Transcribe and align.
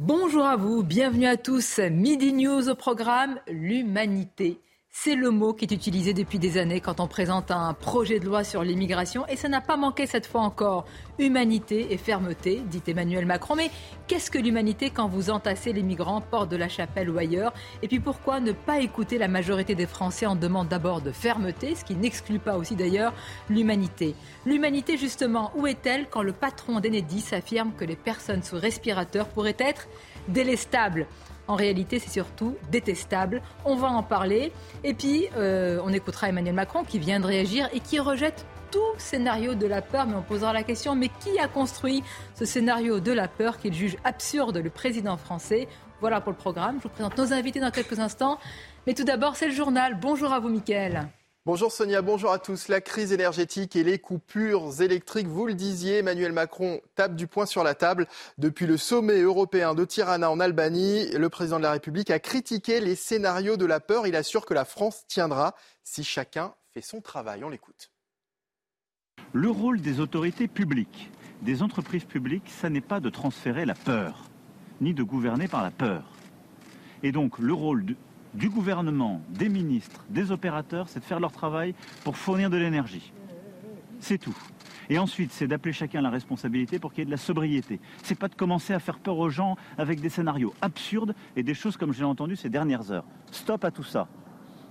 Bonjour 0.00 0.44
à 0.44 0.54
vous, 0.54 0.84
bienvenue 0.84 1.26
à 1.26 1.36
tous. 1.36 1.80
Midi 1.80 2.32
News 2.32 2.68
au 2.68 2.76
programme 2.76 3.40
L'humanité. 3.48 4.60
C'est 5.00 5.14
le 5.14 5.30
mot 5.30 5.52
qui 5.52 5.64
est 5.64 5.72
utilisé 5.72 6.12
depuis 6.12 6.40
des 6.40 6.58
années 6.58 6.80
quand 6.80 6.98
on 6.98 7.06
présente 7.06 7.52
un 7.52 7.72
projet 7.72 8.18
de 8.18 8.26
loi 8.26 8.42
sur 8.42 8.64
l'immigration 8.64 9.24
et 9.28 9.36
ça 9.36 9.48
n'a 9.48 9.60
pas 9.60 9.76
manqué 9.76 10.08
cette 10.08 10.26
fois 10.26 10.40
encore. 10.40 10.86
Humanité 11.20 11.92
et 11.92 11.96
fermeté, 11.96 12.64
dit 12.66 12.82
Emmanuel 12.84 13.24
Macron. 13.24 13.54
Mais 13.54 13.70
qu'est-ce 14.08 14.28
que 14.28 14.38
l'humanité 14.38 14.90
quand 14.90 15.06
vous 15.06 15.30
entassez 15.30 15.72
les 15.72 15.84
migrants, 15.84 16.20
porte 16.20 16.50
de 16.50 16.56
la 16.56 16.68
chapelle 16.68 17.10
ou 17.10 17.16
ailleurs? 17.16 17.54
Et 17.80 17.86
puis 17.86 18.00
pourquoi 18.00 18.40
ne 18.40 18.50
pas 18.50 18.80
écouter 18.80 19.18
la 19.18 19.28
majorité 19.28 19.76
des 19.76 19.86
Français 19.86 20.26
en 20.26 20.34
demande 20.34 20.66
d'abord 20.66 21.00
de 21.00 21.12
fermeté, 21.12 21.76
ce 21.76 21.84
qui 21.84 21.94
n'exclut 21.94 22.40
pas 22.40 22.56
aussi 22.56 22.74
d'ailleurs 22.74 23.14
l'humanité? 23.48 24.16
L'humanité 24.46 24.96
justement, 24.96 25.52
où 25.54 25.68
est-elle 25.68 26.08
quand 26.10 26.22
le 26.22 26.32
patron 26.32 26.80
d'Enedis 26.80 27.26
affirme 27.30 27.70
que 27.78 27.84
les 27.84 27.94
personnes 27.94 28.42
sous 28.42 28.58
respirateur 28.58 29.28
pourraient 29.28 29.56
être 29.60 29.86
délestables? 30.26 31.06
En 31.48 31.56
réalité, 31.56 31.98
c'est 31.98 32.10
surtout 32.10 32.56
détestable. 32.70 33.42
On 33.64 33.74
va 33.74 33.88
en 33.88 34.02
parler. 34.02 34.52
Et 34.84 34.94
puis, 34.94 35.26
euh, 35.36 35.80
on 35.82 35.92
écoutera 35.92 36.28
Emmanuel 36.28 36.54
Macron 36.54 36.84
qui 36.84 36.98
vient 36.98 37.18
de 37.20 37.26
réagir 37.26 37.68
et 37.72 37.80
qui 37.80 37.98
rejette 37.98 38.46
tout 38.70 38.78
scénario 38.98 39.54
de 39.54 39.66
la 39.66 39.80
peur, 39.80 40.06
mais 40.06 40.14
on 40.14 40.22
posera 40.22 40.52
la 40.52 40.62
question, 40.62 40.94
mais 40.94 41.08
qui 41.08 41.38
a 41.38 41.48
construit 41.48 42.04
ce 42.34 42.44
scénario 42.44 43.00
de 43.00 43.12
la 43.12 43.26
peur 43.26 43.58
qu'il 43.58 43.72
juge 43.72 43.96
absurde, 44.04 44.58
le 44.58 44.70
président 44.70 45.16
français? 45.16 45.68
Voilà 46.00 46.20
pour 46.20 46.32
le 46.32 46.38
programme. 46.38 46.76
Je 46.76 46.82
vous 46.82 46.90
présente 46.90 47.16
nos 47.16 47.32
invités 47.32 47.60
dans 47.60 47.70
quelques 47.70 47.98
instants. 47.98 48.38
Mais 48.86 48.94
tout 48.94 49.04
d'abord, 49.04 49.36
c'est 49.36 49.48
le 49.48 49.54
journal. 49.54 49.98
Bonjour 50.00 50.32
à 50.32 50.38
vous, 50.38 50.48
Mickaël. 50.48 51.08
Bonjour 51.46 51.72
Sonia, 51.72 52.02
bonjour 52.02 52.30
à 52.30 52.38
tous. 52.38 52.68
La 52.68 52.82
crise 52.82 53.12
énergétique 53.12 53.74
et 53.74 53.82
les 53.82 53.98
coupures 53.98 54.82
électriques, 54.82 55.28
vous 55.28 55.46
le 55.46 55.54
disiez, 55.54 55.98
Emmanuel 55.98 56.32
Macron 56.32 56.80
tape 56.94 57.16
du 57.16 57.26
poing 57.26 57.46
sur 57.46 57.64
la 57.64 57.74
table. 57.74 58.06
Depuis 58.36 58.66
le 58.66 58.76
sommet 58.76 59.20
européen 59.20 59.74
de 59.74 59.84
Tirana 59.86 60.30
en 60.30 60.40
Albanie, 60.40 61.08
le 61.12 61.28
président 61.30 61.56
de 61.56 61.62
la 61.62 61.72
République 61.72 62.10
a 62.10 62.18
critiqué 62.18 62.80
les 62.80 62.96
scénarios 62.96 63.56
de 63.56 63.64
la 63.64 63.80
peur. 63.80 64.06
Il 64.06 64.14
assure 64.14 64.44
que 64.44 64.52
la 64.52 64.66
France 64.66 65.06
tiendra 65.06 65.54
si 65.84 66.04
chacun 66.04 66.52
fait 66.74 66.82
son 66.82 67.00
travail. 67.00 67.42
On 67.44 67.48
l'écoute. 67.48 67.92
Le 69.32 69.48
rôle 69.48 69.80
des 69.80 70.00
autorités 70.00 70.48
publiques, 70.48 71.10
des 71.40 71.62
entreprises 71.62 72.04
publiques, 72.04 72.50
ça 72.60 72.68
n'est 72.68 72.82
pas 72.82 73.00
de 73.00 73.08
transférer 73.08 73.64
la 73.64 73.74
peur, 73.74 74.24
ni 74.82 74.92
de 74.92 75.02
gouverner 75.02 75.48
par 75.48 75.62
la 75.62 75.70
peur. 75.70 76.04
Et 77.02 77.12
donc 77.12 77.38
le 77.38 77.54
rôle 77.54 77.86
du 78.34 78.48
gouvernement, 78.50 79.20
des 79.30 79.48
ministres, 79.48 80.04
des 80.10 80.30
opérateurs, 80.30 80.88
c'est 80.88 81.00
de 81.00 81.04
faire 81.04 81.20
leur 81.20 81.32
travail 81.32 81.74
pour 82.04 82.16
fournir 82.16 82.50
de 82.50 82.56
l'énergie. 82.56 83.12
C'est 84.00 84.18
tout. 84.18 84.36
Et 84.90 84.98
ensuite, 84.98 85.32
c'est 85.32 85.46
d'appeler 85.46 85.72
chacun 85.72 86.00
la 86.00 86.10
responsabilité 86.10 86.78
pour 86.78 86.92
qu'il 86.92 87.00
y 87.00 87.02
ait 87.02 87.06
de 87.06 87.10
la 87.10 87.16
sobriété. 87.16 87.80
C'est 88.02 88.14
pas 88.14 88.28
de 88.28 88.34
commencer 88.34 88.72
à 88.72 88.78
faire 88.78 88.98
peur 88.98 89.18
aux 89.18 89.28
gens 89.28 89.56
avec 89.76 90.00
des 90.00 90.08
scénarios 90.08 90.54
absurdes 90.62 91.14
et 91.36 91.42
des 91.42 91.54
choses 91.54 91.76
comme 91.76 91.92
j'ai 91.92 92.04
entendu 92.04 92.36
ces 92.36 92.48
dernières 92.48 92.90
heures. 92.90 93.04
Stop 93.30 93.64
à 93.64 93.70
tout 93.70 93.82
ça. 93.82 94.08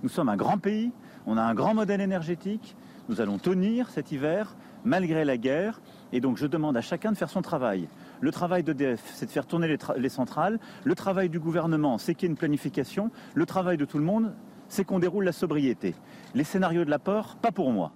Nous 0.02 0.08
sommes 0.08 0.28
un 0.28 0.36
grand 0.36 0.58
pays, 0.58 0.92
on 1.26 1.36
a 1.36 1.42
un 1.42 1.54
grand 1.54 1.74
modèle 1.74 2.00
énergétique, 2.00 2.76
nous 3.08 3.20
allons 3.20 3.38
tenir 3.38 3.90
cet 3.90 4.12
hiver 4.12 4.56
malgré 4.84 5.24
la 5.24 5.36
guerre, 5.36 5.80
et 6.12 6.20
donc 6.20 6.36
je 6.36 6.46
demande 6.46 6.76
à 6.76 6.80
chacun 6.80 7.12
de 7.12 7.16
faire 7.16 7.30
son 7.30 7.42
travail. 7.42 7.88
Le 8.20 8.32
travail 8.32 8.62
d'EDF, 8.64 9.02
c'est 9.14 9.26
de 9.26 9.30
faire 9.30 9.46
tourner 9.46 9.76
les, 9.96 10.08
centrales. 10.08 10.58
Le 10.84 10.94
travail 10.94 11.28
du 11.28 11.38
gouvernement, 11.38 11.98
c'est 11.98 12.14
qu'il 12.14 12.26
y 12.26 12.28
ait 12.28 12.32
une 12.32 12.36
planification. 12.36 13.10
Le 13.34 13.46
travail 13.46 13.76
de 13.76 13.84
tout 13.84 13.98
le 13.98 14.04
monde, 14.04 14.34
c'est 14.68 14.84
qu'on 14.84 14.98
déroule 14.98 15.24
la 15.24 15.32
sobriété. 15.32 15.94
Les 16.34 16.44
scénarios 16.44 16.84
de 16.84 16.90
l'apport, 16.90 17.36
pas 17.36 17.52
pour 17.52 17.70
moi. 17.70 17.92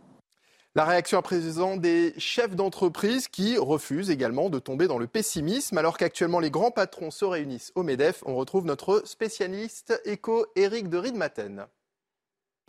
La 0.74 0.84
réaction 0.84 1.18
à 1.18 1.22
présent 1.22 1.76
des 1.76 2.14
chefs 2.16 2.56
d'entreprise 2.56 3.28
qui 3.28 3.58
refusent 3.58 4.10
également 4.10 4.48
de 4.48 4.58
tomber 4.58 4.86
dans 4.86 4.96
le 4.96 5.06
pessimisme 5.06 5.76
alors 5.76 5.98
qu'actuellement 5.98 6.40
les 6.40 6.50
grands 6.50 6.70
patrons 6.70 7.10
se 7.10 7.26
réunissent 7.26 7.72
au 7.74 7.82
MEDEF. 7.82 8.22
On 8.24 8.36
retrouve 8.36 8.64
notre 8.64 9.02
spécialiste 9.04 10.00
éco 10.06 10.46
Éric 10.56 10.88
de 10.88 10.96
Riedmaten. 10.96 11.66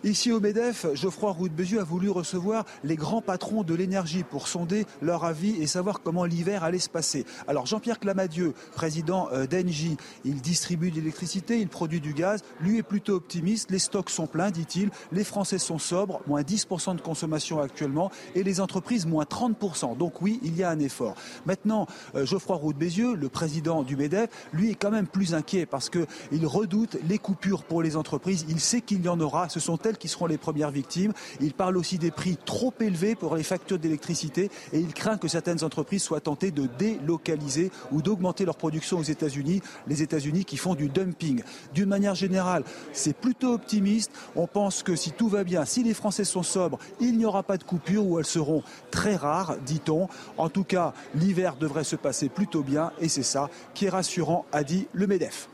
Ici 0.06 0.34
au 0.34 0.42
MEDEF, 0.42 0.88
Geoffroy 0.96 1.32
Roux 1.32 1.48
de 1.48 1.80
a 1.80 1.84
voulu 1.86 2.10
recevoir 2.10 2.66
les 2.84 2.98
grands 2.98 3.22
patrons 3.22 3.64
de 3.64 3.74
l'énergie 3.74 4.24
pour 4.24 4.50
sonder 4.50 4.86
leur 5.02 5.24
avis 5.24 5.62
et 5.62 5.66
savoir 5.66 6.02
comment 6.02 6.26
l'hiver 6.26 6.66
allait 6.66 6.80
se 6.80 6.90
passer. 6.90 7.26
Alors 7.48 7.68
Jean-Pierre 7.68 8.02
Clamadieu, 8.02 8.54
président 8.74 9.30
euh, 9.32 9.48
d'Engie, 9.48 9.96
il 10.26 10.42
distribue 10.42 10.92
de 10.92 10.98
l'électricité, 10.98 11.58
il 11.58 11.70
produit 11.70 12.02
du 12.02 12.14
gaz, 12.14 12.42
lui 12.60 12.80
est 12.80 12.84
plutôt 12.84 13.14
optimiste, 13.14 13.72
les 13.72 13.80
stocks 13.80 14.10
sont 14.10 14.28
pleins, 14.28 14.52
dit-il, 14.52 14.90
les 15.14 15.24
Français 15.24 15.58
sont 15.58 15.78
sobres, 15.78 16.20
moins 16.28 16.42
10% 16.42 16.98
de 16.98 17.02
consommation 17.02 17.62
actuellement, 17.62 18.12
et 18.36 18.44
les 18.44 18.60
entreprises 18.60 19.06
moins 19.06 19.24
30%. 19.24 19.96
Donc 19.96 20.22
oui, 20.22 20.42
il 20.44 20.58
y 20.58 20.64
a 20.64 20.70
un 20.70 20.80
effort. 20.80 21.16
Maintenant, 21.46 21.88
euh, 22.16 22.26
Geoffroy 22.26 22.58
Roux 22.58 22.74
de 22.74 22.78
Bézieux, 22.78 23.16
le 23.16 23.30
président 23.30 23.84
du 23.84 23.96
MEDEF, 23.96 24.30
lui 24.52 24.72
est 24.72 24.76
quand 24.76 24.92
même 24.92 25.08
plus 25.08 25.34
inquiet 25.34 25.66
parce 25.66 25.90
qu'il 25.90 26.46
redoute 26.46 26.98
les 27.08 27.20
coupures 27.20 27.64
pour 27.64 27.82
les 27.82 27.96
entreprises, 27.96 28.46
il 28.50 28.60
sait 28.60 28.82
qu'il 28.82 29.02
y 29.02 29.08
en 29.08 29.22
aura, 29.22 29.48
ce 29.48 29.62
sont 29.62 29.78
elles 29.86 29.98
qui 29.98 30.08
seront 30.08 30.26
les 30.26 30.38
premières 30.38 30.72
victimes. 30.72 31.14
Il 31.40 31.54
parle 31.54 31.78
aussi 31.78 31.98
des 31.98 32.12
prix 32.12 32.38
trop 32.46 32.74
élevés 32.80 33.16
pour 33.16 33.36
les 33.36 33.44
factures 33.44 33.80
d'électricité 33.80 34.50
et 34.72 34.80
il 34.80 34.94
craint 34.94 35.18
que 35.18 35.28
certaines 35.28 35.64
entreprises 35.64 36.04
soient 36.04 36.22
tentées 36.22 36.52
de 36.52 36.68
délocaliser 36.78 37.72
ou 37.92 38.02
d'augmenter 38.02 38.46
leur 38.46 38.56
production 38.56 39.00
aux 39.00 39.04
États-Unis, 39.04 39.62
les 39.88 40.02
États-Unis 40.02 40.46
qui 40.46 40.58
font 40.58 40.76
du 40.76 40.90
dumping. 40.90 41.44
D'une 41.74 41.90
manière 41.90 42.16
générale, 42.16 42.64
c'est 42.92 43.16
plutôt 43.16 43.54
optimiste. 43.54 44.12
On 44.36 44.48
pense 44.48 44.84
que 44.84 44.96
si 44.96 45.12
tout 45.12 45.30
va 45.30 45.44
bien, 45.44 45.66
si 45.66 45.84
les 45.84 45.94
Français 45.94 46.24
sont 46.24 46.44
sobres, 46.44 46.80
il 47.00 47.18
n'y 47.18 47.26
aura 47.26 47.44
pas 47.44 47.58
de 47.58 47.64
coupures 47.64 48.06
ou 48.06 48.20
elles 48.20 48.26
seront 48.26 48.64
très 48.92 49.16
rares, 49.16 49.58
dit-on. 49.66 50.08
En 50.38 50.50
tout 50.50 50.64
cas, 50.64 50.94
l'hiver 51.16 51.56
devrait 51.60 51.84
se 51.84 51.96
passer 51.96 52.30
plutôt 52.30 52.64
bien 52.64 52.92
et 53.00 53.10
c'est 53.10 53.24
ça 53.24 53.50
qui 53.74 53.86
est 53.86 53.90
rassurant, 53.90 54.46
a 54.52 54.64
dit 54.64 54.88
le 54.94 55.08
MEDEF. 55.08 55.50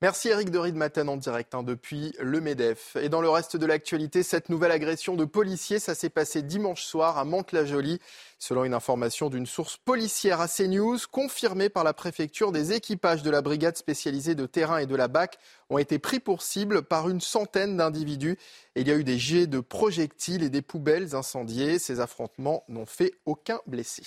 Merci 0.00 0.28
Eric 0.28 0.50
de 0.50 0.60
Matin 0.70 1.08
en 1.08 1.16
direct 1.16 1.56
hein, 1.56 1.64
depuis 1.64 2.14
le 2.20 2.40
MEDEF. 2.40 2.94
Et 3.02 3.08
dans 3.08 3.20
le 3.20 3.28
reste 3.28 3.56
de 3.56 3.66
l'actualité, 3.66 4.22
cette 4.22 4.48
nouvelle 4.48 4.70
agression 4.70 5.16
de 5.16 5.24
policiers, 5.24 5.80
ça 5.80 5.96
s'est 5.96 6.08
passé 6.08 6.42
dimanche 6.42 6.84
soir 6.84 7.18
à 7.18 7.24
Mantes-la-Jolie. 7.24 7.98
Selon 8.38 8.62
une 8.62 8.74
information 8.74 9.28
d'une 9.28 9.44
source 9.44 9.76
policière 9.76 10.40
à 10.40 10.46
CNews, 10.46 10.98
confirmée 11.10 11.68
par 11.68 11.82
la 11.82 11.94
préfecture, 11.94 12.52
des 12.52 12.74
équipages 12.74 13.24
de 13.24 13.30
la 13.30 13.42
brigade 13.42 13.76
spécialisée 13.76 14.36
de 14.36 14.46
terrain 14.46 14.78
et 14.78 14.86
de 14.86 14.94
la 14.94 15.08
BAC 15.08 15.36
ont 15.68 15.78
été 15.78 15.98
pris 15.98 16.20
pour 16.20 16.42
cible 16.42 16.82
par 16.82 17.08
une 17.08 17.20
centaine 17.20 17.76
d'individus. 17.76 18.38
il 18.76 18.86
y 18.86 18.92
a 18.92 18.94
eu 18.94 19.02
des 19.02 19.18
jets 19.18 19.48
de 19.48 19.58
projectiles 19.58 20.44
et 20.44 20.50
des 20.50 20.62
poubelles 20.62 21.16
incendiées. 21.16 21.80
Ces 21.80 21.98
affrontements 21.98 22.62
n'ont 22.68 22.86
fait 22.86 23.14
aucun 23.26 23.58
blessé. 23.66 24.04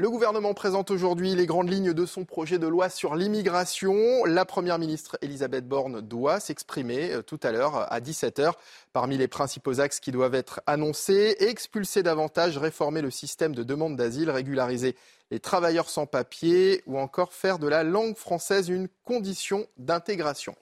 Le 0.00 0.08
gouvernement 0.08 0.54
présente 0.54 0.90
aujourd'hui 0.90 1.34
les 1.34 1.44
grandes 1.44 1.68
lignes 1.68 1.92
de 1.92 2.06
son 2.06 2.24
projet 2.24 2.58
de 2.58 2.66
loi 2.66 2.88
sur 2.88 3.16
l'immigration. 3.16 4.24
La 4.24 4.46
première 4.46 4.78
ministre 4.78 5.18
Elisabeth 5.20 5.68
Borne 5.68 6.00
doit 6.00 6.40
s'exprimer 6.40 7.12
euh, 7.12 7.22
tout 7.22 7.38
à 7.42 7.52
l'heure 7.52 7.92
à 7.92 8.00
17h. 8.00 8.52
Parmi 8.94 9.18
les 9.18 9.28
principaux 9.28 9.78
axes 9.78 10.00
qui 10.00 10.10
doivent 10.10 10.34
être 10.34 10.62
annoncés, 10.66 11.36
expulser 11.40 12.02
davantage, 12.02 12.56
réformer 12.56 13.02
le 13.02 13.10
système 13.10 13.54
de 13.54 13.62
demande 13.62 13.94
d'asile, 13.94 14.30
régulariser 14.30 14.96
les 15.30 15.38
travailleurs 15.38 15.90
sans 15.90 16.06
papier 16.06 16.82
ou 16.86 16.98
encore 16.98 17.34
faire 17.34 17.58
de 17.58 17.68
la 17.68 17.84
langue 17.84 18.16
française 18.16 18.70
une 18.70 18.88
condition 19.04 19.66
d'intégration. 19.76 20.56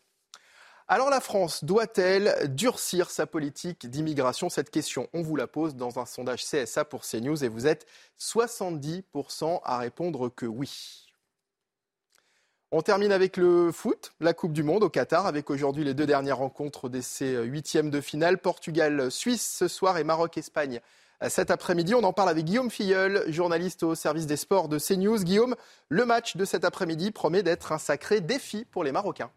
Alors 0.91 1.11
la 1.11 1.21
France 1.21 1.65
doit-elle 1.65 2.55
durcir 2.55 3.11
sa 3.11 3.27
politique 3.27 3.91
d'immigration? 3.91 4.49
Cette 4.49 4.71
question, 4.71 5.07
on 5.13 5.21
vous 5.21 5.37
la 5.37 5.47
pose 5.47 5.75
dans 5.75 5.99
un 5.99 6.07
sondage 6.07 6.43
CSA 6.47 6.87
pour 6.87 7.03
CNews 7.03 7.45
et 7.45 7.49
vous 7.49 7.67
êtes 7.67 7.85
70% 8.19 9.61
à 9.65 9.77
répondre 9.77 10.31
que 10.31 10.47
oui. 10.47 11.05
On 12.71 12.81
termine 12.81 13.13
avec 13.13 13.37
le 13.37 13.71
foot, 13.71 14.13
la 14.21 14.33
Coupe 14.33 14.55
du 14.55 14.63
Monde 14.63 14.83
au 14.83 14.89
Qatar, 14.89 15.27
avec 15.27 15.51
aujourd'hui 15.51 15.85
les 15.85 15.93
deux 15.93 16.07
dernières 16.07 16.39
rencontres 16.39 16.89
de 16.89 17.03
ces 17.03 17.37
huitièmes 17.37 17.91
de 17.91 18.01
finale. 18.01 18.39
Portugal-Suisse 18.39 19.57
ce 19.59 19.69
soir 19.69 19.99
et 19.99 20.05
Maroc-Espagne 20.05 20.81
cet 21.29 21.51
après-midi. 21.51 21.95
On 21.95 22.05
en 22.05 22.15
parle 22.15 22.31
avec 22.31 22.47
Guillaume 22.47 22.71
Filleul, 22.71 23.31
journaliste 23.31 23.83
au 23.83 23.95
service 23.95 24.27
des 24.27 24.37
sports 24.39 24.69
de 24.69 24.79
CNews. 24.79 25.23
Guillaume, 25.23 25.55
le 25.91 26.07
match 26.07 26.37
de 26.37 26.47
cet 26.47 26.65
après-midi 26.65 27.11
promet 27.11 27.43
d'être 27.43 27.73
un 27.73 27.79
sacré 27.79 28.23
défi 28.23 28.65
pour 28.65 28.85
les 28.85 28.93
Marocains. 28.93 29.31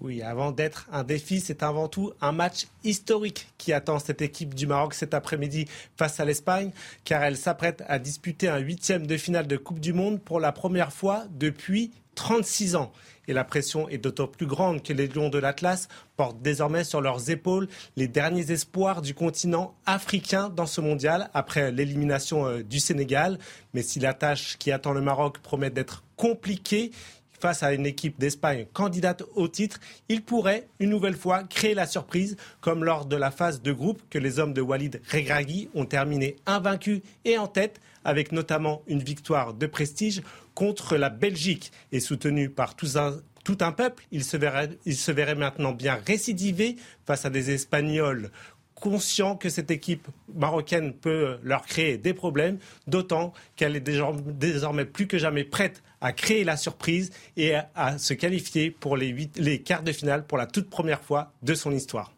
Oui, 0.00 0.22
avant 0.22 0.52
d'être 0.52 0.86
un 0.92 1.02
défi, 1.02 1.40
c'est 1.40 1.64
avant 1.64 1.88
tout 1.88 2.12
un 2.20 2.30
match 2.30 2.68
historique 2.84 3.48
qui 3.58 3.72
attend 3.72 3.98
cette 3.98 4.22
équipe 4.22 4.54
du 4.54 4.68
Maroc 4.68 4.94
cet 4.94 5.12
après-midi 5.12 5.66
face 5.96 6.20
à 6.20 6.24
l'Espagne, 6.24 6.70
car 7.04 7.24
elle 7.24 7.36
s'apprête 7.36 7.82
à 7.88 7.98
disputer 7.98 8.48
un 8.48 8.58
huitième 8.58 9.08
de 9.08 9.16
finale 9.16 9.48
de 9.48 9.56
Coupe 9.56 9.80
du 9.80 9.92
Monde 9.92 10.20
pour 10.20 10.38
la 10.38 10.52
première 10.52 10.92
fois 10.92 11.24
depuis 11.32 11.90
36 12.14 12.76
ans. 12.76 12.92
Et 13.26 13.32
la 13.32 13.44
pression 13.44 13.88
est 13.88 13.98
d'autant 13.98 14.26
plus 14.28 14.46
grande 14.46 14.82
que 14.82 14.92
les 14.92 15.06
Lions 15.06 15.28
de 15.28 15.38
l'Atlas 15.38 15.88
portent 16.16 16.40
désormais 16.40 16.84
sur 16.84 17.00
leurs 17.00 17.28
épaules 17.30 17.68
les 17.96 18.08
derniers 18.08 18.50
espoirs 18.52 19.02
du 19.02 19.14
continent 19.14 19.74
africain 19.84 20.48
dans 20.48 20.66
ce 20.66 20.80
mondial 20.80 21.28
après 21.34 21.70
l'élimination 21.70 22.46
euh, 22.46 22.62
du 22.62 22.80
Sénégal. 22.80 23.38
Mais 23.74 23.82
si 23.82 24.00
la 24.00 24.14
tâche 24.14 24.56
qui 24.58 24.72
attend 24.72 24.92
le 24.92 25.02
Maroc 25.02 25.38
promet 25.38 25.70
d'être 25.70 26.04
compliquée, 26.16 26.90
face 27.40 27.62
à 27.62 27.72
une 27.72 27.86
équipe 27.86 28.18
d'Espagne 28.18 28.66
candidate 28.72 29.22
au 29.34 29.48
titre, 29.48 29.80
il 30.08 30.22
pourrait 30.22 30.68
une 30.80 30.90
nouvelle 30.90 31.16
fois 31.16 31.44
créer 31.44 31.74
la 31.74 31.86
surprise, 31.86 32.36
comme 32.60 32.84
lors 32.84 33.06
de 33.06 33.16
la 33.16 33.30
phase 33.30 33.62
de 33.62 33.72
groupe 33.72 34.02
que 34.10 34.18
les 34.18 34.38
hommes 34.38 34.52
de 34.52 34.60
Walid 34.60 35.00
Regragui 35.10 35.68
ont 35.74 35.86
terminé 35.86 36.36
invaincus 36.46 37.00
et 37.24 37.38
en 37.38 37.46
tête, 37.46 37.80
avec 38.04 38.32
notamment 38.32 38.82
une 38.86 39.02
victoire 39.02 39.54
de 39.54 39.66
prestige 39.66 40.22
contre 40.54 40.96
la 40.96 41.10
Belgique. 41.10 41.72
Et 41.92 42.00
soutenu 42.00 42.50
par 42.50 42.74
tout 42.74 42.96
un, 42.96 43.72
peuple, 43.72 44.04
il 44.10 44.24
se, 44.24 44.36
verrait, 44.36 44.70
il 44.84 44.96
se 44.96 45.12
verrait 45.12 45.34
maintenant 45.34 45.72
bien 45.72 45.98
récidiver 46.06 46.76
face 47.06 47.24
à 47.24 47.30
des 47.30 47.50
Espagnols 47.50 48.30
conscients 48.80 49.36
que 49.36 49.48
cette 49.48 49.70
équipe 49.70 50.08
marocaine 50.34 50.92
peut 50.92 51.38
leur 51.42 51.66
créer 51.66 51.98
des 51.98 52.14
problèmes, 52.14 52.58
d'autant 52.86 53.32
qu'elle 53.56 53.76
est 53.76 53.80
désormais 53.80 54.84
plus 54.84 55.06
que 55.06 55.18
jamais 55.18 55.44
prête 55.44 55.82
à 56.00 56.12
créer 56.12 56.44
la 56.44 56.56
surprise 56.56 57.10
et 57.36 57.54
à, 57.74 57.98
se 57.98 58.14
qualifier 58.14 58.70
pour 58.70 58.96
les, 58.96 59.30
les 59.36 59.62
quarts 59.62 59.82
de 59.82 59.92
finale 59.92 60.26
pour 60.26 60.38
la 60.38 60.46
toute 60.46 60.70
première 60.70 61.02
fois 61.02 61.32
de 61.42 61.54
son 61.54 61.72
histoire. 61.72 62.12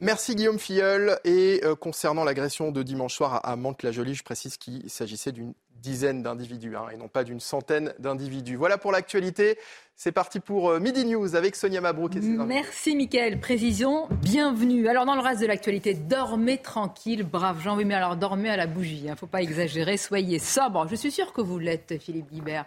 Merci 0.00 0.36
Guillaume 0.36 0.60
Filleul. 0.60 1.18
Et 1.24 1.60
euh, 1.64 1.74
concernant 1.74 2.22
l'agression 2.22 2.70
de 2.70 2.82
dimanche 2.82 3.14
soir 3.14 3.40
à, 3.42 3.56
Mantes-la-Jolie, 3.56 4.14
je 4.14 4.22
précise 4.22 4.56
qu'il 4.56 4.88
s'agissait 4.88 5.32
d'une 5.32 5.54
dizaine 5.80 6.22
d'individus 6.22 6.76
hein, 6.76 6.86
et 6.92 6.96
non 6.96 7.08
pas 7.08 7.24
d'une 7.24 7.40
centaine 7.40 7.94
d'individus. 7.98 8.56
Voilà 8.56 8.78
pour 8.78 8.92
l'actualité. 8.92 9.58
C'est 9.96 10.12
parti 10.12 10.38
pour 10.38 10.70
euh, 10.70 10.78
Midi 10.78 11.04
News 11.04 11.34
avec 11.34 11.56
Sonia 11.56 11.80
Mabrouk. 11.80 12.14
Et 12.14 12.20
Merci 12.20 12.94
Mickaël. 12.94 13.40
Précision, 13.40 14.08
bienvenue. 14.22 14.86
Alors 14.88 15.06
dans 15.06 15.16
le 15.16 15.20
reste 15.20 15.40
de 15.40 15.46
l'actualité, 15.46 15.94
dormez 15.94 16.58
tranquille, 16.58 17.24
brave 17.24 17.60
Jean. 17.60 17.76
Oui, 17.76 17.84
mais 17.84 17.94
alors 17.94 18.16
dormez 18.16 18.48
à 18.48 18.56
la 18.56 18.68
bougie. 18.68 19.00
Il 19.02 19.08
hein. 19.08 19.12
ne 19.12 19.16
faut 19.16 19.26
pas 19.26 19.42
exagérer. 19.42 19.96
Soyez 19.96 20.38
sobre. 20.38 20.86
Je 20.88 20.94
suis 20.94 21.10
sûr 21.10 21.32
que 21.32 21.40
vous 21.40 21.58
l'êtes, 21.58 21.98
Philippe 22.00 22.30
Guibert. 22.30 22.66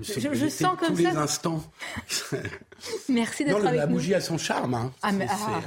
Je, 0.00 0.48
sens 0.48 0.76
comme 0.78 0.94
tous 0.94 1.02
les 1.02 1.06
instants. 1.06 1.62
Merci 3.08 3.44
d'être 3.44 3.56
avec 3.56 3.72
nous. 3.72 3.76
La 3.76 3.86
bougie 3.86 4.14
a 4.14 4.20
son 4.20 4.38
charme. 4.38 4.74
Hein. 4.74 4.92
Ah, 5.02 5.12
mais, 5.12 5.26
ah. 5.28 5.60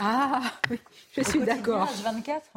Ah 0.00 0.42
oui, 0.70 0.78
je 1.16 1.22
suis 1.22 1.40
d'accord. 1.40 1.88
24 2.04 2.50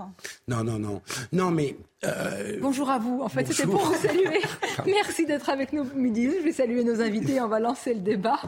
Non, 0.48 0.64
non, 0.64 0.78
non. 0.78 1.02
Non, 1.32 1.50
mais. 1.52 1.78
Euh, 2.04 2.58
Bonjour 2.60 2.90
à 2.90 3.00
vous. 3.00 3.22
En 3.22 3.30
fait, 3.30 3.46
c'était 3.48 3.70
pour 3.70 3.80
vous 3.80 3.94
saluer. 3.94 4.42
Merci 4.86 5.26
d'être 5.26 5.50
avec 5.50 5.72
nous 5.72 5.86
midi. 5.96 6.30
Je 6.30 6.44
vais 6.44 6.52
saluer 6.52 6.84
nos 6.84 7.00
invités. 7.00 7.40
On 7.40 7.48
va 7.48 7.60
lancer 7.60 7.94
le 7.94 8.02
débat. 8.02 8.40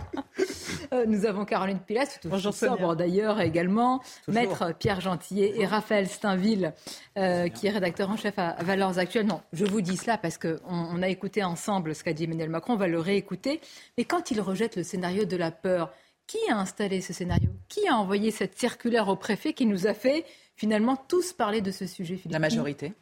Euh, 0.91 1.05
nous 1.07 1.25
avons 1.25 1.45
Caroline 1.45 1.79
Pilas, 1.79 2.19
toujours 2.21 2.53
sobre 2.53 2.95
d'ailleurs 2.95 3.39
également, 3.41 4.01
Maître 4.27 4.73
Pierre 4.77 5.01
Gentillet 5.01 5.53
et 5.55 5.65
Raphaël 5.65 6.07
Steinville, 6.07 6.73
euh, 7.17 7.47
qui 7.47 7.67
est 7.67 7.71
rédacteur 7.71 8.09
en 8.11 8.17
chef 8.17 8.37
à 8.37 8.57
Valeurs 8.63 8.99
Actuelles. 8.99 9.25
Non, 9.25 9.41
je 9.53 9.65
vous 9.65 9.81
dis 9.81 9.97
cela 9.97 10.17
parce 10.17 10.37
qu'on 10.37 10.57
on 10.69 11.01
a 11.01 11.07
écouté 11.07 11.43
ensemble 11.43 11.95
ce 11.95 12.03
qu'a 12.03 12.13
dit 12.13 12.25
Emmanuel 12.25 12.49
Macron. 12.49 12.73
On 12.73 12.77
va 12.77 12.87
le 12.87 12.99
réécouter. 12.99 13.61
Mais 13.97 14.03
quand 14.03 14.29
il 14.29 14.41
rejette 14.41 14.75
le 14.75 14.83
scénario 14.83 15.25
de 15.25 15.37
la 15.37 15.51
peur, 15.51 15.91
qui 16.27 16.37
a 16.49 16.57
installé 16.57 17.01
ce 17.01 17.13
scénario? 17.13 17.49
Qui 17.69 17.87
a 17.87 17.95
envoyé 17.95 18.31
cette 18.31 18.57
circulaire 18.57 19.07
au 19.07 19.15
préfet 19.15 19.53
qui 19.53 19.65
nous 19.65 19.87
a 19.87 19.93
fait 19.93 20.25
finalement 20.55 20.95
tous 20.95 21.33
parler 21.33 21.61
de 21.61 21.71
ce 21.71 21.85
sujet 21.85 22.19
La 22.29 22.39
majorité. 22.39 22.93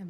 Ah 0.00 0.04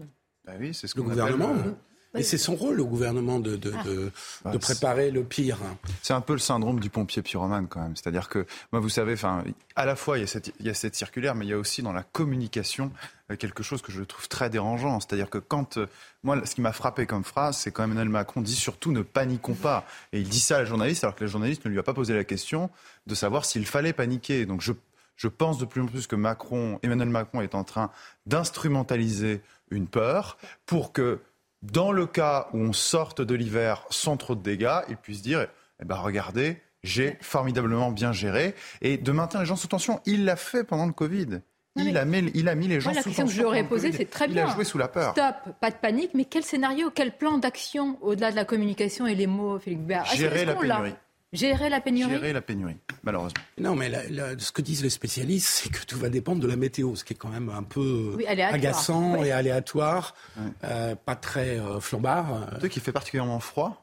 bah 0.44 0.52
oui, 0.58 0.74
c'est 0.74 0.86
ce 0.86 0.96
le 0.96 1.02
gouvernement. 1.02 1.50
Euh, 1.50 1.72
et 2.16 2.22
c'est 2.22 2.38
son 2.38 2.54
rôle, 2.54 2.76
le 2.76 2.84
gouvernement, 2.84 3.40
de, 3.40 3.56
de, 3.56 4.12
ah. 4.44 4.52
préparer 4.58 5.10
le 5.10 5.24
pire. 5.24 5.58
C'est 6.02 6.14
un 6.14 6.20
peu 6.20 6.32
le 6.32 6.38
syndrome 6.38 6.80
du 6.80 6.90
pompier 6.90 7.22
pyromane, 7.22 7.66
quand 7.68 7.80
même. 7.80 7.96
C'est-à-dire 7.96 8.28
que, 8.28 8.46
moi, 8.72 8.80
vous 8.80 8.88
savez, 8.88 9.14
enfin, 9.14 9.44
à 9.74 9.86
la 9.86 9.96
fois, 9.96 10.18
il 10.18 10.22
y, 10.22 10.24
a 10.24 10.26
cette, 10.26 10.52
il 10.60 10.66
y 10.66 10.70
a 10.70 10.74
cette 10.74 10.94
circulaire, 10.94 11.34
mais 11.34 11.44
il 11.44 11.50
y 11.50 11.52
a 11.52 11.58
aussi 11.58 11.82
dans 11.82 11.92
la 11.92 12.02
communication 12.02 12.90
euh, 13.30 13.36
quelque 13.36 13.62
chose 13.62 13.82
que 13.82 13.92
je 13.92 14.02
trouve 14.02 14.28
très 14.28 14.50
dérangeant. 14.50 15.00
C'est-à-dire 15.00 15.30
que 15.30 15.38
quand, 15.38 15.78
euh, 15.78 15.86
moi, 16.22 16.40
ce 16.44 16.54
qui 16.54 16.60
m'a 16.60 16.72
frappé 16.72 17.06
comme 17.06 17.24
phrase, 17.24 17.56
c'est 17.56 17.72
quand 17.72 17.84
Emmanuel 17.84 18.08
Macron 18.08 18.40
dit 18.40 18.54
surtout 18.54 18.92
ne 18.92 19.02
paniquons 19.02 19.54
pas. 19.54 19.84
Et 20.12 20.20
il 20.20 20.28
dit 20.28 20.40
ça 20.40 20.56
à 20.56 20.58
la 20.60 20.64
journaliste, 20.64 21.04
alors 21.04 21.16
que 21.16 21.24
la 21.24 21.30
journaliste 21.30 21.64
ne 21.64 21.70
lui 21.70 21.78
a 21.78 21.82
pas 21.82 21.94
posé 21.94 22.14
la 22.14 22.24
question 22.24 22.70
de 23.06 23.14
savoir 23.14 23.44
s'il 23.44 23.66
fallait 23.66 23.92
paniquer. 23.92 24.46
Donc 24.46 24.60
je, 24.60 24.72
je 25.16 25.28
pense 25.28 25.58
de 25.58 25.64
plus 25.64 25.80
en 25.80 25.86
plus 25.86 26.06
que 26.06 26.16
Macron, 26.16 26.78
Emmanuel 26.82 27.08
Macron 27.08 27.40
est 27.40 27.54
en 27.54 27.64
train 27.64 27.90
d'instrumentaliser 28.26 29.42
une 29.70 29.88
peur 29.88 30.38
pour 30.64 30.92
que 30.92 31.20
dans 31.72 31.92
le 31.92 32.06
cas 32.06 32.48
où 32.52 32.58
on 32.58 32.72
sorte 32.72 33.20
de 33.20 33.34
l'hiver 33.34 33.84
sans 33.90 34.16
trop 34.16 34.34
de 34.34 34.42
dégâts, 34.42 34.80
il 34.88 34.96
puisse 34.96 35.22
dire 35.22 35.46
eh 35.80 35.84
ben, 35.84 35.96
regardez, 35.96 36.62
j'ai 36.82 37.18
formidablement 37.20 37.90
bien 37.90 38.12
géré. 38.12 38.54
Et 38.80 38.96
de 38.96 39.12
maintenir 39.12 39.40
les 39.40 39.46
gens 39.46 39.56
sous 39.56 39.68
tension, 39.68 40.00
il 40.06 40.24
l'a 40.24 40.36
fait 40.36 40.64
pendant 40.64 40.86
le 40.86 40.92
Covid. 40.92 41.40
il, 41.76 41.96
a 41.96 42.04
mis, 42.04 42.30
il 42.34 42.48
a 42.48 42.54
mis 42.54 42.68
les 42.68 42.80
gens 42.80 42.90
sous 42.90 42.96
tension. 42.96 43.10
La 43.10 43.24
question 43.24 43.50
que 43.50 43.56
je 43.56 43.62
posée, 43.64 43.92
c'est 43.92 44.10
très 44.10 44.28
bien. 44.28 44.46
Il 44.46 44.50
a 44.50 44.54
joué 44.54 44.64
sous 44.64 44.78
la 44.78 44.88
peur. 44.88 45.12
Stop, 45.12 45.54
pas 45.60 45.70
de 45.70 45.76
panique, 45.76 46.10
mais 46.14 46.24
quel 46.24 46.44
scénario, 46.44 46.90
quel 46.94 47.16
plan 47.16 47.38
d'action 47.38 47.98
au-delà 48.00 48.30
de 48.30 48.36
la 48.36 48.44
communication 48.44 49.06
et 49.06 49.14
les 49.14 49.26
mots, 49.26 49.58
Félix 49.58 49.82
Béard 49.82 50.06
Gérer 50.06 50.44
la 50.44 50.54
pénurie. 50.54 50.94
Gérer 51.32 51.68
la 51.68 51.80
pénurie 51.80 52.12
Gérer 52.12 52.32
la 52.32 52.40
pénurie, 52.40 52.76
malheureusement. 53.02 53.42
Non, 53.58 53.74
mais 53.74 53.90
ce 54.38 54.52
que 54.52 54.62
disent 54.62 54.82
les 54.82 54.90
spécialistes, 54.90 55.48
c'est 55.48 55.70
que 55.70 55.84
tout 55.84 55.98
va 55.98 56.08
dépendre 56.08 56.40
de 56.40 56.46
la 56.46 56.56
météo, 56.56 56.94
ce 56.94 57.04
qui 57.04 57.14
est 57.14 57.16
quand 57.16 57.28
même 57.28 57.48
un 57.48 57.64
peu 57.64 58.16
agaçant 58.28 59.22
et 59.22 59.32
aléatoire, 59.32 60.14
euh, 60.64 60.94
pas 60.94 61.16
très 61.16 61.58
euh, 61.58 61.80
flambard. 61.80 62.58
Qu'il 62.70 62.82
fait 62.82 62.92
particulièrement 62.92 63.40
froid 63.40 63.82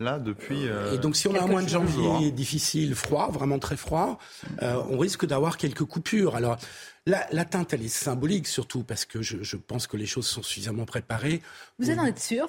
Là, 0.00 0.18
depuis. 0.18 0.66
Euh, 0.66 0.94
et 0.94 0.98
donc, 0.98 1.14
si 1.14 1.28
on 1.28 1.34
a 1.36 1.42
un 1.42 1.46
mois 1.46 1.62
de 1.62 1.68
janvier 1.68 2.32
difficile, 2.32 2.96
froid, 2.96 3.30
vraiment 3.30 3.58
très 3.58 3.76
froid, 3.76 4.18
on 4.60 4.98
risque 4.98 5.26
d'avoir 5.26 5.56
quelques 5.56 5.84
coupures. 5.84 6.36
Alors, 6.36 6.58
l'atteinte, 7.06 7.72
elle 7.74 7.82
est 7.82 7.88
symbolique 7.88 8.46
surtout 8.46 8.82
parce 8.82 9.04
que 9.04 9.20
je, 9.22 9.42
je, 9.42 9.56
pense 9.56 9.86
que 9.86 9.96
les 9.96 10.06
choses 10.06 10.26
sont 10.26 10.42
suffisamment 10.42 10.84
préparées. 10.84 11.42
Vous 11.78 11.90
en 11.90 12.06
êtes 12.06 12.20
sûr? 12.20 12.48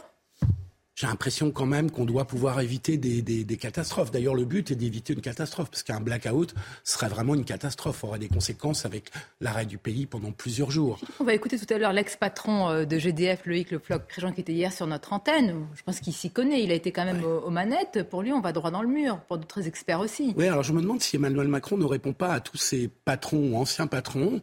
J'ai 0.96 1.08
l'impression 1.08 1.52
quand 1.52 1.66
même 1.66 1.92
qu'on 1.92 2.06
doit 2.06 2.26
pouvoir 2.26 2.62
éviter 2.62 2.98
des, 2.98 3.22
des, 3.22 3.44
des 3.44 3.58
catastrophes. 3.58 4.12
D'ailleurs, 4.12 4.34
le 4.34 4.46
but 4.46 4.72
est 4.72 4.76
d'éviter 4.76 5.14
une 5.14 5.22
catastrophe, 5.22 5.70
parce 5.70 5.84
qu'un 5.84 6.00
blackout 6.00 6.56
serait 6.86 7.10
vraiment 7.10 7.36
une 7.36 7.44
catastrophe, 7.44 8.04
aurait 8.06 8.20
des 8.20 8.30
conséquences 8.30 8.86
avec 8.86 9.12
l'arrêt 9.42 9.66
du 9.66 9.78
pays 9.78 10.06
pendant 10.06 10.32
plusieurs 10.32 10.72
jours. 10.72 11.00
On 11.20 11.26
va 11.26 11.34
écouter 11.34 11.60
tout 11.60 11.72
à 11.74 11.78
l'heure 11.78 11.92
l'ex-patron 11.92 12.70
euh, 12.70 12.86
de 12.86 12.98
GDF, 12.98 13.46
Loïc 13.46 13.72
Le 13.72 13.80
Floch, 13.80 14.04
qui 14.34 14.42
était 14.42 14.54
hier 14.54 14.72
sur 14.72 14.88
notre 14.88 15.12
antenne. 15.12 15.68
Je 15.76 15.84
pense 15.84 16.00
qu'il 16.00 16.14
s'y 16.14 16.32
connaît, 16.32 16.64
il 16.64 16.72
a 16.72 16.76
été 16.76 16.94
quand 16.94 17.04
même 17.04 17.24
aux, 17.24 17.50
manettes. 17.50 18.08
Pour 18.10 18.22
lui, 18.22 18.32
on 18.32 18.40
va 18.40 18.54
droit 18.54 18.72
dans 18.72 18.82
le 18.82 18.88
mur, 18.88 19.20
pour 19.28 19.38
d'autres 19.38 19.68
experts 19.68 20.00
aussi. 20.00 20.34
Oui, 20.38 20.48
alors 20.48 20.64
je 20.64 20.72
me 20.72 20.82
demande 20.82 21.02
si 21.02 21.18
Emmanuel 21.18 21.50
Macron 21.50 21.78
ne 21.78 21.86
répond 21.86 22.14
pas 22.14 22.32
à 22.32 22.40
tous 22.40 22.58
ces 22.58 22.88
patrons 22.88 23.52
ou 23.52 23.58
anciens 23.58 23.88
patrons 23.88 24.42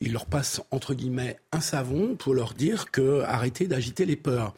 il 0.00 0.12
leur 0.12 0.26
passe 0.26 0.60
entre 0.70 0.94
guillemets 0.94 1.38
un 1.52 1.60
savon 1.60 2.14
pour 2.14 2.34
leur 2.34 2.54
dire 2.54 2.90
que 2.90 3.22
arrêtez 3.22 3.66
d'agiter 3.66 4.04
les 4.06 4.16
peurs. 4.16 4.54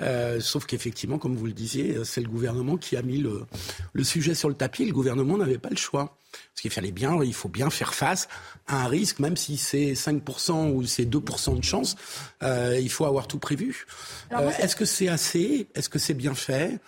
Euh, 0.00 0.40
sauf 0.40 0.66
qu'effectivement, 0.66 1.18
comme 1.18 1.36
vous 1.36 1.46
le 1.46 1.52
disiez, 1.52 2.04
c'est 2.04 2.20
le 2.20 2.28
gouvernement 2.28 2.76
qui 2.76 2.96
a 2.96 3.02
mis 3.02 3.18
le, 3.18 3.44
le 3.92 4.04
sujet 4.04 4.34
sur 4.34 4.48
le 4.48 4.54
tapis. 4.54 4.84
Le 4.84 4.92
gouvernement 4.92 5.36
n'avait 5.36 5.58
pas 5.58 5.70
le 5.70 5.76
choix. 5.76 6.16
Parce 6.52 6.62
qu'il 6.62 6.70
fallait 6.70 6.92
bien, 6.92 7.22
il 7.22 7.34
faut 7.34 7.48
bien 7.48 7.70
faire 7.70 7.94
face 7.94 8.28
à 8.66 8.84
un 8.84 8.88
risque, 8.88 9.18
même 9.18 9.36
si 9.36 9.56
c'est 9.56 9.92
5% 9.92 10.72
ou 10.72 10.84
c'est 10.84 11.04
2% 11.04 11.58
de 11.58 11.64
chance, 11.64 11.96
euh, 12.42 12.78
il 12.80 12.90
faut 12.90 13.04
avoir 13.04 13.28
tout 13.28 13.38
prévu. 13.38 13.86
Euh, 14.32 14.50
est-ce 14.58 14.74
que 14.76 14.84
c'est 14.84 15.08
assez? 15.08 15.68
Est-ce 15.74 15.88
que 15.88 15.98
c'est 15.98 16.14
bien 16.14 16.34
fait? 16.34 16.80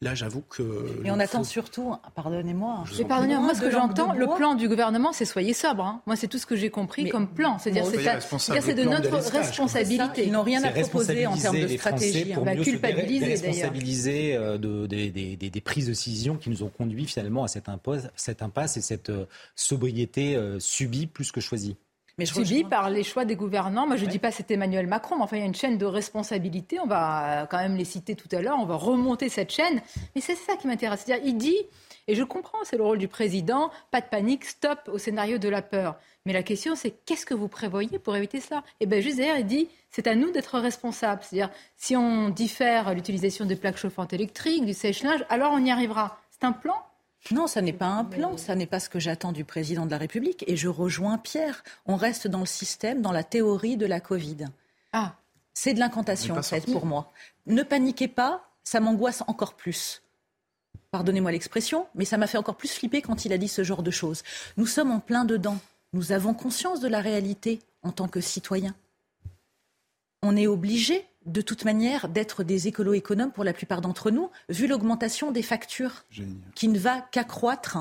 Là, 0.00 0.14
j'avoue 0.14 0.42
que. 0.42 0.62
Et 1.04 1.10
on 1.10 1.18
attend 1.18 1.42
surtout, 1.42 1.96
pardonnez-moi. 2.14 2.84
Mais 2.98 3.04
pardonnez-moi, 3.04 3.54
ce 3.54 3.60
que 3.60 3.70
j'entends, 3.70 4.12
le 4.12 4.26
plan 4.26 4.54
du 4.54 4.68
gouvernement, 4.68 5.12
c'est 5.12 5.24
soyez 5.24 5.54
sobre. 5.54 5.82
Hein. 5.84 6.02
Moi, 6.06 6.14
c'est 6.14 6.28
tout 6.28 6.38
ce 6.38 6.46
que 6.46 6.54
j'ai 6.54 6.70
compris 6.70 7.08
comme 7.08 7.28
plan. 7.28 7.58
C'est-à-dire, 7.58 7.84
c'est 7.86 8.74
de 8.74 8.84
notre 8.84 9.10
responsabilité. 9.10 10.26
Ils 10.26 10.32
n'ont 10.32 10.42
rien 10.42 10.62
à 10.62 10.70
proposer 10.70 11.26
en 11.26 11.36
termes 11.36 11.60
de 11.60 11.68
stratégie. 11.68 12.34
On 12.36 12.44
va 12.44 12.54
culpabiliser 12.56 13.26
responsabiliser 13.26 14.36
euh, 14.36 14.58
de, 14.58 14.86
des, 14.86 15.10
des, 15.10 15.36
des, 15.36 15.60
prises 15.60 15.86
de 15.86 15.92
décision 15.92 16.36
qui 16.36 16.50
nous 16.50 16.62
ont 16.62 16.68
conduit 16.68 17.06
finalement 17.06 17.44
à 17.44 17.48
cette 17.48 17.68
impasse, 17.68 18.08
cette 18.14 18.42
impasse 18.42 18.76
et 18.76 18.80
cette 18.80 19.10
euh, 19.10 19.26
sobriété 19.56 20.36
euh, 20.36 20.58
subie 20.60 21.06
plus 21.06 21.32
que 21.32 21.40
choisie 21.40 21.76
mais 22.18 22.26
subi 22.26 22.64
par 22.64 22.90
les 22.90 23.04
choix 23.04 23.24
des 23.24 23.36
gouvernants. 23.36 23.86
Moi, 23.86 23.96
je 23.96 24.04
ne 24.04 24.10
dis 24.10 24.18
pas 24.18 24.30
c'est 24.30 24.50
Emmanuel 24.50 24.86
Macron, 24.86 25.16
mais 25.16 25.22
enfin, 25.22 25.36
il 25.36 25.40
y 25.40 25.42
a 25.42 25.46
une 25.46 25.54
chaîne 25.54 25.78
de 25.78 25.86
responsabilité. 25.86 26.78
On 26.80 26.86
va 26.86 27.46
quand 27.50 27.58
même 27.58 27.76
les 27.76 27.84
citer 27.84 28.16
tout 28.16 28.28
à 28.32 28.42
l'heure. 28.42 28.58
On 28.60 28.66
va 28.66 28.76
remonter 28.76 29.28
cette 29.28 29.50
chaîne. 29.50 29.80
Mais 30.14 30.20
c'est 30.20 30.34
ça 30.34 30.56
qui 30.56 30.66
m'intéresse. 30.66 31.04
C'est-à-dire, 31.06 31.26
il 31.26 31.36
dit, 31.36 31.56
et 32.08 32.14
je 32.14 32.24
comprends, 32.24 32.58
c'est 32.64 32.76
le 32.76 32.82
rôle 32.82 32.98
du 32.98 33.08
président, 33.08 33.70
pas 33.90 34.00
de 34.00 34.06
panique, 34.06 34.44
stop 34.44 34.90
au 34.92 34.98
scénario 34.98 35.38
de 35.38 35.48
la 35.48 35.62
peur. 35.62 35.96
Mais 36.26 36.32
la 36.32 36.42
question, 36.42 36.74
c'est 36.74 36.90
qu'est-ce 36.90 37.24
que 37.24 37.34
vous 37.34 37.48
prévoyez 37.48 37.98
pour 37.98 38.16
éviter 38.16 38.40
cela? 38.40 38.62
Et 38.80 38.84
eh 38.84 38.86
bien, 38.86 39.00
juste 39.00 39.16
derrière, 39.16 39.38
il 39.38 39.46
dit, 39.46 39.68
c'est 39.90 40.06
à 40.06 40.14
nous 40.14 40.30
d'être 40.30 40.58
responsables. 40.58 41.22
C'est-à-dire, 41.22 41.50
si 41.76 41.96
on 41.96 42.30
diffère 42.30 42.94
l'utilisation 42.94 43.44
des 43.44 43.56
plaques 43.56 43.78
chauffantes 43.78 44.12
électriques, 44.12 44.66
du 44.66 44.74
sèche-linge, 44.74 45.24
alors 45.28 45.52
on 45.52 45.64
y 45.64 45.70
arrivera. 45.70 46.18
C'est 46.30 46.44
un 46.44 46.52
plan 46.52 46.74
Non, 47.30 47.46
ça 47.46 47.60
n'est 47.60 47.72
pas 47.72 47.86
un 47.86 48.04
plan, 48.04 48.36
ça 48.36 48.54
n'est 48.54 48.66
pas 48.66 48.80
ce 48.80 48.88
que 48.88 48.98
j'attends 48.98 49.32
du 49.32 49.44
président 49.44 49.86
de 49.86 49.90
la 49.90 49.98
République. 49.98 50.44
Et 50.46 50.56
je 50.56 50.68
rejoins 50.68 51.18
Pierre. 51.18 51.62
On 51.86 51.96
reste 51.96 52.26
dans 52.26 52.40
le 52.40 52.46
système, 52.46 53.02
dans 53.02 53.12
la 53.12 53.24
théorie 53.24 53.76
de 53.76 53.86
la 53.86 54.00
Covid. 54.00 54.46
Ah. 54.92 55.14
C'est 55.54 55.74
de 55.74 55.80
l'incantation, 55.80 56.36
en 56.36 56.42
fait, 56.42 56.64
pour 56.70 56.86
moi. 56.86 57.10
Ne 57.46 57.62
paniquez 57.62 58.08
pas, 58.08 58.48
ça 58.64 58.80
m'angoisse 58.80 59.22
encore 59.26 59.54
plus. 59.54 60.02
Pardonnez-moi 60.90 61.32
l'expression, 61.32 61.86
mais 61.94 62.04
ça 62.04 62.16
m'a 62.16 62.26
fait 62.26 62.38
encore 62.38 62.56
plus 62.56 62.72
flipper 62.72 63.02
quand 63.02 63.24
il 63.24 63.32
a 63.32 63.38
dit 63.38 63.48
ce 63.48 63.62
genre 63.62 63.82
de 63.82 63.90
choses. 63.90 64.22
Nous 64.56 64.66
sommes 64.66 64.90
en 64.90 65.00
plein 65.00 65.24
dedans. 65.24 65.58
Nous 65.92 66.12
avons 66.12 66.32
conscience 66.32 66.80
de 66.80 66.88
la 66.88 67.00
réalité 67.00 67.60
en 67.82 67.92
tant 67.92 68.08
que 68.08 68.20
citoyens. 68.20 68.74
On 70.22 70.36
est 70.36 70.46
obligé, 70.46 71.06
de 71.28 71.40
toute 71.40 71.64
manière, 71.64 72.08
d'être 72.08 72.42
des 72.42 72.68
écolo-économes 72.68 73.32
pour 73.32 73.44
la 73.44 73.52
plupart 73.52 73.80
d'entre 73.80 74.10
nous, 74.10 74.30
vu 74.48 74.66
l'augmentation 74.66 75.30
des 75.30 75.42
factures 75.42 76.04
qui 76.54 76.68
ne 76.68 76.78
va 76.78 77.00
qu'accroître 77.00 77.78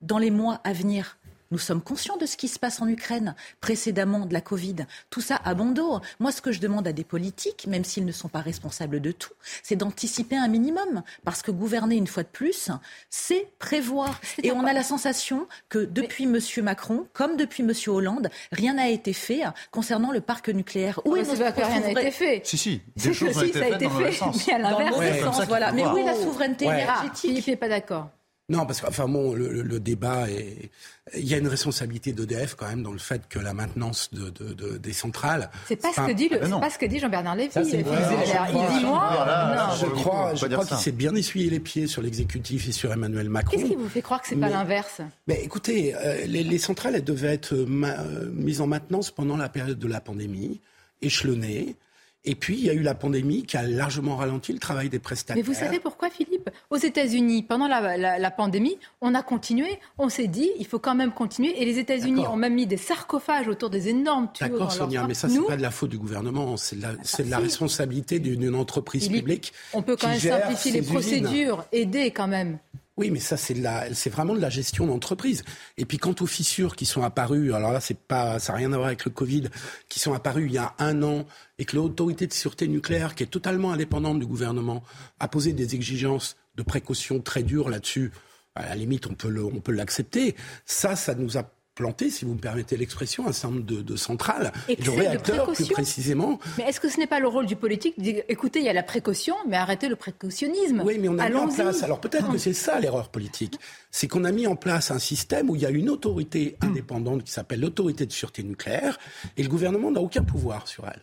dans 0.00 0.18
les 0.18 0.30
mois 0.30 0.60
à 0.64 0.72
venir. 0.72 1.18
Nous 1.52 1.58
sommes 1.58 1.82
conscients 1.82 2.16
de 2.16 2.24
ce 2.24 2.38
qui 2.38 2.48
se 2.48 2.58
passe 2.58 2.80
en 2.80 2.88
Ukraine, 2.88 3.34
précédemment 3.60 4.24
de 4.24 4.32
la 4.32 4.40
Covid. 4.40 4.86
Tout 5.10 5.20
ça 5.20 5.38
à 5.44 5.52
bon 5.52 5.70
dos. 5.72 6.00
Moi, 6.18 6.32
ce 6.32 6.40
que 6.40 6.50
je 6.50 6.60
demande 6.60 6.88
à 6.88 6.94
des 6.94 7.04
politiques, 7.04 7.66
même 7.66 7.84
s'ils 7.84 8.06
ne 8.06 8.12
sont 8.12 8.28
pas 8.28 8.40
responsables 8.40 9.00
de 9.00 9.12
tout, 9.12 9.34
c'est 9.62 9.76
d'anticiper 9.76 10.34
un 10.34 10.48
minimum. 10.48 11.02
Parce 11.24 11.42
que 11.42 11.50
gouverner, 11.50 11.96
une 11.96 12.06
fois 12.06 12.22
de 12.22 12.28
plus, 12.28 12.70
c'est 13.10 13.48
prévoir. 13.58 14.18
Et 14.42 14.50
on 14.50 14.64
a 14.64 14.72
la 14.72 14.82
sensation 14.82 15.46
que 15.68 15.78
depuis 15.78 16.24
M. 16.24 16.38
Macron, 16.62 17.06
comme 17.12 17.36
depuis 17.36 17.62
M. 17.62 17.72
Hollande, 17.86 18.30
rien 18.50 18.72
n'a 18.72 18.88
été 18.88 19.12
fait 19.12 19.42
concernant 19.70 20.10
le 20.10 20.22
parc 20.22 20.48
nucléaire. 20.48 21.00
Où 21.04 21.16
est 21.16 21.22
notre 21.22 21.66
rien 21.66 21.80
n'a 21.80 21.90
été 21.90 22.10
fait 22.10 22.40
Si, 22.44 22.56
si. 22.56 22.80
Des 22.96 23.12
choses 23.12 23.36
ont 23.36 23.42
été 23.42 23.58
ça 23.58 23.66
a 23.66 23.68
été 23.68 23.90
fait, 23.90 24.20
mais 24.48 24.54
à 24.54 24.58
l'inverse. 24.58 25.46
voilà. 25.48 25.72
Mais 25.72 25.84
où 25.84 25.98
est 25.98 26.04
la 26.04 26.14
souveraineté 26.14 26.64
énergétique 26.64 27.30
Philippe 27.30 27.46
n'est 27.46 27.56
pas 27.56 27.68
d'accord. 27.68 28.08
Non, 28.48 28.66
parce 28.66 28.80
que 28.80 28.86
enfin 28.86 29.08
bon, 29.08 29.34
le, 29.34 29.80
débat 29.80 30.28
est. 30.28 30.70
Il 31.16 31.26
y 31.26 31.34
a 31.34 31.38
une 31.38 31.48
responsabilité 31.48 32.12
d'EDF 32.12 32.54
quand 32.54 32.68
même 32.68 32.82
dans 32.82 32.92
le 32.92 32.98
fait 32.98 33.28
que 33.28 33.38
la 33.38 33.54
maintenance 33.54 34.10
de, 34.12 34.30
de, 34.30 34.78
des 34.78 34.92
centrales. 34.92 35.50
C'est 35.66 35.76
pas, 35.76 35.92
ce 35.92 36.00
que 36.00 36.12
dit 36.12 36.28
le, 36.28 36.38
ah 36.42 36.48
ben 36.48 36.60
pas 36.60 36.70
ce 36.70 36.78
que 36.78 36.86
dit 36.86 36.98
Jean-Bernard 36.98 37.36
Lévy. 37.36 37.52
il 37.56 37.84
dit 37.84 38.84
moi. 38.84 39.70
Je 39.80 39.86
crois, 39.86 40.34
je 40.34 40.46
crois 40.46 40.66
qu'il 40.66 40.76
s'est 40.76 40.92
bien 40.92 41.14
essuyé 41.14 41.50
les 41.50 41.60
pieds 41.60 41.86
sur 41.86 42.02
l'exécutif 42.02 42.68
et 42.68 42.72
sur 42.72 42.92
Emmanuel 42.92 43.28
Macron. 43.28 43.56
Qu'est-ce 43.56 43.68
qui 43.68 43.76
vous 43.76 43.88
fait 43.88 44.02
croire 44.02 44.20
que 44.20 44.28
c'est 44.28 44.36
pas 44.36 44.48
l'inverse? 44.48 45.00
Mais 45.28 45.40
écoutez, 45.42 45.94
euh, 45.94 46.26
les, 46.26 46.42
les, 46.42 46.58
centrales 46.58 46.96
elles 46.96 47.04
devaient 47.04 47.32
être 47.32 47.54
euh, 47.54 48.30
mises 48.32 48.60
en 48.60 48.66
maintenance 48.66 49.10
pendant 49.10 49.36
la 49.36 49.48
période 49.48 49.78
de 49.78 49.88
la 49.88 50.00
pandémie, 50.00 50.60
échelonnées. 51.00 51.76
Et 52.24 52.36
puis, 52.36 52.56
il 52.56 52.64
y 52.64 52.70
a 52.70 52.72
eu 52.72 52.82
la 52.82 52.94
pandémie 52.94 53.42
qui 53.42 53.56
a 53.56 53.62
largement 53.62 54.14
ralenti 54.14 54.52
le 54.52 54.60
travail 54.60 54.88
des 54.88 55.00
prestataires. 55.00 55.34
Mais 55.34 55.42
vous 55.42 55.54
savez 55.54 55.80
pourquoi, 55.80 56.08
Philippe? 56.08 56.50
Aux 56.70 56.76
États-Unis, 56.76 57.42
pendant 57.42 57.66
la, 57.66 58.30
pandémie, 58.30 58.78
on 59.00 59.14
a 59.14 59.22
continué, 59.22 59.80
on 59.98 60.08
s'est 60.08 60.28
dit, 60.28 60.50
il 60.60 60.66
faut 60.66 60.78
quand 60.78 60.94
même 60.94 61.10
continuer. 61.12 61.60
Et 61.60 61.64
les 61.64 61.80
États-Unis 61.80 62.26
ont 62.28 62.36
même 62.36 62.54
mis 62.54 62.66
des 62.66 62.76
sarcophages 62.76 63.48
autour 63.48 63.70
des 63.70 63.88
énormes 63.88 64.28
tuyaux. 64.32 64.52
D'accord, 64.52 64.72
Sonia, 64.72 65.04
mais 65.06 65.14
ça, 65.14 65.28
c'est 65.28 65.44
pas 65.44 65.56
de 65.56 65.62
la 65.62 65.72
faute 65.72 65.90
du 65.90 65.98
gouvernement, 65.98 66.56
c'est 66.56 66.76
de 66.76 66.82
la, 66.82 66.90
ah, 66.90 67.22
de 67.22 67.30
la 67.30 67.38
responsabilité 67.38 68.20
d'une 68.20 68.54
entreprise 68.54 69.08
publique. 69.08 69.52
On 69.72 69.82
peut 69.82 69.96
quand 69.96 70.08
même 70.08 70.20
simplifier 70.20 70.72
les 70.72 70.82
procédures, 70.82 71.64
aider 71.72 72.12
quand 72.12 72.28
même. 72.28 72.58
Oui, 73.02 73.10
mais 73.10 73.18
ça, 73.18 73.36
c'est, 73.36 73.56
c'est 73.94 74.10
vraiment 74.10 74.32
de 74.32 74.40
la 74.40 74.48
gestion 74.48 74.86
d'entreprise. 74.86 75.42
Et 75.76 75.84
puis, 75.84 75.98
quant 75.98 76.14
aux 76.20 76.26
fissures 76.26 76.76
qui 76.76 76.86
sont 76.86 77.02
apparues, 77.02 77.52
alors 77.52 77.72
là, 77.72 77.80
c'est 77.80 77.98
pas, 77.98 78.38
ça 78.38 78.52
n'a 78.52 78.58
rien 78.58 78.72
à 78.72 78.76
voir 78.76 78.86
avec 78.86 79.04
le 79.04 79.10
Covid, 79.10 79.48
qui 79.88 79.98
sont 79.98 80.14
apparues 80.14 80.46
il 80.46 80.52
y 80.52 80.58
a 80.58 80.72
un 80.78 81.02
an, 81.02 81.26
et 81.58 81.64
que 81.64 81.74
l'autorité 81.74 82.28
de 82.28 82.32
sûreté 82.32 82.68
nucléaire, 82.68 83.16
qui 83.16 83.24
est 83.24 83.26
totalement 83.26 83.72
indépendante 83.72 84.20
du 84.20 84.26
gouvernement, 84.26 84.84
a 85.18 85.26
posé 85.26 85.52
des 85.52 85.74
exigences 85.74 86.36
de 86.54 86.62
précaution 86.62 87.20
très 87.20 87.42
dures 87.42 87.70
là-dessus, 87.70 88.12
à 88.54 88.68
la 88.68 88.76
limite, 88.76 89.08
on 89.08 89.14
peut, 89.14 89.36
on 89.42 89.58
peut 89.58 89.72
l'accepter. 89.72 90.36
Ça, 90.64 90.94
ça 90.94 91.16
nous 91.16 91.36
a 91.36 91.50
planter, 91.74 92.10
si 92.10 92.24
vous 92.24 92.34
me 92.34 92.38
permettez 92.40 92.76
l'expression, 92.76 93.26
un 93.26 93.32
certain 93.32 93.56
nombre 93.56 93.82
de, 93.82 93.96
centrales, 93.96 94.52
et 94.68 94.76
de 94.76 94.90
réacteurs 94.90 95.52
plus 95.52 95.68
précisément. 95.68 96.38
Mais 96.58 96.64
est-ce 96.64 96.80
que 96.80 96.88
ce 96.88 96.98
n'est 96.98 97.06
pas 97.06 97.20
le 97.20 97.28
rôle 97.28 97.46
du 97.46 97.56
politique 97.56 97.98
de 97.98 98.02
dire, 98.02 98.22
écoutez, 98.28 98.58
il 98.60 98.64
y 98.64 98.68
a 98.68 98.72
la 98.72 98.82
précaution, 98.82 99.34
mais 99.48 99.56
arrêtez 99.56 99.88
le 99.88 99.96
précautionnisme. 99.96 100.82
Oui, 100.84 100.98
mais 100.98 101.08
on 101.08 101.18
a 101.18 101.28
mis 101.28 101.36
en 101.36 101.48
place, 101.48 101.82
alors 101.82 102.00
peut-être 102.00 102.30
que 102.30 102.38
c'est 102.38 102.52
ça 102.52 102.78
l'erreur 102.80 103.08
politique, 103.08 103.58
c'est 103.90 104.08
qu'on 104.08 104.24
a 104.24 104.32
mis 104.32 104.46
en 104.46 104.56
place 104.56 104.90
un 104.90 104.98
système 104.98 105.50
où 105.50 105.56
il 105.56 105.62
y 105.62 105.66
a 105.66 105.70
une 105.70 105.88
autorité 105.88 106.56
indépendante 106.60 107.24
qui 107.24 107.32
s'appelle 107.32 107.60
l'autorité 107.60 108.06
de 108.06 108.12
sûreté 108.12 108.42
nucléaire, 108.42 108.98
et 109.36 109.42
le 109.42 109.48
gouvernement 109.48 109.90
n'a 109.90 110.00
aucun 110.00 110.22
pouvoir 110.22 110.68
sur 110.68 110.84
elle. 110.86 111.02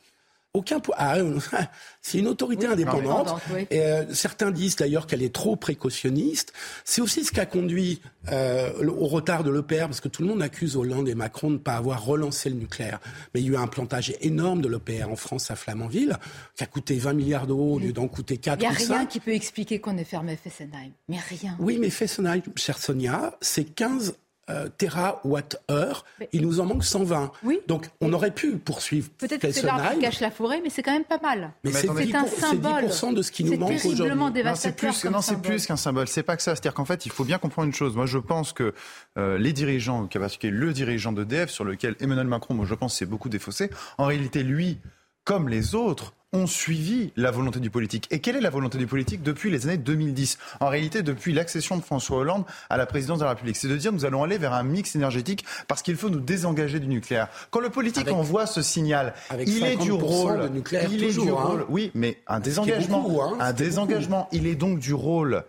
Aucun 0.55 0.81
ah, 0.97 1.17
c'est 2.01 2.17
une 2.17 2.27
autorité 2.27 2.65
indépendante. 2.65 3.39
Et, 3.69 3.81
euh, 3.81 4.11
certains 4.15 4.49
disent 4.49 4.75
d'ailleurs 4.75 5.05
qu'elle 5.05 5.21
est 5.21 5.33
trop 5.33 5.55
précautionniste. 5.55 6.53
C'est 6.85 7.01
aussi 7.01 7.23
ce 7.23 7.31
qui 7.31 7.39
a 7.39 7.45
conduit 7.45 8.01
euh, 8.31 8.71
au 8.83 9.05
retard 9.05 9.43
de 9.43 9.51
l'EPR, 9.51 9.85
parce 9.85 10.01
que 10.01 10.07
tout 10.07 10.23
le 10.23 10.27
monde 10.27 10.41
accuse 10.41 10.75
Hollande 10.75 11.07
et 11.07 11.13
Macron 11.13 11.49
de 11.49 11.53
ne 11.53 11.59
pas 11.59 11.75
avoir 11.75 12.03
relancé 12.03 12.49
le 12.49 12.55
nucléaire. 12.55 12.99
Mais 13.33 13.41
il 13.41 13.45
y 13.45 13.49
a 13.49 13.53
eu 13.53 13.57
un 13.57 13.67
plantage 13.67 14.11
énorme 14.21 14.63
de 14.63 14.69
l'EPR 14.69 15.11
en 15.11 15.15
France 15.15 15.51
à 15.51 15.55
Flamanville, 15.55 16.17
qui 16.55 16.63
a 16.63 16.67
coûté 16.67 16.95
20 16.95 17.13
milliards 17.13 17.45
d'euros 17.45 17.75
au 17.75 17.79
lieu 17.79 17.93
d'en 17.93 18.07
coûter 18.07 18.37
4 18.37 18.59
Il 18.59 18.61
n'y 18.61 18.67
a 18.67 18.71
rien 18.71 19.05
qui 19.05 19.19
peut 19.19 19.35
expliquer 19.35 19.79
qu'on 19.79 19.97
ait 19.97 20.03
fermé 20.03 20.35
Fessenheim. 20.35 20.93
Mais 21.09 21.19
rien. 21.19 21.57
Oui, 21.59 21.77
mais 21.79 21.91
Fessenheim, 21.91 22.41
chère 22.55 22.79
Sonia, 22.79 23.37
c'est 23.39 23.65
15 23.65 24.15
euh, 24.49 24.67
terawatt-heure. 24.77 26.05
Il 26.31 26.41
nous 26.41 26.59
en 26.59 26.65
manque 26.65 26.83
120. 26.83 27.31
Oui. 27.43 27.59
Donc 27.67 27.89
on 28.01 28.11
aurait 28.13 28.33
pu 28.33 28.57
poursuivre. 28.57 29.09
Peut-être 29.17 29.41
que 29.41 29.51
c'est 29.51 29.63
l'arbre 29.63 29.91
qui 29.93 29.99
cache 29.99 30.19
la 30.19 30.31
forêt, 30.31 30.61
mais 30.63 30.69
c'est 30.69 30.83
quand 30.83 30.93
même 30.93 31.03
pas 31.03 31.19
mal. 31.19 31.51
Mais, 31.63 31.71
c'est 31.71 31.89
un 31.89 32.25
symbole. 32.27 32.91
C'est 32.91 33.07
10% 33.07 33.13
de 33.13 33.21
ce 33.21 33.31
qui 33.31 33.43
nous 33.43 33.57
manque 33.57 33.83
aujourd'hui. 33.85 34.33
C'est 34.55 34.75
plus, 34.75 35.05
non, 35.05 35.21
c'est 35.21 35.41
plus 35.41 35.65
qu'un 35.65 35.77
symbole. 35.77 36.07
C'est 36.07 36.23
pas 36.23 36.35
que 36.35 36.43
ça. 36.43 36.55
C'est-à-dire 36.55 36.73
qu'en 36.73 36.85
fait, 36.85 37.05
il 37.05 37.11
faut 37.11 37.25
bien 37.25 37.37
comprendre 37.37 37.67
une 37.67 37.73
chose. 37.73 37.95
Moi, 37.95 38.05
je 38.05 38.17
pense 38.17 38.53
que 38.53 38.73
euh, 39.17 39.37
les 39.37 39.53
dirigeants, 39.53 40.01
en 40.03 40.07
particulier 40.07 40.51
le 40.51 40.73
dirigeant 40.73 41.11
d'EDF, 41.11 41.49
sur 41.49 41.63
lequel 41.63 41.95
Emmanuel 41.99 42.27
Macron, 42.27 42.53
moi, 42.53 42.65
je 42.65 42.75
pense, 42.75 42.97
s'est 42.97 43.05
beaucoup 43.05 43.29
défaussé. 43.29 43.69
En 43.97 44.05
réalité, 44.05 44.43
lui, 44.43 44.79
comme 45.23 45.49
les 45.49 45.75
autres, 45.75 46.13
ont 46.31 46.47
suivi 46.47 47.11
la 47.15 47.31
volonté 47.31 47.59
du 47.59 47.69
politique. 47.69 48.07
Et 48.11 48.19
quelle 48.19 48.35
est 48.35 48.41
la 48.41 48.49
volonté 48.49 48.77
du 48.77 48.85
politique 48.85 49.23
depuis 49.23 49.49
les 49.49 49.65
années 49.67 49.77
2010 49.77 50.37
En 50.59 50.67
réalité, 50.67 51.01
depuis 51.01 51.33
l'accession 51.33 51.75
de 51.77 51.81
François 51.81 52.17
Hollande 52.17 52.43
à 52.69 52.77
la 52.77 52.85
présidence 52.85 53.19
de 53.19 53.23
la 53.23 53.31
République. 53.31 53.55
C'est 53.55 53.67
de 53.67 53.75
dire 53.75 53.91
nous 53.91 54.05
allons 54.05 54.23
aller 54.23 54.37
vers 54.37 54.53
un 54.53 54.63
mix 54.63 54.95
énergétique 54.95 55.43
parce 55.67 55.81
qu'il 55.81 55.95
faut 55.95 56.09
nous 56.09 56.19
désengager 56.19 56.79
du 56.79 56.87
nucléaire. 56.87 57.29
Quand 57.49 57.59
le 57.59 57.69
politique 57.69 58.11
envoie 58.11 58.45
ce 58.45 58.61
signal, 58.61 59.13
il 59.45 59.65
est 59.65 59.77
du 59.77 59.91
rôle. 59.91 60.51
il 60.91 61.03
est 61.03 61.13
du 61.13 61.29
hein. 61.29 61.33
rôle. 61.33 61.65
Oui, 61.69 61.91
mais 61.95 62.19
un 62.27 62.39
désengagement. 62.39 63.07
Hein, 63.23 63.37
un 63.39 63.53
désengagement. 63.53 64.27
Il 64.31 64.45
est 64.45 64.55
donc 64.55 64.79
du 64.79 64.93
rôle 64.93 65.43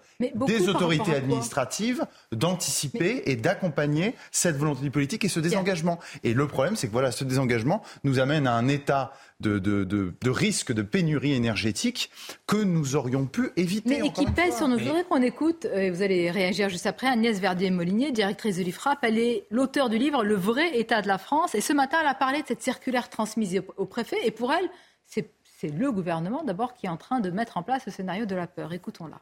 des 0.46 0.68
autorités 0.68 1.14
administratives 1.14 2.04
d'anticiper 2.32 3.22
et 3.26 3.36
d'accompagner 3.36 4.14
cette 4.30 4.56
volonté 4.56 4.82
du 4.82 4.90
politique 4.90 5.24
et 5.24 5.28
ce 5.28 5.40
désengagement. 5.40 5.98
Et 6.24 6.34
le 6.34 6.46
problème, 6.46 6.76
c'est 6.76 6.88
que 6.88 6.92
voilà, 6.92 7.10
ce 7.10 7.24
désengagement 7.24 7.82
nous 8.04 8.18
amène 8.18 8.46
à 8.46 8.54
un 8.54 8.68
état 8.68 9.12
de, 9.40 9.58
de, 9.58 9.84
de, 9.84 10.30
risque 10.30 10.72
de 10.72 10.82
pénurie 10.82 11.32
énergétique 11.32 12.10
que 12.46 12.56
nous 12.56 12.96
aurions 12.96 13.26
pu 13.26 13.50
éviter. 13.56 14.00
Mais 14.00 14.06
et 14.06 14.12
qui 14.12 14.26
pèse 14.26 14.56
sur 14.56 14.68
nos. 14.68 14.78
Je 14.78 14.84
voudrais 14.84 15.04
qu'on 15.04 15.22
écoute, 15.22 15.64
euh, 15.64 15.80
et 15.80 15.90
vous 15.90 16.02
allez 16.02 16.30
réagir 16.30 16.68
juste 16.68 16.86
après, 16.86 17.06
Agnès 17.06 17.38
Verdier-Molinier, 17.38 18.12
directrice 18.12 18.56
de 18.56 18.62
l'IFRAP. 18.62 18.98
Elle 19.02 19.18
est 19.18 19.46
l'auteur 19.50 19.88
du 19.88 19.98
livre 19.98 20.24
Le 20.24 20.34
vrai 20.34 20.78
état 20.78 21.02
de 21.02 21.08
la 21.08 21.18
France. 21.18 21.54
Et 21.54 21.60
ce 21.60 21.72
matin, 21.72 21.98
elle 22.00 22.08
a 22.08 22.14
parlé 22.14 22.42
de 22.42 22.46
cette 22.46 22.62
circulaire 22.62 23.08
transmise 23.08 23.62
au 23.76 23.86
préfet. 23.86 24.18
Et 24.24 24.30
pour 24.30 24.52
elle, 24.52 24.68
c'est 25.06 25.68
le 25.68 25.92
gouvernement 25.92 26.42
d'abord 26.42 26.74
qui 26.74 26.86
est 26.86 26.90
en 26.90 26.96
train 26.96 27.20
de 27.20 27.30
mettre 27.30 27.58
en 27.58 27.62
place 27.62 27.82
ce 27.84 27.90
scénario 27.90 28.24
de 28.24 28.34
la 28.34 28.46
peur. 28.46 28.72
Écoutons-la. 28.72 29.20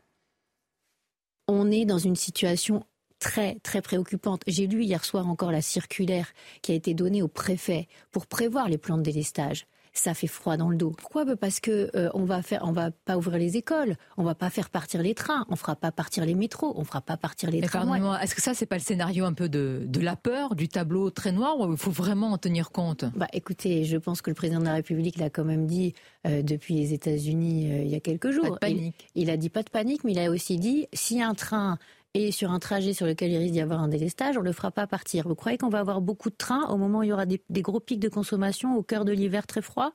On 1.49 1.71
est 1.71 1.85
dans 1.85 1.99
une 1.99 2.15
situation 2.15 2.85
très 3.19 3.57
très 3.61 3.83
préoccupante. 3.83 4.43
J'ai 4.47 4.67
lu 4.67 4.85
hier 4.85 5.05
soir 5.05 5.29
encore 5.29 5.51
la 5.51 5.63
circulaire 5.63 6.33
qui 6.63 6.73
a 6.73 6.75
été 6.75 6.95
donnée 6.95 7.23
au 7.23 7.29
préfet 7.29 7.89
pour 8.13 8.27
prévoir 8.27 8.69
les 8.69 8.79
plans 8.79 8.99
de 8.99 9.03
délestage 9.03 9.67
ça 9.93 10.15
fait 10.15 10.27
froid 10.27 10.57
dans 10.57 10.71
le 10.71 10.77
dos. 10.77 10.91
Pourquoi? 10.91 11.25
Bah, 11.25 11.37
Parce 11.37 11.61
que 11.61 11.91
euh, 11.95 12.11
on 12.15 12.25
va 12.25 12.43
faire, 12.43 12.63
on 12.65 12.73
va 12.73 12.91
pas 12.91 13.17
ouvrir 13.17 13.39
les 13.39 13.57
écoles, 13.57 13.97
on 14.17 14.23
va 14.23 14.35
pas 14.35 14.51
faire 14.51 14.71
partir 14.71 15.03
les 15.03 15.15
trains, 15.15 15.47
on 15.49 15.57
fera 15.57 15.77
pas 15.77 15.93
partir 15.93 16.25
les 16.25 16.35
métros, 16.35 16.75
on 16.77 16.85
fera 16.85 17.01
pas 17.01 17.17
partir 17.17 17.51
les 17.51 17.61
trains. 17.61 18.19
Est-ce 18.21 18.35
que 18.35 18.43
ça 18.43 18.55
c'est 18.55 18.67
pas 18.67 18.77
le 18.77 18.83
scénario 18.83 19.25
un 19.25 19.33
peu 19.33 19.49
de, 19.49 19.83
de 19.85 20.01
la 20.01 20.17
peur, 20.17 20.55
du 20.55 20.69
tableau 20.69 21.11
très 21.11 21.33
noir, 21.33 21.59
où 21.59 21.73
il 21.73 21.79
faut 21.79 21.91
vraiment 21.91 22.33
en 22.33 22.39
tenir 22.39 22.71
compte? 22.71 23.05
Bah 23.17 23.29
écoutez, 23.33 23.85
je 23.85 23.97
pense 23.97 24.23
que 24.23 24.31
le 24.31 24.35
président 24.35 24.61
de 24.61 24.65
la 24.65 24.75
République 24.75 25.17
l'a 25.19 25.31
quand 25.31 25.45
même 25.45 25.67
dit 25.67 25.95
euh, 26.27 26.43
depuis 26.43 26.75
les 26.75 26.93
États-Unis 26.93 27.71
euh, 27.71 27.83
il 27.83 27.89
y 27.89 27.95
a 27.95 28.01
quelques 28.01 28.31
jours. 28.31 28.45
Pas 28.45 28.51
de 28.51 28.75
panique. 28.75 29.09
Il, 29.15 29.23
il, 29.23 29.31
a 29.31 29.37
dit 29.37 29.51
pas 29.51 29.63
de 29.63 29.71
panique, 29.71 30.05
mais 30.05 30.13
il 30.13 30.19
a 30.19 30.31
aussi 30.31 30.59
dit 30.59 30.87
si 30.93 31.23
un 31.23 31.35
train 31.35 31.79
et 32.15 32.33
sur 32.33 32.51
un 32.51 32.59
trajet 32.59 32.93
sur 32.93 33.07
lequel 33.07 33.31
il 33.31 33.39
risque 33.39 33.53
d'y 33.53 33.61
avoir 33.61 33.81
un 33.81 33.89
délestage, 33.89 34.37
on 34.37 34.41
ne 34.41 34.47
le 34.47 34.53
fera 34.53 34.71
pas 34.71 34.87
partir. 34.87 35.29
Vous 35.29 35.35
croyez 35.35 35.59
qu'on 35.59 35.69
va 35.69 35.81
avoir 35.81 36.01
beaucoup 36.01 36.31
de 36.31 36.35
trains 36.37 36.67
au 36.69 36.77
moment 36.77 37.01
où 37.01 37.03
il 37.03 37.09
y 37.09 37.13
aura 37.13 37.27
des, 37.27 37.41
gros 37.63 37.81
pics 37.81 38.01
de 38.01 38.09
consommation 38.09 38.77
au 38.77 38.83
cœur 38.83 39.05
de 39.05 39.13
l'hiver 39.13 39.47
très 39.47 39.63
froid? 39.63 39.93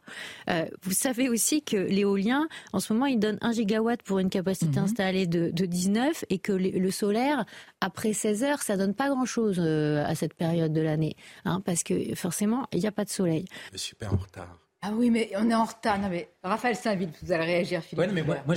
Euh, 0.50 0.66
Vous 0.84 0.92
savez 0.92 1.30
aussi 1.30 1.64
que 1.64 1.78
l'éolien, 1.78 2.48
en 2.72 2.80
ce 2.80 2.94
moment, 2.94 3.06
il 3.08 3.20
donne 3.20 3.38
1 3.42 3.54
gigawatt 3.54 4.02
pour 4.04 4.20
une 4.20 4.30
capacité 4.30 4.80
mhm. 4.80 4.86
installée 4.86 5.28
de, 5.28 5.50
19 5.50 6.26
et 6.30 6.40
que 6.40 6.52
le, 6.52 6.92
solaire, 6.92 7.46
après 7.82 8.14
16 8.14 8.44
heures, 8.44 8.62
ça 8.62 8.78
donne 8.78 8.94
pas 8.94 9.10
grand-chose 9.10 9.58
euh, 9.60 10.04
à 10.06 10.14
cette 10.16 10.34
période 10.34 10.74
de 10.74 10.82
l'année. 10.82 11.16
Hein, 11.46 11.62
parce 11.66 11.84
que 11.84 12.16
forcément, 12.16 12.68
il 12.74 12.80
n'y 12.80 12.88
a 12.88 12.92
pas 12.92 13.06
de 13.06 13.10
soleil. 13.10 13.46
Je 13.72 13.78
suis 13.78 13.90
super 13.90 14.14
en 14.14 14.18
retard. 14.18 14.63
Ah 14.86 14.92
oui, 14.94 15.10
mais 15.10 15.32
on 15.38 15.50
est 15.50 15.56
en 15.56 15.64
retard. 15.64 15.98
Non, 15.98 16.10
mais 16.10 16.28
Raphaël 16.44 16.76
Saint-Ville, 16.76 17.10
vous 17.22 17.32
allez 17.32 17.46
réagir, 17.46 17.82
Philippe. 17.82 18.06
Oui, 18.06 18.14
mais 18.14 18.22
moi, 18.46 18.56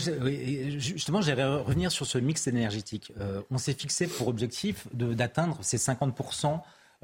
justement, 0.77 1.21
j'aimerais 1.21 1.63
revenir 1.63 1.93
sur 1.93 2.05
ce 2.05 2.19
mix 2.19 2.49
énergétique. 2.49 3.13
Euh, 3.21 3.43
on 3.53 3.59
s'est 3.59 3.75
fixé 3.75 4.09
pour 4.09 4.27
objectif 4.27 4.89
d'atteindre 4.93 5.57
ces 5.61 5.79
50 5.79 6.15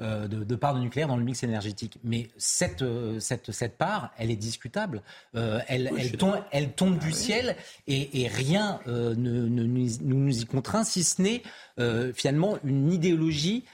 euh, 0.03 0.27
de, 0.27 0.55
part 0.55 0.75
de 0.75 0.79
nucléaire 0.79 1.07
dans 1.07 1.15
le 1.15 1.23
mix 1.23 1.43
énergétique. 1.43 1.97
Mais 2.03 2.27
cette, 2.37 2.81
euh, 2.81 3.19
cette, 3.19 3.51
cette 3.51 3.77
part, 3.77 4.11
elle 4.17 4.31
est 4.31 4.35
discutable. 4.35 5.01
Euh, 5.35 5.59
elle, 5.67 5.91
elle, 5.97 6.11
tombe, 6.17 6.35
elle, 6.51 6.73
tombe, 6.73 6.97
du 6.97 7.09
ah 7.09 7.13
ciel 7.13 7.55
et, 7.87 8.27
rien 8.27 8.79
ne, 8.85 9.15
nous, 9.15 10.41
y 10.41 10.45
contraint, 10.45 10.83
si 10.83 11.03
ce 11.03 11.21
n'est 11.21 11.41
finalement 12.13 12.57
une 12.63 12.91
idéologie 12.91 13.65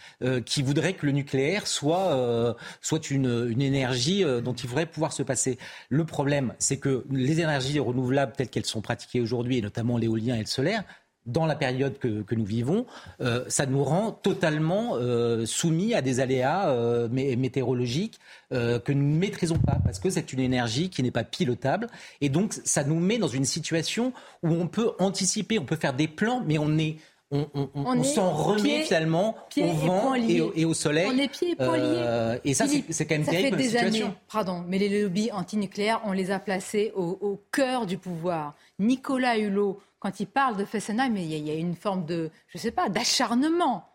qui 0.45 0.61
voudrait 0.61 0.93
que 0.93 1.05
le 1.05 1.11
nucléaire 1.11 1.67
soit, 1.67 2.55
soit 2.81 3.11
une, 3.11 3.47
une 3.49 3.61
énergie 3.61 4.23
dont 4.43 4.53
il 4.53 4.69
faudrait 4.69 4.85
pouvoir 4.85 5.13
se 5.13 5.23
passer. 5.23 5.57
Le 5.89 6.05
problème, 6.05 6.53
c'est 6.59 6.77
que 6.77 7.05
les 7.11 7.41
énergies 7.41 7.79
renouvelables 7.79 8.33
telles 8.33 8.49
qu'elles 8.49 8.65
sont 8.65 8.81
pratiquées 8.81 9.21
aujourd'hui, 9.21 9.57
et 9.57 9.61
notamment 9.61 9.97
l'éolien 9.97 10.35
et 10.35 10.41
le 10.41 10.45
solaire, 10.45 10.83
dans 11.25 11.45
la 11.45 11.55
période 11.55 11.97
que, 11.99 12.35
nous 12.35 12.45
vivons, 12.45 12.85
euh, 13.21 13.43
ça 13.47 13.65
nous 13.65 13.83
rend 13.83 14.11
totalement 14.11 14.95
euh, 14.95 15.45
soumis 15.45 15.93
à 15.93 16.01
des 16.01 16.19
aléas 16.19 16.69
euh, 16.69 17.07
météorologiques 17.09 18.19
que 18.51 18.91
nous 18.91 19.07
ne 19.13 19.17
maîtrisons 19.17 19.59
pas, 19.59 19.77
parce 19.83 19.99
que 19.99 20.09
c'est 20.09 20.33
une 20.33 20.39
énergie 20.39 20.89
qui 20.89 21.03
n'est 21.03 21.11
pas 21.11 21.23
pilotable. 21.23 21.87
Et 22.19 22.29
donc, 22.29 22.53
ça 22.63 22.83
nous 22.83 22.99
met 22.99 23.19
dans 23.19 23.27
une 23.27 23.45
situation 23.45 24.11
où 24.41 24.49
on 24.49 24.67
peut 24.67 24.93
anticiper, 24.97 25.59
on 25.59 25.65
peut 25.65 25.75
faire 25.75 25.93
des 25.93 26.07
plans, 26.07 26.41
mais 26.45 26.57
on 26.57 26.77
est 26.77 26.97
on, 27.31 28.03
s'en 28.03 28.31
remet 28.31 28.81
finalement 28.85 29.35
au 29.57 29.67
vent 29.67 30.15
et, 30.15 30.65
au, 30.65 30.73
soleil. 30.73 31.07
On 31.13 31.17
est 31.19 31.27
pieds 31.27 31.51
et 31.51 31.63
liés. 31.63 32.39
et 32.43 32.53
ça, 32.55 32.65
c'est 32.67 33.05
quand 33.05 33.15
même 33.15 33.23
ça 33.23 33.31
terrible. 33.31 33.55
fait 33.55 33.63
des 33.63 33.77
années, 33.77 34.05
pardon, 34.31 34.63
mais 34.67 34.79
les 34.79 35.03
lobbies 35.03 35.31
antinucléaires, 35.31 36.01
on 36.05 36.11
les 36.11 36.31
a 36.31 36.39
placés 36.39 36.91
au, 36.95 37.19
au 37.21 37.39
cœur 37.51 37.85
du 37.85 37.99
pouvoir. 37.99 38.55
Nicolas 38.79 39.37
Hulot, 39.37 39.79
quand 39.99 40.19
il 40.19 40.27
parle 40.27 40.57
de 40.57 40.65
Fessenheim, 40.65 41.15
il 41.17 41.25
y, 41.25 41.49
a 41.51 41.53
une 41.53 41.75
forme 41.75 42.05
de, 42.05 42.31
je 42.47 42.57
ne 42.57 42.61
sais 42.61 42.71
pas, 42.71 42.89
d'acharnement. 42.89 43.85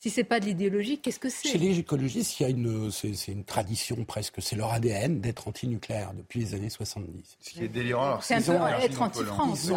Si 0.00 0.10
c'est 0.10 0.22
pas 0.22 0.38
de 0.38 0.44
l'idéologie, 0.44 0.98
qu'est-ce 0.98 1.18
que 1.18 1.28
c'est? 1.28 1.48
Chez 1.48 1.58
les 1.58 1.76
écologistes, 1.80 2.38
il 2.38 2.42
y 2.44 2.46
a 2.46 2.50
une, 2.50 2.88
c'est, 2.92 3.32
une 3.32 3.42
tradition 3.42 4.04
presque, 4.04 4.36
c'est 4.40 4.54
leur 4.54 4.72
ADN 4.72 5.20
d'être 5.20 5.48
anti-nucléaire 5.48 6.12
depuis 6.14 6.38
les 6.38 6.54
années 6.54 6.70
70. 6.70 7.36
Ce 7.40 7.50
qui 7.50 7.64
est 7.64 7.68
délirant. 7.68 8.20
c'est 8.20 8.34
un 8.34 8.40
peu 8.40 8.84
être 8.84 9.02
anti-France. 9.02 9.72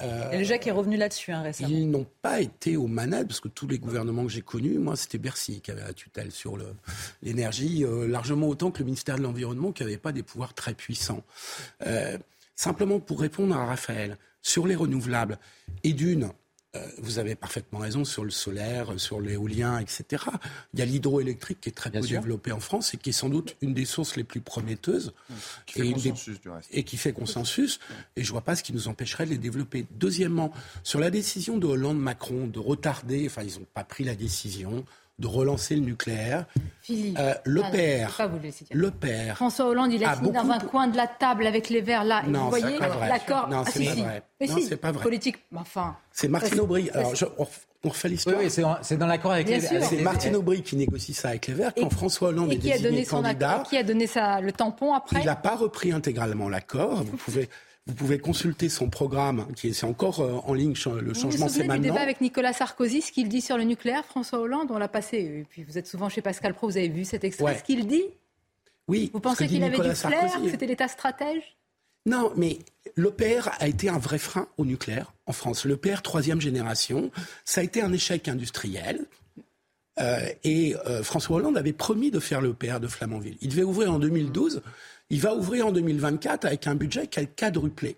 Euh, 0.00 0.30
Et 0.30 0.38
le 0.38 0.44
Jacques 0.44 0.68
est 0.68 0.72
revenu 0.72 0.96
là-dessus 0.96 1.32
hein, 1.32 1.42
récemment. 1.42 1.70
Ils 1.70 1.90
n'ont 1.90 2.06
pas 2.22 2.40
été 2.40 2.76
aux 2.76 2.86
manettes, 2.86 3.26
parce 3.26 3.40
que 3.40 3.48
tous 3.48 3.66
les 3.66 3.80
gouvernements 3.80 4.22
que 4.22 4.30
j'ai 4.30 4.42
connus, 4.42 4.78
moi, 4.78 4.94
c'était 4.94 5.18
Bercy 5.18 5.60
qui 5.60 5.72
avait 5.72 5.82
la 5.82 5.92
tutelle 5.92 6.30
sur 6.30 6.56
le, 6.56 6.66
l'énergie, 7.22 7.84
euh, 7.84 8.06
largement 8.06 8.46
autant 8.46 8.70
que 8.70 8.78
le 8.78 8.84
ministère 8.84 9.16
de 9.16 9.22
l'Environnement, 9.22 9.72
qui 9.72 9.82
n'avait 9.82 9.96
pas 9.96 10.12
des 10.12 10.22
pouvoirs 10.22 10.54
très 10.54 10.74
puissants. 10.74 11.22
Euh, 11.84 12.16
simplement 12.54 13.00
pour 13.00 13.20
répondre 13.20 13.56
à 13.56 13.66
Raphaël, 13.66 14.18
sur 14.44 14.68
les 14.68 14.76
renouvelables, 14.76 15.38
et 15.82 15.94
d'une, 15.94 16.30
euh, 16.76 16.86
vous 16.98 17.18
avez 17.18 17.34
parfaitement 17.34 17.78
raison 17.78 18.04
sur 18.04 18.24
le 18.24 18.30
solaire, 18.30 18.92
sur 18.98 19.20
l'éolien, 19.20 19.78
etc. 19.78 20.24
Il 20.74 20.80
y 20.80 20.82
a 20.82 20.84
l'hydroélectrique 20.84 21.62
qui 21.62 21.70
est 21.70 21.72
très 21.72 21.90
peu 21.90 22.00
développé 22.00 22.52
en 22.52 22.60
France 22.60 22.94
et 22.94 22.98
qui 22.98 23.10
est 23.10 23.14
sans 23.14 23.30
doute 23.30 23.56
une 23.62 23.74
des 23.74 23.86
sources 23.86 24.16
les 24.16 24.24
plus 24.24 24.40
prometteuses. 24.40 25.14
Qui 25.66 25.74
fait 25.74 25.88
et, 25.88 25.92
consensus, 25.92 26.40
du 26.40 26.48
reste. 26.50 26.68
et 26.72 26.82
qui 26.84 26.96
fait 26.98 27.12
consensus. 27.12 27.80
Et 28.16 28.22
je 28.22 28.28
ne 28.28 28.32
vois 28.32 28.42
pas 28.42 28.54
ce 28.54 28.62
qui 28.62 28.72
nous 28.72 28.86
empêcherait 28.86 29.24
de 29.24 29.30
les 29.30 29.38
développer. 29.38 29.86
Deuxièmement, 29.92 30.52
sur 30.82 31.00
la 31.00 31.10
décision 31.10 31.56
de 31.56 31.66
Hollande-Macron 31.66 32.46
de 32.46 32.58
retarder, 32.58 33.26
enfin 33.26 33.42
ils 33.44 33.58
n'ont 33.58 33.66
pas 33.72 33.84
pris 33.84 34.04
la 34.04 34.14
décision, 34.14 34.84
de 35.18 35.26
relancer 35.26 35.76
le 35.76 35.82
nucléaire. 35.82 36.44
Euh, 36.90 37.34
le 37.44 37.62
père, 37.70 38.30
le 38.72 38.90
père. 38.90 39.36
François 39.36 39.66
Hollande, 39.66 39.92
il 39.92 40.04
a, 40.04 40.16
fini 40.16 40.32
dans 40.32 40.50
un 40.50 40.58
coin 40.58 40.88
de 40.88 40.96
la 40.96 41.06
table 41.06 41.46
avec 41.46 41.70
les 41.70 41.80
verres 41.80 42.04
là. 42.04 42.22
Non, 42.26 42.44
vous 42.44 42.50
voyez 42.50 42.78
l'accord. 42.78 43.48
Non, 43.48 43.64
c'est 43.64 43.84
pas 43.84 43.94
vrai. 43.94 44.22
non, 44.48 44.56
c'est 44.68 44.76
pas 44.76 44.92
vrai. 44.92 45.02
Politique, 45.02 45.36
enfin. 45.54 45.96
C'est 46.12 46.28
Martine 46.28 46.60
Aubry. 46.60 46.90
Alors, 46.90 47.12
on, 47.38 47.88
refait 47.88 48.08
l'histoire. 48.08 48.36
Oui, 48.38 48.46
oui 48.46 48.64
c'est 48.82 48.96
dans 48.96 49.06
l'accord 49.06 49.32
avec 49.32 49.48
les 49.48 49.58
Verts. 49.58 49.84
C'est 49.84 50.02
Martine 50.02 50.36
Aubry 50.36 50.62
qui 50.62 50.76
négocie 50.76 51.14
ça 51.14 51.28
avec 51.28 51.46
les 51.46 51.54
Verts. 51.54 51.72
Quand 51.74 51.90
François 51.90 52.28
Hollande 52.28 52.52
est 52.52 52.56
désigné 52.56 53.04
candidat, 53.04 53.62
qui 53.68 53.76
a 53.76 53.82
donné 53.82 54.06
ça, 54.06 54.40
le 54.40 54.52
tampon 54.52 54.94
après 54.94 55.20
Il 55.20 55.26
n'a 55.26 55.36
pas 55.36 55.54
repris 55.54 55.92
intégralement 55.92 56.48
l'accord. 56.48 57.02
Vous 57.02 57.16
pouvez 57.16 57.48
vous 57.86 57.94
pouvez 57.94 58.18
consulter 58.18 58.70
son 58.70 58.88
programme, 58.88 59.46
qui 59.54 59.68
est, 59.68 59.84
encore 59.84 60.20
euh, 60.20 60.40
en 60.46 60.54
ligne, 60.54 60.72
le 60.72 61.12
changement 61.12 61.48
c'est 61.48 61.64
maintenant. 61.64 61.76
Vous 61.76 61.82
débat 61.82 62.00
avec 62.00 62.20
Nicolas 62.22 62.54
Sarkozy, 62.54 63.02
ce 63.02 63.12
qu'il 63.12 63.28
dit 63.28 63.42
sur 63.42 63.58
le 63.58 63.64
nucléaire, 63.64 64.04
François 64.06 64.40
Hollande, 64.40 64.70
on 64.70 64.78
l'a 64.78 64.88
passé. 64.88 65.18
Et 65.18 65.46
puis 65.48 65.64
vous 65.64 65.76
êtes 65.76 65.86
souvent 65.86 66.08
chez 66.08 66.22
Pascal 66.22 66.54
Pro, 66.54 66.68
vous 66.68 66.78
avez 66.78 66.88
vu 66.88 67.04
cet 67.04 67.24
extrait, 67.24 67.58
ce 67.58 67.62
qu'il 67.64 67.86
dit? 67.86 68.04
Oui. 68.88 69.10
Vous 69.12 69.20
pensez 69.20 69.46
qu'il 69.46 69.62
avait 69.62 69.76
du 69.76 69.94
flair, 69.94 70.40
que 70.42 70.50
c'était 70.50 70.66
l'État 70.66 70.88
stratège? 70.88 71.56
Non, 72.06 72.32
mais 72.36 72.58
l'EPR 72.96 73.48
a 73.58 73.66
été 73.66 73.88
un 73.88 73.98
vrai 73.98 74.18
frein 74.18 74.46
au 74.58 74.64
nucléaire 74.64 75.14
en 75.26 75.32
France. 75.32 75.64
L'EPR 75.64 76.02
troisième 76.02 76.40
génération, 76.40 77.10
ça 77.44 77.62
a 77.62 77.64
été 77.64 77.80
un 77.80 77.92
échec 77.92 78.28
industriel. 78.28 79.06
Euh, 80.00 80.26
et 80.42 80.74
euh, 80.86 81.02
François 81.02 81.36
Hollande 81.36 81.56
avait 81.56 81.72
promis 81.72 82.10
de 82.10 82.18
faire 82.18 82.40
l'EPR 82.40 82.80
de 82.80 82.88
Flamanville. 82.88 83.36
Il 83.40 83.48
devait 83.50 83.62
ouvrir 83.62 83.92
en 83.92 83.98
2012. 83.98 84.62
Il 85.10 85.20
va 85.20 85.34
ouvrir 85.34 85.68
en 85.68 85.72
2024 85.72 86.44
avec 86.44 86.66
un 86.66 86.74
budget 86.74 87.08
a 87.16 87.24
quadruplé. 87.24 87.96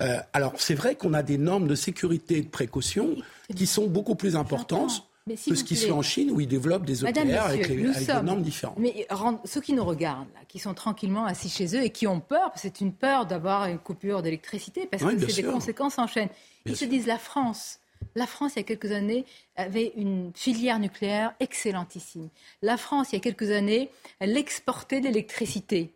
Euh, 0.00 0.18
alors 0.32 0.54
c'est 0.56 0.74
vrai 0.74 0.94
qu'on 0.94 1.14
a 1.14 1.22
des 1.22 1.38
normes 1.38 1.68
de 1.68 1.74
sécurité 1.74 2.38
et 2.38 2.42
de 2.42 2.48
précaution 2.48 3.16
qui 3.54 3.66
sont 3.66 3.86
beaucoup 3.86 4.14
plus 4.14 4.36
importantes 4.36 5.08
que 5.26 5.54
ce 5.54 5.64
qui 5.64 5.74
se 5.74 5.86
fait 5.86 5.92
en 5.92 6.02
Chine 6.02 6.30
où 6.30 6.40
ils 6.40 6.46
développent 6.46 6.84
des 6.84 7.04
EPR 7.04 7.40
avec, 7.40 7.68
des 7.68 8.22
normes 8.22 8.42
différentes. 8.42 8.78
Mais 8.78 9.06
ceux 9.44 9.60
qui 9.60 9.72
nous 9.72 9.84
regardent, 9.84 10.28
qui 10.48 10.58
sont 10.58 10.74
tranquillement 10.74 11.24
assis 11.24 11.48
chez 11.48 11.76
eux 11.76 11.82
et 11.82 11.90
qui 11.90 12.06
ont 12.06 12.20
peur, 12.20 12.52
c'est 12.54 12.80
une 12.80 12.92
peur 12.92 13.26
d'avoir 13.26 13.66
une 13.66 13.78
coupure 13.78 14.22
d'électricité 14.22 14.86
parce 14.86 15.02
que 15.02 15.28
c'est 15.28 15.42
des 15.42 15.48
conséquences 15.48 15.98
en 15.98 16.06
chaîne. 16.06 16.28
Ils 16.64 16.76
se 16.76 16.84
disent 16.84 17.06
la 17.06 17.18
France. 17.18 17.80
La 18.14 18.26
France, 18.26 18.52
il 18.54 18.58
y 18.58 18.60
a 18.60 18.64
quelques 18.64 18.92
années, 18.92 19.24
avait 19.56 19.92
une 19.96 20.30
filière 20.34 20.78
nucléaire 20.78 21.32
excellentissime. 21.40 22.28
La 22.62 22.76
France, 22.76 23.08
il 23.12 23.16
y 23.16 23.18
a 23.18 23.20
quelques 23.20 23.50
années, 23.50 23.90
elle 24.20 24.36
exportait 24.36 25.00
l'électricité. 25.00 25.92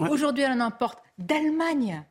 Aujourd'hui, 0.00 0.44
elle 0.44 0.52
en 0.52 0.60
importe 0.60 0.98
d'Allemagne. 1.18 2.04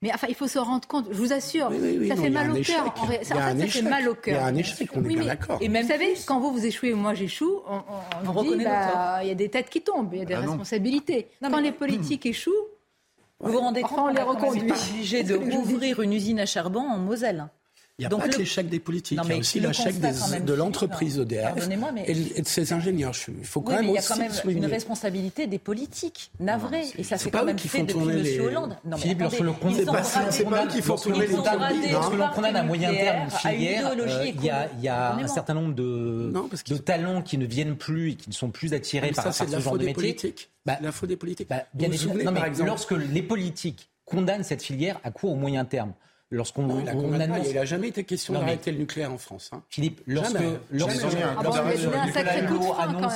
Mais 0.00 0.12
enfin, 0.14 0.28
il 0.28 0.36
faut 0.36 0.46
se 0.46 0.60
rendre 0.60 0.86
compte, 0.86 1.06
je 1.10 1.16
vous 1.16 1.32
assure, 1.32 1.70
ça 2.06 2.14
fait 2.14 2.30
mal 2.30 2.52
au 2.52 2.62
cœur. 2.62 2.94
En 3.00 3.06
fait, 3.06 3.24
ça 3.24 3.34
fait 3.66 3.82
mal 3.82 4.08
au 4.08 4.14
cœur. 4.14 4.34
Il 4.34 4.36
y 4.36 4.38
a 4.38 4.46
un 4.46 4.54
échec, 4.54 4.88
on 4.94 5.04
est 5.04 5.08
bien 5.08 5.24
d'accord. 5.24 5.58
Et 5.60 5.68
même, 5.68 5.82
vous 5.82 5.88
savez, 5.88 6.14
quand 6.24 6.38
vous, 6.38 6.52
vous 6.52 6.64
échouez 6.64 6.92
ou 6.92 6.96
moi 6.96 7.14
j'échoue, 7.14 7.62
on, 7.68 7.80
on, 8.24 8.32
reconnaît 8.32 8.64
bah, 8.64 9.18
il 9.22 9.28
y 9.28 9.32
a 9.32 9.34
des 9.34 9.48
têtes 9.48 9.70
qui 9.70 9.80
tombent, 9.80 10.10
il 10.12 10.20
y 10.20 10.22
a 10.22 10.24
des 10.24 10.34
ah 10.34 10.40
responsabilités. 10.40 11.26
quand 11.42 11.58
les 11.58 11.72
politiques 11.84 12.26
échouent, 12.26 12.52
vous 13.40 13.52
vous 13.52 13.58
rendez 13.58 13.82
compte, 13.82 13.98
on 13.98 14.06
les 14.08 14.22
reconduit. 14.22 14.70
obligé 14.70 15.24
de 15.24 15.34
rouvrir 15.34 16.00
une 16.00 16.12
usine 16.12 16.38
à 16.38 16.46
charbon 16.46 16.80
en 16.80 16.98
Moselle. 16.98 17.48
Il 18.00 18.06
n'y 18.06 18.14
a 18.14 18.16
pas 18.16 18.28
que 18.28 18.38
l'échec 18.38 18.68
des 18.68 18.78
politiques, 18.78 19.18
il 19.24 19.28
y 19.28 19.32
a 19.32 19.38
aussi 19.38 19.58
l'échec 19.58 19.96
de 20.44 20.52
l'entreprise 20.52 21.18
EDF 21.18 21.68
et, 22.06 22.42
de 22.42 22.46
ses 22.46 22.72
ingénieurs. 22.72 23.12
Il 23.26 23.44
faut 23.44 23.60
quand 23.60 23.72
même 23.72 23.86
mais 23.86 23.90
il 23.90 23.94
y 23.94 23.98
a 23.98 24.02
quand 24.02 24.16
même 24.16 24.30
une 24.46 24.66
responsabilité 24.66 25.48
des 25.48 25.58
politiques, 25.58 26.30
navrés. 26.38 26.84
Et 26.96 27.02
ça 27.02 27.18
s'est 27.18 27.32
quand 27.32 27.44
même 27.44 27.58
fait 27.58 27.82
depuis 27.82 28.36
M. 28.38 28.46
Hollande. 28.46 28.76
Non, 28.84 28.96
Philippe, 28.96 29.22
lorsque 29.22 29.40
le 29.40 29.52
c'est 30.30 30.44
pas 30.44 30.64
eux 30.64 30.68
qui 30.68 30.80
font 30.80 30.94
tourner 30.94 31.26
les 31.26 31.90
Lorsque 31.90 32.14
l'on 32.14 32.28
condamne 32.28 32.54
à 32.54 32.62
moyen 32.62 32.94
terme 32.94 33.24
une 33.24 33.30
filière, 33.30 33.90
euh, 33.90 34.26
il 34.78 34.84
y 34.84 34.88
a 34.88 35.16
un 35.16 35.26
certain 35.26 35.54
nombre 35.54 35.74
de 35.74 36.76
talents 36.84 37.22
qui 37.22 37.36
ne 37.36 37.46
viennent 37.46 37.76
plus 37.76 38.12
et 38.12 38.14
qui 38.14 38.28
ne 38.28 38.34
sont 38.34 38.50
plus 38.50 38.74
attirés 38.74 39.10
par 39.10 39.34
ce 39.34 39.58
genre 39.58 39.76
de 39.76 39.86
métier. 39.86 40.36
Bah, 40.64 40.78
la 40.80 40.92
faute 40.92 41.08
des 41.08 41.16
politiques. 41.16 41.48
Bah, 41.48 41.64
bien 41.74 41.90
évidemment. 41.90 42.42
Lorsque 42.64 42.92
les 42.92 43.22
politiques 43.22 43.90
condamnent 44.04 44.44
cette 44.44 44.62
filière 44.62 45.00
à 45.02 45.10
court 45.10 45.32
ou 45.32 45.36
moyen 45.36 45.64
terme, 45.64 45.94
lorsqu'on 46.30 46.68
on, 46.68 46.86
annonce... 47.20 47.46
Il 47.48 47.54
n'a 47.54 47.64
jamais 47.64 47.88
été 47.88 48.04
question 48.04 48.34
d'arrêter 48.34 48.72
le 48.72 48.78
nucléaire 48.78 49.12
en 49.12 49.18
France. 49.18 49.50
Hein. 49.52 49.62
Philippe, 49.68 50.00
lorsque, 50.06 50.36
lorsque, 50.70 51.04
annonce, 52.78 53.12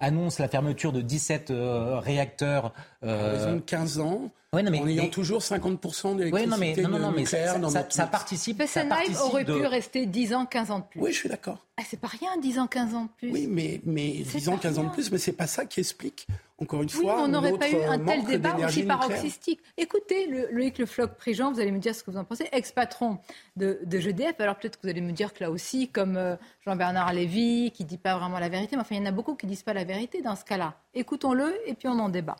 annonce, 0.00 0.38
la 0.38 0.48
fermeture 0.48 0.92
de 0.92 1.00
17 1.00 1.50
euh, 1.50 1.98
réacteurs... 1.98 2.72
Euh, 3.04 3.54
de 3.54 3.60
15 3.60 4.00
ans, 4.00 4.30
ouais, 4.52 4.62
non, 4.62 4.70
mais, 4.70 4.80
en 4.80 4.88
ayant 4.88 5.08
toujours 5.08 5.40
50% 5.40 6.16
d'électricité 6.16 6.32
ouais, 6.32 6.46
non, 6.46 6.56
mais, 6.58 6.74
non, 6.82 6.98
non, 6.98 7.10
mais 7.12 7.20
nucléaire 7.20 7.52
ça, 7.52 7.58
dans 7.58 7.70
ça, 7.70 7.86
ça 7.88 8.06
participe... 8.06 8.58
Fessenheim 8.58 9.14
aurait 9.22 9.44
pu 9.44 9.64
rester 9.66 10.06
10 10.06 10.34
ans, 10.34 10.46
15 10.46 10.70
ans 10.70 10.78
de 10.80 10.84
plus. 10.84 11.00
Oui, 11.00 11.12
je 11.12 11.18
suis 11.18 11.28
d'accord. 11.28 11.64
Ah, 11.76 11.82
c'est 11.88 12.00
pas 12.00 12.08
rien, 12.08 12.30
10 12.40 12.58
ans, 12.58 12.66
15 12.66 12.94
ans 12.94 13.04
de 13.04 13.10
plus. 13.18 13.30
Oui, 13.30 13.46
mais, 13.48 13.80
mais 13.84 14.22
10 14.24 14.48
ans, 14.48 14.56
15 14.56 14.78
ans 14.78 14.84
de 14.84 14.90
plus, 14.90 15.12
mais 15.12 15.18
c'est 15.18 15.32
pas 15.32 15.46
ça 15.46 15.66
qui 15.66 15.80
explique 15.80 16.26
encore 16.58 16.82
une 16.82 16.88
fois, 16.88 17.16
oui, 17.16 17.22
on 17.24 17.28
n'aurait 17.28 17.58
pas 17.58 17.68
eu 17.70 17.82
un 17.82 17.98
tel 17.98 18.24
débat 18.24 18.56
aussi 18.56 18.84
paroxystique. 18.84 19.60
Écoutez, 19.76 20.26
le, 20.26 20.48
Loïc 20.50 20.78
Le 20.78 20.86
Floch 20.86 21.10
Préjean, 21.10 21.52
vous 21.52 21.60
allez 21.60 21.70
me 21.70 21.78
dire 21.78 21.94
ce 21.94 22.02
que 22.02 22.10
vous 22.10 22.16
en 22.16 22.24
pensez, 22.24 22.48
ex-patron 22.50 23.18
de, 23.56 23.78
de 23.84 23.98
GDF. 23.98 24.40
Alors 24.40 24.56
peut-être 24.56 24.76
que 24.76 24.82
vous 24.84 24.88
allez 24.88 25.02
me 25.02 25.12
dire 25.12 25.34
que 25.34 25.44
là 25.44 25.50
aussi, 25.50 25.88
comme 25.88 26.16
euh, 26.16 26.34
Jean-Bernard 26.64 27.12
Lévy, 27.12 27.72
qui 27.72 27.84
ne 27.84 27.88
dit 27.88 27.98
pas 27.98 28.16
vraiment 28.16 28.38
la 28.38 28.48
vérité, 28.48 28.74
mais 28.76 28.82
enfin, 28.82 28.94
il 28.94 28.98
y 28.98 29.02
en 29.02 29.06
a 29.06 29.10
beaucoup 29.10 29.34
qui 29.34 29.44
ne 29.44 29.50
disent 29.50 29.64
pas 29.64 29.74
la 29.74 29.84
vérité 29.84 30.22
dans 30.22 30.34
ce 30.34 30.44
cas-là. 30.44 30.74
Écoutons-le 30.94 31.54
et 31.66 31.74
puis 31.74 31.88
on 31.88 31.98
en 31.98 32.08
débat. 32.08 32.36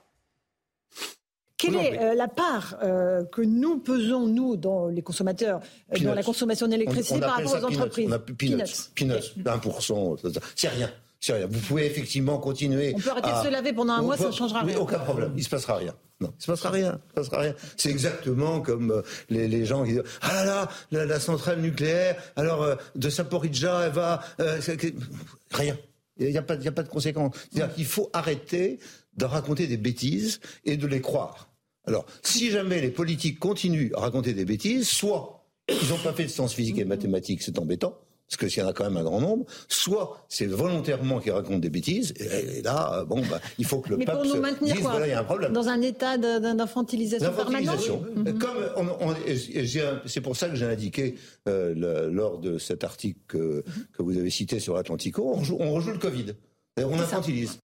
Quelle 1.59 1.75
est 1.75 1.99
euh, 2.01 2.15
la 2.15 2.29
part 2.29 2.77
euh, 2.83 3.25
que 3.25 3.43
nous 3.43 3.79
pesons, 3.79 4.27
nous, 4.27 4.57
dans 4.57 4.89
les 4.89 5.03
consommateurs, 5.03 5.61
dans 6.03 6.15
la 6.15 6.23
consommation 6.23 6.69
d'électricité 6.69 7.21
par 7.21 7.37
rapport 7.37 7.55
aux 7.55 7.65
entreprises? 7.65 8.09
On 8.09 8.13
a 8.13 8.19
peanuts, 8.19 8.63
peanuts, 8.95 9.43
1%, 9.43 10.41
c'est 10.55 10.69
rien. 10.69 10.91
Vous 11.49 11.61
pouvez 11.61 11.87
effectivement 11.87 12.39
continuer. 12.39 12.93
On 12.97 13.01
peut 13.01 13.11
arrêter 13.11 13.31
de 13.31 13.47
se 13.47 13.49
laver 13.51 13.73
pendant 13.73 13.95
un 13.95 14.03
mois, 14.03 14.17
ça 14.17 14.29
ne 14.29 14.33
changera 14.33 14.65
oui, 14.65 14.73
rien. 14.73 14.81
Aucun 14.81 14.99
problème, 14.99 15.33
il 15.35 15.39
ne 15.39 15.45
se 15.45 15.49
passera 15.49 15.77
rien. 15.77 15.95
Non, 16.21 16.33
il 16.39 16.43
se 16.43 16.51
passera 16.51 16.71
rien. 16.71 17.01
Il 17.05 17.09
se 17.11 17.15
passera 17.15 17.43
rien. 17.43 17.55
C'est 17.77 17.91
exactement 17.91 18.61
comme 18.61 18.91
euh, 18.91 19.03
les, 19.29 19.49
les, 19.49 19.67
gens 19.67 19.85
qui 19.85 19.93
disent 19.93 20.03
ah 20.23 20.45
là 20.45 20.69
là 20.91 21.05
la, 21.05 21.21
centrale 21.21 21.61
nucléaire 21.61 22.17
alors 22.37 22.63
euh, 22.63 22.75
de 22.95 23.11
Saporidja 23.11 23.83
elle 23.87 23.93
va 23.93 24.23
euh, 24.41 24.59
rien. 25.53 25.77
Il 26.19 26.29
n'y 26.29 26.39
a, 26.39 26.41
a, 26.41 26.43
pas 26.43 26.57
de 26.57 26.89
conséquences. 26.89 27.35
C'est-à-dire 27.53 27.75
qu'il 27.75 27.85
faut 27.85 28.09
arrêter 28.15 28.79
de 29.19 29.25
raconter 29.27 29.67
des 29.67 29.77
bêtises 29.77 30.41
et 30.65 30.79
de 30.79 30.87
les 30.87 31.03
croire. 31.03 31.51
Alors, 31.87 32.07
si 32.23 32.51
jamais 32.51 32.81
les 32.81 32.91
politiques 32.91 33.39
continuent 33.39 33.93
à 33.95 34.01
raconter 34.01 34.33
des 34.33 34.45
bêtises, 34.45 34.89
soit 34.89 35.47
ils 35.69 35.89
n'ont 35.89 35.99
pas 35.99 36.13
fait 36.13 36.25
de 36.25 36.29
sciences 36.29 36.55
physiques 36.55 36.79
et 36.79 36.85
mathématiques, 36.85 37.43
c'est 37.43 37.59
embêtant, 37.59 37.99
parce 38.29 38.37
que 38.39 38.49
s'il 38.49 38.63
y 38.63 38.67
en 38.67 38.69
a 38.69 38.73
quand 38.73 38.85
même 38.85 38.97
un 38.97 39.05
grand 39.05 39.21
nombre, 39.21 39.47
soit 39.69 40.25
c'est 40.29 40.47
volontairement 40.47 41.21
qu'ils 41.21 41.33
racontent 41.33 41.59
des 41.59 41.71
bêtises, 41.71 42.13
et, 42.19 42.61
là, 42.63 43.01
euh, 43.01 43.05
bon, 43.05 43.23
bah, 43.31 43.41
il 43.59 43.65
faut 43.65 43.81
que 43.81 43.91
le 43.91 43.99
Mais 43.99 44.05
peuple 44.05 44.23
pour 44.23 44.37
nous 44.37 44.41
maintenir 44.41 44.75
dise, 44.75 44.83
quoi, 44.83 44.91
voilà, 44.93 45.07
il 45.07 45.11
y 45.11 45.13
a 45.13 45.21
un 45.21 45.25
problème. 45.25 45.53
Dans 45.53 45.69
un 45.69 45.81
état 45.81 46.19
d'infantilisation 46.19 47.33
permanente 47.33 47.89
mhm. 48.17 48.39
Comme 48.39 48.93
on, 49.01 49.15
c'est 50.07 50.21
pour 50.21 50.37
ça 50.37 50.49
que 50.49 50.57
j'ai 50.57 50.67
indiqué 50.67 51.15
euh, 51.49 52.11
lors 52.11 52.39
de 52.39 52.59
cet 52.59 52.83
article 52.83 53.21
que, 53.29 53.65
que, 53.93 54.03
vous 54.03 54.17
avez 54.17 54.31
cité 54.31 54.59
sur 54.59 54.75
l'Atlantico, 54.75 55.35
on, 55.35 55.43
on 55.61 55.73
rejoue 55.73 55.93
le 55.93 55.99
Covid. 55.99 56.35
On 56.79 56.99
infantilise. 56.99 57.59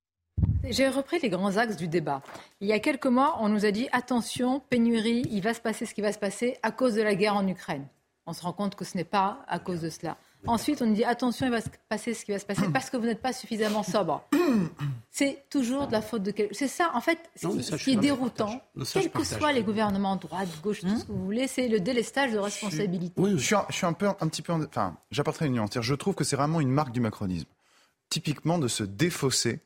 J'ai 0.65 0.89
repris 0.89 1.19
les 1.21 1.29
grands 1.29 1.57
axes 1.57 1.77
du 1.77 1.89
débat. 1.89 2.23
Il 2.61 2.69
y 2.69 2.73
a 2.73 2.79
quelques 2.79 3.07
mois, 3.07 3.37
on 3.41 3.49
nous 3.49 3.67
a 3.67 3.73
dit 3.73 3.89
attention, 3.93 4.61
pénurie, 4.61 5.27
il 5.31 5.43
va 5.43 5.55
se 5.55 5.61
passer 5.61 5.87
ce 5.87 5.95
qui 5.95 6.01
va 6.01 6.13
se 6.13 6.19
passer 6.19 6.57
à 6.63 6.71
cause 6.71 6.95
de 6.95 7.03
la 7.03 7.15
guerre 7.15 7.35
en 7.35 7.47
Ukraine. 7.47 7.87
On 8.27 8.33
se 8.33 8.43
rend 8.43 8.53
compte 8.53 8.77
que 8.77 8.85
ce 8.85 8.97
n'est 8.97 9.05
pas 9.05 9.45
à 9.49 9.59
cause 9.59 9.81
de 9.81 9.91
cela. 9.91 10.17
Ensuite, 10.47 10.83
on 10.83 10.87
nous 10.87 10.95
dit 10.95 11.05
attention, 11.05 11.47
il 11.47 11.53
va 11.53 11.61
se 11.61 11.69
passer 11.89 12.15
ce 12.15 12.25
qui 12.25 12.33
va 12.33 12.39
se 12.39 12.45
passer 12.45 12.69
parce 12.73 12.91
que 12.91 12.97
vous 12.97 13.07
n'êtes 13.07 13.23
pas 13.23 13.33
suffisamment 13.33 13.83
sobre. 13.83 14.27
C'est 15.11 15.45
toujours 15.51 15.87
de 15.87 15.93
la 15.93 16.03
faute 16.03 16.23
de 16.23 16.31
quelqu'un. 16.31 16.55
C'est 16.55 16.69
ça, 16.69 16.91
en 16.95 17.01
fait, 17.01 17.19
ce 17.37 17.77
qui, 17.77 17.93
est 17.93 17.97
déroutant, 17.97 18.61
quels 18.93 19.11
que 19.11 19.25
soient 19.25 19.53
les 19.53 19.63
gouvernements, 19.63 20.17
droite, 20.17 20.49
gauche, 20.63 20.81
tout 20.81 20.99
ce 20.99 21.05
que 21.05 21.13
vous 21.13 21.25
voulez, 21.25 21.47
c'est 21.47 21.69
le 21.69 21.81
délestage 21.81 22.33
de 22.33 22.39
responsabilité. 22.39 23.15
Oui, 23.21 23.33
je 23.37 23.45
suis, 23.45 23.55
un, 23.55 23.67
je 23.69 23.75
suis 23.75 23.87
un 23.87 23.93
peu, 23.93 24.09
un 24.09 24.29
petit 24.29 24.43
peu, 24.43 24.53
enfin, 24.53 24.97
j'apporterai 25.11 25.47
une 25.47 25.55
nuance. 25.55 25.81
Je 25.81 25.95
trouve 25.95 26.15
que 26.15 26.25
c'est 26.25 26.37
vraiment 26.37 26.61
une 26.61 26.71
marque 26.71 26.93
du 26.93 27.01
macronisme, 27.01 27.49
typiquement 28.09 28.59
de 28.59 28.69
se 28.69 28.85
défausser 28.85 29.61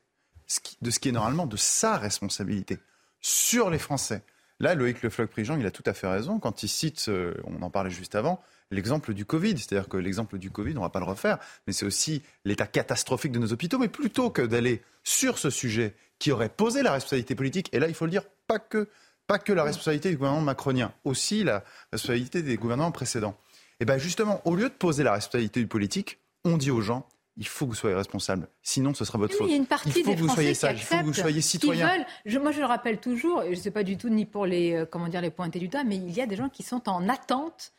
de 0.82 0.90
ce 0.90 0.98
qui 0.98 1.08
est 1.08 1.12
normalement 1.12 1.46
de 1.46 1.56
sa 1.56 1.96
responsabilité 1.96 2.78
sur 3.20 3.70
les 3.70 3.78
Français. 3.78 4.22
Là, 4.60 4.74
Loïc 4.74 5.02
Le 5.02 5.10
Floch-Prigent, 5.10 5.56
il 5.58 5.66
a 5.66 5.70
tout 5.70 5.82
à 5.86 5.92
fait 5.92 6.06
raison 6.06 6.38
quand 6.38 6.62
il 6.62 6.68
cite, 6.68 7.06
euh, 7.08 7.34
on 7.44 7.62
en 7.62 7.70
parlait 7.70 7.90
juste 7.90 8.14
avant, 8.14 8.40
l'exemple 8.70 9.14
du 9.14 9.24
Covid. 9.24 9.58
C'est-à-dire 9.58 9.88
que 9.88 9.96
l'exemple 9.96 10.38
du 10.38 10.50
Covid, 10.50 10.72
on 10.72 10.80
ne 10.80 10.84
va 10.84 10.90
pas 10.90 11.00
le 11.00 11.06
refaire, 11.06 11.38
mais 11.66 11.72
c'est 11.72 11.86
aussi 11.86 12.22
l'état 12.44 12.66
catastrophique 12.66 13.32
de 13.32 13.38
nos 13.38 13.52
hôpitaux. 13.52 13.78
Mais 13.78 13.88
plutôt 13.88 14.30
que 14.30 14.42
d'aller 14.42 14.82
sur 15.04 15.38
ce 15.38 15.50
sujet 15.50 15.94
qui 16.18 16.32
aurait 16.32 16.48
posé 16.48 16.82
la 16.82 16.92
responsabilité 16.92 17.34
politique, 17.34 17.68
et 17.72 17.78
là, 17.78 17.88
il 17.88 17.94
faut 17.94 18.06
le 18.06 18.10
dire, 18.10 18.22
pas 18.46 18.58
que, 18.58 18.88
pas 19.26 19.38
que 19.38 19.52
la 19.52 19.64
responsabilité 19.64 20.10
du 20.10 20.16
gouvernement 20.16 20.42
macronien, 20.42 20.92
aussi 21.04 21.44
la 21.44 21.64
responsabilité 21.92 22.42
des 22.42 22.56
gouvernements 22.56 22.92
précédents. 22.92 23.36
Et 23.80 23.84
bien 23.84 23.98
justement, 23.98 24.40
au 24.44 24.54
lieu 24.56 24.68
de 24.68 24.74
poser 24.74 25.02
la 25.02 25.12
responsabilité 25.12 25.60
du 25.60 25.66
politique, 25.66 26.18
on 26.44 26.56
dit 26.56 26.70
aux 26.70 26.80
gens, 26.80 27.06
il 27.36 27.46
faut 27.46 27.66
que 27.66 27.70
vous 27.70 27.76
soyez 27.76 27.94
responsable. 27.94 28.48
Sinon, 28.62 28.94
ce 28.94 29.04
sera 29.04 29.18
votre 29.18 29.34
faute. 29.34 29.48
Il, 29.48 29.50
y 29.50 29.54
a 29.54 29.58
une 29.58 29.66
partie 29.66 29.90
il 29.94 30.04
faut 30.04 30.14
que 30.14 30.20
vous 30.20 30.28
soyez 30.28 30.54
sage, 30.54 30.80
il 30.80 30.84
faut 30.84 30.96
que 30.96 31.04
vous 31.04 31.12
soyez 31.12 31.40
citoyen. 31.42 32.04
moi, 32.40 32.52
je 32.52 32.60
le 32.60 32.66
rappelle 32.66 32.98
toujours, 32.98 33.42
et 33.42 33.52
je 33.52 33.58
ne 33.58 33.62
sais 33.62 33.70
pas 33.70 33.82
du 33.82 33.98
tout 33.98 34.08
ni 34.08 34.24
pour 34.24 34.46
les, 34.46 34.72
euh, 34.72 34.86
comment 34.86 35.08
dire, 35.08 35.20
les 35.20 35.30
pointer 35.30 35.58
du 35.58 35.68
doigt, 35.68 35.84
mais 35.84 35.96
il 35.96 36.10
y 36.10 36.20
a 36.20 36.26
des 36.26 36.36
gens 36.36 36.48
qui 36.48 36.62
sont 36.62 36.88
en 36.88 37.08
attente 37.08 37.72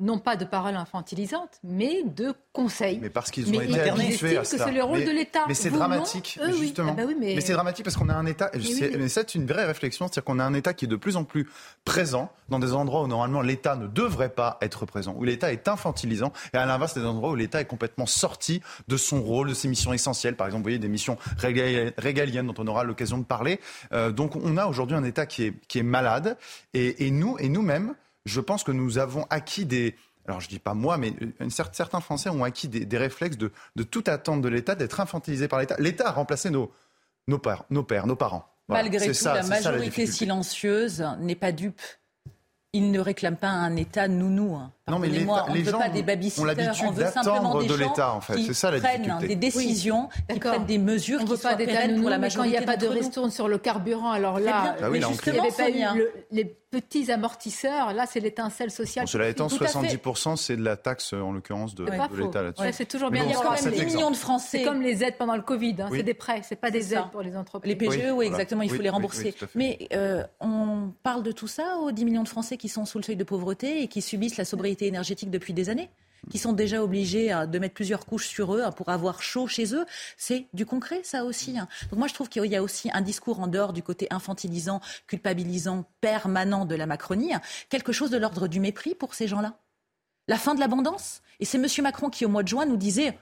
non 0.00 0.18
pas 0.18 0.36
de 0.36 0.44
paroles 0.44 0.76
infantilisantes, 0.76 1.60
mais 1.62 2.02
de 2.02 2.34
conseils. 2.52 2.98
Mais 3.00 3.10
parce 3.10 3.30
qu'ils 3.30 3.48
ont 3.48 3.60
été 3.60 3.78
habitués 3.80 4.36
à 4.38 4.44
ça. 4.44 4.56
que 4.56 4.64
c'est 4.64 4.72
le 4.72 4.82
rôle 4.82 5.04
de 5.04 5.10
l'État. 5.10 5.44
Mais 5.46 5.54
c'est 5.54 5.70
dramatique, 5.70 6.38
justement. 6.58 6.96
Ah 6.98 7.04
bah 7.04 7.12
mais... 7.18 7.40
c'est 7.40 7.52
dramatique 7.52 7.84
parce 7.84 7.96
qu'on 7.96 8.08
a 8.08 8.14
un 8.14 8.26
État, 8.26 8.50
mais, 8.54 9.08
c'est 9.08 9.34
une 9.34 9.46
vraie 9.46 9.66
réflexion, 9.66 10.06
c'est-à-dire 10.06 10.24
qu'on 10.24 10.38
a 10.38 10.44
un 10.44 10.54
État 10.54 10.72
qui 10.72 10.86
est 10.86 10.88
de 10.88 10.96
plus 10.96 11.16
en 11.16 11.24
plus 11.24 11.48
présent 11.84 12.32
dans 12.48 12.58
des 12.58 12.72
endroits 12.72 13.02
où 13.02 13.06
normalement 13.06 13.42
l'État 13.42 13.76
ne 13.76 13.86
devrait 13.86 14.30
pas 14.30 14.58
être 14.62 14.86
présent, 14.86 15.14
où 15.16 15.24
l'État 15.24 15.52
est 15.52 15.68
infantilisant, 15.68 16.32
et 16.54 16.56
à 16.56 16.66
l'inverse 16.66 16.94
des 16.94 17.04
endroits 17.04 17.30
où 17.30 17.36
l'État 17.36 17.60
est 17.60 17.66
complètement 17.66 18.06
sorti 18.06 18.62
de 18.88 18.96
son 18.96 19.22
rôle, 19.22 19.50
de 19.50 19.54
ses 19.54 19.68
missions 19.68 19.92
essentielles, 19.92 20.34
par 20.34 20.46
exemple, 20.46 20.62
vous 20.62 20.64
voyez, 20.64 20.78
des 20.78 20.88
missions 20.88 21.18
régaliennes 21.38 22.46
dont 22.46 22.54
on 22.58 22.66
aura 22.66 22.84
l'occasion 22.84 23.18
de 23.18 23.24
parler. 23.24 23.60
Euh, 23.92 24.10
donc 24.10 24.34
on 24.36 24.56
a 24.56 24.66
aujourd'hui 24.66 24.96
un 24.96 25.04
État 25.04 25.26
qui 25.26 25.44
est, 25.44 25.54
qui 25.68 25.78
est 25.78 25.84
malade, 25.84 26.38
et, 26.72 27.06
et 27.06 27.10
nous, 27.10 27.36
et 27.38 27.48
nous-mêmes, 27.48 27.94
je 28.30 28.40
pense 28.40 28.64
que 28.64 28.72
nous 28.72 28.98
avons 28.98 29.26
acquis 29.30 29.66
des, 29.66 29.96
alors 30.26 30.40
je 30.40 30.48
dis 30.48 30.58
pas 30.58 30.74
moi, 30.74 30.96
mais 30.98 31.12
certains 31.48 32.00
Français 32.00 32.30
ont 32.30 32.44
acquis 32.44 32.68
des, 32.68 32.98
réflexes 32.98 33.36
de, 33.36 33.50
toute 33.82 34.08
attente 34.08 34.42
de 34.42 34.48
l'État, 34.48 34.74
d'être 34.74 35.00
infantilisés 35.00 35.48
par 35.48 35.58
l'État. 35.58 35.76
L'État 35.78 36.08
a 36.08 36.12
remplacé 36.12 36.50
nos, 36.50 36.72
nos, 37.26 37.38
pères, 37.38 37.64
nos 37.70 37.82
pères, 37.82 38.06
nos 38.06 38.16
parents. 38.16 38.46
Malgré 38.68 39.12
tout, 39.12 39.24
la 39.24 39.42
majorité 39.42 40.06
silencieuse 40.06 41.04
n'est 41.18 41.34
pas 41.34 41.50
dupe 41.50 41.80
il 42.72 42.90
ne 42.90 43.00
réclame 43.00 43.36
pas 43.36 43.48
un 43.48 43.76
État 43.76 44.08
nounou. 44.08 44.58
Non, 44.90 44.98
mais 44.98 45.08
moi, 45.20 45.46
on 45.48 45.54
ne 45.54 45.60
veut 45.60 45.72
pas 45.72 45.88
des 45.88 46.02
babysitters, 46.02 46.42
on, 46.84 46.90
veut 46.90 47.06
simplement 47.06 47.58
des 47.60 47.68
de 47.68 47.76
gens 47.76 48.16
en 48.16 48.20
fait. 48.20 48.34
qui 48.36 48.54
ça, 48.54 48.72
prennent 48.72 49.18
des 49.20 49.36
décisions, 49.36 50.08
qui 50.28 50.38
prennent 50.38 50.66
des 50.66 50.78
mesures 50.78 51.24
qui 51.24 51.36
soient 51.36 51.54
pérennes 51.54 52.00
pour 52.00 52.10
la 52.10 52.18
majorité 52.18 52.40
Quand 52.40 52.44
il 52.44 52.64
n'y 52.64 52.64
a 52.64 52.66
pas 52.66 52.76
de 52.76 52.86
ristourne 52.86 53.30
sur 53.30 53.48
le 53.48 53.58
carburant, 53.58 54.10
alors 54.10 54.38
là, 54.38 54.76
ah 54.82 54.90
oui, 54.90 55.02
justement, 55.06 55.44
il 55.68 55.74
n'y 55.74 55.84
avait 55.84 55.96
pas 55.96 55.96
eu 55.96 56.04
les 56.30 56.56
petits 56.70 57.10
amortisseurs. 57.10 57.92
Là, 57.92 58.06
c'est 58.06 58.20
l'étincelle 58.20 58.70
sociale. 58.70 59.08
cela 59.08 59.28
étant, 59.28 59.48
70%, 59.48 60.36
c'est 60.36 60.56
de 60.56 60.62
la 60.62 60.76
taxe, 60.76 61.12
en 61.12 61.32
l'occurrence, 61.32 61.74
de, 61.74 61.84
l'État 61.84 62.42
là-dessus. 62.42 62.72
c'est 62.72 62.86
toujours 62.86 63.10
bien. 63.10 63.24
Il 63.24 63.30
y 63.30 63.34
a 63.34 63.36
quand 63.36 63.62
même 63.62 63.74
des 63.74 63.84
millions 63.84 64.10
de 64.10 64.16
Français. 64.16 64.58
C'est 64.58 64.64
comme 64.64 64.82
les 64.82 65.02
aides 65.02 65.16
pendant 65.18 65.36
le 65.36 65.42
Covid. 65.42 65.76
Hein, 65.80 65.88
c'est 65.90 66.02
des 66.02 66.14
prêts, 66.14 66.40
c'est 66.44 66.56
pas 66.56 66.70
des 66.70 66.94
aides 66.94 67.10
pour 67.12 67.22
les 67.22 67.36
entreprises. 67.36 67.70
Les 67.70 67.76
PGE, 67.76 68.10
oui, 68.12 68.26
exactement, 68.26 68.62
il 68.62 68.70
faut 68.70 68.82
les 68.82 68.90
rembourser. 68.90 69.34
Mais 69.54 69.88
euh, 69.92 70.22
on 70.40 70.92
parle 71.02 71.22
de 71.22 71.32
tout 71.32 71.48
ça 71.48 71.76
aux 71.82 71.92
10 71.92 72.04
millions 72.04 72.22
de 72.22 72.28
Français 72.28 72.56
qui 72.56 72.68
sont 72.68 72.84
sous 72.84 72.98
le 72.98 73.04
seuil 73.04 73.16
de 73.16 73.24
pauvreté 73.24 73.82
et 73.82 73.88
qui 73.88 74.02
subissent 74.02 74.36
la 74.36 74.44
sobriété 74.44 74.79
énergétique 74.86 75.30
depuis 75.30 75.52
des 75.52 75.68
années 75.68 75.90
qui 76.28 76.38
sont 76.38 76.52
déjà 76.52 76.82
obligés 76.82 77.34
de 77.48 77.58
mettre 77.58 77.74
plusieurs 77.74 78.04
couches 78.04 78.28
sur 78.28 78.54
eux 78.54 78.62
hein, 78.62 78.72
pour 78.72 78.90
avoir 78.90 79.22
chaud 79.22 79.46
chez 79.46 79.74
eux. 79.74 79.86
C'est 80.18 80.46
du 80.52 80.66
concret, 80.66 81.00
ça 81.02 81.24
aussi. 81.24 81.58
Hein. 81.58 81.68
Donc 81.90 81.98
moi, 81.98 82.08
je 82.08 82.14
trouve 82.14 82.28
qu'il 82.28 82.44
y 82.44 82.56
a 82.56 82.62
aussi 82.62 82.90
un 82.92 83.00
discours 83.00 83.40
en 83.40 83.46
dehors 83.46 83.72
du 83.72 83.82
côté 83.82 84.06
infantilisant, 84.10 84.80
culpabilisant, 85.06 85.86
permanent 86.00 86.66
de 86.66 86.74
la 86.74 86.86
Macronie, 86.86 87.32
hein. 87.32 87.40
quelque 87.68 87.92
chose 87.92 88.10
de 88.10 88.18
l'ordre 88.18 88.48
du 88.48 88.60
mépris 88.60 88.94
pour 88.94 89.14
ces 89.14 89.28
gens-là. 89.28 89.56
La 90.28 90.36
fin 90.36 90.54
de 90.54 90.60
l'abondance. 90.60 91.22
Et 91.40 91.44
c'est 91.44 91.58
M. 91.58 91.66
Macron 91.82 92.10
qui, 92.10 92.26
au 92.26 92.28
mois 92.28 92.42
de 92.42 92.48
juin, 92.48 92.66
nous 92.66 92.76
disait 92.76 93.18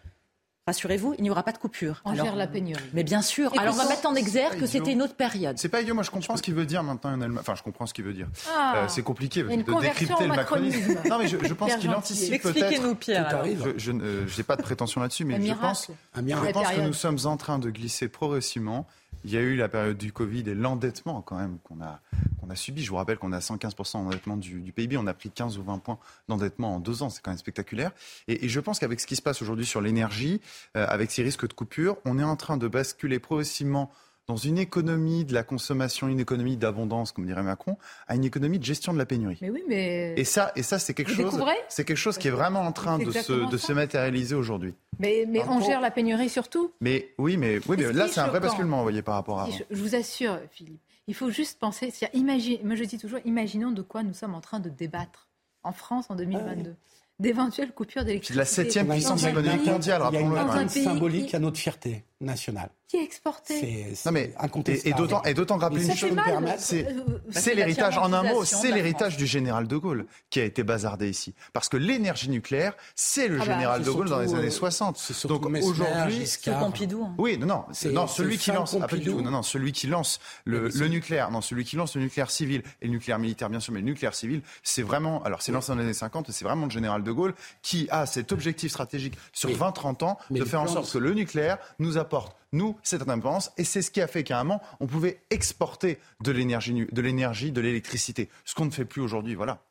rassurez-vous, 0.68 1.14
il 1.18 1.22
n'y 1.22 1.30
aura 1.30 1.42
pas 1.42 1.52
de 1.52 1.58
coupure. 1.58 2.00
On 2.04 2.14
gère 2.14 2.36
la 2.36 2.46
pénurie. 2.46 2.82
Mais 2.92 3.04
bien 3.04 3.22
sûr. 3.22 3.52
Alors 3.58 3.74
on 3.74 3.78
va 3.78 3.88
mettre 3.88 4.06
en 4.06 4.14
exergue 4.14 4.60
que 4.60 4.66
c'était 4.66 4.92
une 4.92 5.02
autre 5.02 5.14
période. 5.14 5.58
C'est 5.58 5.68
pas 5.68 5.80
idiot. 5.80 5.94
Moi, 5.94 6.04
je 6.04 6.10
comprends 6.10 6.36
ce 6.36 6.42
qu'il 6.42 6.54
veut 6.54 6.66
dire 6.66 6.82
maintenant. 6.82 7.18
Enfin, 7.38 7.54
je 7.54 7.62
comprends 7.62 7.86
ce 7.86 7.94
qu'il 7.94 8.04
veut 8.04 8.12
dire. 8.12 8.28
Ah. 8.50 8.74
Euh, 8.76 8.84
c'est 8.88 9.02
compliqué 9.02 9.42
de 9.42 9.80
décrypter 9.80 10.26
le 10.26 10.34
macronisme. 10.34 10.94
non, 11.08 11.18
mais 11.18 11.28
je, 11.28 11.54
pense 11.54 11.76
qu'il 11.76 11.90
anticipe 11.90 12.42
peut-être. 12.42 12.56
Expliquez-nous, 12.56 12.94
Pierre. 12.94 13.42
Je 13.76 13.92
n'ai 13.92 14.42
pas 14.44 14.56
de 14.56 14.62
prétention 14.62 15.00
là-dessus, 15.00 15.24
mais 15.24 15.44
je 15.44 15.54
pense, 15.54 15.90
je 16.14 16.52
pense 16.52 16.68
que 16.70 16.80
nous 16.80 16.92
sommes 16.92 17.18
en 17.24 17.36
train 17.36 17.58
de 17.58 17.70
glisser 17.70 18.08
progressivement 18.08 18.86
il 19.24 19.30
y 19.32 19.36
a 19.36 19.40
eu 19.40 19.56
la 19.56 19.68
période 19.68 19.98
du 19.98 20.12
Covid 20.12 20.48
et 20.48 20.54
l'endettement 20.54 21.22
quand 21.22 21.36
même 21.36 21.58
qu'on 21.64 21.80
a, 21.80 22.00
a 22.50 22.56
subi. 22.56 22.82
Je 22.82 22.90
vous 22.90 22.96
rappelle 22.96 23.18
qu'on 23.18 23.32
a 23.32 23.38
115% 23.38 24.04
d'endettement 24.04 24.36
du, 24.36 24.60
du, 24.60 24.72
PIB. 24.72 24.96
On 24.96 25.06
a 25.06 25.14
pris 25.14 25.30
15 25.30 25.58
ou 25.58 25.62
20 25.62 25.78
points 25.78 25.98
d'endettement 26.28 26.76
en 26.76 26.80
deux 26.80 27.02
ans. 27.02 27.10
C'est 27.10 27.22
quand 27.22 27.30
même 27.30 27.38
spectaculaire. 27.38 27.92
Et, 28.26 28.48
je 28.48 28.60
pense 28.60 28.78
qu'avec 28.78 29.00
ce 29.00 29.06
qui 29.06 29.16
se 29.16 29.22
passe 29.22 29.42
aujourd'hui 29.42 29.66
sur 29.66 29.80
l'énergie, 29.80 30.40
euh, 30.76 30.86
avec 30.88 31.10
ces 31.10 31.22
risques 31.22 31.46
de 31.46 31.52
coupure, 31.52 31.96
on 32.04 32.18
est 32.18 32.24
en 32.24 32.36
train 32.36 32.56
de 32.56 32.68
basculer 32.68 33.18
progressivement 33.18 33.90
dans 34.28 34.36
une 34.36 34.58
économie 34.58 35.24
de 35.24 35.32
la 35.32 35.42
consommation, 35.42 36.06
une 36.06 36.20
économie 36.20 36.58
d'abondance, 36.58 37.12
comme 37.12 37.24
dirait 37.24 37.42
Macron, 37.42 37.78
à 38.06 38.14
une 38.14 38.24
économie 38.24 38.58
de 38.58 38.64
gestion 38.64 38.92
de 38.92 38.98
la 38.98 39.06
pénurie. 39.06 39.38
Mais 39.40 39.48
oui, 39.48 39.62
mais 39.66 40.12
et 40.18 40.24
ça, 40.24 40.52
et 40.54 40.62
ça, 40.62 40.78
c'est 40.78 40.92
quelque 40.92 41.12
chose, 41.12 41.42
c'est 41.70 41.86
quelque 41.86 41.96
chose 41.96 42.18
qui 42.18 42.28
est 42.28 42.32
vraiment 42.32 42.60
en 42.60 42.72
train 42.72 42.98
de 42.98 43.10
se, 43.10 43.50
de 43.50 43.56
se, 43.56 43.72
matérialiser 43.72 44.34
aujourd'hui. 44.34 44.74
Mais, 44.98 45.24
mais 45.26 45.42
on 45.48 45.60
gère 45.62 45.80
la 45.80 45.90
pénurie 45.90 46.28
surtout? 46.28 46.72
Mais 46.82 47.14
oui, 47.16 47.38
mais 47.38 47.58
oui, 47.68 47.76
mais 47.78 47.90
là, 47.92 48.06
c'est 48.06 48.20
un 48.20 48.26
vrai 48.26 48.40
basculement, 48.40 48.76
vous 48.76 48.82
voyez, 48.82 49.00
par 49.00 49.14
rapport 49.14 49.40
à. 49.40 49.48
Je, 49.48 49.62
vous 49.74 49.94
assure, 49.94 50.38
Philippe, 50.50 50.80
il 51.06 51.14
faut 51.14 51.30
juste 51.30 51.58
penser. 51.58 51.90
Imagine, 52.12 52.58
moi, 52.64 52.74
je 52.74 52.84
dis 52.84 52.98
toujours, 52.98 53.20
imaginons 53.24 53.70
de 53.70 53.80
quoi 53.80 54.02
nous 54.02 54.12
sommes 54.12 54.34
en 54.34 54.42
train 54.42 54.60
de 54.60 54.68
débattre 54.68 55.28
en 55.62 55.72
France 55.72 56.04
en 56.10 56.16
2022 56.16 56.74
d'éventuelles 57.18 57.72
coupures 57.72 58.04
d'électricité. 58.04 58.34
C'est 58.34 58.38
la 58.38 58.44
septième 58.44 58.88
puissance 58.88 59.24
économique 59.24 59.66
mondiale, 59.66 60.02
rappelons-le. 60.02 60.36
Il 60.36 60.54
y 60.54 60.58
a 60.58 60.62
une 60.62 60.68
symbolique 60.68 61.34
à 61.34 61.38
notre 61.38 61.56
fierté 61.56 62.04
nationale. 62.20 62.70
Qui 62.88 62.96
est 62.96 63.04
exporté 63.04 63.94
C'est 63.94 64.10
mais, 64.10 64.32
Et, 64.84 64.94
d'autant, 64.94 65.22
et 65.22 65.34
d'autant 65.34 65.58
rappeler 65.58 65.84
une 65.84 65.94
chose, 65.94 66.10
c'est, 66.56 66.86
euh, 66.86 67.20
c'est 67.30 67.54
l'héritage, 67.54 67.98
en 67.98 68.14
un 68.14 68.22
mot, 68.22 68.46
c'est 68.46 68.72
l'héritage 68.72 69.18
du 69.18 69.26
général 69.26 69.68
de 69.68 69.76
Gaulle 69.76 70.06
qui 70.30 70.40
a 70.40 70.44
été 70.44 70.62
bazardé 70.62 71.10
ici. 71.10 71.34
Parce 71.52 71.68
que 71.68 71.76
l'énergie 71.76 72.30
nucléaire, 72.30 72.72
c'est 72.94 73.28
le 73.28 73.36
ah 73.36 73.44
bah, 73.44 73.52
général 73.52 73.82
de 73.82 73.90
Gaulle 73.90 74.08
dans 74.08 74.20
les 74.20 74.34
années 74.34 74.48
60. 74.48 74.98
Euh, 74.98 75.28
Donc 75.28 75.44
aujourd'hui, 75.62 76.26
c'est 76.26 76.50
Pompidou. 76.58 77.04
Hein. 77.04 77.14
Oui, 77.18 77.36
non, 77.36 77.46
non, 77.46 77.64
non 77.92 78.06
celui 78.06 78.38
qui 78.38 78.52
lance, 78.52 78.74
ah, 78.80 78.86
tout, 78.86 79.20
non, 79.20 79.32
non, 79.32 79.42
celui 79.42 79.72
qui 79.72 79.86
lance 79.86 80.18
le, 80.46 80.68
le 80.68 80.88
nucléaire, 80.88 81.30
non, 81.30 81.42
celui 81.42 81.64
qui 81.64 81.76
lance 81.76 81.94
le 81.94 82.00
nucléaire 82.00 82.30
civil 82.30 82.62
et 82.80 82.86
le 82.86 82.92
nucléaire 82.92 83.18
militaire, 83.18 83.50
bien 83.50 83.60
sûr, 83.60 83.74
mais 83.74 83.80
le 83.80 83.86
nucléaire 83.86 84.14
civil, 84.14 84.40
c'est 84.62 84.82
vraiment, 84.82 85.22
alors 85.24 85.42
c'est 85.42 85.52
lancé 85.52 85.72
dans 85.72 85.76
les 85.76 85.84
années 85.84 85.92
50, 85.92 86.30
c'est 86.30 86.44
vraiment 86.46 86.64
le 86.64 86.70
général 86.70 87.02
de 87.02 87.12
Gaulle 87.12 87.34
qui 87.60 87.86
a 87.90 88.06
cet 88.06 88.32
objectif 88.32 88.70
stratégique 88.70 89.18
sur 89.34 89.50
20-30 89.50 90.04
ans 90.04 90.18
de 90.30 90.42
faire 90.46 90.62
en 90.62 90.68
sorte 90.68 90.90
que 90.90 90.96
le 90.96 91.12
nucléaire 91.12 91.58
nous 91.78 91.98
apporte 91.98 92.07
apporte, 92.08 92.36
nous, 92.52 92.76
cette 92.82 93.02
indépendance. 93.02 93.52
Et 93.58 93.64
c'est 93.64 93.82
ce 93.82 93.90
qui 93.90 94.00
a 94.00 94.06
fait 94.06 94.24
qu'à 94.24 94.40
un 94.40 94.44
moment, 94.44 94.62
on 94.80 94.86
pouvait 94.86 95.20
exporter 95.30 95.98
de 96.22 96.32
l'énergie, 96.32 96.86
de 96.90 97.02
l'énergie, 97.02 97.52
de 97.52 97.60
l'électricité. 97.60 98.30
Ce 98.44 98.54
qu'on 98.54 98.64
ne 98.64 98.70
fait 98.70 98.86
plus 98.86 99.02
aujourd'hui, 99.02 99.34
voilà. 99.34 99.62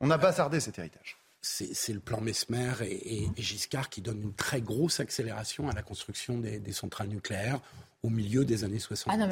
On 0.00 0.10
a 0.10 0.18
bazardé 0.18 0.60
cet 0.60 0.78
héritage 0.78 1.16
c'est 1.42 1.92
le 1.92 1.98
plan 1.98 2.20
Mesmer 2.20 2.72
et, 2.82 3.28
Giscard 3.36 3.90
qui 3.90 4.00
donnent 4.00 4.22
une 4.22 4.34
très 4.34 4.60
grosse 4.60 5.00
accélération 5.00 5.68
à 5.68 5.72
la 5.72 5.82
construction 5.82 6.38
des, 6.38 6.72
centrales 6.72 7.08
nucléaires 7.08 7.60
au 8.02 8.10
milieu 8.10 8.44
des 8.44 8.62
années 8.64 8.78
60. 8.78 9.12
Ah 9.12 9.28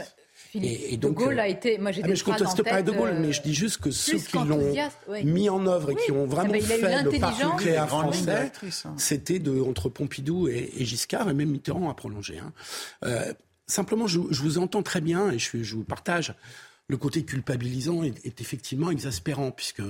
et, 0.54 0.96
donc, 0.96 1.12
de 1.12 1.24
Gaulle 1.24 1.40
a 1.40 1.48
été. 1.48 1.78
Moi, 1.78 1.92
j'ai 1.92 2.02
ah, 2.02 2.08
mais 2.08 2.16
je 2.16 2.24
conteste 2.24 2.62
pas 2.62 2.82
De 2.82 2.90
Gaulle, 2.90 3.16
mais 3.20 3.32
je 3.32 3.42
dis 3.42 3.54
juste 3.54 3.78
que 3.78 3.90
ceux 3.90 4.18
qui 4.18 4.38
l'ont 4.38 4.74
mis 5.24 5.48
en 5.48 5.66
œuvre 5.66 5.90
et 5.90 5.96
qui 5.96 6.12
ont 6.12 6.26
vraiment 6.26 6.52
ben, 6.52 6.62
fait 6.62 7.02
le 7.02 7.18
parc 7.18 7.44
nucléaire 7.44 7.88
français, 7.88 8.52
hein. 8.84 8.94
c'était 8.96 9.38
de 9.38 9.60
entre 9.60 9.88
Pompidou 9.88 10.48
et, 10.48 10.70
Giscard, 10.84 11.28
et 11.30 11.34
même 11.34 11.50
Mitterrand 11.50 11.90
a 11.90 11.94
prolongé. 11.94 12.38
Hein. 12.38 12.52
Euh, 13.04 13.32
simplement, 13.66 14.06
je, 14.06 14.18
vous 14.18 14.58
entends 14.58 14.82
très 14.82 15.00
bien 15.00 15.30
et 15.30 15.38
je, 15.38 15.62
je 15.62 15.74
vous 15.74 15.84
partage. 15.84 16.34
Le 16.88 16.96
côté 16.96 17.24
culpabilisant 17.24 18.02
est, 18.02 18.26
est 18.26 18.40
effectivement 18.40 18.90
exaspérant, 18.90 19.52
puisque 19.52 19.82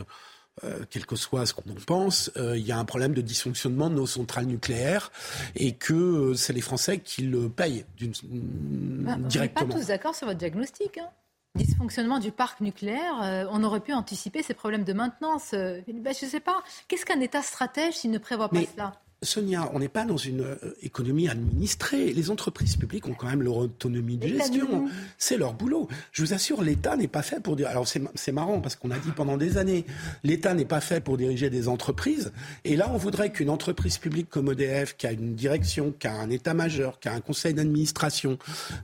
euh, 0.65 0.81
quel 0.91 1.07
que 1.07 1.17
soit 1.17 1.47
ce 1.47 1.55
qu'on 1.55 1.71
en 1.71 1.75
pense, 1.87 2.31
euh, 2.37 2.57
il 2.57 2.67
y 2.67 2.73
a 2.73 2.79
un 2.79 2.85
problème 2.85 3.15
de 3.15 3.23
dysfonctionnement 3.23 3.89
de 3.89 3.95
nos 3.95 4.07
centrales 4.07 4.45
nucléaires 4.45 5.11
et 5.57 5.73
que 5.73 5.95
euh, 5.95 6.35
c'est 6.35 6.53
les 6.53 6.61
Français 6.61 6.99
qui 6.99 7.23
le 7.23 7.49
payent 7.49 7.85
d'une, 7.97 8.13
bah, 8.25 9.17
directement. 9.17 9.65
On 9.65 9.69
n'est 9.69 9.75
pas 9.75 9.81
tous 9.81 9.87
d'accord 9.87 10.15
sur 10.15 10.27
votre 10.27 10.39
diagnostic. 10.39 10.99
Hein. 10.99 11.09
Dysfonctionnement 11.55 12.19
du 12.19 12.31
parc 12.31 12.61
nucléaire, 12.61 13.49
on 13.51 13.65
aurait 13.65 13.81
pu 13.81 13.93
anticiper 13.93 14.41
ces 14.41 14.55
problèmes 14.55 14.85
de 14.85 14.93
maintenance. 14.93 15.51
Ben, 15.51 15.83
je 15.89 16.25
ne 16.25 16.31
sais 16.31 16.39
pas. 16.39 16.63
Qu'est-ce 16.87 17.05
qu'un 17.05 17.19
État 17.19 17.43
stratège 17.43 17.95
s'il 17.95 18.13
ne 18.13 18.19
prévoit 18.19 18.49
pas 18.49 18.61
cela? 18.73 18.93
Sonia, 19.23 19.71
on 19.75 19.81
n'est 19.81 19.89
pas 19.89 20.07
dans 20.07 20.17
une 20.17 20.41
euh, 20.41 20.57
économie 20.83 21.29
administrée. 21.29 22.13
Les 22.13 22.31
entreprises 22.31 22.77
publiques 22.77 23.07
ont 23.07 23.13
quand 23.13 23.29
même 23.29 23.43
leur 23.43 23.59
autonomie 23.59 24.17
de 24.17 24.29
gestion. 24.29 24.89
C'est 25.19 25.37
leur 25.37 25.53
boulot. 25.53 25.89
Je 26.13 26.23
vous 26.23 26.33
assure, 26.33 26.63
l'État 26.63 26.97
n'est 26.97 27.09
pas 27.09 27.21
fait 27.21 27.39
pour 27.41 27.55
dire. 27.55 27.69
Alors 27.69 27.87
c'est 27.87 28.33
marrant 28.33 28.61
parce 28.61 28.77
qu'on 28.77 28.91
a 28.91 28.99
dit 28.99 29.11
pendant 29.11 29.37
des 29.37 29.59
années, 29.59 29.85
l'État 30.25 30.55
n'est 30.55 30.65
pas 30.65 30.81
fait 30.81 31.01
pour 31.01 31.19
diriger 31.19 31.51
des 31.51 31.69
entreprises. 31.69 32.33
Et 32.65 32.77
là, 32.77 32.91
on 32.93 32.97
voudrait 32.97 33.31
qu'une 33.31 33.51
entreprise 33.51 33.99
publique 33.99 34.31
comme 34.31 34.51
EDF, 34.53 34.97
qui 34.97 35.07
a 35.07 35.13
une 35.13 35.35
direction, 35.35 35.93
qui 35.99 36.07
a 36.07 36.15
un 36.15 36.31
état-major, 36.31 36.99
qui 36.99 37.09
a 37.09 37.13
un 37.13 37.21
conseil 37.21 37.53
d'administration, 37.53 38.39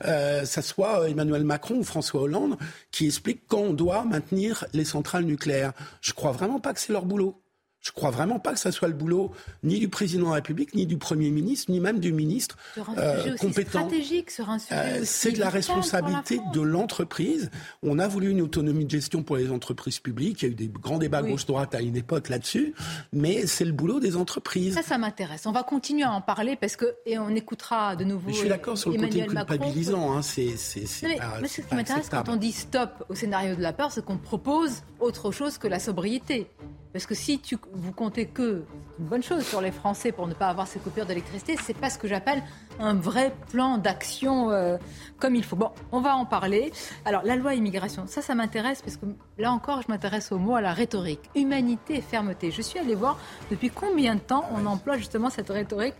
euh, 0.04 0.44
ça 0.44 0.60
soit 0.60 1.08
Emmanuel 1.08 1.44
Macron 1.44 1.76
ou 1.76 1.84
François 1.84 2.22
Hollande 2.22 2.58
qui 2.90 3.06
explique 3.06 3.42
quand 3.48 3.60
on 3.60 3.72
doit 3.72 4.04
maintenir 4.04 4.66
les 4.74 4.84
centrales 4.84 5.24
nucléaires. 5.24 5.72
Je 6.02 6.12
crois 6.12 6.32
vraiment 6.32 6.60
pas 6.60 6.74
que 6.74 6.80
c'est 6.80 6.92
leur 6.92 7.06
boulot. 7.06 7.40
Je 7.86 7.92
crois 7.92 8.10
vraiment 8.10 8.40
pas 8.40 8.52
que 8.52 8.58
ça 8.58 8.72
soit 8.72 8.88
le 8.88 8.94
boulot 8.94 9.30
ni 9.62 9.78
du 9.78 9.88
président 9.88 10.24
de 10.24 10.30
la 10.30 10.34
République, 10.36 10.74
ni 10.74 10.86
du 10.86 10.98
Premier 10.98 11.30
ministre, 11.30 11.70
ni 11.70 11.78
même 11.78 12.00
du 12.00 12.12
ministre 12.12 12.56
sur 12.74 12.90
un 12.90 12.98
euh, 12.98 13.22
sujet 13.22 13.36
compétent. 13.36 13.86
stratégique, 13.86 14.30
sur 14.32 14.50
un 14.50 14.58
sujet 14.58 14.74
euh, 14.74 15.00
C'est 15.04 15.30
de 15.30 15.38
la 15.38 15.50
responsabilité 15.50 16.40
de 16.52 16.60
l'entreprise. 16.60 17.48
On 17.84 18.00
a 18.00 18.08
voulu 18.08 18.30
une 18.30 18.40
autonomie 18.40 18.86
de 18.86 18.90
gestion 18.90 19.22
pour 19.22 19.36
les 19.36 19.52
entreprises 19.52 20.00
publiques. 20.00 20.42
Il 20.42 20.46
y 20.46 20.48
a 20.48 20.52
eu 20.52 20.56
des 20.56 20.66
grands 20.66 20.98
débats 20.98 21.22
gauche-droite 21.22 21.76
à 21.76 21.80
une 21.80 21.96
époque 21.96 22.28
là-dessus, 22.28 22.74
mais 23.12 23.46
c'est 23.46 23.64
le 23.64 23.70
boulot 23.70 24.00
des 24.00 24.16
entreprises. 24.16 24.74
Ça, 24.74 24.82
ça 24.82 24.98
m'intéresse. 24.98 25.46
On 25.46 25.52
va 25.52 25.62
continuer 25.62 26.02
à 26.02 26.10
en 26.10 26.20
parler 26.20 26.56
parce 26.56 26.74
que 26.74 26.86
et 27.06 27.20
on 27.20 27.30
écoutera 27.36 27.94
de 27.94 28.02
nouveau. 28.02 28.30
je 28.30 28.38
suis 28.38 28.48
d'accord 28.48 28.76
sur 28.76 28.90
le 28.90 28.98
côté 28.98 29.24
culpabilisant. 29.26 30.12
Hein, 30.12 30.22
c'est, 30.22 30.56
c'est, 30.56 30.86
ce 30.86 31.60
qui 31.60 31.74
m'intéresse 31.74 32.08
quand 32.08 32.28
on 32.28 32.36
dit 32.36 32.50
stop 32.50 33.04
au 33.08 33.14
scénario 33.14 33.54
de 33.54 33.62
la 33.62 33.72
peur, 33.72 33.92
c'est 33.92 34.04
qu'on 34.04 34.18
propose 34.18 34.82
autre 34.98 35.30
chose 35.30 35.56
que 35.58 35.68
la 35.68 35.78
sobriété. 35.78 36.48
Parce 36.96 37.04
que 37.04 37.14
si 37.14 37.38
tu, 37.40 37.58
vous 37.74 37.92
comptez 37.92 38.24
que 38.24 38.64
une 38.98 39.04
bonne 39.04 39.22
chose 39.22 39.46
sur 39.46 39.60
les 39.60 39.70
Français 39.70 40.12
pour 40.12 40.26
ne 40.26 40.32
pas 40.32 40.46
avoir 40.46 40.66
ces 40.66 40.78
coupures 40.78 41.04
d'électricité, 41.04 41.54
c'est 41.62 41.76
pas 41.76 41.90
ce 41.90 41.98
que 41.98 42.08
j'appelle 42.08 42.42
un 42.80 42.94
vrai 42.94 43.34
plan 43.50 43.76
d'action 43.76 44.50
euh, 44.50 44.78
comme 45.20 45.34
il 45.34 45.44
faut. 45.44 45.56
Bon, 45.56 45.72
on 45.92 46.00
va 46.00 46.16
en 46.16 46.24
parler. 46.24 46.72
Alors, 47.04 47.20
la 47.22 47.36
loi 47.36 47.52
immigration, 47.52 48.06
ça, 48.06 48.22
ça 48.22 48.34
m'intéresse 48.34 48.80
parce 48.80 48.96
que 48.96 49.04
là 49.36 49.52
encore, 49.52 49.82
je 49.82 49.88
m'intéresse 49.88 50.32
au 50.32 50.38
mot, 50.38 50.54
à 50.54 50.62
la 50.62 50.72
rhétorique. 50.72 51.20
Humanité 51.34 51.96
et 51.96 52.00
fermeté. 52.00 52.50
Je 52.50 52.62
suis 52.62 52.78
allée 52.78 52.94
voir 52.94 53.18
depuis 53.50 53.68
combien 53.68 54.14
de 54.14 54.20
temps 54.20 54.48
on 54.54 54.64
emploie 54.64 54.96
justement 54.96 55.28
cette 55.28 55.50
rhétorique. 55.50 55.96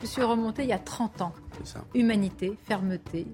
Je 0.00 0.06
suis 0.06 0.22
remontée 0.22 0.62
il 0.62 0.68
y 0.68 0.72
a 0.72 0.78
30 0.78 1.20
ans. 1.22 1.32
Humanité, 1.94 2.56
fermeté, 2.66 3.26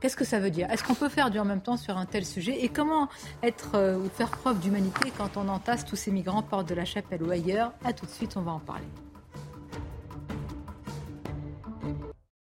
Qu'est-ce 0.00 0.16
que 0.16 0.24
ça 0.24 0.38
veut 0.38 0.50
dire? 0.50 0.70
Est-ce 0.70 0.84
qu'on 0.84 0.94
peut 0.94 1.08
faire 1.08 1.30
du 1.30 1.38
en 1.38 1.44
même 1.44 1.60
temps 1.60 1.76
sur 1.76 1.96
un 1.96 2.06
tel 2.06 2.24
sujet? 2.24 2.64
Et 2.64 2.68
comment 2.68 3.08
être 3.42 3.74
euh, 3.74 3.98
ou 3.98 4.08
faire 4.08 4.30
preuve 4.30 4.60
d'humanité 4.60 5.12
quand 5.16 5.36
on 5.36 5.48
entasse 5.48 5.84
tous 5.84 5.96
ces 5.96 6.10
migrants 6.10 6.42
porte 6.42 6.68
de 6.68 6.74
la 6.74 6.84
chapelle 6.84 7.22
ou 7.22 7.30
ailleurs? 7.30 7.72
A 7.84 7.92
tout 7.92 8.06
de 8.06 8.10
suite, 8.10 8.36
on 8.36 8.42
va 8.42 8.52
en 8.52 8.60
parler. 8.60 8.86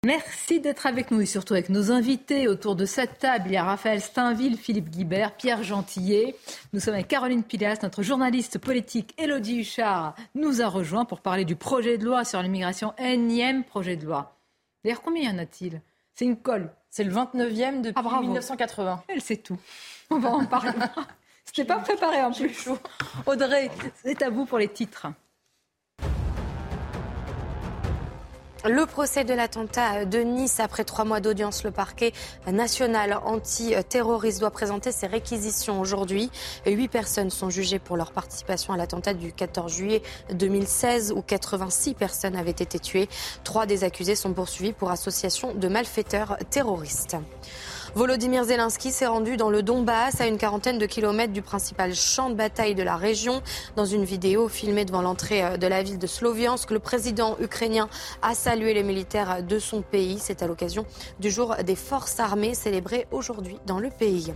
Merci 0.04 0.58
d'être 0.58 0.86
avec 0.86 1.12
nous 1.12 1.20
et 1.20 1.26
surtout 1.26 1.54
avec 1.54 1.68
nos 1.68 1.92
invités 1.92 2.48
autour 2.48 2.74
de 2.74 2.86
cette 2.86 3.20
table. 3.20 3.44
Il 3.46 3.52
y 3.52 3.56
a 3.56 3.62
Raphaël 3.62 4.00
Steinville, 4.00 4.56
Philippe 4.56 4.90
Guibert, 4.90 5.36
Pierre 5.36 5.62
Gentillet. 5.62 6.34
Nous 6.72 6.80
sommes 6.80 6.94
avec 6.94 7.06
Caroline 7.06 7.44
Pilas, 7.44 7.78
notre 7.84 8.02
journaliste 8.02 8.58
politique. 8.58 9.14
Elodie 9.16 9.60
Huchard 9.60 10.16
nous 10.34 10.60
a 10.60 10.66
rejoint 10.66 11.04
pour 11.04 11.20
parler 11.20 11.44
du 11.44 11.54
projet 11.54 11.98
de 11.98 12.04
loi 12.04 12.24
sur 12.24 12.42
l'immigration, 12.42 12.94
énième 12.98 13.62
projet 13.62 13.94
de 13.94 14.04
loi. 14.04 14.36
D'ailleurs, 14.82 15.02
combien 15.02 15.30
y 15.30 15.32
en 15.32 15.38
a-t-il? 15.38 15.80
C'est 16.14 16.24
une 16.24 16.36
colle. 16.36 16.72
C'est 16.90 17.04
le 17.04 17.12
29e 17.12 17.82
depuis 17.82 18.20
1980. 18.22 18.98
Ah, 19.00 19.04
Elle 19.06 19.22
sait 19.22 19.36
tout. 19.36 19.58
On 20.10 20.18
va 20.18 20.30
en 20.30 20.44
parler. 20.46 20.72
C'était 21.44 21.64
pas 21.64 21.78
préparé 21.78 22.20
en 22.22 22.32
plus. 22.32 22.68
Audrey, 23.24 23.70
c'est 24.02 24.20
à 24.22 24.30
vous 24.30 24.46
pour 24.46 24.58
les 24.58 24.68
titres. 24.68 25.06
Le 28.64 28.87
procès 28.87 29.25
de 29.25 29.35
l'attentat 29.35 30.05
de 30.05 30.20
Nice, 30.20 30.61
après 30.61 30.85
trois 30.85 31.05
mois 31.05 31.18
d'audience, 31.18 31.64
le 31.64 31.72
parquet 31.72 32.12
national 32.46 33.18
antiterroriste 33.25 34.38
doit 34.38 34.53
présenter 34.53 34.92
ses 34.92 35.09
réquisitions 35.09 35.81
aujourd'hui. 35.81 36.31
Huit 36.64 36.87
personnes 36.87 37.31
sont 37.31 37.51
jugées 37.51 37.81
pour 37.81 37.96
leur 37.96 38.12
participation 38.12 38.72
à 38.72 38.77
l'attentat 38.77 39.14
du 39.14 39.33
14 39.33 39.72
juillet 39.72 40.03
2016 40.33 41.11
où 41.11 41.22
86 41.22 41.94
personnes 41.94 42.37
avaient 42.37 42.53
été 42.53 42.79
tuées. 42.79 43.09
Trois 43.42 43.66
des 43.66 43.83
accusés 43.83 44.14
sont 44.14 44.33
poursuivis 44.33 44.72
pour 44.72 44.92
association 44.92 45.55
de 45.55 45.66
malfaiteurs 45.66 46.37
terroristes. 46.48 47.16
Volodymyr 47.94 48.44
Zelensky 48.44 48.90
s'est 48.90 49.07
rendu 49.07 49.37
dans 49.37 49.50
le 49.50 49.62
Donbass, 49.62 50.22
à 50.22 50.26
une 50.26 50.38
quarantaine 50.38 50.78
de 50.78 50.87
kilomètres 50.87 51.35
du 51.35 51.42
principal 51.42 51.94
champ 51.94 52.31
de 52.31 52.35
bataille 52.35 52.74
de 52.74 52.83
la 52.83 52.96
région. 52.96 53.42
Dans 53.76 53.85
une 53.85 54.05
vidéo 54.05 54.48
filmée 54.48 54.87
devant 54.87 55.02
l'entrée 55.02 55.44
euh, 55.44 55.57
de 55.59 55.66
la 55.66 55.83
ville 55.83 55.98
de 55.98 56.07
Sloviansk, 56.07 56.70
le 56.70 56.78
président 56.78 57.37
ukrainien 57.38 57.90
a 58.22 58.35
salué 58.35 58.72
les 58.72 58.83
militaires 58.83 59.42
de 59.42 59.59
son 59.59 59.83
pays. 59.83 60.18
C'est 60.18 60.42
à 60.42 60.46
l'occasion 60.46 60.87
du 61.20 61.31
jour 61.31 61.55
des 61.66 61.76
forces 61.76 62.18
armées 62.18 62.55
célébré 62.55 63.07
aujourd'hui 63.11 63.59
dans 63.66 63.78
le 63.78 63.90
pays. 63.90 64.33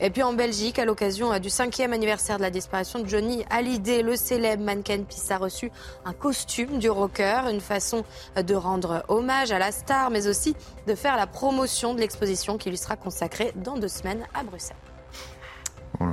Et 0.00 0.10
puis 0.10 0.22
en 0.22 0.34
Belgique, 0.34 0.78
à 0.78 0.84
l'occasion 0.84 1.32
euh, 1.32 1.38
du 1.38 1.48
cinquième 1.48 1.94
anniversaire 1.94 2.36
de 2.36 2.42
la 2.42 2.50
disparition 2.50 2.98
de 2.98 3.08
Johnny 3.08 3.42
Hallyday, 3.48 4.02
le 4.02 4.16
célèbre 4.16 4.64
mannequin 4.64 5.02
Pisse 5.08 5.30
a 5.30 5.38
reçu 5.38 5.72
un 6.04 6.12
costume 6.12 6.78
du 6.78 6.90
rocker, 6.90 7.48
une 7.50 7.62
façon 7.62 8.04
euh, 8.36 8.42
de 8.42 8.54
rendre 8.54 9.02
hommage 9.08 9.50
à 9.50 9.58
la 9.58 9.72
star, 9.72 10.10
mais 10.10 10.26
aussi 10.26 10.54
de 10.86 10.94
faire 10.94 11.16
la 11.16 11.26
promotion 11.26 11.94
de 11.94 12.00
l'exposition 12.00 12.58
qui 12.58 12.68
lui 12.68 12.76
sera 12.76 12.97
consacrée 12.98 13.52
dans 13.56 13.76
deux 13.76 13.88
semaines 13.88 14.26
à 14.34 14.42
Bruxelles. 14.42 14.76
Oh 16.00 16.04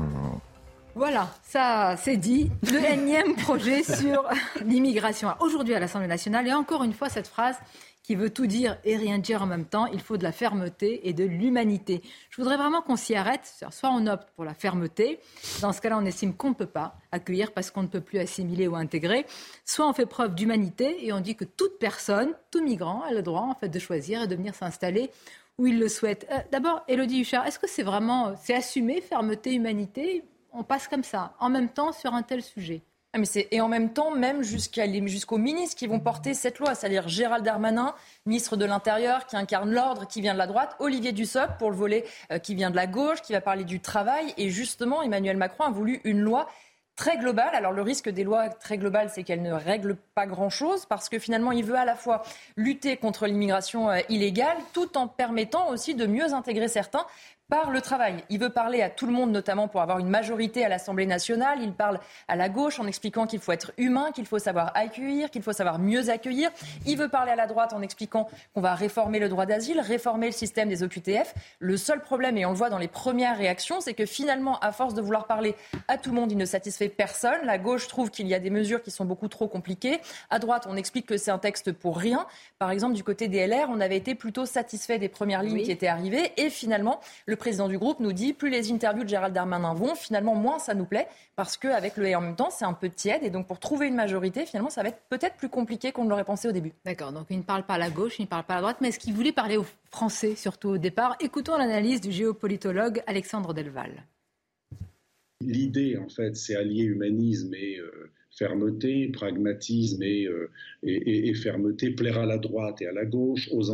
voilà, 0.97 1.27
ça 1.43 1.97
c'est 1.97 2.15
dit. 2.15 2.49
Le 2.63 2.81
énième 2.93 3.35
projet 3.37 3.83
sur 3.83 4.23
l'immigration. 4.63 5.33
Aujourd'hui 5.41 5.73
à 5.73 5.79
l'Assemblée 5.79 6.07
nationale, 6.07 6.47
et 6.47 6.53
encore 6.53 6.83
une 6.83 6.93
fois 6.93 7.09
cette 7.09 7.27
phrase 7.27 7.57
qui 8.05 8.15
veut 8.15 8.29
tout 8.29 8.45
dire 8.45 8.77
et 8.83 8.95
rien 8.95 9.17
dire 9.17 9.41
en 9.41 9.47
même 9.47 9.65
temps. 9.65 9.87
Il 9.87 9.99
faut 9.99 10.17
de 10.17 10.23
la 10.23 10.31
fermeté 10.31 11.09
et 11.09 11.13
de 11.13 11.23
l'humanité. 11.23 12.01
Je 12.29 12.39
voudrais 12.39 12.55
vraiment 12.55 12.81
qu'on 12.81 12.95
s'y 12.95 13.15
arrête. 13.15 13.51
Soit 13.71 13.89
on 13.89 14.05
opte 14.05 14.29
pour 14.35 14.45
la 14.45 14.53
fermeté. 14.53 15.19
Dans 15.61 15.73
ce 15.73 15.81
cas-là, 15.81 15.97
on 15.97 16.05
estime 16.05 16.35
qu'on 16.35 16.49
ne 16.49 16.53
peut 16.53 16.67
pas 16.67 16.97
accueillir 17.11 17.51
parce 17.51 17.71
qu'on 17.71 17.81
ne 17.81 17.87
peut 17.87 18.01
plus 18.01 18.19
assimiler 18.19 18.67
ou 18.67 18.75
intégrer. 18.75 19.25
Soit 19.65 19.87
on 19.87 19.93
fait 19.93 20.05
preuve 20.05 20.35
d'humanité 20.35 21.05
et 21.05 21.13
on 21.13 21.19
dit 21.19 21.35
que 21.35 21.45
toute 21.45 21.79
personne, 21.79 22.29
tout 22.51 22.63
migrant 22.63 23.01
a 23.01 23.11
le 23.11 23.23
droit 23.23 23.41
en 23.41 23.55
fait 23.55 23.69
de 23.69 23.79
choisir 23.79 24.21
et 24.21 24.27
de 24.27 24.35
venir 24.35 24.53
s'installer 24.53 25.09
où 25.57 25.67
il 25.67 25.79
le 25.79 25.89
souhaite. 25.89 26.27
Euh, 26.31 26.37
d'abord, 26.51 26.83
Elodie 26.87 27.21
Huchard, 27.21 27.45
est-ce 27.47 27.59
que 27.59 27.67
c'est 27.67 27.83
vraiment, 27.83 28.35
c'est 28.41 28.55
assumé, 28.55 29.01
fermeté, 29.01 29.53
humanité? 29.53 30.23
On 30.51 30.63
passe 30.63 30.87
comme 30.87 31.03
ça, 31.03 31.33
en 31.39 31.49
même 31.49 31.69
temps, 31.69 31.91
sur 31.91 32.13
un 32.13 32.23
tel 32.23 32.41
sujet? 32.41 32.81
Ah, 33.15 33.17
mais 33.17 33.47
et 33.51 33.61
en 33.61 33.69
même 33.69 33.93
temps, 33.93 34.11
même 34.11 34.43
jusqu'aux 34.43 35.37
ministres 35.37 35.77
qui 35.77 35.87
vont 35.87 36.01
porter 36.01 36.33
cette 36.33 36.59
loi, 36.59 36.75
c'est-à-dire 36.75 37.07
Gérald 37.07 37.45
Darmanin, 37.45 37.95
ministre 38.25 38.57
de 38.57 38.65
l'Intérieur, 38.65 39.25
qui 39.25 39.37
incarne 39.37 39.71
l'ordre, 39.71 40.05
qui 40.05 40.19
vient 40.19 40.33
de 40.33 40.37
la 40.37 40.47
droite, 40.47 40.75
Olivier 40.79 41.13
Dussopt, 41.13 41.57
pour 41.57 41.71
le 41.71 41.77
volet 41.77 42.03
euh, 42.33 42.39
qui 42.39 42.55
vient 42.55 42.71
de 42.71 42.75
la 42.75 42.87
gauche, 42.87 43.21
qui 43.21 43.31
va 43.31 43.39
parler 43.39 43.63
du 43.63 43.79
travail. 43.79 44.33
Et 44.35 44.49
justement, 44.49 45.01
Emmanuel 45.01 45.37
Macron 45.37 45.63
a 45.63 45.69
voulu 45.69 46.01
une 46.03 46.19
loi 46.19 46.49
très 46.95 47.17
globale. 47.17 47.53
Alors 47.53 47.71
le 47.71 47.81
risque 47.81 48.09
des 48.09 48.23
lois 48.23 48.49
très 48.49 48.77
globales, 48.77 49.09
c'est 49.09 49.23
qu'elles 49.23 49.41
ne 49.41 49.51
règlent 49.51 49.97
pas 50.13 50.25
grand-chose, 50.25 50.85
parce 50.85 51.09
que 51.09 51.19
finalement, 51.19 51.51
il 51.51 51.63
veut 51.63 51.75
à 51.75 51.85
la 51.85 51.95
fois 51.95 52.23
lutter 52.55 52.97
contre 52.97 53.27
l'immigration 53.27 53.89
euh, 53.89 53.99
illégale, 54.09 54.57
tout 54.73 54.97
en 54.97 55.07
permettant 55.07 55.69
aussi 55.69 55.95
de 55.95 56.05
mieux 56.05 56.33
intégrer 56.33 56.67
certains 56.67 57.05
par 57.49 57.69
le 57.69 57.79
travail. 57.79 58.23
Il 58.29 58.39
veut 58.39 58.49
parler 58.49 58.81
à 58.81 58.89
tout 58.89 59.05
le 59.05 59.11
monde, 59.11 59.31
notamment 59.31 59.67
pour 59.67 59.81
avoir 59.81 59.99
une 59.99 60.09
majorité 60.09 60.65
à 60.65 60.69
l'Assemblée 60.69 61.05
nationale. 61.05 61.59
Il 61.61 61.73
parle 61.73 61.99
à 62.27 62.35
la 62.35 62.49
gauche 62.49 62.79
en 62.79 62.87
expliquant 62.87 63.27
qu'il 63.27 63.39
faut 63.39 63.51
être 63.51 63.71
humain, 63.77 64.11
qu'il 64.13 64.25
faut 64.25 64.39
savoir 64.39 64.71
accueillir, 64.73 65.29
qu'il 65.29 65.43
faut 65.43 65.53
savoir 65.53 65.77
mieux 65.77 66.09
accueillir. 66.09 66.49
Il 66.87 66.97
veut 66.97 67.07
parler 67.07 67.31
à 67.31 67.35
la 67.35 67.45
droite 67.45 67.73
en 67.73 67.81
expliquant 67.81 68.27
qu'on 68.53 68.61
va 68.61 68.73
réformer 68.73 69.19
le 69.19 69.29
droit 69.29 69.45
d'asile, 69.45 69.79
réformer 69.79 70.27
le 70.27 70.31
système 70.31 70.69
des 70.69 70.81
OQTF. 70.81 71.35
Le 71.59 71.77
seul 71.77 72.01
problème, 72.01 72.37
et 72.37 72.45
on 72.45 72.51
le 72.51 72.55
voit 72.55 72.69
dans 72.69 72.79
les 72.79 72.87
premières 72.87 73.37
réactions, 73.37 73.79
c'est 73.79 73.93
que 73.93 74.07
finalement, 74.07 74.59
à 74.59 74.71
force 74.71 74.95
de 74.95 75.01
vouloir 75.01 75.27
parler 75.27 75.55
à 75.87 75.97
tout 75.97 76.09
le 76.09 76.15
monde, 76.15 76.31
il 76.31 76.37
ne 76.37 76.45
satisfait 76.45 76.89
personne. 76.89 77.45
La 77.45 77.59
gauche 77.59 77.87
trouve 77.87 78.09
qu'il 78.09 78.27
y 78.27 78.33
a 78.33 78.39
des 78.39 78.49
mesures 78.49 78.81
qui 78.81 78.89
sont 78.89 79.05
beaucoup 79.05 79.27
trop 79.27 79.47
compliquées. 79.47 79.99
À 80.31 80.39
droite, 80.39 80.65
on 80.67 80.75
explique 80.75 81.05
que 81.05 81.17
c'est 81.17 81.31
un 81.31 81.37
texte 81.37 81.71
pour 81.71 81.97
rien. 81.97 82.25
Par 82.57 82.71
exemple, 82.71 82.95
du 82.95 83.03
côté 83.03 83.27
des 83.27 83.45
LR, 83.45 83.67
on 83.69 83.81
avait 83.81 83.97
été 83.97 84.15
plutôt 84.15 84.47
satisfait 84.47 84.97
des 84.97 85.09
premières 85.09 85.43
lignes 85.43 85.63
qui 85.63 85.71
étaient 85.71 85.87
arrivées. 85.87 86.31
Et 86.37 86.49
finalement, 86.49 86.99
le 87.27 87.34
président 87.35 87.67
du 87.67 87.77
groupe 87.77 87.99
nous 87.99 88.13
dit 88.13 88.33
plus 88.33 88.49
les 88.49 88.71
interviews 88.71 89.03
de 89.03 89.09
Gérald 89.09 89.33
Darmanin 89.33 89.73
vont, 89.73 89.95
finalement 89.95 90.35
moins 90.35 90.59
ça 90.59 90.73
nous 90.73 90.85
plaît 90.85 91.07
parce 91.35 91.57
qu'avec 91.57 91.97
le 91.97 92.07
et 92.07 92.15
en 92.15 92.21
même 92.21 92.35
temps 92.35 92.49
c'est 92.49 92.65
un 92.65 92.73
peu 92.73 92.89
tiède 92.89 93.23
et 93.23 93.29
donc 93.29 93.47
pour 93.47 93.59
trouver 93.59 93.87
une 93.87 93.95
majorité 93.95 94.45
finalement 94.45 94.69
ça 94.69 94.83
va 94.83 94.89
être 94.89 95.01
peut-être 95.09 95.35
plus 95.35 95.49
compliqué 95.49 95.91
qu'on 95.91 96.05
ne 96.05 96.09
l'aurait 96.09 96.23
pensé 96.23 96.47
au 96.47 96.51
début. 96.51 96.73
D'accord, 96.85 97.11
donc 97.11 97.27
il 97.29 97.37
ne 97.37 97.43
parle 97.43 97.65
pas 97.65 97.75
à 97.75 97.77
la 97.77 97.89
gauche, 97.89 98.19
il 98.19 98.23
ne 98.23 98.27
parle 98.27 98.43
pas 98.43 98.53
à 98.53 98.57
la 98.57 98.61
droite, 98.61 98.77
mais 98.81 98.89
est-ce 98.89 98.99
qu'il 98.99 99.13
voulait 99.13 99.31
parler 99.31 99.57
aux 99.57 99.65
Français 99.91 100.35
surtout 100.35 100.69
au 100.69 100.77
départ? 100.77 101.15
Écoutons 101.19 101.57
l'analyse 101.57 102.01
du 102.01 102.11
géopolitologue 102.11 103.01
Alexandre 103.07 103.53
Delval. 103.53 103.91
L'idée 105.41 105.97
en 105.97 106.09
fait 106.09 106.35
c'est 106.35 106.55
allier 106.55 106.83
humanisme 106.83 107.53
et 107.53 107.77
euh, 107.77 108.11
fermeté, 108.35 109.07
pragmatisme 109.09 110.03
euh, 110.03 110.51
et, 110.83 111.29
et, 111.29 111.33
fermeté 111.33 111.91
plaire 111.91 112.19
à 112.19 112.25
la 112.25 112.37
droite 112.37 112.81
et 112.81 112.87
à 112.87 112.91
la 112.91 113.05
gauche, 113.05 113.49
aux 113.51 113.71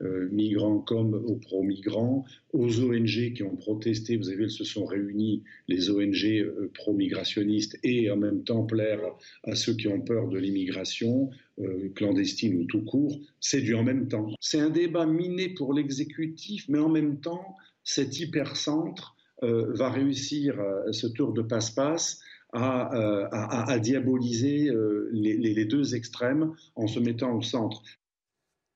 anti-migrants 0.00 0.78
comme 0.80 1.14
aux 1.14 1.36
pro-migrants, 1.36 2.24
aux 2.52 2.80
ONG 2.80 3.32
qui 3.34 3.42
ont 3.42 3.56
protesté, 3.56 4.16
vous 4.16 4.28
avez 4.28 4.36
vu, 4.36 4.44
elles 4.44 4.50
se 4.50 4.64
sont 4.64 4.84
réunies, 4.84 5.42
les 5.68 5.90
ONG 5.90 6.24
euh, 6.24 6.70
pro-migrationnistes, 6.74 7.78
et 7.82 8.10
en 8.10 8.16
même 8.16 8.44
temps 8.44 8.64
plaire 8.64 9.00
à 9.44 9.54
ceux 9.54 9.74
qui 9.74 9.88
ont 9.88 10.00
peur 10.00 10.28
de 10.28 10.38
l'immigration, 10.38 11.30
euh, 11.58 11.90
clandestine 11.94 12.60
ou 12.60 12.64
tout 12.64 12.84
court, 12.84 13.18
c'est 13.40 13.60
du 13.60 13.74
en 13.74 13.84
même 13.84 14.08
temps. 14.08 14.28
C'est 14.40 14.60
un 14.60 14.70
débat 14.70 15.06
miné 15.06 15.50
pour 15.50 15.72
l'exécutif, 15.72 16.66
mais 16.68 16.78
en 16.78 16.88
même 16.88 17.20
temps, 17.20 17.56
cet 17.84 18.18
hypercentre 18.18 19.14
va 19.42 19.90
réussir 19.90 20.58
ce 20.92 21.06
tour 21.06 21.34
de 21.34 21.42
passe-passe 21.42 22.22
euh, 22.54 23.28
à, 23.32 23.78
diaboliser 23.78 24.68
euh, 24.70 25.10
les, 25.12 25.64
deux 25.66 25.94
extrêmes 25.94 26.54
en 26.74 26.86
se 26.86 26.98
mettant 26.98 27.36
au 27.36 27.42
centre. 27.42 27.82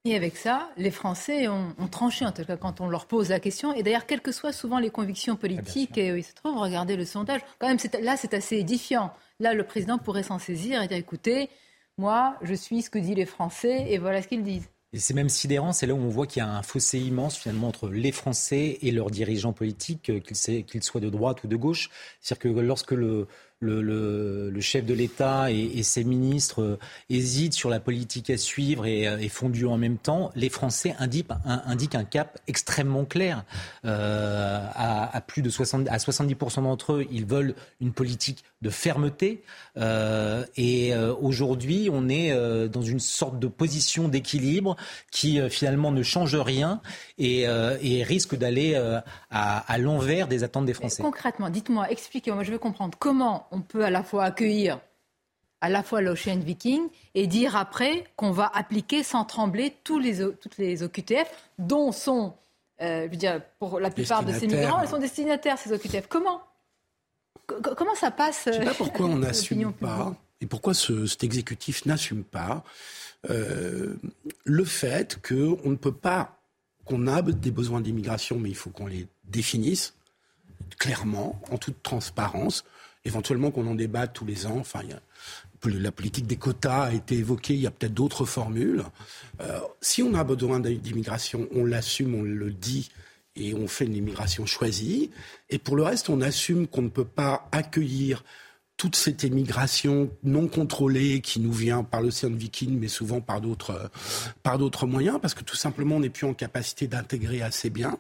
Et 0.07 0.17
avec 0.17 0.37
ça, 0.37 0.71
les 0.79 0.91
Français 0.91 1.47
ont, 1.49 1.75
tranché, 1.91 2.25
en 2.25 2.33
tout 2.33 2.45
cas 2.45 2.57
quand 2.57 2.81
on 2.81 2.89
leur 2.89 3.07
pose 3.07 3.29
la 3.29 3.39
question. 3.39 3.75
Et 3.75 3.83
d'ailleurs, 3.83 4.07
quelles 4.07 4.23
que 4.23 4.33
soient 4.33 4.53
souvent 4.53 4.79
les 4.79 4.91
convictions 4.91 5.37
politiques, 5.37 5.99
et 5.99 6.09
il 6.17 6.25
se 6.25 6.33
trouve, 6.33 6.57
regardez 6.57 6.97
le 6.97 7.05
sondage, 7.05 7.43
quand 7.59 7.69
même, 7.69 7.79
là, 8.03 8.17
c'est 8.17 8.33
assez 8.33 8.57
édifiant. 8.57 9.13
Là, 9.41 9.53
le 9.53 9.63
président 9.63 9.99
pourrait 9.99 10.23
s'en 10.23 10.39
saisir 10.39 10.81
et 10.81 10.89
dire, 10.89 10.97
écoutez, 10.97 11.51
moi, 11.99 12.37
je 12.41 12.55
suis 12.55 12.81
ce 12.81 12.89
que 12.89 12.99
disent 12.99 13.17
les 13.17 13.27
Français, 13.27 13.93
et 13.93 13.99
voilà 13.99 14.23
ce 14.23 14.29
qu'ils 14.29 14.43
disent. 14.43 14.71
Et 14.93 14.99
c'est 14.99 15.15
même 15.15 15.29
sidérant, 15.29 15.73
c'est 15.73 15.87
là 15.87 15.95
où 15.95 15.99
on 15.99 16.09
voit 16.09 16.27
qu'il 16.27 16.43
y 16.43 16.45
a 16.45 16.49
un 16.49 16.63
fossé 16.63 16.99
immense 16.99 17.37
finalement 17.37 17.69
entre 17.69 17.89
les 17.89 18.11
Français 18.11 18.79
et 18.83 18.91
leurs 18.91 19.11
dirigeants 19.11 19.53
politiques, 19.53 20.11
qu'ils 20.25 20.83
soient 20.83 21.01
de 21.01 21.11
droite 21.11 21.45
ou 21.45 21.47
de 21.47 21.55
gauche. 21.55 21.91
C'est-à-dire 22.21 22.55
que 22.55 22.61
lorsque 22.61 22.91
le, 22.91 23.29
chef 24.61 24.85
de 24.85 24.95
l'État 24.95 25.53
et, 25.53 25.83
ses 25.85 26.03
ministres 26.03 26.63
euh, 26.63 26.79
hésitent 27.09 27.55
sur 27.55 27.71
la 27.71 27.79
politique 27.79 28.31
à 28.31 28.37
suivre 28.37 28.85
et, 28.85 29.07
euh, 29.07 29.19
et 29.19 29.29
font 29.29 29.49
du 29.49 29.65
en 29.65 29.77
même 29.79 29.97
temps, 29.97 30.33
les 30.35 30.49
Français 30.49 30.97
indiquent 30.99 31.95
un, 31.95 32.05
cap 32.05 32.41
extrêmement 32.49 33.05
clair. 33.05 33.45
Euh, 33.85 34.67
à, 34.75 35.21
plus 35.21 35.43
de 35.43 35.51
60, 35.51 35.89
à 35.89 35.99
70% 35.99 36.63
d'entre 36.63 36.95
eux, 36.95 37.07
ils 37.13 37.27
veulent 37.27 37.55
une 37.81 37.93
politique 37.93 38.43
de 38.63 38.71
fermeté. 38.71 39.43
et 40.57 40.95
aujourd'hui, 41.21 41.89
on 41.93 42.09
est 42.09 42.35
dans 42.69 42.83
une 42.83 43.01
sorte 43.01 43.39
de 43.39 43.47
position 43.47 44.09
d'équilibre 44.09 44.77
qui 45.11 45.41
finalement 45.51 45.91
ne 45.91 46.03
change 46.03 46.37
rien 46.37 46.81
et, 47.19 47.47
risque 48.07 48.37
d'aller 48.37 48.75
à, 49.31 49.59
à 49.59 49.79
l'envers 49.79 50.29
des 50.29 50.45
attentes 50.45 50.67
des 50.67 50.75
Français. 50.75 51.03
concrètement, 51.03 51.51
dites-moi, 51.51 51.91
expliquez-moi, 51.91 52.45
je 52.45 52.53
veux 52.53 52.59
comprendre 52.59 52.97
comment 52.99 53.47
on 53.51 53.61
peut 53.61 53.85
à 53.85 53.91
la 53.91 54.03
fois 54.03 54.25
accueillir 54.25 54.81
à 55.61 55.69
la 55.69 55.83
fois 55.83 56.01
l'Ocean 56.01 56.39
Viking 56.39 56.89
et 57.15 57.27
dire 57.27 57.57
après 57.57 58.05
qu'on 58.17 58.31
va 58.31 58.51
appliquer 58.55 59.03
sans 59.03 59.25
trembler 59.25 59.75
tous 59.85 59.99
les, 59.99 60.19
toutes 60.19 60.57
les 60.59 60.83
OQTF, 60.83 61.31
dont 61.59 61.93
sont, 61.93 62.35
euh, 62.81 63.05
je 63.05 63.11
veux 63.11 63.17
dire, 63.17 63.41
pour 63.59 63.79
la 63.81 63.91
plupart 63.91 64.25
de 64.25 64.33
ces 64.33 64.47
migrants, 64.47 64.83
ils 64.83 64.89
sont 64.89 64.99
destinataires, 64.99 65.59
ces 65.59 65.73
OQTF. 65.73 66.07
Comment? 66.09 66.41
Comment 67.47 67.95
ça 67.95 68.11
passe 68.11 68.45
Je 68.47 68.51
ne 68.51 68.55
sais 68.55 68.65
pas 68.65 68.75
pourquoi 68.75 69.07
on 69.07 69.17
n'assume 69.17 69.73
pas, 69.73 70.15
et 70.41 70.47
pourquoi 70.47 70.73
ce, 70.73 71.07
cet 71.07 71.25
exécutif 71.25 71.85
n'assume 71.85 72.23
pas 72.23 72.63
euh, 73.29 73.97
le 74.45 74.65
fait 74.65 75.21
qu'on 75.21 75.71
ne 75.71 75.77
peut 75.77 75.93
pas, 75.93 76.41
qu'on 76.85 77.07
a 77.07 77.21
des 77.23 77.51
besoins 77.51 77.81
d'immigration, 77.81 78.39
mais 78.39 78.49
il 78.49 78.57
faut 78.57 78.71
qu'on 78.71 78.87
les 78.87 79.07
définisse 79.25 79.95
clairement, 80.79 81.41
en 81.51 81.59
toute 81.59 81.83
transparence 81.83 82.65
éventuellement 83.05 83.51
qu'on 83.51 83.67
en 83.67 83.75
débatte 83.75 84.13
tous 84.13 84.27
les 84.27 84.47
ans. 84.47 84.59
Enfin, 84.59 84.81
la 85.65 85.93
politique 85.93 86.27
des 86.27 86.37
quotas 86.37 86.85
a 86.85 86.93
été 86.93 87.17
évoquée, 87.17 87.55
il 87.55 87.61
y 87.61 87.67
a 87.67 87.71
peut-être 87.71 87.95
d'autres 87.95 88.25
formules. 88.25 88.85
Euh, 89.41 89.61
si 89.81 90.03
on 90.03 90.15
a 90.15 90.25
besoin 90.25 90.61
d'immigration, 90.61 91.49
on 91.55 91.65
l'assume, 91.65 92.15
on 92.15 92.23
le 92.23 92.51
dit 92.51 92.91
et 93.37 93.55
on 93.55 93.69
fait 93.69 93.87
une 93.87 93.95
immigration 93.95 94.45
choisie. 94.47 95.11
Et 95.49 95.59
pour 95.59 95.77
le 95.77 95.83
reste, 95.83 96.11
on 96.11 96.21
assume 96.21 96.67
qu'on 96.67 96.83
ne 96.83 96.89
peut 96.89 97.05
pas 97.05 97.49
accueillir 97.53 98.25
toute 98.81 98.97
cette 98.97 99.25
immigration 99.25 100.09
non 100.25 100.49
contrôlée 100.49 101.21
qui 101.21 101.39
nous 101.39 101.53
vient 101.53 101.85
par 101.85 102.01
l'océan 102.01 102.31
Viking, 102.31 102.79
mais 102.81 102.89
souvent 102.89 103.21
par 103.21 103.43
d'autres, 103.43 103.91
par 104.43 104.57
d'autres 104.57 104.87
moyens, 104.87 105.19
parce 105.21 105.35
que 105.35 105.45
tout 105.45 105.55
simplement, 105.55 105.97
on 105.97 106.01
n'est 106.01 106.09
plus 106.09 106.27
en 106.27 106.33
capacité 106.33 106.87
d'intégrer 106.87 107.43
assez 107.43 107.69
bien 107.69 107.99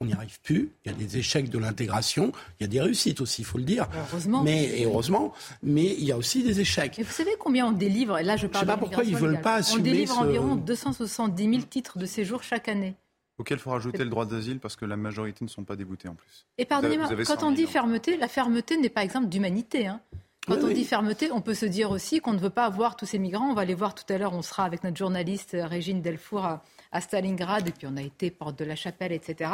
on 0.00 0.04
n'y 0.04 0.12
arrive 0.12 0.38
plus. 0.42 0.72
Il 0.84 0.92
y 0.92 0.94
a 0.94 0.98
des 0.98 1.16
échecs 1.16 1.48
de 1.48 1.58
l'intégration. 1.58 2.30
Il 2.60 2.64
y 2.64 2.66
a 2.66 2.68
des 2.68 2.82
réussites 2.82 3.22
aussi, 3.22 3.40
il 3.40 3.44
faut 3.46 3.56
le 3.56 3.64
dire. 3.64 3.88
Heureusement. 4.10 4.42
Mais, 4.42 4.84
heureusement. 4.84 5.32
Mais 5.62 5.94
il 5.98 6.04
y 6.04 6.12
a 6.12 6.18
aussi 6.18 6.42
des 6.42 6.60
échecs. 6.60 6.98
Et 6.98 7.02
vous 7.02 7.12
savez 7.12 7.30
combien 7.38 7.68
on 7.68 7.72
délivre 7.72 8.20
Là, 8.20 8.36
je 8.36 8.46
parle 8.46 8.66
sais 8.66 8.66
pas 8.66 8.76
pourquoi 8.76 9.04
ils 9.04 9.16
veulent 9.16 9.40
pas 9.40 9.54
assumer. 9.54 9.80
On 9.80 9.82
délivre 9.82 10.18
environ 10.18 10.56
270 10.56 11.50
000 11.50 11.62
titres 11.62 11.98
de 11.98 12.04
séjour 12.04 12.42
chaque 12.42 12.68
année. 12.68 12.94
Auquel 13.38 13.58
il 13.58 13.60
faut 13.60 13.70
rajouter 13.70 13.98
le 13.98 14.10
droit 14.10 14.24
d'asile 14.24 14.60
parce 14.60 14.76
que 14.76 14.84
la 14.84 14.96
majorité 14.96 15.44
ne 15.44 15.50
sont 15.50 15.64
pas 15.64 15.76
déboutés 15.76 16.08
en 16.08 16.14
plus. 16.14 16.46
Et 16.56 16.64
pardonnez-moi, 16.64 17.08
quand 17.26 17.42
on 17.42 17.50
dit 17.50 17.66
fermeté, 17.66 18.16
la 18.16 18.28
fermeté 18.28 18.78
n'est 18.78 18.88
pas 18.88 19.04
exemple 19.04 19.28
d'humanité. 19.28 19.86
Hein. 19.86 20.00
Quand 20.46 20.62
on 20.62 20.68
dit 20.68 20.84
fermeté, 20.84 21.30
on 21.32 21.40
peut 21.40 21.54
se 21.54 21.66
dire 21.66 21.90
aussi 21.90 22.20
qu'on 22.20 22.32
ne 22.32 22.38
veut 22.38 22.50
pas 22.50 22.64
avoir 22.64 22.96
tous 22.96 23.04
ces 23.04 23.18
migrants. 23.18 23.50
On 23.50 23.54
va 23.54 23.64
les 23.64 23.74
voir 23.74 23.94
tout 23.94 24.10
à 24.12 24.16
l'heure. 24.16 24.32
On 24.32 24.42
sera 24.42 24.64
avec 24.64 24.84
notre 24.84 24.96
journaliste 24.96 25.54
euh, 25.54 25.66
Régine 25.66 26.00
Delfour 26.00 26.44
à, 26.44 26.62
à 26.92 27.00
Stalingrad, 27.00 27.68
et 27.68 27.72
puis 27.72 27.86
on 27.90 27.96
a 27.96 28.02
été 28.02 28.30
porte 28.30 28.58
de 28.58 28.64
la 28.64 28.76
Chapelle, 28.76 29.12
etc 29.12 29.50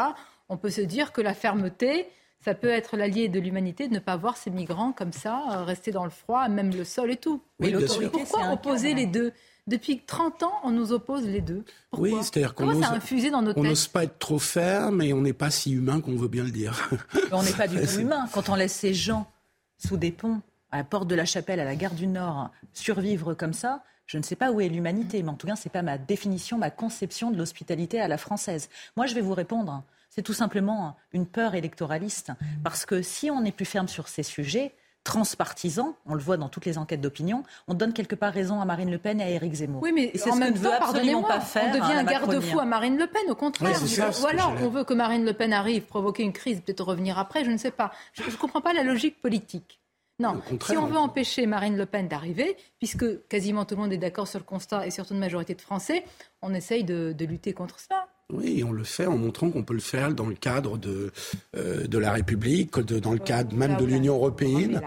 on 0.53 0.57
peut 0.59 0.71
se 0.71 0.83
dire 0.83 1.13
que 1.13 1.21
la 1.23 1.35
fermeté, 1.35 2.07
ça 2.45 2.55
peut 2.55 2.69
être 2.69 2.97
l'allié 2.97 3.29
de 3.29 3.41
l'humanité 3.41 3.89
de 3.89 3.95
ne 3.95 3.99
pas 3.99 4.17
voir 4.17 4.37
ces 4.37 4.51
migrants 4.51 4.93
comme 4.93 5.13
ça, 5.13 5.43
euh, 5.51 5.65
rester 5.65 5.93
dans 5.93 6.05
le 6.05 6.11
froid, 6.11 6.49
même 6.49 6.75
le 6.75 6.85
sol 6.85 7.11
et 7.11 7.17
tout. 7.17 7.41
Mais 7.59 7.71
l'autorité, 7.71 8.11
pourquoi 8.11 8.53
opposer 8.53 8.95
les 8.95 9.07
deux? 9.07 9.33
Depuis 9.67 10.01
30 10.01 10.43
ans, 10.43 10.53
on 10.65 10.71
nous 10.71 10.93
oppose 10.93 11.25
les 11.25 11.41
deux. 11.41 11.65
oui, 11.93 12.13
c'est-à-dire 12.21 12.55
qu'on 12.55 12.81
ça 12.81 12.89
a 12.89 12.95
infusé 12.95 13.31
dans 13.31 13.43
notre 13.43 13.61
On 13.61 13.63
n'ose 13.63 13.87
pas 13.87 14.05
être 14.05 14.19
trop 14.19 14.39
ferme 14.39 15.03
et 15.03 15.13
on 15.13 15.21
n'est 15.21 15.33
pas 15.33 15.51
si 15.51 15.73
humain 15.73 16.01
qu'on 16.01 16.17
veut 16.17 16.29
bien 16.29 16.43
le 16.43 16.51
dire. 16.51 16.91
on 17.33 17.43
n'est 17.43 17.53
pas 17.53 17.69
du 17.69 17.81
tout 17.81 18.01
humain. 18.01 18.29
Quand 18.33 18.49
on 18.49 18.57
laisse 18.57 18.73
ces 18.73 18.93
gens 18.93 19.31
sous 19.79 19.97
des 19.97 20.11
ponts, 20.11 20.41
à 20.73 20.79
la 20.79 20.85
porte 20.85 21.07
de 21.07 21.15
la 21.15 21.25
chapelle, 21.25 21.61
à 21.61 21.65
la 21.65 21.77
gare 21.77 21.95
du 21.95 22.07
Nord, 22.07 22.51
survivre 22.73 23.35
comme 23.35 23.53
ça, 23.53 23.85
je 24.07 24.19
ne 24.19 24.23
sais 24.23 24.37
pas 24.37 24.51
où 24.51 24.61
est 24.61 24.69
l'humanité, 24.69 25.23
mais 25.23 25.31
en 25.31 25.35
tout 25.35 25.47
cas, 25.47 25.55
ce 25.55 25.69
n'est 25.69 25.73
pas 25.73 25.83
ma 25.83 25.97
définition, 25.97 26.59
ma 26.59 26.71
conception 26.71 27.31
de 27.31 27.39
l'hospitalité 27.39 28.01
à 28.01 28.09
la 28.09 28.19
française. 28.19 28.69
Moi, 28.97 29.07
je 29.07 29.15
vais 29.15 29.21
vous 29.21 29.35
répondre. 29.35 29.85
C'est 30.11 30.23
tout 30.23 30.35
simplement 30.35 30.97
une 31.13 31.25
peur 31.25 31.55
électoraliste. 31.55 32.33
Parce 32.65 32.85
que 32.85 33.01
si 33.01 33.31
on 33.31 33.45
est 33.45 33.53
plus 33.53 33.65
ferme 33.65 33.89
sur 33.89 34.09
ces 34.09 34.23
sujets, 34.23 34.75
transpartisans, 35.05 35.95
on 36.07 36.15
le 36.15 36.21
voit 36.21 36.37
dans 36.37 36.49
toutes 36.49 36.65
les 36.65 36.79
enquêtes 36.79 37.01
d'opinion, 37.01 37.43
on 37.69 37.75
donne 37.75 37.93
quelque 37.93 38.15
part 38.15 38.33
raison 38.33 38.61
à 38.61 38.65
Marine 38.65 38.91
Le 38.91 38.99
Pen 38.99 39.21
et 39.21 39.25
à 39.25 39.31
Éric 39.31 39.55
Zemmour. 39.55 39.83
Oui, 39.83 39.93
mais 39.93 40.13
en 40.31 40.37
même 40.37 40.55
temps, 40.55 40.71
pardonnez-moi, 40.79 41.29
pas 41.29 41.41
faire, 41.41 41.65
on 41.69 41.79
devient 41.79 41.99
un 41.99 42.05
garde-fou 42.05 42.61
à 42.61 42.65
Marine 42.65 42.97
Le 42.97 43.07
Pen, 43.07 43.23
au 43.29 43.35
contraire. 43.35 43.79
Ou 44.23 44.27
alors, 44.27 44.55
on 44.63 44.69
veut 44.69 44.85
que 44.85 44.95
Marine 44.95 45.25
Le 45.25 45.33
Pen 45.33 45.53
arrive, 45.53 45.83
provoquer 45.83 46.23
une 46.23 46.33
crise, 46.33 46.61
peut-être 46.61 46.85
revenir 46.85 47.19
après, 47.19 47.45
je 47.45 47.51
ne 47.51 47.57
sais 47.57 47.71
pas. 47.71 47.93
Je 48.13 48.23
ne 48.23 48.37
comprends 48.37 48.61
pas 48.61 48.73
la 48.73 48.83
logique 48.83 49.21
politique. 49.21 49.81
Non, 50.19 50.41
si 50.65 50.77
on 50.77 50.87
veut 50.87 50.99
empêcher 50.99 51.47
Marine 51.47 51.77
Le 51.77 51.87
Pen 51.87 52.07
d'arriver, 52.07 52.57
puisque 52.79 53.27
quasiment 53.29 53.65
tout 53.65 53.75
le 53.75 53.81
monde 53.81 53.93
est 53.93 53.99
d'accord 53.99 54.29
sur 54.29 54.39
le 54.39 54.45
constat 54.45 54.87
et 54.87 54.91
surtout 54.91 55.15
une 55.15 55.21
majorité 55.21 55.55
de 55.55 55.61
Français, 55.61 56.05
on 56.43 56.55
essaye 56.55 56.85
de, 56.85 57.13
de 57.17 57.25
lutter 57.25 57.53
contre 57.55 57.81
cela. 57.81 58.07
Oui, 58.33 58.65
on 58.67 58.73
le 58.73 58.85
fait 58.85 59.07
en 59.07 59.17
montrant 59.17 59.51
qu'on 59.51 59.63
peut 59.63 59.75
le 59.75 59.81
faire 59.81 60.13
dans 60.15 60.27
le 60.27 60.35
cadre 60.35 60.79
de, 60.79 61.13
euh, 61.57 61.87
de 61.87 61.99
la 61.99 62.13
République, 62.13 62.79
dans 62.79 63.13
le 63.13 63.19
cadre 63.19 63.55
même 63.55 63.77
de 63.77 63.85
l'Union 63.85 64.15
européenne. 64.15 64.81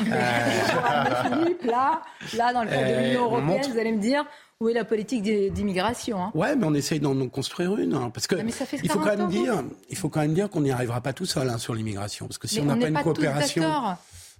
Là, 1.66 2.02
là, 2.36 2.52
dans 2.52 2.62
le 2.62 2.70
cadre 2.70 2.88
de 2.88 3.06
l'Union 3.06 3.24
européenne, 3.24 3.72
vous 3.72 3.78
allez 3.78 3.92
me 3.92 4.00
dire, 4.00 4.24
où 4.60 4.68
est 4.68 4.72
la 4.72 4.84
politique 4.84 5.22
d'immigration 5.52 6.18
hein? 6.18 6.30
Ouais, 6.34 6.56
mais 6.56 6.64
on 6.66 6.74
essaye 6.74 7.00
d'en 7.00 7.28
construire 7.28 7.76
une, 7.76 7.94
hein, 7.94 8.10
parce 8.12 8.26
que 8.26 8.36
ah, 8.36 8.42
il 8.82 8.90
faut 8.90 8.98
quand 8.98 9.16
même 9.16 9.28
dire, 9.28 9.62
il 9.90 9.96
faut 9.96 10.08
quand 10.08 10.20
même 10.20 10.34
dire 10.34 10.48
qu'on 10.48 10.62
n'y 10.62 10.70
arrivera 10.70 11.00
pas 11.00 11.12
tout 11.12 11.26
seul 11.26 11.48
hein, 11.48 11.58
sur 11.58 11.74
l'immigration, 11.74 12.26
parce 12.26 12.38
que 12.38 12.48
si 12.48 12.60
on 12.60 12.64
n'a 12.64 12.76
pas 12.76 12.88
une 12.88 13.02
coopération 13.02 13.62
euh, 13.62 13.92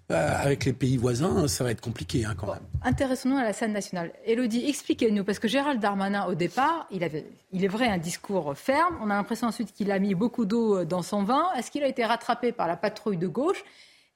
avec 0.08 0.64
les 0.64 0.72
pays 0.72 0.96
voisins, 0.96 1.48
ça 1.48 1.64
va 1.64 1.70
être 1.70 1.80
compliqué 1.80 2.24
hein, 2.24 2.34
quand 2.36 2.46
même. 2.46 2.62
Intéressons-nous 2.82 3.38
à 3.38 3.42
la 3.42 3.52
scène 3.52 3.72
nationale. 3.72 4.12
Elodie, 4.24 4.68
expliquez-nous, 4.68 5.24
parce 5.24 5.38
que 5.38 5.48
Gérald 5.48 5.80
Darmanin, 5.80 6.26
au 6.26 6.34
départ, 6.34 6.86
il 6.90 7.02
avait, 7.02 7.26
il 7.52 7.64
est 7.64 7.68
vrai, 7.68 7.88
un 7.88 7.98
discours 7.98 8.56
ferme. 8.56 8.96
On 9.02 9.10
a 9.10 9.14
l'impression 9.14 9.48
ensuite 9.48 9.72
qu'il 9.72 9.90
a 9.90 9.98
mis 9.98 10.14
beaucoup 10.14 10.44
d'eau 10.44 10.84
dans 10.84 11.02
son 11.02 11.24
vin. 11.24 11.48
Est-ce 11.56 11.70
qu'il 11.70 11.82
a 11.82 11.88
été 11.88 12.04
rattrapé 12.04 12.52
par 12.52 12.68
la 12.68 12.76
patrouille 12.76 13.16
de 13.16 13.26
gauche? 13.26 13.64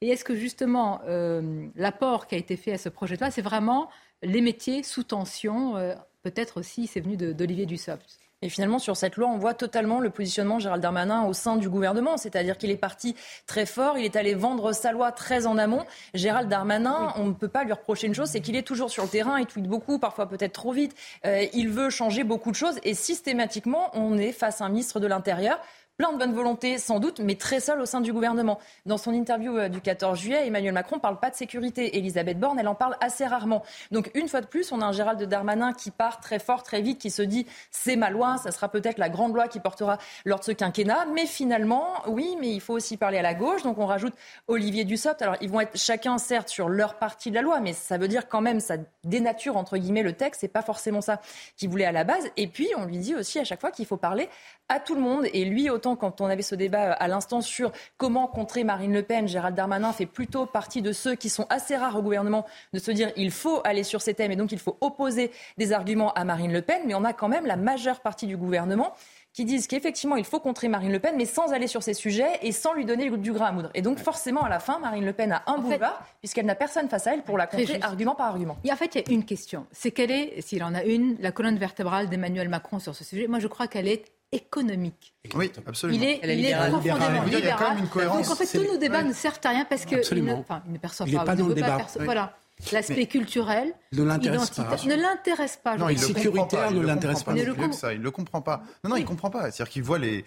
Et 0.01 0.09
est-ce 0.09 0.24
que 0.24 0.34
justement 0.34 1.01
euh, 1.07 1.66
l'apport 1.74 2.26
qui 2.26 2.34
a 2.34 2.38
été 2.38 2.57
fait 2.57 2.72
à 2.72 2.78
ce 2.78 2.88
projet 2.88 3.16
de 3.16 3.20
loi, 3.20 3.30
c'est 3.30 3.43
vraiment 3.43 3.91
les 4.22 4.41
métiers 4.41 4.82
sous 4.82 5.03
tension 5.03 5.76
euh, 5.76 5.95
Peut-être 6.22 6.61
aussi, 6.61 6.86
c'est 6.86 7.01
venu 7.01 7.16
d'Olivier 7.16 7.66
Dussopt? 7.66 8.18
Et 8.43 8.49
finalement, 8.49 8.78
sur 8.78 8.97
cette 8.97 9.16
loi, 9.16 9.28
on 9.28 9.36
voit 9.36 9.53
totalement 9.53 10.01
le 10.01 10.09
positionnement 10.09 10.57
de 10.57 10.62
Gérald 10.62 10.82
Darmanin 10.82 11.24
au 11.24 11.34
sein 11.34 11.57
du 11.57 11.68
gouvernement. 11.68 12.16
C'est-à-dire 12.16 12.57
qu'il 12.57 12.70
est 12.70 12.78
parti 12.78 13.14
très 13.47 13.66
fort, 13.66 13.99
il 13.99 14.05
est 14.07 14.16
allé 14.16 14.34
vendre 14.34 14.72
sa 14.72 14.93
loi 14.93 15.12
très 15.12 15.47
en 15.47 15.59
amont. 15.59 15.84
Gérald 16.14 16.49
Darmanin, 16.49 17.12
on 17.16 17.26
ne 17.26 17.34
peut 17.34 17.49
pas 17.49 17.64
lui 17.64 17.74
reprocher 17.74 18.07
une 18.07 18.14
chose, 18.14 18.30
c'est 18.30 18.41
qu'il 18.41 18.57
est 18.57 18.62
toujours 18.62 18.91
sur 18.91 19.03
le 19.03 19.11
terrain, 19.11 19.38
il 19.38 19.45
tweet 19.45 19.66
beaucoup, 19.66 19.99
parfois 19.99 20.26
peut-être 20.26 20.55
trop 20.55 20.72
vite. 20.72 20.97
Euh, 21.26 21.45
il 21.53 21.68
veut 21.68 21.91
changer 21.91 22.24
beaucoup 22.24 22.51
de 22.51 22.57
choses 22.57 22.80
et 22.82 22.95
systématiquement, 22.95 23.91
on 23.93 24.16
est 24.16 24.32
face 24.32 24.62
à 24.62 24.64
un 24.64 24.70
ministre 24.70 25.01
de 25.01 25.07
l'Intérieur 25.07 25.61
plein 26.01 26.14
de 26.14 26.18
bonne 26.18 26.32
volonté 26.32 26.78
sans 26.78 26.98
doute, 26.98 27.20
mais 27.20 27.34
très 27.34 27.61
seul 27.61 27.78
au 27.78 27.84
sein 27.84 28.01
du 28.01 28.11
gouvernement. 28.11 28.59
Dans 28.86 28.96
son 28.96 29.12
interview 29.12 29.59
euh, 29.59 29.68
du 29.68 29.82
14 29.82 30.18
juillet, 30.18 30.46
Emmanuel 30.46 30.72
Macron 30.72 30.96
ne 30.96 31.01
parle 31.03 31.20
pas 31.20 31.28
de 31.28 31.34
sécurité. 31.34 31.98
Elisabeth 31.98 32.40
Borne, 32.40 32.59
elle 32.59 32.68
en 32.68 32.74
parle 32.74 32.96
assez 33.03 33.26
rarement. 33.26 33.62
Donc 33.90 34.11
une 34.14 34.26
fois 34.26 34.40
de 34.40 34.46
plus, 34.46 34.72
on 34.72 34.80
a 34.80 34.86
un 34.86 34.92
Gérald 34.92 35.22
Darmanin 35.22 35.74
qui 35.74 35.90
part 35.90 36.18
très 36.20 36.38
fort, 36.38 36.62
très 36.62 36.80
vite, 36.80 36.98
qui 36.98 37.11
se 37.11 37.20
dit 37.20 37.46
c'est 37.70 37.96
ma 37.96 38.09
loi, 38.09 38.38
ça 38.38 38.51
sera 38.51 38.70
peut-être 38.70 38.96
la 38.96 39.11
grande 39.11 39.34
loi 39.34 39.46
qui 39.46 39.61
portera 39.61 39.98
lors 40.24 40.38
de 40.38 40.44
ce 40.44 40.53
quinquennat. 40.53 41.05
Mais 41.12 41.26
finalement, 41.26 41.88
oui, 42.07 42.34
mais 42.40 42.48
il 42.48 42.62
faut 42.62 42.72
aussi 42.72 42.96
parler 42.96 43.18
à 43.18 43.22
la 43.22 43.34
gauche. 43.34 43.62
Donc 43.62 43.76
on 43.76 43.84
rajoute 43.84 44.14
Olivier 44.48 44.84
Dussopt. 44.84 45.20
Alors 45.20 45.36
ils 45.42 45.51
vont 45.51 45.61
être 45.61 45.76
chacun 45.76 46.16
certes 46.16 46.48
sur 46.48 46.70
leur 46.70 46.94
partie 46.94 47.28
de 47.28 47.34
la 47.34 47.42
loi, 47.42 47.61
mais 47.61 47.74
ça 47.74 47.98
veut 47.98 48.09
dire 48.09 48.26
quand 48.26 48.40
même 48.40 48.61
ça 48.61 48.76
dénature 49.05 49.59
entre 49.59 49.76
guillemets 49.76 50.03
le 50.03 50.14
texte. 50.14 50.40
C'est 50.40 50.48
pas 50.48 50.62
forcément 50.62 51.03
ça 51.03 51.20
qu'il 51.59 51.68
voulait 51.68 51.84
à 51.84 51.92
la 51.92 52.05
base. 52.05 52.26
Et 52.38 52.46
puis 52.46 52.68
on 52.78 52.86
lui 52.86 52.96
dit 52.96 53.14
aussi 53.14 53.38
à 53.38 53.44
chaque 53.44 53.61
fois 53.61 53.70
qu'il 53.70 53.84
faut 53.84 53.98
parler 53.98 54.30
à 54.70 54.80
tout 54.80 54.94
le 54.94 55.03
monde. 55.03 55.26
Et 55.34 55.44
lui, 55.44 55.68
autant 55.68 55.89
quand 55.97 56.20
on 56.20 56.26
avait 56.26 56.43
ce 56.43 56.55
débat 56.55 56.91
euh, 56.91 56.95
à 56.99 57.09
l'instant 57.09 57.41
sur 57.41 57.72
comment 57.97 58.26
contrer 58.26 58.64
Marine 58.64 58.93
Le 58.93 59.03
Pen, 59.03 59.28
Gérald 59.28 59.57
Darmanin 59.57 59.93
fait 59.93 60.07
plutôt 60.07 60.47
partie 60.47 60.82
de 60.82 60.93
ceux 60.93 61.14
qui 61.14 61.28
sont 61.28 61.47
assez 61.51 61.76
rares 61.76 61.97
au 61.97 62.03
gouvernement 62.03 62.47
de 62.72 62.78
se 62.78 62.91
dire 62.91 63.12
il 63.16 63.30
faut 63.30 63.61
aller 63.64 63.84
sur 63.84 64.03
ces 64.03 64.14
thèmes 64.14 64.32
et 64.32 64.36
donc 64.36 64.53
il 64.53 64.59
faut 64.59 64.76
opposer 64.80 65.30
des 65.59 65.72
arguments 65.72 66.12
à 66.14 66.24
Marine 66.24 66.53
Le 66.53 66.62
Pen. 66.62 66.82
Mais 66.86 66.95
on 66.95 67.05
a 67.05 67.12
quand 67.12 67.28
même 67.28 67.47
la 67.47 67.57
majeure 67.57 68.01
partie 68.01 68.26
du 68.26 68.36
gouvernement 68.36 68.95
qui 69.32 69.45
disent 69.45 69.66
qu'effectivement, 69.66 70.16
il 70.16 70.24
faut 70.24 70.41
contrer 70.41 70.68
Marine 70.68 70.91
Le 70.91 70.99
Pen, 70.99 71.14
mais 71.16 71.24
sans 71.24 71.53
aller 71.53 71.68
sur 71.68 71.82
ces 71.82 71.95
sujets 71.95 72.38
et 72.43 72.53
sans 72.53 72.74
lui 72.74 72.84
donner 72.84 73.11
du 73.11 73.32
grain 73.32 73.47
à 73.47 73.53
moudre. 73.53 73.70
Et 73.74 73.82
donc, 73.82 73.99
forcément, 73.99 74.43
à 74.43 74.49
la 74.49 74.59
fin, 74.59 74.78
Marine 74.80 75.05
Le 75.05 75.12
Pen 75.12 75.32
a 75.32 75.43
un 75.47 75.59
boulevard, 75.59 76.05
puisqu'elle 76.18 76.47
n'a 76.47 76.57
personne 76.57 76.88
face 76.88 77.07
à 77.07 77.14
elle 77.14 77.22
pour 77.22 77.38
la 77.38 77.47
contrer 77.47 77.78
argument 77.80 78.14
par 78.14 78.26
argument. 78.26 78.57
Et 78.64 78.72
en 78.72 78.76
fait, 78.76 78.95
il 78.95 79.03
y 79.03 79.11
a 79.11 79.14
une 79.14 79.24
question. 79.24 79.66
C'est 79.70 79.93
quelle 79.93 80.11
est, 80.11 80.41
s'il 80.41 80.64
en 80.64 80.74
a 80.74 80.82
une, 80.82 81.16
la 81.20 81.30
colonne 81.30 81.59
vertébrale 81.59 82.09
d'Emmanuel 82.09 82.49
Macron 82.49 82.80
sur 82.80 82.95
ce 82.95 83.05
sujet? 83.05 83.28
Moi, 83.28 83.38
je 83.38 83.47
crois 83.47 83.68
qu'elle 83.68 83.88
est 83.88 84.05
économique. 84.33 85.14
Oui, 85.35 85.51
absolument. 85.66 85.99
Il 85.99 86.09
est, 86.09 86.20
il 86.22 86.47
est 86.47 86.57
profondément 86.57 87.24
libéral. 87.24 87.28
Il 87.28 87.45
y 87.45 87.49
a 87.49 87.57
quand 87.57 87.70
même 87.70 87.78
une 87.78 87.89
cohérence. 87.89 88.28
Donc 88.28 88.37
en 88.37 88.37
fait, 88.37 88.59
tous 88.59 88.64
nos 88.66 88.78
débats 88.78 89.03
ne 89.03 89.12
servent 89.12 89.41
à 89.45 89.49
rien 89.51 89.64
parce 89.64 89.85
qu'il 89.85 89.99
ne, 89.99 90.33
enfin, 90.35 90.62
il 90.66 90.72
ne 90.72 90.78
perçoit 90.78 91.07
il 91.07 91.14
pas. 91.14 91.24
pas 91.24 91.37
dans 91.37 91.49
le 91.49 91.55
débat. 91.55 91.87
Voilà. 92.01 92.37
L'aspect 92.72 93.07
culturel, 93.07 93.72
ne 93.93 94.03
l'intéresse 94.03 94.51
pas. 94.51 94.76
Ne 94.85 94.95
l'intéresse 94.95 95.59
pas. 95.62 95.76
Non, 95.78 95.89
il 95.89 95.99
sécuritaire 95.99 96.70
ne 96.72 96.83
l'intéresse 96.83 97.22
pas. 97.22 97.33
Il 97.33 97.39
ne 97.39 98.03
le 98.03 98.11
comprend 98.11 98.43
pas. 98.43 98.62
Non, 98.85 98.91
non, 98.91 98.97
il 98.97 99.03
ne 99.03 99.07
comprend 99.07 99.31
pas. 99.31 99.51
C'est-à-dire 99.51 99.70
qu'il 99.70 99.83
voit 99.83 99.99
les 99.99 100.24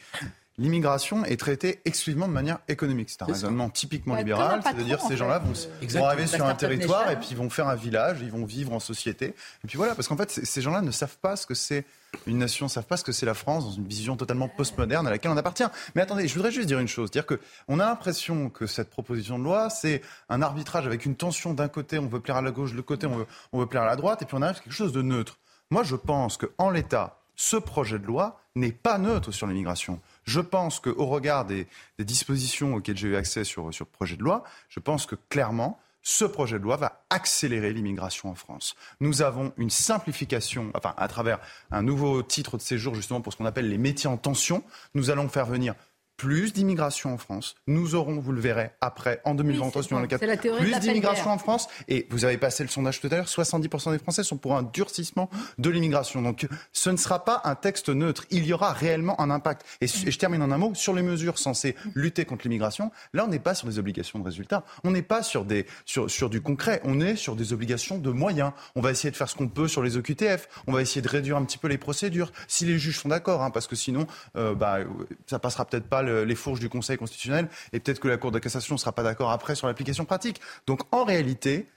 l'immigration 0.57 1.25
est 1.25 1.37
traitée 1.37 1.81
exclusivement 1.85 2.27
de 2.27 2.33
manière 2.33 2.59
économique. 2.67 3.09
C'est 3.09 3.23
un 3.23 3.25
raisonnement 3.25 3.69
typiquement 3.69 4.15
libéral, 4.15 4.61
c'est-à-dire 4.63 5.01
ces 5.01 5.17
gens-là 5.17 5.39
vont, 5.39 5.53
vont, 5.53 6.05
arriver 6.05 6.27
sur 6.27 6.45
un 6.45 6.55
territoire 6.55 7.09
et 7.09 7.15
puis 7.17 7.29
ils 7.31 7.37
vont 7.37 7.49
faire 7.49 7.67
un 7.67 7.75
village, 7.75 8.19
ils 8.21 8.31
vont 8.31 8.45
vivre 8.45 8.73
en 8.73 8.79
société. 8.79 9.27
Et 9.63 9.67
puis 9.67 9.77
voilà, 9.77 9.95
parce 9.95 10.07
qu'en 10.07 10.17
fait, 10.17 10.29
ces 10.29 10.61
gens-là 10.61 10.81
ne 10.81 10.91
savent 10.91 11.17
pas 11.17 11.35
ce 11.35 11.45
que 11.45 11.55
c'est 11.55 11.85
une 12.27 12.37
nation, 12.37 12.67
ne 12.67 12.69
savent 12.69 12.85
pas 12.85 12.97
ce 12.97 13.03
que 13.03 13.11
c'est 13.11 13.25
la 13.25 13.33
France 13.33 13.65
dans 13.65 13.71
une 13.71 13.87
vision 13.87 14.15
totalement 14.15 14.47
postmoderne 14.47 15.07
à 15.07 15.09
laquelle 15.09 15.31
on 15.31 15.37
appartient. 15.37 15.63
Mais 15.95 16.01
attendez, 16.01 16.27
je 16.27 16.33
voudrais 16.33 16.51
juste 16.51 16.67
dire 16.67 16.79
une 16.79 16.87
chose, 16.87 17.11
dire 17.11 17.25
que 17.25 17.39
on 17.67 17.79
a 17.79 17.85
l'impression 17.85 18.49
que 18.49 18.65
cette 18.65 18.89
proposition 18.89 19.39
de 19.39 19.43
loi, 19.43 19.69
c'est 19.69 20.01
un 20.29 20.41
arbitrage 20.41 20.85
avec 20.85 21.05
une 21.05 21.15
tension 21.15 21.53
d'un 21.53 21.67
côté, 21.67 21.99
on 21.99 22.07
veut 22.07 22.19
plaire 22.19 22.37
à 22.37 22.41
la 22.41 22.51
gauche, 22.51 22.71
de 22.71 22.77
l'autre 22.77 22.87
côté, 22.87 23.07
on 23.07 23.17
veut, 23.17 23.27
on 23.51 23.59
veut 23.59 23.67
plaire 23.67 23.83
à 23.83 23.87
la 23.87 23.95
droite, 23.95 24.21
et 24.21 24.25
puis 24.25 24.35
on 24.35 24.41
arrive 24.41 24.57
à 24.57 24.59
quelque 24.59 24.73
chose 24.73 24.93
de 24.93 25.01
neutre. 25.01 25.37
Moi, 25.69 25.83
je 25.83 25.95
pense 25.95 26.37
qu'en 26.37 26.69
l'état, 26.69 27.19
ce 27.35 27.57
projet 27.57 27.99
de 27.99 28.05
loi 28.05 28.39
n'est 28.55 28.71
pas 28.71 28.97
neutre 28.97 29.31
sur 29.31 29.47
l'immigration. 29.47 29.99
Je 30.23 30.39
pense 30.39 30.79
qu'au 30.79 31.05
regard 31.07 31.45
des, 31.45 31.67
dispositions 31.99 32.75
auxquelles 32.75 32.97
j'ai 32.97 33.07
eu 33.07 33.15
accès 33.15 33.43
sur, 33.43 33.73
sur 33.73 33.85
le 33.85 33.91
projet 33.91 34.15
de 34.15 34.23
loi, 34.23 34.43
je 34.69 34.79
pense 34.79 35.05
que 35.05 35.15
clairement, 35.29 35.79
ce 36.03 36.25
projet 36.25 36.59
de 36.59 36.63
loi 36.63 36.75
va 36.75 37.05
accélérer 37.09 37.73
l'immigration 37.73 38.29
en 38.29 38.35
France. 38.35 38.75
Nous 38.99 39.21
avons 39.21 39.53
une 39.57 39.69
simplification, 39.69 40.69
enfin, 40.75 40.93
à 40.97 41.07
travers 41.07 41.39
un 41.71 41.81
nouveau 41.81 42.21
titre 42.21 42.57
de 42.57 42.61
séjour, 42.61 42.93
justement, 42.93 43.21
pour 43.21 43.33
ce 43.33 43.37
qu'on 43.37 43.45
appelle 43.45 43.69
les 43.69 43.77
métiers 43.77 44.09
en 44.09 44.17
tension. 44.17 44.63
Nous 44.93 45.09
allons 45.09 45.29
faire 45.29 45.45
venir 45.45 45.73
plus 46.17 46.53
d'immigration 46.53 47.13
en 47.13 47.17
France. 47.17 47.55
Nous 47.67 47.95
aurons, 47.95 48.19
vous 48.19 48.31
le 48.31 48.41
verrez, 48.41 48.71
après, 48.81 49.21
en 49.25 49.35
2023, 49.35 49.81
oui, 49.91 50.01
le 50.01 50.07
4, 50.07 50.57
plus 50.57 50.79
d'immigration 50.79 51.31
en 51.31 51.37
France. 51.37 51.67
Et 51.87 52.07
vous 52.09 52.25
avez 52.25 52.37
passé 52.37 52.63
le 52.63 52.69
sondage 52.69 53.01
tout 53.01 53.07
à 53.11 53.15
l'heure, 53.15 53.25
70% 53.25 53.91
des 53.91 53.99
Français 53.99 54.23
sont 54.23 54.37
pour 54.37 54.55
un 54.55 54.63
durcissement 54.63 55.29
de 55.57 55.69
l'immigration. 55.69 56.21
Donc 56.21 56.47
ce 56.71 56.89
ne 56.89 56.97
sera 56.97 57.25
pas 57.25 57.41
un 57.45 57.55
texte 57.55 57.89
neutre. 57.89 58.25
Il 58.29 58.45
y 58.45 58.53
aura 58.53 58.73
réellement 58.73 59.19
un 59.19 59.29
impact. 59.29 59.65
Et, 59.81 59.87
je 59.87 60.17
termine 60.17 60.41
en 60.41 60.51
un 60.51 60.57
mot, 60.57 60.73
sur 60.75 60.93
les 60.93 61.01
mesures 61.01 61.37
censées 61.39 61.75
lutter 61.95 62.25
contre 62.25 62.43
l'immigration, 62.43 62.91
là, 63.13 63.25
on 63.25 63.27
n'est 63.27 63.39
pas 63.39 63.55
sur 63.55 63.67
des 63.67 63.79
obligations 63.79 64.19
de 64.19 64.23
résultats. 64.23 64.63
On 64.83 64.91
n'est 64.91 65.01
pas 65.01 65.23
sur, 65.23 65.45
des, 65.45 65.65
sur, 65.85 66.09
sur 66.09 66.29
du 66.29 66.41
concret. 66.41 66.81
On 66.83 67.01
est 67.01 67.15
sur 67.15 67.35
des 67.35 67.53
obligations 67.53 67.97
de 67.97 68.11
moyens. 68.11 68.51
On 68.75 68.81
va 68.81 68.91
essayer 68.91 69.11
de 69.11 69.15
faire 69.15 69.29
ce 69.29 69.35
qu'on 69.35 69.47
peut 69.47 69.67
sur 69.67 69.81
les 69.81 69.97
OQTF. 69.97 70.47
On 70.67 70.73
va 70.73 70.81
essayer 70.81 71.01
de 71.01 71.09
réduire 71.09 71.37
un 71.37 71.45
petit 71.45 71.57
peu 71.57 71.67
les 71.67 71.77
procédures. 71.77 72.31
Si 72.47 72.65
les 72.65 72.77
juges 72.77 72.99
sont 72.99 73.09
d'accord, 73.09 73.41
hein, 73.41 73.49
parce 73.49 73.67
que 73.67 73.75
sinon, 73.75 74.07
euh, 74.35 74.53
bah, 74.53 74.79
ça 75.27 75.39
passera 75.39 75.65
peut-être 75.65 75.87
pas 75.87 76.02
les 76.03 76.35
fourches 76.35 76.59
du 76.59 76.69
Conseil 76.69 76.97
constitutionnel 76.97 77.49
et 77.71 77.79
peut-être 77.79 77.99
que 77.99 78.07
la 78.07 78.17
Cour 78.17 78.31
de 78.31 78.39
cassation 78.39 78.75
ne 78.75 78.79
sera 78.79 78.91
pas 78.91 79.03
d'accord 79.03 79.31
après 79.31 79.55
sur 79.55 79.67
l'application 79.67 80.05
pratique. 80.05 80.39
Donc 80.67 80.81
en 80.91 81.03
réalité, 81.03 81.67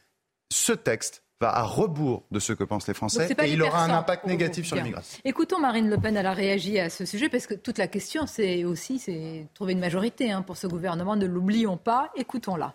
ce 0.50 0.72
texte 0.72 1.22
va 1.40 1.54
à 1.54 1.62
rebours 1.62 2.24
de 2.30 2.38
ce 2.38 2.52
que 2.52 2.64
pensent 2.64 2.88
les 2.88 2.94
Français 2.94 3.28
et 3.42 3.52
il 3.52 3.62
aura 3.62 3.84
un 3.84 3.90
impact 3.90 4.24
négatif 4.26 4.66
sur 4.66 4.76
l'immigration. 4.76 5.20
Écoutons 5.24 5.58
Marine 5.58 5.90
Le 5.90 5.98
Pen, 5.98 6.16
elle 6.16 6.26
a 6.26 6.32
réagi 6.32 6.78
à 6.78 6.88
ce 6.88 7.04
sujet 7.04 7.28
parce 7.28 7.46
que 7.46 7.54
toute 7.54 7.78
la 7.78 7.88
question, 7.88 8.26
c'est 8.26 8.64
aussi 8.64 8.98
c'est 8.98 9.46
trouver 9.54 9.72
une 9.72 9.80
majorité 9.80 10.32
hein, 10.32 10.42
pour 10.42 10.56
ce 10.56 10.66
gouvernement. 10.66 11.16
Ne 11.16 11.26
l'oublions 11.26 11.76
pas. 11.76 12.10
Écoutons-la. 12.16 12.74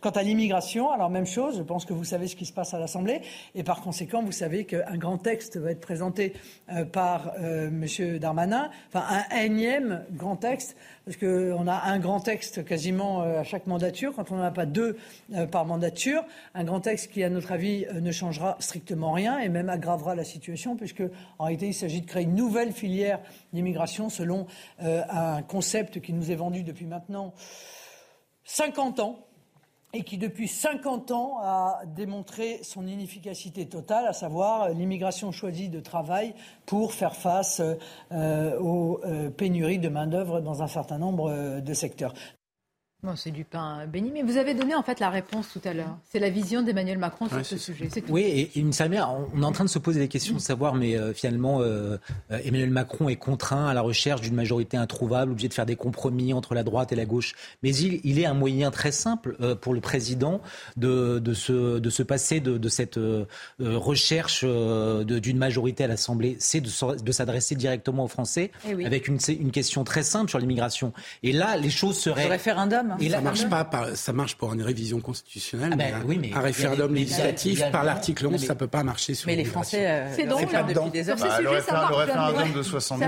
Quant 0.00 0.10
à 0.10 0.22
l'immigration, 0.22 0.92
alors 0.92 1.10
même 1.10 1.26
chose, 1.26 1.56
je 1.58 1.62
pense 1.64 1.84
que 1.84 1.92
vous 1.92 2.04
savez 2.04 2.28
ce 2.28 2.36
qui 2.36 2.46
se 2.46 2.52
passe 2.52 2.72
à 2.72 2.78
l'Assemblée, 2.78 3.20
et 3.56 3.64
par 3.64 3.80
conséquent, 3.80 4.22
vous 4.22 4.30
savez 4.30 4.64
qu'un 4.64 4.96
grand 4.96 5.18
texte 5.18 5.56
va 5.56 5.72
être 5.72 5.80
présenté 5.80 6.34
euh, 6.70 6.84
par 6.84 7.32
euh, 7.40 7.66
M. 7.66 8.18
Darmanin, 8.20 8.70
enfin 8.86 9.04
un 9.08 9.36
énième 9.38 10.04
grand 10.12 10.36
texte, 10.36 10.76
parce 11.04 11.16
qu'on 11.16 11.66
a 11.66 11.90
un 11.90 11.98
grand 11.98 12.20
texte 12.20 12.64
quasiment 12.64 13.22
euh, 13.22 13.40
à 13.40 13.42
chaque 13.42 13.66
mandature, 13.66 14.14
quand 14.14 14.30
on 14.30 14.36
n'en 14.36 14.44
a 14.44 14.52
pas 14.52 14.66
deux 14.66 14.96
par 15.50 15.64
mandature, 15.64 16.22
un 16.54 16.62
grand 16.62 16.78
texte 16.78 17.10
qui, 17.10 17.24
à 17.24 17.28
notre 17.28 17.50
avis, 17.50 17.84
ne 17.92 18.12
changera 18.12 18.56
strictement 18.60 19.10
rien 19.10 19.40
et 19.40 19.48
même 19.48 19.68
aggravera 19.68 20.14
la 20.14 20.22
situation, 20.22 20.76
puisque 20.76 21.02
en 21.40 21.46
réalité, 21.46 21.66
il 21.66 21.74
s'agit 21.74 22.02
de 22.02 22.06
créer 22.06 22.22
une 22.22 22.36
nouvelle 22.36 22.70
filière 22.70 23.18
d'immigration 23.52 24.10
selon 24.10 24.46
un 24.78 25.42
concept 25.42 26.00
qui 26.00 26.12
nous 26.12 26.30
est 26.30 26.36
vendu 26.36 26.62
depuis 26.62 26.86
maintenant 26.86 27.34
50 28.44 29.00
ans 29.00 29.27
et 29.94 30.02
qui 30.02 30.18
depuis 30.18 30.48
50 30.48 31.10
ans 31.12 31.38
a 31.40 31.82
démontré 31.86 32.60
son 32.62 32.86
inefficacité 32.86 33.66
totale, 33.66 34.06
à 34.06 34.12
savoir 34.12 34.68
l'immigration 34.70 35.32
choisie 35.32 35.70
de 35.70 35.80
travail 35.80 36.34
pour 36.66 36.92
faire 36.92 37.16
face 37.16 37.62
euh, 38.12 38.58
aux 38.60 39.00
euh, 39.04 39.30
pénuries 39.30 39.78
de 39.78 39.88
main-d'œuvre 39.88 40.40
dans 40.40 40.62
un 40.62 40.66
certain 40.66 40.98
nombre 40.98 41.30
euh, 41.30 41.60
de 41.60 41.72
secteurs. 41.72 42.12
Bon, 43.04 43.14
c'est 43.14 43.30
du 43.30 43.44
pain 43.44 43.86
béni, 43.86 44.10
mais 44.12 44.22
vous 44.22 44.38
avez 44.38 44.54
donné 44.54 44.74
en 44.74 44.82
fait 44.82 44.98
la 44.98 45.08
réponse 45.08 45.46
tout 45.52 45.60
à 45.64 45.72
l'heure. 45.72 45.96
C'est 46.10 46.18
la 46.18 46.30
vision 46.30 46.62
d'Emmanuel 46.62 46.98
Macron 46.98 47.28
sur 47.28 47.46
ce 47.46 47.56
sujet. 47.56 47.88
Oui, 48.08 48.22
et 48.22 48.58
une 48.58 48.72
mère, 48.90 49.14
on 49.32 49.40
est 49.40 49.44
en 49.44 49.52
train 49.52 49.62
de 49.62 49.70
se 49.70 49.78
poser 49.78 50.00
des 50.00 50.08
questions, 50.08 50.34
de 50.34 50.40
savoir, 50.40 50.74
mais 50.74 50.96
euh, 50.96 51.14
finalement, 51.14 51.60
euh, 51.60 51.96
euh, 52.32 52.40
Emmanuel 52.44 52.70
Macron 52.70 53.08
est 53.08 53.14
contraint 53.14 53.68
à 53.68 53.72
la 53.72 53.82
recherche 53.82 54.22
d'une 54.22 54.34
majorité 54.34 54.76
introuvable, 54.76 55.30
obligé 55.30 55.46
de 55.46 55.54
faire 55.54 55.64
des 55.64 55.76
compromis 55.76 56.32
entre 56.32 56.54
la 56.54 56.64
droite 56.64 56.90
et 56.90 56.96
la 56.96 57.04
gauche. 57.04 57.36
Mais 57.62 57.72
il, 57.72 58.00
il 58.02 58.18
est 58.18 58.26
un 58.26 58.34
moyen 58.34 58.72
très 58.72 58.90
simple 58.90 59.36
pour 59.60 59.74
le 59.74 59.80
président 59.80 60.40
de, 60.76 61.20
de, 61.20 61.34
se, 61.34 61.78
de 61.78 61.90
se 61.90 62.02
passer 62.02 62.40
de, 62.40 62.58
de 62.58 62.68
cette 62.68 62.98
recherche 63.60 64.44
d'une 64.44 65.38
majorité 65.38 65.84
à 65.84 65.86
l'Assemblée, 65.86 66.36
c'est 66.40 66.60
de, 66.60 67.12
s'adresser 67.12 67.54
directement 67.54 68.06
aux 68.06 68.08
Français 68.08 68.50
eh 68.68 68.84
avec 68.84 69.06
une, 69.06 69.18
une, 69.28 69.52
question 69.52 69.84
très 69.84 70.02
simple 70.02 70.30
sur 70.30 70.40
l'immigration. 70.40 70.92
Et 71.22 71.30
là, 71.30 71.56
les 71.56 71.70
choses 71.70 71.96
seraient... 71.96 72.24
Le 72.24 72.30
référendum 72.30 72.87
et 73.00 73.10
ça 73.10 73.20
marche 73.20 73.48
pas. 73.48 73.68
ça 73.94 74.12
marche 74.12 74.36
pour 74.36 74.52
une 74.54 74.62
révision 74.62 75.00
constitutionnelle, 75.00 75.70
ah 75.74 75.76
ben 75.76 76.04
mais, 76.06 76.32
un, 76.34 76.40
référendum 76.40 76.94
législatif 76.94 77.62
par 77.70 77.84
l'article 77.84 78.26
11, 78.26 78.44
ça 78.44 78.54
peut 78.54 78.66
pas 78.66 78.82
marcher 78.82 79.14
sur. 79.14 79.26
Mais 79.26 79.36
les 79.36 79.44
Français, 79.44 79.86
euh, 79.88 80.14
c'est 80.14 80.26
donc 80.26 80.40
depuis 80.40 80.90
des 80.90 81.10
heures. 81.10 81.16
Bah, 81.16 81.40
le, 81.40 81.48
référendum 81.48 82.52
de 82.52 82.62
62, 82.62 83.06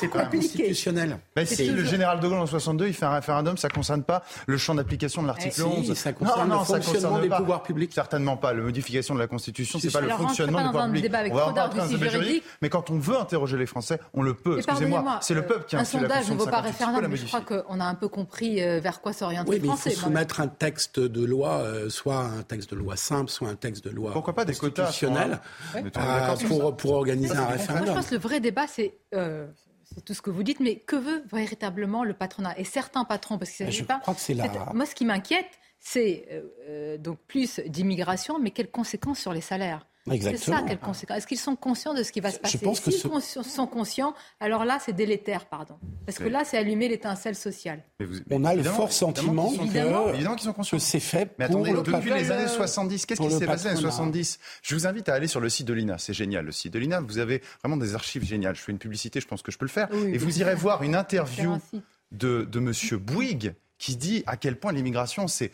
c'est 0.00 0.08
pas 0.08 0.26
constitutionnel. 0.26 1.18
si 1.44 1.70
le 1.70 1.84
général 1.84 2.20
de 2.20 2.28
Gaulle 2.28 2.38
en 2.38 2.46
62, 2.46 2.88
il 2.88 2.94
fait 2.94 3.06
un 3.06 3.14
référendum, 3.14 3.56
ça 3.56 3.68
concerne 3.68 4.02
pas 4.02 4.22
le 4.46 4.56
champ 4.56 4.74
d'application 4.74 5.22
de 5.22 5.28
l'article 5.28 5.62
11. 5.62 5.94
Ça 5.94 6.12
concerne 6.12 6.50
le 6.50 6.58
fonctionnement 6.58 7.18
des 7.18 7.28
pouvoirs 7.28 7.62
publics. 7.62 7.92
Certainement 7.92 8.36
pas. 8.36 8.52
La 8.52 8.62
modification 8.62 9.14
de 9.14 9.20
la 9.20 9.26
Constitution, 9.26 9.78
c'est 9.78 9.92
pas 9.92 10.00
le 10.00 10.08
fonctionnement 10.10 10.58
des 10.60 10.66
pouvoirs 10.66 10.86
publics. 10.90 11.12
On 11.30 11.34
va 11.34 11.44
rentrer 11.44 11.78
dans 11.78 11.84
un 11.84 11.88
débat 11.88 12.08
juridique, 12.08 12.44
mais 12.62 12.68
quand 12.68 12.90
on 12.90 12.98
veut 12.98 13.18
interroger 13.18 13.56
les 13.56 13.66
Français, 13.66 14.00
on 14.14 14.22
le 14.22 14.34
peut. 14.34 14.58
Excusez-moi, 14.58 15.18
c'est 15.20 15.34
le 15.34 15.46
peuple 15.46 15.64
qui 15.66 15.76
a 15.76 15.80
un 15.80 15.84
sondage 15.84 16.30
ne 16.30 16.36
vaut 16.36 16.46
pas 16.46 16.60
référendum. 16.60 17.14
Je 17.14 17.26
crois 17.26 17.40
qu'on 17.40 17.80
a 17.80 17.84
un 17.84 17.94
peu 17.94 18.08
compris 18.08 18.62
euh, 18.62 18.80
vers 18.98 19.02
quoi 19.02 19.12
s'orienter 19.12 19.56
il 19.56 19.64
faut 19.64 19.90
soumettre 19.90 20.40
un 20.40 20.48
texte 20.48 20.98
de 21.00 21.24
loi, 21.24 21.58
euh, 21.58 21.88
soit 21.88 22.18
un 22.18 22.42
texte 22.42 22.70
de 22.70 22.76
loi 22.76 22.96
simple, 22.96 23.30
soit 23.30 23.48
un 23.48 23.54
texte 23.54 23.84
de 23.84 23.90
loi 23.90 24.12
Pourquoi 24.12 24.34
pas 24.34 24.44
des 24.44 24.54
constitutionnel, 24.54 25.40
euh, 25.74 26.36
pour, 26.46 26.76
pour 26.76 26.92
organiser 26.92 27.36
un 27.36 27.46
référendum. 27.46 27.88
je 27.88 27.92
pense 27.92 28.06
que 28.08 28.14
le 28.14 28.20
vrai 28.20 28.40
débat, 28.40 28.66
c'est 28.66 28.94
euh, 29.14 29.46
c'est 29.84 30.04
tout 30.04 30.14
ce 30.14 30.20
que 30.20 30.30
vous 30.30 30.42
dites, 30.42 30.60
mais 30.60 30.76
que 30.76 30.96
veut 30.96 31.22
véritablement 31.32 32.04
le 32.04 32.12
patronat 32.12 32.58
Et 32.58 32.64
certains 32.64 33.04
patrons, 33.04 33.38
parce 33.38 33.50
qu'il 33.50 33.64
s'agit 33.66 33.84
pas. 33.84 33.98
Crois 34.00 34.14
que 34.14 34.20
c'est 34.20 34.34
là. 34.34 34.46
Moi, 34.74 34.84
ce 34.84 34.94
qui 34.94 35.06
m'inquiète, 35.06 35.48
c'est 35.80 36.42
donc 36.98 37.18
plus 37.26 37.60
d'immigration, 37.60 38.38
mais 38.38 38.50
quelles 38.50 38.70
conséquences 38.70 39.18
sur 39.18 39.32
les 39.32 39.40
salaires? 39.40 39.86
C'est 40.10 40.36
ça, 40.36 40.62
quelles 40.66 40.78
conséquences 40.78 41.18
Est-ce 41.18 41.26
qu'ils 41.26 41.38
sont 41.38 41.56
conscients 41.56 41.94
de 41.94 42.02
ce 42.02 42.12
qui 42.12 42.20
va 42.20 42.30
se 42.30 42.38
passer 42.38 42.58
S'ils 42.58 43.44
sont 43.44 43.66
conscients, 43.66 44.14
alors 44.40 44.64
là, 44.64 44.78
c'est 44.84 44.92
délétère, 44.92 45.46
pardon. 45.46 45.78
Parce 46.06 46.18
que 46.18 46.28
là, 46.28 46.42
c'est 46.44 46.56
allumer 46.56 46.88
l'étincelle 46.88 47.34
sociale. 47.34 47.82
On 48.30 48.44
a 48.44 48.54
le 48.54 48.62
fort 48.62 48.92
sentiment 48.92 49.50
que, 49.50 50.42
sont 50.42 50.52
conscients. 50.52 50.78
c'est 50.78 51.00
fait 51.00 51.34
Mais 51.38 51.46
attendez, 51.46 51.72
depuis 51.72 52.10
les 52.10 52.30
années 52.30 52.48
70, 52.48 53.06
qu'est-ce 53.06 53.20
qui 53.20 53.30
s'est 53.30 53.46
passé 53.46 53.64
dans 53.64 53.70
les 53.70 53.78
années 53.78 53.90
70 53.90 54.38
Je 54.62 54.74
vous 54.74 54.86
invite 54.86 55.08
à 55.08 55.14
aller 55.14 55.28
sur 55.28 55.40
le 55.40 55.48
site 55.48 55.66
de 55.66 55.72
l'INA. 55.72 55.98
C'est 55.98 56.14
génial, 56.14 56.44
le 56.44 56.52
site 56.52 56.72
de 56.72 56.78
l'INA. 56.78 57.00
Vous 57.00 57.18
avez 57.18 57.42
vraiment 57.62 57.76
des 57.76 57.94
archives 57.94 58.24
géniales. 58.24 58.56
Je 58.56 58.60
fais 58.60 58.72
une 58.72 58.78
publicité, 58.78 59.20
je 59.20 59.26
pense 59.26 59.42
que 59.42 59.52
je 59.52 59.58
peux 59.58 59.66
le 59.66 59.70
faire. 59.70 59.88
et 59.92 60.18
vous 60.18 60.40
irez 60.40 60.54
voir 60.54 60.82
une 60.82 60.94
interview 60.94 61.56
de, 62.12 62.48
de 62.50 62.58
M. 62.58 62.98
Bouygues 62.98 63.54
qui 63.78 63.96
dit 63.96 64.24
à 64.26 64.36
quel 64.36 64.58
point 64.58 64.72
l'immigration, 64.72 65.26
c'est 65.28 65.52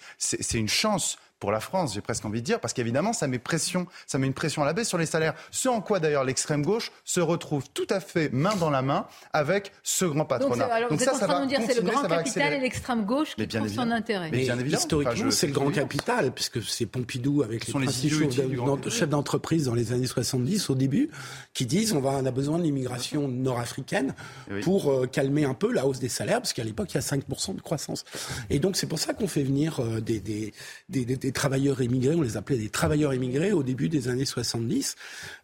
une 0.54 0.68
chance 0.68 1.18
pour 1.38 1.52
la 1.52 1.60
France, 1.60 1.94
j'ai 1.94 2.00
presque 2.00 2.24
envie 2.24 2.40
de 2.40 2.46
dire, 2.46 2.60
parce 2.60 2.72
qu'évidemment, 2.72 3.12
ça 3.12 3.26
met 3.26 3.38
pression, 3.38 3.86
ça 4.06 4.18
met 4.18 4.26
une 4.26 4.34
pression 4.34 4.62
à 4.62 4.66
la 4.66 4.72
baisse 4.72 4.88
sur 4.88 4.98
les 4.98 5.06
salaires. 5.06 5.34
Ce 5.50 5.68
en 5.68 5.80
quoi 5.80 6.00
d'ailleurs 6.00 6.24
l'extrême 6.24 6.62
gauche 6.62 6.92
se 7.04 7.20
retrouve 7.20 7.64
tout 7.74 7.86
à 7.90 8.00
fait 8.00 8.32
main 8.32 8.54
dans 8.56 8.70
la 8.70 8.82
main 8.82 9.06
avec 9.32 9.72
ce 9.82 10.04
grand 10.04 10.24
patronat. 10.24 10.80
Donc, 10.88 10.98
vous 10.98 11.04
ça, 11.04 11.12
êtes 11.16 11.22
en 11.22 11.26
train 11.26 11.38
de 11.40 11.42
nous 11.42 11.48
dire 11.48 11.60
c'est 11.66 11.74
le 11.74 11.82
grand 11.82 12.02
capital 12.02 12.52
et 12.54 12.60
l'extrême 12.60 13.04
gauche 13.04 13.34
qui 13.36 13.46
font 13.46 13.68
son 13.68 13.90
intérêt. 13.90 14.30
Mais, 14.30 14.44
bien 14.44 14.58
évidemment, 14.58 14.82
historiquement, 14.82 15.30
c'est 15.30 15.46
le 15.46 15.52
grand 15.52 15.70
capital, 15.70 16.32
puisque 16.32 16.62
c'est 16.62 16.86
Pompidou 16.86 17.42
avec 17.42 17.66
les, 17.66 17.80
les 17.80 18.90
chefs 18.90 19.08
d'entreprise 19.08 19.64
dans 19.66 19.74
les 19.74 19.92
années 19.92 20.06
70 20.06 20.70
au 20.70 20.74
début, 20.74 21.10
qui 21.52 21.66
disent 21.66 21.92
on, 21.92 22.00
va, 22.00 22.10
on 22.10 22.26
a 22.26 22.30
besoin 22.30 22.58
de 22.58 22.62
l'immigration 22.62 23.28
nord-africaine 23.28 24.14
pour 24.62 24.90
euh, 24.90 25.06
calmer 25.06 25.44
un 25.44 25.54
peu 25.54 25.72
la 25.72 25.86
hausse 25.86 25.98
des 25.98 26.08
salaires, 26.08 26.40
parce 26.40 26.52
qu'à 26.52 26.64
l'époque, 26.64 26.92
il 26.92 26.94
y 26.94 26.98
a 26.98 27.00
5% 27.00 27.56
de 27.56 27.60
croissance. 27.60 28.04
Et 28.50 28.58
donc, 28.58 28.76
c'est 28.76 28.86
pour 28.86 28.98
ça 28.98 29.14
qu'on 29.14 29.28
fait 29.28 29.42
venir 29.42 29.80
euh, 29.80 30.00
des, 30.00 30.20
des, 30.20 30.52
des 30.88 31.23
travailleurs 31.32 31.80
immigrés, 31.82 32.14
on 32.14 32.22
les 32.22 32.36
appelait 32.36 32.58
des 32.58 32.68
travailleurs 32.68 33.14
immigrés 33.14 33.52
au 33.52 33.62
début 33.62 33.88
des 33.88 34.08
années 34.08 34.24
70. 34.24 34.96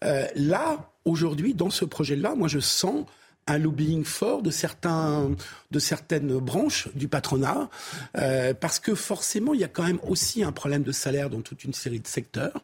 Euh, 0.05 0.27
là, 0.35 0.91
aujourd'hui, 1.05 1.55
dans 1.55 1.71
ce 1.71 1.85
projet-là, 1.85 2.35
moi 2.35 2.49
je 2.49 2.59
sens 2.59 3.05
un 3.47 3.59
lobbying 3.59 4.05
fort 4.05 4.43
de 4.43 4.51
certains, 4.51 5.31
de 5.71 5.79
certaines 5.79 6.39
branches 6.39 6.89
du 6.95 7.09
patronat, 7.09 7.69
euh, 8.17 8.55
parce 8.55 8.79
que 8.79 8.95
forcément, 8.95 9.55
il 9.55 9.61
y 9.61 9.65
a 9.65 9.69
quand 9.69 9.83
même 9.83 9.99
aussi 10.07 10.45
un 10.45 10.53
problème 10.53 10.83
de 10.85 10.93
salaire 10.93 11.31
dans 11.31 11.41
toute 11.41 11.65
une 11.65 11.73
série 11.73 11.99
de 11.99 12.07
secteurs. 12.07 12.63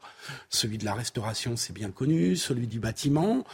Celui 0.49 0.79
de 0.79 0.85
la 0.85 0.95
restauration, 0.95 1.57
c'est 1.57 1.73
bien 1.73 1.91
connu, 1.91 2.37
celui 2.37 2.69
du 2.69 2.79
bâtiment, 2.79 3.45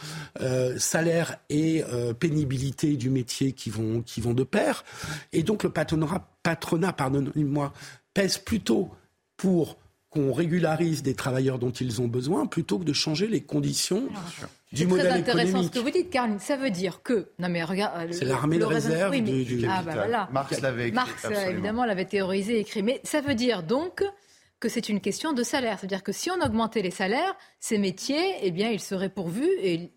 euh, 0.41 0.77
salaire 0.77 1.37
et 1.49 1.83
pénibilité 2.19 2.97
du 2.97 3.09
métier 3.09 3.53
qui 3.53 3.71
vont, 3.71 4.01
qui 4.01 4.21
vont 4.21 4.33
de 4.33 4.43
pair. 4.43 4.83
Et 5.31 5.41
donc 5.41 5.63
le 5.63 5.71
patronat, 5.71 6.27
patronat 6.43 6.93
pardonnez-moi, 6.93 7.73
pèse 8.13 8.37
plutôt 8.37 8.91
pour 9.43 9.77
qu'on 10.09 10.31
régularise 10.31 11.03
des 11.03 11.15
travailleurs 11.15 11.59
dont 11.59 11.71
ils 11.71 12.01
ont 12.01 12.07
besoin 12.07 12.45
plutôt 12.45 12.79
que 12.79 12.85
de 12.85 12.93
changer 12.93 13.27
les 13.27 13.41
conditions 13.41 14.03
du 14.71 14.87
modèle 14.87 15.07
économique. 15.07 15.25
C'est 15.25 15.31
intéressant 15.31 15.63
ce 15.63 15.69
que 15.69 15.79
vous 15.79 15.89
dites, 15.89 16.09
Caroline. 16.09 16.39
Ça 16.39 16.55
veut 16.55 16.69
dire 16.69 17.01
que... 17.03 17.27
Non 17.39 17.49
mais 17.49 17.61
regarde... 17.61 18.13
C'est 18.13 18.23
l'armée 18.23 18.57
de 18.57 18.63
réserve 18.63 19.19
du, 19.21 19.65
ah, 19.67 19.83
bah 19.83 19.91
voilà. 19.95 20.29
Marx 20.31 20.61
l'avait 20.61 20.87
écrit, 20.87 20.95
Marx, 20.95 21.27
évidemment, 21.49 21.83
l'avait 21.83 22.05
théorisé, 22.05 22.59
écrit. 22.59 22.83
Mais 22.83 23.01
ça 23.03 23.19
veut 23.19 23.35
dire 23.35 23.63
donc 23.63 24.01
que 24.61 24.69
c'est 24.69 24.87
une 24.87 25.01
question 25.01 25.33
de 25.33 25.43
salaire. 25.43 25.77
C'est-à-dire 25.77 26.03
que 26.03 26.13
si 26.13 26.31
on 26.31 26.39
augmentait 26.41 26.81
les 26.81 26.91
salaires, 26.91 27.35
ces 27.59 27.77
métiers, 27.77 28.37
eh 28.43 28.51
bien, 28.51 28.69
ils 28.69 28.79
seraient 28.79 29.09
pourvus 29.09 29.51
et 29.61 29.91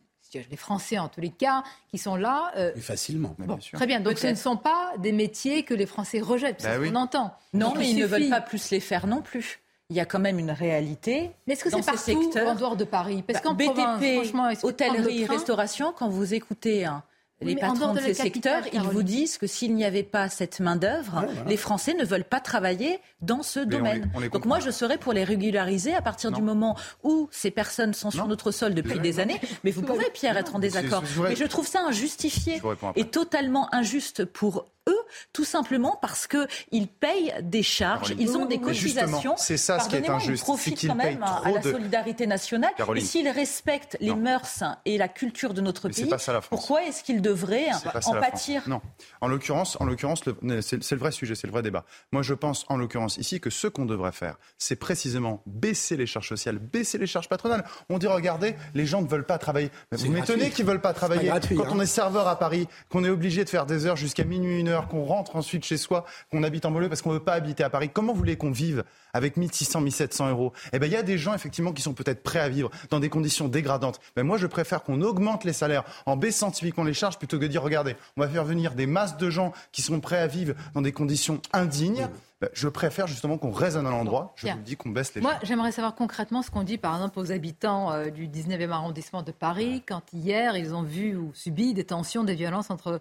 les 0.50 0.56
Français 0.56 0.98
en 0.98 1.08
tous 1.08 1.20
les 1.20 1.30
cas, 1.30 1.62
qui 1.90 1.98
sont 1.98 2.16
là. 2.16 2.52
Euh... 2.56 2.74
facilement. 2.76 3.36
très 3.72 3.86
bien. 3.86 4.00
Donc 4.00 4.18
ce 4.18 4.26
ne 4.26 4.34
sont 4.34 4.56
pas 4.56 4.92
des 4.98 5.12
métiers 5.12 5.62
que 5.62 5.74
les 5.74 5.86
Français 5.86 6.20
rejettent, 6.20 6.62
bah 6.62 6.78
on 6.80 6.94
entend. 6.94 7.34
Non, 7.52 7.74
mais 7.76 7.90
ils 7.90 7.98
ne 7.98 8.06
veulent 8.06 8.30
pas 8.30 8.40
plus 8.40 8.70
les 8.70 8.80
faire 8.80 9.06
non 9.06 9.22
plus. 9.22 9.60
Il 9.88 9.96
y 9.96 10.00
a 10.00 10.04
quand 10.04 10.18
même 10.18 10.40
une 10.40 10.50
réalité. 10.50 11.30
Mais 11.46 11.52
est-ce 11.52 11.62
que 11.62 11.70
c'est 11.70 11.84
partout 11.84 11.98
secteurs, 11.98 12.48
en 12.48 12.54
dehors 12.56 12.76
de 12.76 12.84
Paris? 12.84 13.22
Parce 13.24 13.40
bah, 13.40 13.50
qu'en 13.50 13.54
BTP, 13.54 14.64
hôtellerie, 14.64 15.26
restauration, 15.26 15.94
quand 15.96 16.08
vous 16.08 16.34
écoutez 16.34 16.84
un, 16.84 17.04
les 17.42 17.56
patrons 17.56 17.92
de, 17.92 18.00
ces 18.00 18.14
secteurs, 18.14 18.62
ils 18.72 18.80
vous 18.80 19.02
disent 19.02 19.36
que 19.36 19.46
s'il 19.46 19.74
n'y 19.74 19.84
avait 19.84 20.02
pas 20.02 20.28
cette 20.28 20.60
main-d'œuvre, 20.60 21.26
les 21.46 21.56
Français 21.56 21.94
ne 21.94 22.04
veulent 22.04 22.24
pas 22.24 22.40
travailler 22.40 22.98
dans 23.20 23.42
ce 23.42 23.60
domaine. 23.60 24.10
Donc 24.32 24.46
moi, 24.46 24.58
je 24.60 24.70
serais 24.70 24.98
pour 24.98 25.12
les 25.12 25.24
régulariser 25.24 25.94
à 25.94 26.02
partir 26.02 26.32
du 26.32 26.42
moment 26.42 26.76
où 27.02 27.28
ces 27.30 27.50
personnes 27.50 27.94
sont 27.94 28.10
sur 28.10 28.26
notre 28.26 28.50
sol 28.50 28.74
depuis 28.74 29.00
des 29.00 29.20
années. 29.20 29.40
Mais 29.64 29.70
vous 29.70 29.82
pouvez, 29.82 30.10
Pierre, 30.12 30.36
être 30.36 30.56
en 30.56 30.58
désaccord. 30.58 31.02
Mais 31.22 31.36
je 31.36 31.44
trouve 31.44 31.66
ça 31.66 31.82
injustifié 31.82 32.60
et 32.94 33.04
totalement 33.04 33.72
injuste 33.74 34.24
pour 34.24 34.66
eux, 34.88 35.04
tout 35.32 35.44
simplement 35.44 35.98
parce 36.00 36.26
qu'ils 36.26 36.88
payent 36.88 37.34
des 37.42 37.62
charges, 37.62 38.14
ils 38.18 38.36
ont 38.36 38.46
des 38.46 38.58
cotisations. 38.58 39.34
C'est 39.36 39.56
ça 39.56 39.80
ce 39.80 39.88
qui 39.88 39.96
est 39.96 40.08
injuste. 40.08 40.42
Ils 40.42 40.44
profitent 40.44 40.86
quand 40.86 40.94
même 40.94 41.22
à 41.22 41.50
la 41.50 41.62
solidarité 41.62 42.26
nationale. 42.26 42.72
Et 42.94 43.00
s'ils 43.00 43.28
respectent 43.28 43.96
les 44.00 44.14
mœurs 44.14 44.62
et 44.84 44.98
la 44.98 45.08
culture 45.08 45.54
de 45.54 45.60
notre 45.60 45.88
pays, 45.88 46.08
pourquoi 46.50 46.84
est-ce 46.84 47.02
qu'ils 47.02 47.22
devraient 47.26 47.68
en 48.04 48.12
pâtir 48.12 48.62
Non. 48.66 48.80
En 49.20 49.28
l'occurrence, 49.28 49.76
en 49.80 49.84
l'occurrence, 49.84 50.22
c'est 50.60 50.92
le 50.92 50.98
vrai 50.98 51.10
sujet, 51.10 51.34
c'est 51.34 51.46
le 51.46 51.52
vrai 51.52 51.62
débat. 51.62 51.84
Moi, 52.12 52.22
je 52.22 52.34
pense 52.34 52.64
en 52.68 52.76
l'occurrence 52.76 53.16
ici 53.18 53.40
que 53.40 53.50
ce 53.50 53.66
qu'on 53.66 53.86
devrait 53.86 54.12
faire, 54.12 54.36
c'est 54.58 54.76
précisément 54.76 55.42
baisser 55.46 55.96
les 55.96 56.06
charges 56.06 56.28
sociales, 56.28 56.58
baisser 56.58 56.98
les 56.98 57.06
charges 57.06 57.28
patronales. 57.28 57.64
On 57.88 57.98
dit 57.98 58.06
regardez, 58.06 58.56
les 58.74 58.86
gens 58.86 59.02
ne 59.02 59.08
veulent 59.08 59.26
pas 59.26 59.38
travailler. 59.38 59.70
Mais 59.90 59.98
vous 59.98 60.10
m'étonnez 60.10 60.50
qu'ils 60.50 60.64
ne 60.64 60.70
veulent 60.70 60.80
pas 60.80 60.94
travailler. 60.94 61.28
Quand 61.28 61.66
on 61.70 61.78
hein. 61.78 61.82
est 61.82 61.86
serveur 61.86 62.28
à 62.28 62.38
Paris, 62.38 62.68
qu'on 62.90 63.04
est 63.04 63.08
obligé 63.08 63.44
de 63.44 63.48
faire 63.48 63.66
des 63.66 63.86
heures 63.86 63.96
jusqu'à 63.96 64.24
minuit, 64.24 64.60
une 64.60 64.68
heure 64.68 64.88
qu'on 64.88 65.04
rentre 65.04 65.36
ensuite 65.36 65.64
chez 65.64 65.76
soi, 65.76 66.04
qu'on 66.30 66.42
habite 66.42 66.64
en 66.66 66.70
banlieue 66.70 66.88
parce 66.88 67.02
qu'on 67.02 67.10
ne 67.10 67.18
veut 67.18 67.24
pas 67.24 67.34
habiter 67.34 67.64
à 67.64 67.70
Paris. 67.70 67.90
Comment 67.92 68.12
voulez 68.12 68.36
qu'on 68.36 68.50
vive 68.50 68.84
avec 69.12 69.36
1600, 69.36 69.80
1700 69.80 70.30
euros? 70.30 70.52
Eh 70.72 70.78
bien, 70.78 70.88
il 70.88 70.92
y 70.92 70.96
a 70.96 71.02
des 71.02 71.18
gens 71.18 71.34
effectivement 71.34 71.72
qui 71.72 71.82
sont 71.82 71.94
peut-être 71.94 72.22
prêts 72.22 72.40
à 72.40 72.48
vivre 72.48 72.70
dans 72.90 73.00
des 73.00 73.08
conditions 73.08 73.48
dégradantes. 73.48 74.00
Mais 74.16 74.22
moi, 74.22 74.38
je 74.38 74.46
préfère 74.46 74.82
qu'on 74.82 75.00
augmente 75.02 75.44
les 75.44 75.52
salaires 75.52 75.84
en 76.06 76.16
baissant 76.16 76.50
typiquement 76.50 76.84
les 76.84 76.94
charges 76.94 77.15
plutôt 77.18 77.38
que 77.38 77.42
de 77.42 77.48
dire 77.48 77.62
regardez, 77.62 77.96
on 78.16 78.20
va 78.20 78.28
faire 78.28 78.44
venir 78.44 78.74
des 78.74 78.86
masses 78.86 79.16
de 79.16 79.30
gens 79.30 79.52
qui 79.72 79.82
sont 79.82 80.00
prêts 80.00 80.18
à 80.18 80.26
vivre 80.26 80.54
dans 80.74 80.82
des 80.82 80.92
conditions 80.92 81.40
indignes. 81.52 82.08
Ben, 82.40 82.50
je 82.52 82.68
préfère 82.68 83.06
justement 83.06 83.38
qu'on 83.38 83.50
raisonne 83.50 83.86
à 83.86 83.90
l'endroit. 83.90 84.34
Je 84.36 84.48
vous 84.48 84.58
dis 84.58 84.76
qu'on 84.76 84.90
baisse 84.90 85.14
les 85.14 85.22
Moi, 85.22 85.34
j'aimerais 85.42 85.72
savoir 85.72 85.94
concrètement 85.94 86.42
ce 86.42 86.50
qu'on 86.50 86.64
dit, 86.64 86.76
par 86.76 86.94
exemple, 86.94 87.18
aux 87.18 87.32
habitants 87.32 87.92
euh, 87.92 88.10
du 88.10 88.28
19e 88.28 88.70
arrondissement 88.70 89.22
de 89.22 89.32
Paris, 89.32 89.82
quand 89.88 90.02
hier, 90.12 90.54
ils 90.54 90.74
ont 90.74 90.82
vu 90.82 91.16
ou 91.16 91.30
subi 91.32 91.72
des 91.72 91.84
tensions, 91.84 92.24
des 92.24 92.34
violences 92.34 92.70
entre 92.70 93.00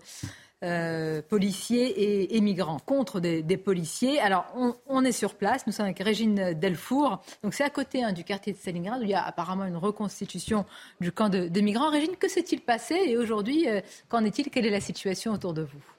euh, 0.63 1.21
policiers 1.21 2.35
et, 2.35 2.41
migrants, 2.41 2.79
contre 2.79 3.19
des, 3.19 3.57
policiers. 3.57 4.19
Alors, 4.19 4.45
on, 4.87 5.03
est 5.03 5.11
sur 5.11 5.35
place, 5.35 5.67
nous 5.67 5.73
sommes 5.73 5.85
avec 5.85 5.99
Régine 5.99 6.53
Delfour, 6.53 7.21
donc 7.43 7.53
c'est 7.53 7.63
à 7.63 7.69
côté 7.69 8.03
hein, 8.03 8.13
du 8.13 8.23
quartier 8.23 8.53
de 8.53 8.57
Stalingrad, 8.57 9.01
où 9.01 9.03
il 9.03 9.09
y 9.09 9.13
a 9.13 9.23
apparemment 9.23 9.65
une 9.65 9.77
reconstitution 9.77 10.65
du 11.01 11.11
camp 11.11 11.29
de, 11.29 11.59
migrants. 11.59 11.89
Régine, 11.89 12.15
que 12.15 12.29
s'est-il 12.29 12.61
passé 12.61 12.95
et 12.95 13.17
aujourd'hui, 13.17 13.69
euh, 13.69 13.81
qu'en 14.07 14.23
est-il? 14.23 14.49
Quelle 14.49 14.65
est 14.65 14.71
la 14.71 14.81
situation 14.81 15.33
autour 15.33 15.53
de 15.53 15.63
vous? 15.63 15.94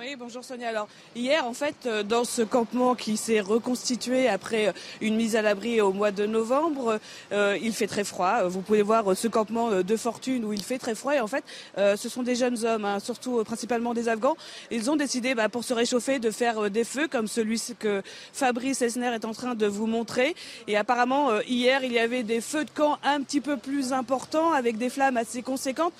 Oui, 0.00 0.16
bonjour 0.18 0.42
Sonia. 0.42 0.70
Alors 0.70 0.88
hier, 1.14 1.46
en 1.46 1.52
fait, 1.52 1.74
euh, 1.84 2.02
dans 2.02 2.24
ce 2.24 2.40
campement 2.40 2.94
qui 2.94 3.18
s'est 3.18 3.40
reconstitué 3.40 4.28
après 4.28 4.68
euh, 4.68 4.72
une 5.02 5.14
mise 5.14 5.36
à 5.36 5.42
l'abri 5.42 5.82
au 5.82 5.92
mois 5.92 6.10
de 6.10 6.24
novembre, 6.24 6.98
euh, 7.32 7.58
il 7.60 7.74
fait 7.74 7.86
très 7.86 8.04
froid. 8.04 8.44
Vous 8.44 8.62
pouvez 8.62 8.80
voir 8.80 9.14
ce 9.14 9.28
campement 9.28 9.82
de 9.82 9.96
fortune 9.96 10.46
où 10.46 10.54
il 10.54 10.62
fait 10.62 10.78
très 10.78 10.94
froid. 10.94 11.14
Et 11.14 11.20
en 11.20 11.26
fait, 11.26 11.44
ce 11.76 12.08
sont 12.08 12.22
des 12.22 12.34
jeunes 12.34 12.64
hommes, 12.64 12.86
hein, 12.86 12.98
surtout 12.98 13.44
principalement 13.44 13.92
des 13.92 14.08
Afghans. 14.08 14.36
Ils 14.70 14.90
ont 14.90 14.96
décidé, 14.96 15.34
bah, 15.34 15.50
pour 15.50 15.64
se 15.64 15.74
réchauffer, 15.74 16.18
de 16.18 16.30
faire 16.30 16.70
des 16.70 16.84
feux 16.84 17.06
comme 17.06 17.26
celui 17.26 17.60
que 17.78 18.02
Fabrice 18.32 18.80
Esner 18.80 19.12
est 19.14 19.26
en 19.26 19.32
train 19.32 19.54
de 19.54 19.66
vous 19.66 19.86
montrer. 19.86 20.34
Et 20.66 20.78
apparemment, 20.78 21.40
hier, 21.42 21.84
il 21.84 21.92
y 21.92 21.98
avait 21.98 22.22
des 22.22 22.40
feux 22.40 22.64
de 22.64 22.70
camp 22.70 22.98
un 23.04 23.20
petit 23.20 23.42
peu 23.42 23.58
plus 23.58 23.92
importants 23.92 24.52
avec 24.52 24.78
des 24.78 24.88
flammes 24.88 25.18
assez 25.18 25.42
conséquentes 25.42 25.92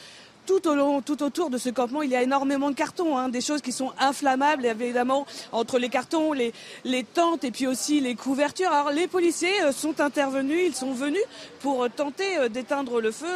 tout, 0.46 0.66
au 0.68 0.74
long, 0.74 1.02
tout 1.02 1.22
autour 1.22 1.50
de 1.50 1.58
ce 1.58 1.68
campement, 1.68 2.02
il 2.02 2.10
y 2.10 2.16
a 2.16 2.22
énormément 2.22 2.70
de 2.70 2.74
cartons, 2.74 3.16
hein, 3.16 3.28
des 3.28 3.40
choses 3.40 3.60
qui 3.60 3.72
sont 3.72 3.92
inflammables, 3.98 4.66
évidemment, 4.66 5.26
entre 5.52 5.78
les 5.78 5.88
cartons, 5.88 6.32
les, 6.32 6.52
les 6.84 7.04
tentes 7.04 7.44
et 7.44 7.50
puis 7.50 7.66
aussi 7.66 8.00
les 8.00 8.14
couvertures. 8.14 8.70
Alors 8.70 8.90
les 8.90 9.06
policiers 9.06 9.62
euh, 9.62 9.72
sont 9.72 10.00
intervenus, 10.00 10.60
ils 10.66 10.74
sont 10.74 10.92
venus 10.92 11.22
pour 11.60 11.84
euh, 11.84 11.88
tenter 11.88 12.38
euh, 12.38 12.48
d'éteindre 12.48 13.00
le 13.00 13.10
feu. 13.10 13.26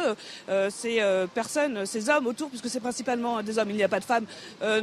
ces 0.69 1.01
personnes, 1.33 1.85
ces 1.85 2.09
hommes 2.09 2.27
autour, 2.27 2.49
puisque 2.49 2.69
c'est 2.69 2.79
principalement 2.79 3.41
des 3.41 3.57
hommes, 3.57 3.69
il 3.69 3.75
n'y 3.75 3.83
a 3.83 3.87
pas 3.87 3.99
de 3.99 4.05
femmes, 4.05 4.25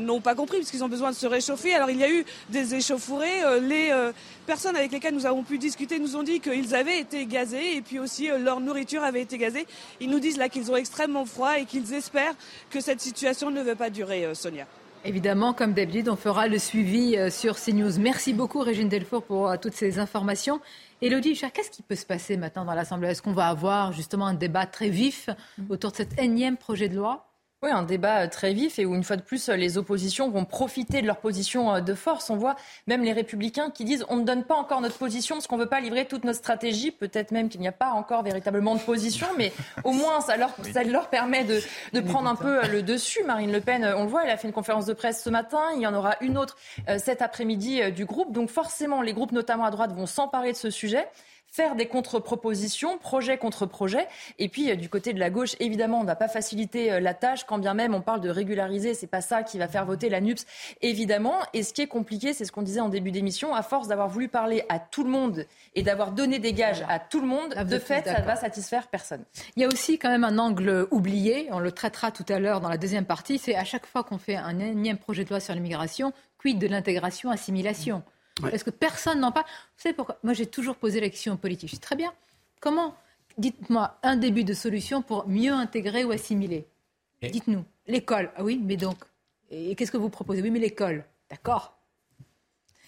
n'ont 0.01 0.21
pas 0.21 0.35
compris 0.35 0.59
puisqu'ils 0.59 0.85
ont 0.85 0.89
besoin 0.89 1.11
de 1.11 1.17
se 1.17 1.27
réchauffer. 1.27 1.75
Alors 1.75 1.91
il 1.91 1.99
y 1.99 2.05
a 2.05 2.11
eu 2.11 2.25
des 2.51 2.75
échauffourées. 2.75 3.61
les 3.61 3.93
personnes 4.47 4.77
avec 4.77 4.93
lesquelles 4.93 5.15
nous 5.15 5.27
avons 5.27 5.43
pu 5.43 5.59
discuter 5.59 5.99
nous 5.99 6.17
ont 6.17 6.23
dit 6.23 6.41
qu'ils 6.41 6.75
avaient 6.75 6.99
été 6.99 7.27
gazés 7.27 7.77
et 7.77 7.83
puis 7.83 7.99
aussi 7.99 8.29
leur 8.29 8.61
nourriture 8.61 9.03
avait 9.03 9.23
été 9.23 9.39
gazée. 9.39 9.67
Ils 10.01 10.11
nous 10.11 10.21
disent 10.21 10.39
là 10.39 10.49
qu'ils 10.49 10.71
ont 10.71 10.77
extrêmement 10.77 11.25
froid 11.25 11.59
et 11.59 11.65
qu'ils 11.65 11.93
espèrent 11.95 12.35
que 12.71 12.81
cette 12.81 13.01
situation 13.01 13.51
ne 13.51 13.63
va 13.63 13.77
pas 13.77 13.91
durer, 13.91 14.25
euh, 14.25 14.35
Sonia. 14.35 14.67
Évidemment, 15.05 15.53
comme 15.53 15.73
d'habitude, 15.73 16.09
on 16.09 16.17
fera 16.17 16.47
le 16.47 16.59
suivi 16.59 17.17
euh, 17.17 17.31
sur 17.31 17.57
CNews. 17.57 17.99
Merci 17.99 18.33
beaucoup, 18.33 18.61
Régine 18.61 18.89
Delfour, 18.89 19.23
pour 19.23 19.49
euh, 19.49 19.57
toutes 19.61 19.75
ces 19.75 19.99
informations. 19.99 20.61
Elodie, 21.03 21.35
qu'est-ce 21.53 21.71
qui 21.71 21.83
peut 21.83 21.97
se 21.97 22.07
passer 22.07 22.37
maintenant 22.37 22.65
dans 22.65 22.75
l'Assemblée? 22.75 23.09
Est-ce 23.09 23.23
qu'on 23.23 23.33
va 23.33 23.49
avoir 23.49 23.93
justement 23.93 24.27
un 24.27 24.35
débat 24.35 24.67
très 24.67 24.89
vif 24.89 25.29
autour 25.69 25.91
de 25.91 25.97
cet 25.97 26.17
énième 26.21 26.57
projet 26.57 26.89
de 26.89 26.95
loi? 26.95 27.32
Oui, 27.63 27.71
un 27.71 27.85
débat 27.85 28.23
euh, 28.23 28.27
très 28.27 28.53
vif 28.53 28.81
et 28.81 28.87
où, 28.87 28.97
une 28.97 29.05
fois 29.05 29.15
de 29.15 29.23
plus, 29.23 29.49
euh, 29.49 29.55
les 29.55 29.79
oppositions 29.79 30.29
vont 30.29 30.45
profiter 30.45 31.01
de 31.01 31.07
leur 31.07 31.19
position 31.19 31.73
euh, 31.73 31.81
de 31.81 31.95
force. 31.95 32.29
On 32.29 32.37
voit 32.37 32.57
même 32.89 33.05
les 33.05 33.13
républicains 33.13 33.71
qui 33.71 33.85
disent 33.85 34.05
on 34.09 34.17
ne 34.17 34.25
donne 34.25 34.43
pas 34.43 34.57
encore 34.57 34.81
notre 34.81 34.99
position 34.99 35.37
parce 35.37 35.47
qu'on 35.47 35.57
ne 35.57 35.63
veut 35.63 35.69
pas 35.69 35.79
livrer 35.79 36.07
toute 36.07 36.25
notre 36.25 36.41
stratégie. 36.41 36.91
Peut-être 36.91 37.31
même 37.31 37.49
qu'il 37.49 37.61
n'y 37.61 37.69
a 37.69 37.73
pas 37.73 37.91
encore 37.91 38.25
véritablement 38.25 38.75
de 38.75 38.81
position, 38.81 39.29
mais 39.39 39.53
au 39.85 39.93
moins, 39.93 40.21
ça 40.21 40.37
leur, 40.37 40.51
ça 40.73 40.83
leur 40.83 41.09
permet 41.09 41.45
de, 41.45 41.61
de 41.93 42.01
prendre 42.01 42.29
un 42.29 42.35
peu 42.35 42.67
le 42.67 42.83
dessus. 42.83 43.23
Marine 43.23 43.53
Le 43.53 43.61
Pen, 43.61 43.85
on 43.97 44.03
le 44.03 44.09
voit, 44.09 44.25
elle 44.25 44.31
a 44.31 44.37
fait 44.37 44.49
une 44.49 44.55
conférence 44.55 44.87
de 44.87 44.93
presse 44.93 45.23
ce 45.23 45.31
matin. 45.31 45.63
Il 45.77 45.83
y 45.83 45.87
en 45.87 45.95
aura 45.95 46.17
une 46.21 46.39
autre 46.39 46.57
cet 46.99 47.23
après-midi 47.23 47.93
du 47.93 48.05
groupe. 48.05 48.33
Donc, 48.33 48.51
forcément, 48.51 49.03
les 49.03 49.13
groupes, 49.13 49.33
notamment 49.33 49.65
à 49.65 49.71
droite, 49.71 49.93
vont 49.93 50.07
s'emparer 50.07 50.53
de 50.53 50.57
ce 50.57 50.71
sujet 50.71 51.07
faire 51.53 51.77
des 51.77 51.87
contre-propositions, 51.87 52.97
projet 52.97 53.37
contre 53.37 53.67
projet. 53.67 54.09
Et 54.39 54.49
puis, 54.49 54.71
euh, 54.71 54.75
du 54.75 54.89
côté 54.89 55.13
de 55.13 55.21
la 55.21 55.29
gauche, 55.29 55.55
évidemment, 55.61 56.01
on 56.01 56.05
n'a 56.05 56.17
pas 56.17 56.29
facilité 56.29 56.91
euh, 56.91 56.99
la 56.99 57.13
tâche, 57.13 57.45
quand 57.45 57.59
bien 57.59 57.75
même 57.75 57.95
on 57.95 58.01
parle 58.01 58.23
de 58.23 58.31
régulariser, 58.31 58.95
c'est 58.95 59.07
pas 59.07 59.21
ça 59.21 59.43
qui 59.43 59.59
va 59.59 59.69
faire 59.69 59.85
voter 59.85 60.09
la 60.09 60.23
NUPS, 60.23 60.47
évidemment. 60.81 61.35
Et 61.53 61.63
ce 61.63 61.75
qui 61.75 61.83
est 61.83 61.87
compliqué, 61.87 62.33
c'est 62.33 62.47
ce 62.47 62.53
qu'on 62.53 62.63
disait 62.63 62.81
en 62.81 62.89
début 62.89 63.11
d'émission, 63.11 63.55
à 63.55 63.63
force 63.63 63.87
d'avoir 63.87 64.09
voulu 64.09 64.29
parler 64.29 64.65
à 64.71 64.79
tout 64.79 65.05
le 65.05 65.11
monde 65.11 65.47
et 65.75 65.83
d'avoir 65.83 66.13
donné 66.13 66.39
des 66.39 66.55
gages 66.55 66.85
à 66.89 66.99
tout 66.99 67.21
le 67.21 67.27
monde, 67.27 67.55
de 67.55 67.79
fait, 67.79 68.07
ça 68.07 68.21
ne 68.21 68.25
va 68.25 68.37
satisfaire 68.37 68.89
personne. 68.89 69.23
Il 69.57 69.63
y 69.63 69.67
a 69.67 69.69
aussi 69.69 69.99
quand 69.99 70.09
même 70.09 70.25
un 70.25 70.39
angle 70.39 70.89
oublié, 70.91 71.49
on 71.51 71.59
le 71.59 71.71
traitera 71.71 72.11
tout 72.11 72.25
à 72.31 72.39
l'heure 72.39 72.63
dans 72.63 72.71
la 72.71 72.79
deuxième 72.79 73.05
partie, 73.05 73.37
c'est 73.37 73.57
à 73.57 73.65
chaque 73.65 73.85
fois 73.85 74.05
qu'on 74.05 74.19
fait 74.19 74.37
un 74.37 74.59
énième 74.59 74.97
projet 74.97 75.25
de 75.25 75.29
loi 75.29 75.41
sur 75.41 75.53
l'immigration, 75.53 76.15
quid 76.39 76.59
de 76.59 76.67
l'intégration-assimilation 76.67 78.03
est-ce 78.53 78.65
que 78.65 78.71
personne 78.71 79.21
n'en 79.21 79.33
parle? 79.33 79.47
Vous 79.47 79.83
savez 79.83 79.95
pourquoi? 79.95 80.19
Moi, 80.23 80.33
j'ai 80.33 80.47
toujours 80.47 80.77
posé 80.77 81.01
la 81.01 81.09
question 81.09 81.37
politique. 81.37 81.71
Je 81.71 81.75
dis 81.75 81.81
très 81.81 81.97
bien. 81.97 82.13
Comment 82.61 82.95
Dites-moi 83.39 83.99
un 84.03 84.17
début 84.17 84.45
de 84.45 84.53
solution 84.53 85.01
pour 85.01 85.27
mieux 85.27 85.53
intégrer 85.53 86.05
ou 86.05 86.11
assimiler? 86.13 86.67
Dites-nous. 87.23 87.65
L'école. 87.87 88.31
Ah 88.37 88.45
oui, 88.45 88.61
mais 88.63 88.77
donc. 88.77 88.99
Et 89.51 89.75
qu'est-ce 89.75 89.93
que 89.93 89.97
vous 89.97 90.11
proposez? 90.11 90.43
Oui, 90.43 90.51
mais 90.51 90.59
l'école. 90.59 91.05
D'accord. 91.31 91.79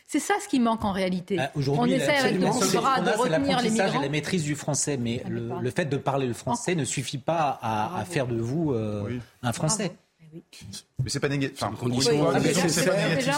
C'est 0.06 0.20
ça 0.20 0.34
ce 0.42 0.48
qui 0.48 0.60
manque 0.60 0.84
en 0.84 0.92
réalité. 0.92 1.40
Euh, 1.40 1.46
on 1.68 1.86
essaie 1.86 2.16
avec 2.16 2.34
le 2.34 2.40
de 2.40 3.18
retenir 3.18 3.60
les 3.62 3.70
migrants. 3.70 4.00
et 4.00 4.02
la 4.02 4.08
maîtrise 4.08 4.44
du 4.44 4.54
français, 4.54 4.96
mais 4.96 5.24
le, 5.28 5.70
fait 5.70 5.86
de 5.86 5.96
parler 5.96 6.26
le 6.26 6.34
français 6.34 6.74
ne 6.74 6.84
suffit 6.84 7.18
pas 7.18 7.58
à, 7.62 8.04
faire 8.04 8.26
de 8.26 8.36
vous 8.36 8.72
euh, 8.72 9.18
un 9.42 9.52
Français. 9.52 9.96
Mais 11.02 11.10
c'est 11.10 11.20
pas 11.20 11.28
négatif. 11.28 11.62
Enfin, 11.62 11.74
condition 11.76 12.12
C'est 12.68 12.86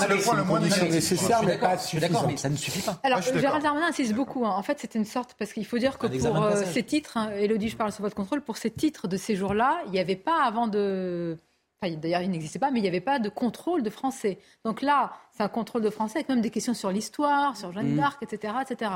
le 0.08 0.22
point 0.22 0.36
le 0.36 0.44
moins 0.44 0.60
nécessaire, 0.60 1.42
mais 1.42 1.58
pas 1.58 1.76
D'accord, 2.00 2.26
mais 2.28 2.36
ça 2.36 2.48
ne 2.48 2.56
suffit 2.56 2.82
pas. 2.82 2.98
Alors, 3.02 3.20
Gérald 3.22 3.62
Darmanin 3.62 3.88
insiste 3.88 4.14
beaucoup. 4.14 4.46
Hein. 4.46 4.54
En 4.56 4.62
fait, 4.62 4.78
c'est 4.80 4.94
une 4.94 5.04
sorte, 5.04 5.34
parce 5.38 5.52
qu'il 5.52 5.66
faut 5.66 5.78
dire 5.78 5.98
que 5.98 6.06
pour 6.06 6.42
euh, 6.42 6.62
ces 6.64 6.82
titres, 6.82 7.16
hein, 7.16 7.30
Elodie, 7.36 7.68
je 7.68 7.76
parle 7.76 7.92
sous 7.92 8.02
votre 8.02 8.14
contrôle, 8.14 8.40
pour 8.40 8.56
ces 8.56 8.70
titres 8.70 9.08
de 9.08 9.16
ces 9.16 9.36
jours-là, 9.36 9.80
il 9.86 9.92
n'y 9.92 9.98
avait 9.98 10.16
pas 10.16 10.44
avant 10.44 10.68
de. 10.68 11.36
Enfin, 11.80 11.94
d'ailleurs, 11.96 12.22
il 12.22 12.30
n'existait 12.30 12.58
pas, 12.58 12.70
mais 12.70 12.78
il 12.78 12.82
n'y 12.82 12.88
avait 12.88 13.00
pas 13.00 13.18
de 13.18 13.28
contrôle 13.28 13.82
de 13.82 13.90
français. 13.90 14.38
Donc 14.64 14.80
là, 14.80 15.12
c'est 15.36 15.42
un 15.42 15.48
contrôle 15.48 15.82
de 15.82 15.90
français 15.90 16.18
avec 16.18 16.28
même 16.28 16.40
des 16.40 16.50
questions 16.50 16.74
sur 16.74 16.90
l'histoire, 16.90 17.56
sur 17.56 17.72
Jeanne 17.72 17.92
mm. 17.92 17.96
d'Arc, 17.96 18.22
etc., 18.22 18.54
etc. 18.62 18.90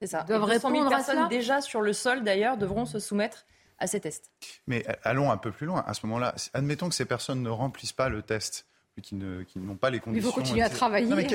C'est 0.00 0.08
ça. 0.08 0.24
Doivent 0.24 0.44
répondre 0.44 0.88
personnes 0.88 1.28
déjà 1.28 1.62
sur 1.62 1.80
le 1.80 1.92
sol, 1.92 2.22
d'ailleurs, 2.22 2.58
devront 2.58 2.84
se 2.84 2.98
soumettre 2.98 3.46
à 3.78 3.86
ces 3.86 4.00
tests. 4.00 4.30
Mais 4.66 4.84
allons 5.02 5.30
un 5.30 5.36
peu 5.36 5.52
plus 5.52 5.66
loin. 5.66 5.84
À 5.86 5.94
ce 5.94 6.06
moment-là, 6.06 6.34
admettons 6.54 6.88
que 6.88 6.94
ces 6.94 7.04
personnes 7.04 7.42
ne 7.42 7.50
remplissent 7.50 7.92
pas 7.92 8.08
le 8.08 8.22
test 8.22 8.66
qui 9.02 9.14
n'ont 9.14 9.76
pas 9.76 9.90
les 9.90 10.00
conditions. 10.00 10.28
Il 10.28 10.32
faut 10.32 10.40
continuer 10.40 10.62
à 10.62 10.70
travailler. 10.70 11.06
Non, 11.06 11.16
mais 11.16 11.26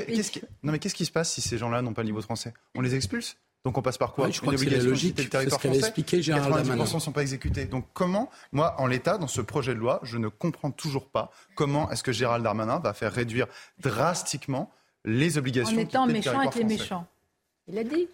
qu'est-ce 0.80 0.96
qui, 0.96 1.06
se 1.06 1.12
passe 1.12 1.32
si 1.32 1.42
ces 1.42 1.58
gens-là 1.58 1.82
n'ont 1.82 1.94
pas 1.94 2.02
le 2.02 2.08
niveau 2.08 2.20
de 2.20 2.26
français? 2.26 2.54
On 2.76 2.82
les 2.82 2.96
expulse? 2.96 3.38
Donc 3.64 3.78
on 3.78 3.84
passe 3.84 4.00
par 4.00 4.14
quoi? 4.14 4.30
Je 4.32 4.42
crois 4.42 4.54
que 4.54 4.60
c'est 4.60 4.70
la 4.70 4.82
logique. 4.82 5.14
C'est 5.18 5.24
le 5.24 5.30
territoire 5.30 5.62
français. 5.62 5.80
expliqué 5.80 6.22
Gérald 6.22 6.68
ne 6.68 6.86
sont 6.86 7.12
pas 7.12 7.22
exécutés. 7.22 7.66
Donc 7.66 7.86
comment, 7.94 8.32
moi, 8.52 8.76
en 8.80 8.88
l'état, 8.88 9.20
dans 9.20 9.28
ce 9.28 9.42
projet 9.42 9.76
de 9.76 9.80
loi, 9.80 10.00
je 10.04 10.18
ne 10.18 10.30
comprends 10.30 10.72
toujours 10.72 11.08
pas 11.08 11.32
comment 11.56 11.92
est-ce 11.92 12.02
que 12.02 12.12
Gérald 12.12 12.44
Darmanin 12.44 12.80
va 12.80 12.94
faire 12.94 13.14
réduire 13.14 13.48
drastiquement 13.80 14.72
les 15.06 15.38
obligations. 15.38 15.78
En 15.78 15.80
étant 15.80 16.08
méchant 16.08 16.40
avec 16.40 16.56
les 16.56 16.64
méchants. 16.64 17.08
Il 17.68 17.78
a 17.78 17.84
dit. 17.84 18.08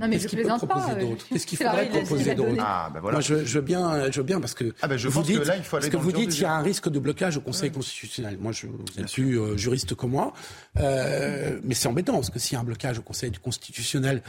Non, 0.00 0.08
mais 0.08 0.18
Qu'est-ce 0.18 0.28
qu'il 0.28 0.42
peut 0.42 0.48
proposer 0.48 0.92
euh, 0.92 1.00
d'autre? 1.00 1.26
Qu'est-ce 1.28 1.46
qu'il 1.46 1.58
faudrait 1.58 1.88
proposer 1.88 2.34
d'autre? 2.34 2.62
Ah, 2.64 2.90
ben 2.92 3.00
voilà. 3.00 3.16
Moi, 3.16 3.20
je, 3.20 3.44
je, 3.44 3.58
veux 3.58 3.64
bien, 3.64 4.10
je 4.10 4.16
veux 4.18 4.26
bien 4.26 4.40
parce 4.40 4.54
que 4.54 4.72
ah 4.80 4.88
ben 4.88 4.96
je 4.96 5.08
vous 5.08 5.22
dites, 5.22 5.40
que 5.40 5.46
là, 5.46 5.56
il 5.56 5.62
faut 5.62 5.76
aller 5.76 5.90
parce 5.90 6.02
que 6.02 6.02
vous 6.02 6.12
dites 6.12 6.30
qu'il 6.30 6.42
y 6.42 6.46
a 6.46 6.54
un 6.54 6.62
risque 6.62 6.88
de 6.88 6.98
blocage 6.98 7.36
au 7.36 7.40
Conseil 7.40 7.70
constitutionnel. 7.70 8.38
Moi, 8.40 8.52
je, 8.52 8.66
vous 8.66 8.84
êtes 8.98 9.12
plus 9.12 9.38
euh, 9.38 9.56
juriste 9.56 9.94
que 9.94 10.06
moi, 10.06 10.32
euh, 10.78 11.60
mais 11.64 11.74
c'est 11.74 11.88
embêtant 11.88 12.14
parce 12.14 12.30
que 12.30 12.38
s'il 12.38 12.54
y 12.54 12.56
a 12.56 12.60
un 12.60 12.64
blocage 12.64 12.98
au 12.98 13.02
Conseil 13.02 13.30
constitutionnel 13.32 14.22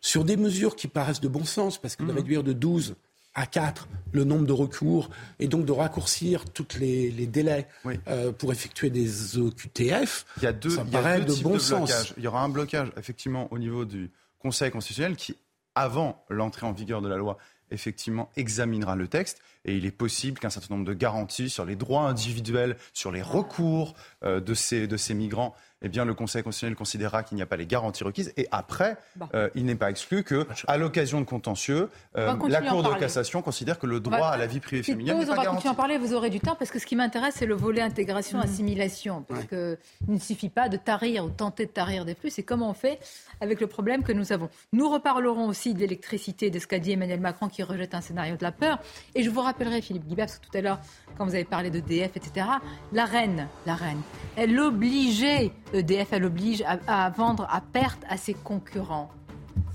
sur 0.00 0.24
des 0.24 0.36
mesures 0.36 0.76
qui 0.76 0.86
paraissent 0.86 1.20
de 1.20 1.28
bon 1.28 1.44
sens, 1.44 1.78
parce 1.78 1.96
que 1.96 2.04
de 2.04 2.12
mmh. 2.12 2.16
réduire 2.16 2.42
de 2.44 2.52
12 2.52 2.94
à 3.34 3.46
4 3.46 3.88
le 4.12 4.24
nombre 4.24 4.46
de 4.46 4.52
recours 4.52 5.10
et 5.38 5.48
donc 5.48 5.64
de 5.64 5.72
raccourcir 5.72 6.44
tous 6.46 6.78
les, 6.78 7.10
les, 7.10 7.26
délais 7.26 7.68
euh, 8.08 8.32
pour 8.32 8.52
effectuer 8.52 8.90
des 8.90 9.38
OQTF, 9.38 10.26
il 10.38 10.42
y 10.42 10.46
a 10.46 10.52
deux, 10.52 10.70
ça 10.70 10.84
il 10.86 10.92
y 10.92 10.96
a 10.96 11.20
deux 11.20 11.34
de 11.36 11.42
bon 11.42 11.58
sens. 11.58 12.14
Il 12.16 12.24
y 12.24 12.26
aura 12.26 12.42
un 12.42 12.48
blocage 12.48 12.90
effectivement 12.96 13.48
au 13.52 13.58
niveau 13.58 13.84
du 13.84 14.10
Conseil 14.38 14.70
constitutionnel 14.70 15.16
qui, 15.16 15.36
avant 15.74 16.24
l'entrée 16.28 16.66
en 16.66 16.72
vigueur 16.72 17.02
de 17.02 17.08
la 17.08 17.16
loi, 17.16 17.38
effectivement 17.70 18.30
examinera 18.36 18.96
le 18.96 19.08
texte 19.08 19.42
et 19.68 19.76
il 19.76 19.84
est 19.84 19.90
possible 19.90 20.40
qu'un 20.40 20.48
certain 20.48 20.74
nombre 20.74 20.86
de 20.86 20.94
garanties 20.94 21.50
sur 21.50 21.66
les 21.66 21.76
droits 21.76 22.08
individuels, 22.08 22.76
sur 22.94 23.12
les 23.12 23.20
recours 23.20 23.94
euh, 24.24 24.40
de, 24.40 24.54
ces, 24.54 24.86
de 24.86 24.96
ces 24.96 25.12
migrants 25.12 25.54
eh 25.82 25.88
bien, 25.88 26.04
le 26.04 26.14
Conseil 26.14 26.42
constitutionnel 26.42 26.76
considérera 26.76 27.22
qu'il 27.22 27.36
n'y 27.36 27.42
a 27.42 27.46
pas 27.46 27.56
les 27.56 27.66
garanties 27.66 28.02
requises. 28.02 28.32
Et 28.36 28.48
après, 28.50 28.96
euh, 29.34 29.48
il 29.54 29.64
n'est 29.64 29.76
pas 29.76 29.90
exclu 29.90 30.24
que, 30.24 30.46
à 30.66 30.76
l'occasion 30.76 31.20
de 31.20 31.26
contentieux, 31.26 31.88
euh, 32.16 32.34
la 32.48 32.62
Cour 32.62 32.82
de 32.82 32.98
cassation 32.98 33.42
considère 33.42 33.78
que 33.78 33.86
le 33.86 34.00
droit 34.00 34.28
à 34.28 34.36
la 34.36 34.46
vie 34.46 34.60
privée 34.60 34.82
féminine 34.82 35.18
n'est 35.18 35.26
pas 35.26 35.32
on 35.32 35.36
va 35.36 35.46
continuer 35.46 35.70
en 35.70 35.76
parler, 35.76 35.98
vous 35.98 36.14
aurez 36.14 36.30
du 36.30 36.40
temps, 36.40 36.56
parce 36.56 36.70
que 36.70 36.78
ce 36.78 36.86
qui 36.86 36.96
m'intéresse, 36.96 37.34
c'est 37.36 37.46
le 37.46 37.54
volet 37.54 37.80
intégration-assimilation. 37.80 39.20
Mm. 39.20 39.24
Parce 39.28 39.44
qu'il 39.44 39.78
ne 40.08 40.18
suffit 40.18 40.48
pas 40.48 40.68
de 40.68 40.76
tarir 40.76 41.24
ou 41.24 41.28
tenter 41.28 41.66
de 41.66 41.70
tarir 41.70 42.04
des 42.04 42.14
flux, 42.14 42.30
c'est 42.30 42.42
comment 42.42 42.70
on 42.70 42.74
fait 42.74 42.98
avec 43.40 43.60
le 43.60 43.68
problème 43.68 44.02
que 44.02 44.12
nous 44.12 44.32
avons. 44.32 44.48
Nous 44.72 44.90
reparlerons 44.90 45.46
aussi 45.46 45.74
d'électricité, 45.74 46.50
de 46.50 46.58
ce 46.58 46.66
qu'a 46.66 46.80
dit 46.80 46.92
Emmanuel 46.92 47.20
Macron 47.20 47.48
qui 47.48 47.62
rejette 47.62 47.94
un 47.94 48.00
scénario 48.00 48.36
de 48.36 48.42
la 48.42 48.52
peur. 48.52 48.80
Et 49.14 49.22
je 49.22 49.30
vous 49.30 49.42
rappellerai, 49.58 49.82
Philippe 49.82 50.06
Guibert, 50.06 50.26
parce 50.26 50.38
que 50.38 50.46
tout 50.46 50.56
à 50.56 50.60
l'heure, 50.60 50.78
quand 51.16 51.24
vous 51.24 51.34
avez 51.34 51.44
parlé 51.44 51.70
de 51.70 51.80
DF, 51.80 52.16
etc., 52.16 52.46
la 52.92 53.04
reine, 53.04 53.48
la 53.66 53.74
reine, 53.74 54.00
elle 54.36 54.58
obligeait 54.58 55.52
EDF, 55.72 56.12
elle 56.12 56.24
oblige 56.24 56.62
à, 56.86 57.10
vendre 57.10 57.46
à 57.50 57.60
perte 57.60 58.00
à 58.08 58.16
ses 58.16 58.34
concurrents. 58.34 59.10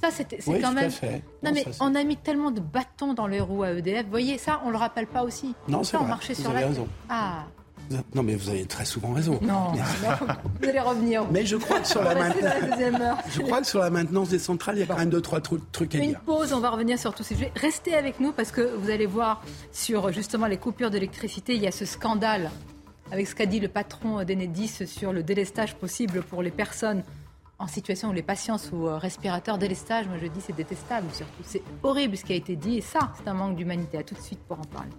Ça, 0.01 0.09
c'est 0.11 0.27
quand 0.61 0.73
même. 0.73 0.91
Non, 1.43 1.51
mais 1.53 1.65
on 1.79 1.95
a 1.95 2.03
mis 2.03 2.17
tellement 2.17 2.51
de 2.51 2.59
bâtons 2.59 3.13
dans 3.13 3.27
les 3.27 3.39
roues 3.39 3.63
à 3.63 3.71
EDF. 3.71 4.03
Vous 4.03 4.11
voyez, 4.11 4.37
ça, 4.37 4.61
on 4.65 4.69
le 4.69 4.77
rappelle 4.77 5.07
pas 5.07 5.23
aussi. 5.23 5.55
Non, 5.67 5.83
c'est 5.83 5.97
vrai. 5.97 6.07
Marché 6.07 6.33
vous 6.33 6.41
sur 6.41 6.51
avez 6.51 6.61
la... 6.61 6.67
raison. 6.67 6.87
Ah. 7.09 7.45
Non, 8.15 8.23
mais 8.23 8.35
vous 8.35 8.49
avez 8.49 8.65
très 8.65 8.85
souvent 8.85 9.13
raison. 9.13 9.39
Non, 9.53 9.73
vous 9.73 10.69
allez 10.69 10.79
revenir. 10.79 11.25
Mais 11.31 11.45
je 11.45 11.57
crois 11.57 11.79
que 11.79 11.87
sur 11.87 12.01
la, 12.03 12.15
maintenance... 12.15 12.53
je 13.29 13.41
crois 13.41 13.61
que 13.61 13.67
sur 13.67 13.79
la 13.79 13.89
maintenance 13.89 14.29
des 14.29 14.39
centrales, 14.39 14.77
il 14.77 14.79
y 14.79 14.83
a 14.83 14.85
quand 14.85 14.97
même 14.97 15.09
deux, 15.09 15.21
trois 15.21 15.41
trucs 15.41 15.95
à 15.95 15.99
dire. 15.99 16.09
Une 16.09 16.15
pause, 16.15 16.53
on 16.53 16.59
va 16.59 16.69
revenir 16.69 16.97
sur 16.97 17.13
tous 17.13 17.23
ces 17.23 17.35
sujets. 17.35 17.51
Restez 17.55 17.93
avec 17.93 18.19
nous 18.19 18.31
parce 18.31 18.51
que 18.51 18.61
vous 18.61 18.89
allez 18.89 19.05
voir 19.05 19.43
sur 19.71 20.11
justement 20.11 20.47
les 20.47 20.57
coupures 20.57 20.89
d'électricité, 20.89 21.55
il 21.55 21.61
y 21.61 21.67
a 21.67 21.71
ce 21.71 21.85
scandale 21.85 22.49
avec 23.11 23.27
ce 23.27 23.35
qu'a 23.35 23.45
dit 23.45 23.59
le 23.59 23.67
patron 23.67 24.23
d'Enedis 24.23 24.87
sur 24.87 25.13
le 25.13 25.21
délestage 25.21 25.75
possible 25.75 26.23
pour 26.23 26.41
les 26.41 26.51
personnes 26.51 27.03
en 27.59 27.67
situation 27.67 28.09
où 28.09 28.13
les 28.13 28.23
patients 28.23 28.57
sous 28.57 28.87
euh, 28.87 28.97
respirateur 28.97 29.57
délestage, 29.57 30.07
moi 30.07 30.17
je 30.21 30.27
dis 30.27 30.41
c'est 30.41 30.55
détestable 30.55 31.07
surtout. 31.13 31.43
C'est 31.43 31.61
horrible 31.83 32.17
ce 32.17 32.25
qui 32.25 32.33
a 32.33 32.35
été 32.35 32.55
dit 32.55 32.77
et 32.77 32.81
ça, 32.81 33.13
c'est 33.17 33.27
un 33.27 33.33
manque 33.33 33.55
d'humanité. 33.55 33.97
À 33.97 34.03
tout 34.03 34.15
de 34.15 34.19
suite 34.21 34.39
pour 34.47 34.59
en 34.59 34.63
parler. 34.63 34.89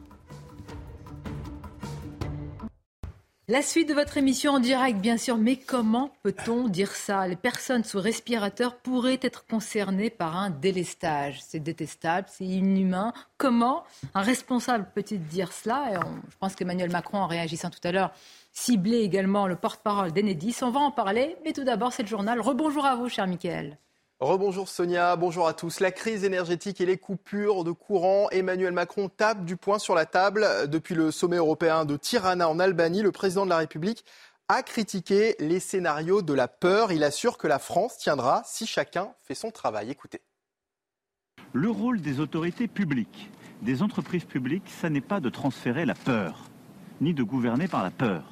La 3.47 3.61
suite 3.61 3.90
de 3.90 3.95
votre 3.95 4.16
émission 4.16 4.53
en 4.53 4.59
direct, 4.59 5.01
bien 5.01 5.18
sûr, 5.18 5.36
mais 5.36 5.57
comment 5.57 6.11
peut-on 6.22 6.66
dire 6.66 6.92
ça? 6.92 7.28
Les 7.28 7.36
personnes 7.36 7.84
sous 7.84 8.01
respirateur 8.01 8.74
pourraient 8.78 9.20
être 9.20 9.45
concernées 9.47 10.09
par 10.09 10.34
un 10.38 10.49
délestage. 10.49 11.42
C'est 11.42 11.61
détestable, 11.61 12.26
c'est 12.30 12.47
inhumain. 12.47 13.12
Comment 13.36 13.84
un 14.14 14.22
responsable 14.22 14.88
peut-il 14.95 15.22
dire 15.26 15.53
cela? 15.53 16.01
Je 16.30 16.36
pense 16.38 16.55
qu'Emmanuel 16.55 16.90
Macron, 16.90 17.18
en 17.18 17.26
réagissant 17.26 17.68
tout 17.68 17.86
à 17.86 17.92
l'heure, 17.92 18.12
ciblait 18.51 19.03
également 19.03 19.47
le 19.47 19.57
porte-parole 19.57 20.12
d'Enedis. 20.12 20.57
On 20.62 20.70
va 20.70 20.80
en 20.80 20.90
parler, 20.90 21.36
mais 21.45 21.53
tout 21.53 21.64
d'abord, 21.64 21.92
c'est 21.92 22.05
le 22.05 22.09
journal. 22.09 22.40
Rebonjour 22.40 22.86
à 22.86 22.97
vous, 22.97 23.11
cher 23.11 23.26
Michael. 23.26 23.76
Rebonjour 24.25 24.70
Sonia, 24.70 25.16
bonjour 25.16 25.47
à 25.47 25.53
tous. 25.53 25.81
La 25.81 25.91
crise 25.91 26.25
énergétique 26.25 26.81
et 26.81 26.87
les 26.87 26.97
coupures 26.97 27.62
de 27.62 27.72
courant, 27.72 28.31
Emmanuel 28.31 28.72
Macron 28.72 29.11
tape 29.11 29.45
du 29.45 29.59
poing 29.59 29.79
sur 29.79 29.95
la 29.95 30.07
table. 30.07 30.47
Depuis 30.68 30.95
le 30.95 31.11
sommet 31.11 31.37
européen 31.37 31.85
de 31.85 31.99
Tirana 31.99 32.49
en 32.49 32.59
Albanie, 32.59 33.03
le 33.03 33.12
président 33.12 33.45
de 33.45 33.51
la 33.51 33.59
République 33.59 34.03
a 34.49 34.62
critiqué 34.62 35.37
les 35.41 35.61
scénarios 35.61 36.22
de 36.22 36.33
la 36.33 36.49
peur. 36.49 36.91
Il 36.91 37.05
assure 37.05 37.37
que 37.37 37.47
la 37.47 37.59
France 37.59 37.99
tiendra 37.99 38.41
si 38.47 38.66
chacun 38.66 39.11
fait 39.25 39.35
son 39.35 39.51
travail. 39.51 39.91
Écoutez. 39.91 40.22
Le 41.53 41.68
rôle 41.68 42.01
des 42.01 42.18
autorités 42.18 42.66
publiques, 42.66 43.31
des 43.61 43.83
entreprises 43.83 44.25
publiques, 44.25 44.70
ça 44.81 44.89
n'est 44.89 45.03
pas 45.03 45.20
de 45.20 45.29
transférer 45.29 45.85
la 45.85 45.95
peur, 45.95 46.47
ni 47.03 47.12
de 47.12 47.22
gouverner 47.22 47.68
par 47.68 47.83
la 47.83 47.91
peur. 47.91 48.25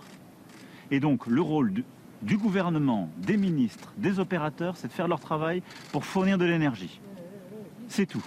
Et 0.91 1.01
donc 1.01 1.27
le 1.27 1.43
rôle 1.43 1.75
du 2.23 2.37
gouvernement, 2.37 3.09
des 3.19 3.37
ministres, 3.37 3.93
des 3.97 4.19
opérateurs, 4.19 4.77
c'est 4.77 4.89
de 4.89 4.93
faire 4.93 5.09
leur 5.09 5.21
travail 5.21 5.63
pour 5.91 6.05
fournir 6.05 6.39
de 6.39 6.45
l'énergie. 6.45 7.01
C'est 7.89 8.07
tout. 8.07 8.25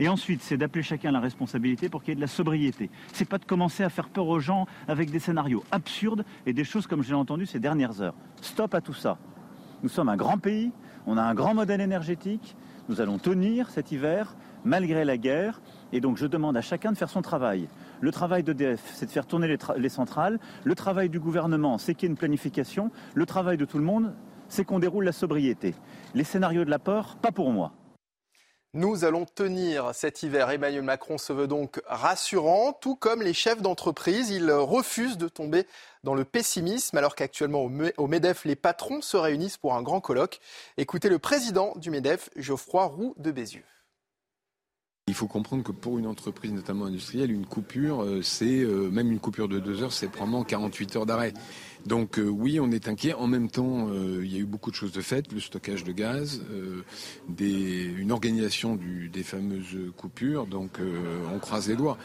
Et 0.00 0.08
ensuite, 0.08 0.42
c'est 0.42 0.56
d'appeler 0.56 0.82
chacun 0.82 1.12
la 1.12 1.20
responsabilité 1.20 1.88
pour 1.88 2.02
qu'il 2.02 2.10
y 2.10 2.12
ait 2.12 2.16
de 2.16 2.20
la 2.20 2.26
sobriété. 2.26 2.90
C'est 3.12 3.28
pas 3.28 3.38
de 3.38 3.44
commencer 3.44 3.84
à 3.84 3.88
faire 3.88 4.08
peur 4.08 4.26
aux 4.26 4.40
gens 4.40 4.66
avec 4.88 5.10
des 5.10 5.20
scénarios 5.20 5.62
absurdes 5.70 6.24
et 6.46 6.52
des 6.52 6.64
choses 6.64 6.86
comme 6.86 7.04
j'ai 7.04 7.14
entendu 7.14 7.46
ces 7.46 7.60
dernières 7.60 8.00
heures. 8.00 8.14
Stop 8.40 8.74
à 8.74 8.80
tout 8.80 8.94
ça. 8.94 9.18
Nous 9.82 9.88
sommes 9.88 10.08
un 10.08 10.16
grand 10.16 10.38
pays, 10.38 10.72
on 11.06 11.16
a 11.16 11.22
un 11.22 11.34
grand 11.34 11.54
modèle 11.54 11.80
énergétique, 11.80 12.56
nous 12.88 13.00
allons 13.00 13.18
tenir 13.18 13.70
cet 13.70 13.92
hiver 13.92 14.34
malgré 14.64 15.04
la 15.04 15.18
guerre, 15.18 15.60
et 15.92 16.00
donc 16.00 16.16
je 16.16 16.26
demande 16.26 16.56
à 16.56 16.62
chacun 16.62 16.90
de 16.90 16.96
faire 16.96 17.10
son 17.10 17.22
travail. 17.22 17.68
Le 18.00 18.10
travail 18.10 18.42
d'EDF, 18.42 18.82
c'est 18.94 19.06
de 19.06 19.10
faire 19.10 19.26
tourner 19.26 19.56
les, 19.76 19.88
centrales. 19.88 20.38
Le 20.64 20.74
travail 20.74 21.08
du 21.08 21.20
gouvernement, 21.20 21.78
c'est 21.78 21.94
qu'il 21.94 22.04
y 22.04 22.06
ait 22.06 22.12
une 22.12 22.18
planification. 22.18 22.90
Le 23.14 23.26
travail 23.26 23.56
de 23.56 23.64
tout 23.64 23.78
le 23.78 23.84
monde, 23.84 24.14
c'est 24.48 24.64
qu'on 24.64 24.78
déroule 24.78 25.04
la 25.04 25.12
sobriété. 25.12 25.74
Les 26.14 26.24
scénarios 26.24 26.64
de 26.64 26.70
la 26.70 26.78
peur, 26.78 27.16
pas 27.16 27.32
pour 27.32 27.50
moi. 27.50 27.72
Nous 28.76 29.04
allons 29.04 29.24
tenir 29.24 29.94
cet 29.94 30.24
hiver. 30.24 30.50
Emmanuel 30.50 30.82
Macron 30.82 31.16
se 31.16 31.32
veut 31.32 31.46
donc 31.46 31.80
rassurant, 31.86 32.72
tout 32.72 32.96
comme 32.96 33.22
les 33.22 33.32
chefs 33.32 33.62
d'entreprise. 33.62 34.30
Il 34.30 34.50
refuse 34.50 35.16
de 35.16 35.28
tomber 35.28 35.68
dans 36.02 36.14
le 36.14 36.24
pessimisme, 36.24 36.98
alors 36.98 37.14
qu'actuellement 37.14 37.62
au 37.62 38.06
MEDEF, 38.08 38.44
les 38.44 38.56
patrons 38.56 39.00
se 39.00 39.16
réunissent 39.16 39.58
pour 39.58 39.74
un 39.74 39.82
grand 39.82 40.00
colloque. 40.00 40.40
Écoutez 40.76 41.08
le 41.08 41.20
président 41.20 41.74
du 41.76 41.90
MEDEF, 41.90 42.30
Geoffroy 42.34 42.86
Roux 42.86 43.14
de 43.16 43.30
Bézieux. 43.30 43.64
Il 45.06 45.12
faut 45.12 45.26
comprendre 45.26 45.62
que 45.62 45.70
pour 45.70 45.98
une 45.98 46.06
entreprise, 46.06 46.50
notamment 46.50 46.86
industrielle, 46.86 47.30
une 47.30 47.44
coupure, 47.44 48.02
euh, 48.02 48.22
c'est 48.22 48.60
euh, 48.60 48.88
même 48.88 49.12
une 49.12 49.20
coupure 49.20 49.48
de 49.48 49.60
deux 49.60 49.82
heures, 49.82 49.92
c'est 49.92 50.08
probablement 50.08 50.44
48 50.44 50.96
heures 50.96 51.04
d'arrêt. 51.04 51.34
Donc 51.84 52.18
euh, 52.18 52.26
oui, 52.26 52.58
on 52.58 52.70
est 52.70 52.88
inquiet. 52.88 53.12
En 53.12 53.26
même 53.26 53.50
temps, 53.50 53.92
il 53.92 54.32
y 54.32 54.36
a 54.36 54.38
eu 54.38 54.46
beaucoup 54.46 54.70
de 54.70 54.76
choses 54.76 54.92
de 54.92 55.02
faites, 55.02 55.30
le 55.30 55.40
stockage 55.40 55.84
de 55.84 55.92
gaz, 55.92 56.40
une 57.38 58.12
organisation 58.12 58.76
des 58.76 59.22
fameuses 59.22 59.76
coupures. 59.94 60.46
Donc 60.46 60.78
on 61.30 61.38
croise 61.38 61.68
les 61.68 61.76
doigts. 61.76 61.98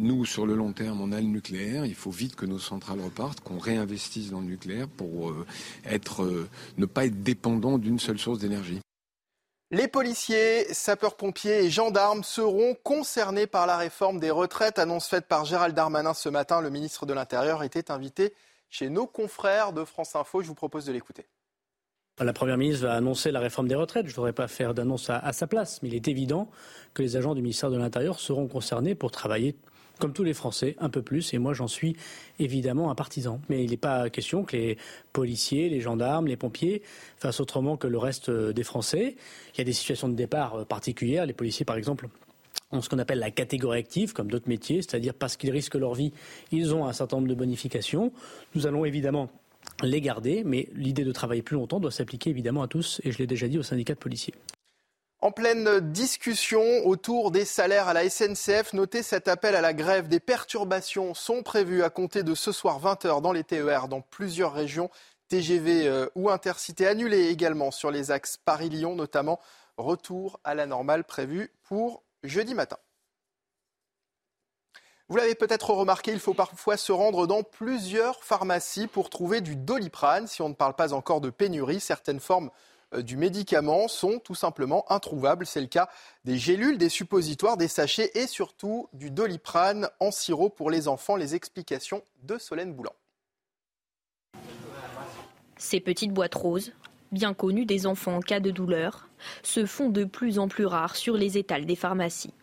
nous, 0.00 0.24
sur 0.24 0.44
le 0.44 0.56
long 0.56 0.72
terme, 0.72 1.00
on 1.00 1.12
a 1.12 1.20
le 1.20 1.28
nucléaire. 1.28 1.86
Il 1.86 1.94
faut 1.94 2.10
vite 2.10 2.34
que 2.34 2.44
nos 2.44 2.58
centrales 2.58 3.00
repartent, 3.00 3.40
qu'on 3.40 3.58
réinvestisse 3.58 4.30
dans 4.32 4.40
le 4.40 4.46
nucléaire 4.46 4.88
pour 4.88 5.32
être, 5.84 6.28
ne 6.76 6.86
pas 6.86 7.06
être 7.06 7.22
dépendant 7.22 7.78
d'une 7.78 8.00
seule 8.00 8.18
source 8.18 8.40
d'énergie. 8.40 8.80
Les 9.74 9.88
policiers, 9.88 10.66
sapeurs-pompiers 10.74 11.64
et 11.64 11.70
gendarmes 11.70 12.24
seront 12.24 12.76
concernés 12.82 13.46
par 13.46 13.66
la 13.66 13.78
réforme 13.78 14.20
des 14.20 14.30
retraites, 14.30 14.78
annonce 14.78 15.08
faite 15.08 15.24
par 15.24 15.46
Gérald 15.46 15.74
Darmanin 15.74 16.12
ce 16.12 16.28
matin. 16.28 16.60
Le 16.60 16.68
ministre 16.68 17.06
de 17.06 17.14
l'Intérieur 17.14 17.62
était 17.62 17.90
invité 17.90 18.34
chez 18.68 18.90
nos 18.90 19.06
confrères 19.06 19.72
de 19.72 19.86
France 19.86 20.14
Info. 20.14 20.42
Je 20.42 20.48
vous 20.48 20.54
propose 20.54 20.84
de 20.84 20.92
l'écouter. 20.92 21.24
La 22.20 22.34
Première 22.34 22.58
ministre 22.58 22.86
va 22.86 22.92
annoncer 22.92 23.30
la 23.30 23.40
réforme 23.40 23.66
des 23.66 23.74
retraites. 23.74 24.04
Je 24.04 24.10
ne 24.10 24.16
voudrais 24.16 24.34
pas 24.34 24.46
faire 24.46 24.74
d'annonce 24.74 25.08
à, 25.08 25.16
à, 25.16 25.32
sa 25.32 25.46
place, 25.46 25.82
mais 25.82 25.88
il 25.88 25.94
est 25.94 26.06
évident 26.06 26.50
que 26.92 27.00
les 27.00 27.16
agents 27.16 27.34
du 27.34 27.40
ministère 27.40 27.70
de 27.70 27.78
l'Intérieur 27.78 28.20
seront 28.20 28.48
concernés 28.48 28.94
pour 28.94 29.10
travailler 29.10 29.56
comme 30.02 30.12
tous 30.12 30.24
les 30.24 30.34
Français, 30.34 30.74
un 30.80 30.88
peu 30.88 31.00
plus, 31.00 31.32
et 31.32 31.38
moi 31.38 31.54
j'en 31.54 31.68
suis 31.68 31.94
évidemment 32.40 32.90
un 32.90 32.96
partisan. 32.96 33.40
Mais 33.48 33.62
il 33.62 33.70
n'est 33.70 33.76
pas 33.76 34.10
question 34.10 34.42
que 34.42 34.56
les 34.56 34.76
policiers, 35.12 35.68
les 35.68 35.80
gendarmes, 35.80 36.26
les 36.26 36.36
pompiers 36.36 36.82
fassent 37.18 37.38
autrement 37.38 37.76
que 37.76 37.86
le 37.86 37.98
reste 37.98 38.28
euh, 38.28 38.52
des 38.52 38.64
Français. 38.64 39.14
Il 39.54 39.58
y 39.58 39.60
a 39.60 39.64
des 39.64 39.72
situations 39.72 40.08
de 40.08 40.16
départ 40.16 40.56
euh, 40.56 40.64
particulières. 40.64 41.24
Les 41.24 41.32
policiers, 41.32 41.64
par 41.64 41.76
exemple, 41.76 42.08
ont 42.72 42.82
ce 42.82 42.88
qu'on 42.88 42.98
appelle 42.98 43.20
la 43.20 43.30
catégorie 43.30 43.78
active, 43.78 44.12
comme 44.12 44.28
d'autres 44.28 44.48
métiers, 44.48 44.82
c'est-à-dire 44.82 45.14
parce 45.14 45.36
qu'ils 45.36 45.52
risquent 45.52 45.76
leur 45.76 45.94
vie, 45.94 46.12
ils 46.50 46.74
ont 46.74 46.84
un 46.84 46.92
certain 46.92 47.18
nombre 47.18 47.28
de 47.28 47.36
bonifications. 47.36 48.12
Nous 48.56 48.66
allons 48.66 48.84
évidemment 48.84 49.30
les 49.84 50.00
garder, 50.00 50.42
mais 50.44 50.68
l'idée 50.74 51.04
de 51.04 51.12
travailler 51.12 51.42
plus 51.42 51.54
longtemps 51.54 51.78
doit 51.78 51.92
s'appliquer 51.92 52.30
évidemment 52.30 52.62
à 52.62 52.66
tous, 52.66 53.00
et 53.04 53.12
je 53.12 53.18
l'ai 53.18 53.28
déjà 53.28 53.46
dit 53.46 53.56
au 53.56 53.62
syndicat 53.62 53.94
de 53.94 54.00
policiers. 54.00 54.34
En 55.22 55.30
pleine 55.30 55.78
discussion 55.78 56.84
autour 56.84 57.30
des 57.30 57.44
salaires 57.44 57.86
à 57.86 57.92
la 57.92 58.10
SNCF, 58.10 58.72
notez 58.72 59.04
cet 59.04 59.28
appel 59.28 59.54
à 59.54 59.60
la 59.60 59.72
grève. 59.72 60.08
Des 60.08 60.18
perturbations 60.18 61.14
sont 61.14 61.44
prévues 61.44 61.84
à 61.84 61.90
compter 61.90 62.24
de 62.24 62.34
ce 62.34 62.50
soir 62.50 62.80
20h 62.80 63.22
dans 63.22 63.30
les 63.30 63.44
TER 63.44 63.86
dans 63.86 64.00
plusieurs 64.00 64.52
régions. 64.52 64.90
TGV 65.28 65.86
euh, 65.86 66.08
ou 66.16 66.28
intercité 66.28 66.88
annulés 66.88 67.28
également 67.28 67.70
sur 67.70 67.92
les 67.92 68.10
axes 68.10 68.36
Paris-Lyon, 68.36 68.96
notamment 68.96 69.38
retour 69.76 70.40
à 70.42 70.56
la 70.56 70.66
normale 70.66 71.04
prévu 71.04 71.52
pour 71.62 72.02
jeudi 72.24 72.56
matin. 72.56 72.78
Vous 75.08 75.18
l'avez 75.18 75.36
peut-être 75.36 75.70
remarqué, 75.70 76.10
il 76.10 76.18
faut 76.18 76.34
parfois 76.34 76.76
se 76.76 76.90
rendre 76.90 77.28
dans 77.28 77.44
plusieurs 77.44 78.24
pharmacies 78.24 78.88
pour 78.88 79.08
trouver 79.08 79.40
du 79.40 79.54
doliprane. 79.54 80.26
Si 80.26 80.42
on 80.42 80.48
ne 80.48 80.54
parle 80.54 80.74
pas 80.74 80.92
encore 80.92 81.20
de 81.20 81.30
pénurie, 81.30 81.78
certaines 81.78 82.18
formes 82.18 82.50
du 82.98 83.16
médicament 83.16 83.88
sont 83.88 84.18
tout 84.18 84.34
simplement 84.34 84.84
introuvables. 84.92 85.46
C'est 85.46 85.60
le 85.60 85.66
cas 85.66 85.88
des 86.24 86.38
gélules, 86.38 86.78
des 86.78 86.88
suppositoires, 86.88 87.56
des 87.56 87.68
sachets 87.68 88.10
et 88.14 88.26
surtout 88.26 88.88
du 88.92 89.10
doliprane 89.10 89.88
en 90.00 90.10
sirop 90.10 90.50
pour 90.50 90.70
les 90.70 90.88
enfants. 90.88 91.16
Les 91.16 91.34
explications 91.34 92.02
de 92.22 92.38
Solène 92.38 92.74
Boulan. 92.74 92.92
Ces 95.56 95.80
petites 95.80 96.12
boîtes 96.12 96.34
roses, 96.34 96.72
bien 97.12 97.34
connues 97.34 97.66
des 97.66 97.86
enfants 97.86 98.16
en 98.16 98.20
cas 98.20 98.40
de 98.40 98.50
douleur, 98.50 99.08
se 99.42 99.64
font 99.64 99.90
de 99.90 100.04
plus 100.04 100.38
en 100.38 100.48
plus 100.48 100.66
rares 100.66 100.96
sur 100.96 101.16
les 101.16 101.38
étals 101.38 101.66
des 101.66 101.76
pharmacies. 101.76 102.34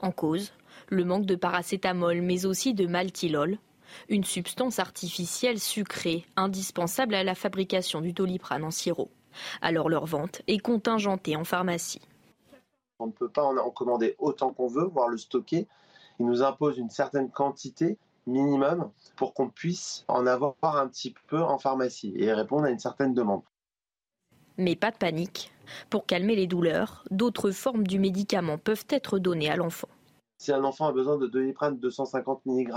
En 0.00 0.10
cause, 0.10 0.52
le 0.88 1.04
manque 1.04 1.26
de 1.26 1.36
paracétamol 1.36 2.22
mais 2.22 2.46
aussi 2.46 2.74
de 2.74 2.86
maltylol, 2.86 3.58
une 4.08 4.24
substance 4.24 4.78
artificielle 4.78 5.60
sucrée 5.60 6.24
indispensable 6.36 7.14
à 7.14 7.24
la 7.24 7.34
fabrication 7.34 8.00
du 8.00 8.12
doliprane 8.12 8.64
en 8.64 8.70
sirop. 8.70 9.10
Alors 9.60 9.88
leur 9.88 10.06
vente 10.06 10.42
est 10.46 10.58
contingentée 10.58 11.36
en 11.36 11.44
pharmacie. 11.44 12.00
On 12.98 13.06
ne 13.06 13.12
peut 13.12 13.28
pas 13.28 13.42
en 13.42 13.70
commander 13.70 14.14
autant 14.18 14.52
qu'on 14.52 14.68
veut, 14.68 14.84
voire 14.84 15.08
le 15.08 15.18
stocker. 15.18 15.66
Il 16.20 16.26
nous 16.26 16.42
impose 16.42 16.78
une 16.78 16.90
certaine 16.90 17.30
quantité 17.30 17.98
minimum 18.26 18.90
pour 19.16 19.34
qu'on 19.34 19.48
puisse 19.48 20.04
en 20.08 20.26
avoir 20.26 20.54
un 20.62 20.88
petit 20.88 21.14
peu 21.26 21.40
en 21.42 21.58
pharmacie 21.58 22.14
et 22.16 22.32
répondre 22.32 22.64
à 22.64 22.70
une 22.70 22.78
certaine 22.78 23.14
demande. 23.14 23.42
Mais 24.58 24.76
pas 24.76 24.90
de 24.90 24.96
panique. 24.96 25.52
Pour 25.90 26.06
calmer 26.06 26.36
les 26.36 26.46
douleurs, 26.46 27.04
d'autres 27.10 27.50
formes 27.50 27.86
du 27.86 27.98
médicament 27.98 28.58
peuvent 28.58 28.86
être 28.90 29.18
données 29.18 29.50
à 29.50 29.56
l'enfant. 29.56 29.88
Si 30.38 30.52
un 30.52 30.64
enfant 30.64 30.86
a 30.86 30.92
besoin 30.92 31.16
de 31.18 31.26
doliprane 31.26 31.78
250 31.78 32.42
mg 32.46 32.72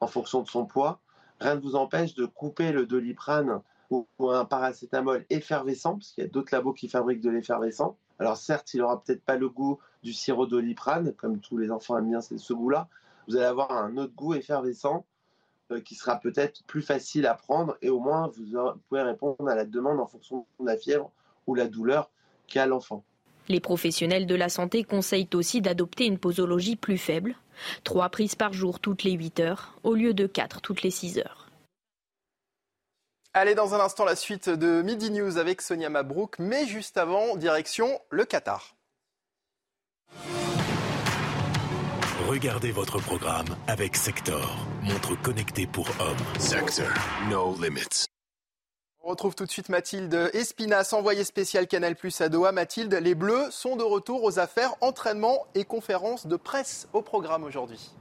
en 0.00 0.06
fonction 0.06 0.42
de 0.42 0.48
son 0.48 0.66
poids, 0.66 1.00
rien 1.40 1.56
ne 1.56 1.60
vous 1.60 1.74
empêche 1.74 2.14
de 2.14 2.26
couper 2.26 2.72
le 2.72 2.86
doliprane 2.86 3.60
ou 3.90 4.06
un 4.20 4.44
paracétamol 4.44 5.24
effervescent, 5.30 5.94
parce 5.94 6.10
qu'il 6.12 6.24
y 6.24 6.26
a 6.26 6.30
d'autres 6.30 6.54
labos 6.54 6.72
qui 6.72 6.88
fabriquent 6.88 7.22
de 7.22 7.30
l'effervescent. 7.30 7.96
Alors 8.18 8.36
certes, 8.36 8.74
il 8.74 8.80
n'aura 8.80 9.02
peut-être 9.02 9.22
pas 9.22 9.36
le 9.36 9.48
goût 9.48 9.78
du 10.02 10.12
sirop 10.12 10.46
doliprane, 10.46 11.14
comme 11.14 11.38
tous 11.40 11.56
les 11.56 11.70
enfants 11.70 11.96
aiment 11.98 12.10
bien 12.10 12.20
ce 12.20 12.52
goût-là. 12.52 12.88
Vous 13.28 13.36
allez 13.36 13.46
avoir 13.46 13.72
un 13.72 13.96
autre 13.96 14.14
goût 14.14 14.34
effervescent 14.34 15.04
euh, 15.70 15.80
qui 15.80 15.94
sera 15.94 16.18
peut-être 16.18 16.64
plus 16.64 16.80
facile 16.80 17.26
à 17.26 17.34
prendre 17.34 17.76
et 17.82 17.90
au 17.90 18.00
moins 18.00 18.28
vous, 18.28 18.44
pouvez 18.88 19.02
répondre 19.02 19.46
à 19.46 19.54
la 19.54 19.66
demande 19.66 20.00
en 20.00 20.06
fonction 20.06 20.46
de 20.58 20.66
la 20.66 20.78
fièvre 20.78 21.10
ou 21.46 21.54
la 21.54 21.68
douleur 21.68 22.10
qu'a 22.46 22.64
l'enfant. 22.66 23.04
Les 23.50 23.60
professionnels 23.60 24.26
de 24.26 24.34
la 24.34 24.48
santé 24.48 24.82
conseillent 24.82 25.28
aussi 25.34 25.60
d'adopter 25.60 26.06
une 26.06 26.18
posologie 26.18 26.76
plus 26.76 26.96
faible, 26.96 27.34
trois 27.84 28.08
prises 28.08 28.34
par 28.34 28.54
jour 28.54 28.80
toutes 28.80 29.02
les 29.02 29.12
8 29.12 29.40
heures 29.40 29.74
au 29.82 29.94
lieu 29.94 30.14
de 30.14 30.26
quatre 30.26 30.62
toutes 30.62 30.82
les 30.82 30.90
6 30.90 31.18
heures. 31.18 31.47
Allez, 33.40 33.54
dans 33.54 33.72
un 33.72 33.78
instant, 33.78 34.04
la 34.04 34.16
suite 34.16 34.48
de 34.48 34.82
Midi 34.82 35.12
News 35.12 35.38
avec 35.38 35.62
Sonia 35.62 35.88
Mabrouk, 35.88 36.40
mais 36.40 36.66
juste 36.66 36.98
avant, 36.98 37.36
direction 37.36 38.00
le 38.10 38.24
Qatar. 38.24 38.74
Regardez 42.26 42.72
votre 42.72 42.98
programme 42.98 43.46
avec 43.68 43.94
Sector, 43.94 44.66
montre 44.82 45.14
connectée 45.22 45.68
pour 45.68 45.86
hommes. 46.00 46.40
Sector, 46.40 46.88
no 47.30 47.54
limits. 47.62 48.06
On 49.04 49.10
retrouve 49.10 49.36
tout 49.36 49.44
de 49.44 49.50
suite 49.52 49.68
Mathilde 49.68 50.32
Espinas, 50.32 50.88
envoyée 50.90 51.22
spéciale 51.22 51.68
Canal 51.68 51.94
Plus 51.94 52.20
à 52.20 52.28
Doha. 52.28 52.50
Mathilde, 52.50 52.92
les 52.94 53.14
Bleus 53.14 53.52
sont 53.52 53.76
de 53.76 53.84
retour 53.84 54.24
aux 54.24 54.40
affaires 54.40 54.74
entraînement 54.80 55.46
et 55.54 55.64
conférences 55.64 56.26
de 56.26 56.34
presse 56.34 56.88
au 56.92 57.02
programme 57.02 57.44
aujourd'hui. 57.44 57.92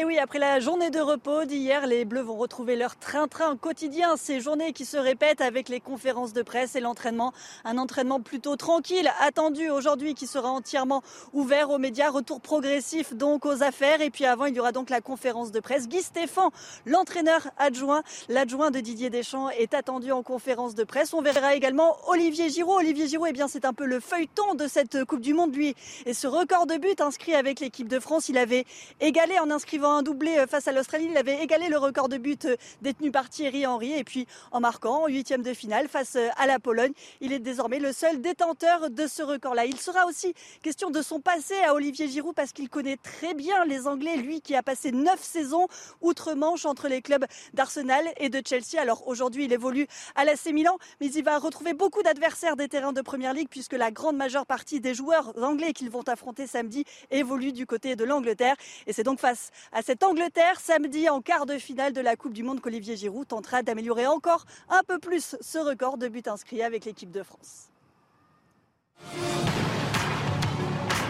Et 0.00 0.04
oui, 0.04 0.16
après 0.16 0.38
la 0.38 0.60
journée 0.60 0.90
de 0.90 1.00
repos 1.00 1.44
d'hier, 1.44 1.88
les 1.88 2.04
Bleus 2.04 2.20
vont 2.20 2.36
retrouver 2.36 2.76
leur 2.76 2.94
train-train 2.94 3.56
quotidien. 3.56 4.16
Ces 4.16 4.40
journées 4.40 4.72
qui 4.72 4.84
se 4.84 4.96
répètent 4.96 5.40
avec 5.40 5.68
les 5.68 5.80
conférences 5.80 6.32
de 6.32 6.42
presse 6.42 6.76
et 6.76 6.80
l'entraînement. 6.80 7.32
Un 7.64 7.78
entraînement 7.78 8.20
plutôt 8.20 8.54
tranquille, 8.54 9.10
attendu 9.18 9.70
aujourd'hui, 9.70 10.14
qui 10.14 10.28
sera 10.28 10.50
entièrement 10.50 11.02
ouvert 11.32 11.70
aux 11.70 11.78
médias. 11.78 12.10
Retour 12.10 12.40
progressif 12.40 13.12
donc 13.12 13.44
aux 13.44 13.64
affaires. 13.64 14.00
Et 14.00 14.10
puis 14.10 14.24
avant, 14.24 14.44
il 14.44 14.54
y 14.54 14.60
aura 14.60 14.70
donc 14.70 14.88
la 14.88 15.00
conférence 15.00 15.50
de 15.50 15.58
presse. 15.58 15.88
Guy 15.88 16.00
Stéphane, 16.00 16.50
l'entraîneur 16.86 17.48
adjoint, 17.58 18.04
l'adjoint 18.28 18.70
de 18.70 18.78
Didier 18.78 19.10
Deschamps, 19.10 19.50
est 19.50 19.74
attendu 19.74 20.12
en 20.12 20.22
conférence 20.22 20.76
de 20.76 20.84
presse. 20.84 21.12
On 21.12 21.22
verra 21.22 21.56
également 21.56 21.96
Olivier 22.06 22.50
Giraud. 22.50 22.78
Olivier 22.78 23.08
Giraud, 23.08 23.26
eh 23.26 23.32
bien, 23.32 23.48
c'est 23.48 23.64
un 23.64 23.72
peu 23.72 23.84
le 23.84 23.98
feuilleton 23.98 24.54
de 24.54 24.68
cette 24.68 25.04
Coupe 25.06 25.22
du 25.22 25.34
Monde, 25.34 25.56
lui. 25.56 25.74
Et 26.06 26.14
ce 26.14 26.28
record 26.28 26.66
de 26.68 26.76
but 26.76 27.00
inscrit 27.00 27.34
avec 27.34 27.58
l'équipe 27.58 27.88
de 27.88 27.98
France, 27.98 28.28
il 28.28 28.38
avait 28.38 28.64
égalé 29.00 29.40
en 29.40 29.50
inscrivant 29.50 29.87
un 29.90 30.02
doublé 30.02 30.38
euh, 30.38 30.46
face 30.46 30.68
à 30.68 30.72
l'Australie. 30.72 31.08
Il 31.10 31.16
avait 31.16 31.42
égalé 31.42 31.68
le 31.68 31.78
record 31.78 32.08
de 32.08 32.16
but 32.16 32.44
euh, 32.44 32.56
détenu 32.82 33.10
par 33.10 33.28
Thierry 33.28 33.66
Henry. 33.66 33.92
Et 33.92 34.04
puis 34.04 34.26
en 34.52 34.60
marquant 34.60 35.04
en 35.04 35.06
huitième 35.08 35.42
de 35.42 35.54
finale 35.54 35.88
face 35.88 36.16
euh, 36.16 36.28
à 36.36 36.46
la 36.46 36.58
Pologne, 36.58 36.92
il 37.20 37.32
est 37.32 37.38
désormais 37.38 37.78
le 37.78 37.92
seul 37.92 38.20
détenteur 38.20 38.90
de 38.90 39.06
ce 39.06 39.22
record-là. 39.22 39.66
Il 39.66 39.78
sera 39.78 40.06
aussi 40.06 40.34
question 40.62 40.90
de 40.90 41.02
son 41.02 41.20
passé 41.20 41.54
à 41.66 41.74
Olivier 41.74 42.08
Giroud 42.08 42.34
parce 42.34 42.52
qu'il 42.52 42.68
connaît 42.68 42.96
très 42.96 43.34
bien 43.34 43.64
les 43.64 43.86
Anglais, 43.86 44.16
lui 44.16 44.40
qui 44.40 44.54
a 44.54 44.62
passé 44.62 44.92
neuf 44.92 45.22
saisons 45.22 45.66
outre-Manche 46.00 46.66
entre 46.66 46.88
les 46.88 47.02
clubs 47.02 47.24
d'Arsenal 47.54 48.04
et 48.18 48.28
de 48.28 48.42
Chelsea. 48.46 48.80
Alors 48.80 49.06
aujourd'hui, 49.08 49.46
il 49.46 49.52
évolue 49.52 49.86
à 50.14 50.24
l'AC 50.24 50.46
Milan, 50.52 50.78
mais 51.00 51.10
il 51.10 51.24
va 51.24 51.38
retrouver 51.38 51.74
beaucoup 51.74 52.02
d'adversaires 52.02 52.56
des 52.56 52.68
terrains 52.68 52.92
de 52.92 53.00
Première 53.00 53.32
Ligue 53.32 53.48
puisque 53.48 53.74
la 53.74 53.90
grande 53.90 54.16
majeure 54.16 54.46
partie 54.46 54.80
des 54.80 54.94
joueurs 54.94 55.32
anglais 55.42 55.72
qu'ils 55.72 55.90
vont 55.90 56.02
affronter 56.08 56.46
samedi 56.46 56.84
évoluent 57.10 57.52
du 57.52 57.66
côté 57.66 57.96
de 57.96 58.04
l'Angleterre. 58.04 58.56
Et 58.86 58.92
c'est 58.92 59.02
donc 59.02 59.20
face 59.20 59.50
à 59.72 59.82
cette 59.82 60.02
Angleterre 60.02 60.60
samedi 60.60 61.08
en 61.08 61.20
quart 61.20 61.46
de 61.46 61.58
finale 61.58 61.92
de 61.92 62.00
la 62.00 62.16
Coupe 62.16 62.32
du 62.32 62.42
Monde 62.42 62.60
qu'Olivier 62.60 62.96
Giroud 62.96 63.28
tentera 63.28 63.62
d'améliorer 63.62 64.06
encore 64.06 64.44
un 64.68 64.82
peu 64.86 64.98
plus 64.98 65.36
ce 65.40 65.58
record 65.58 65.98
de 65.98 66.08
buts 66.08 66.22
inscrits 66.26 66.62
avec 66.62 66.84
l'équipe 66.84 67.10
de 67.10 67.22
France. 67.22 67.68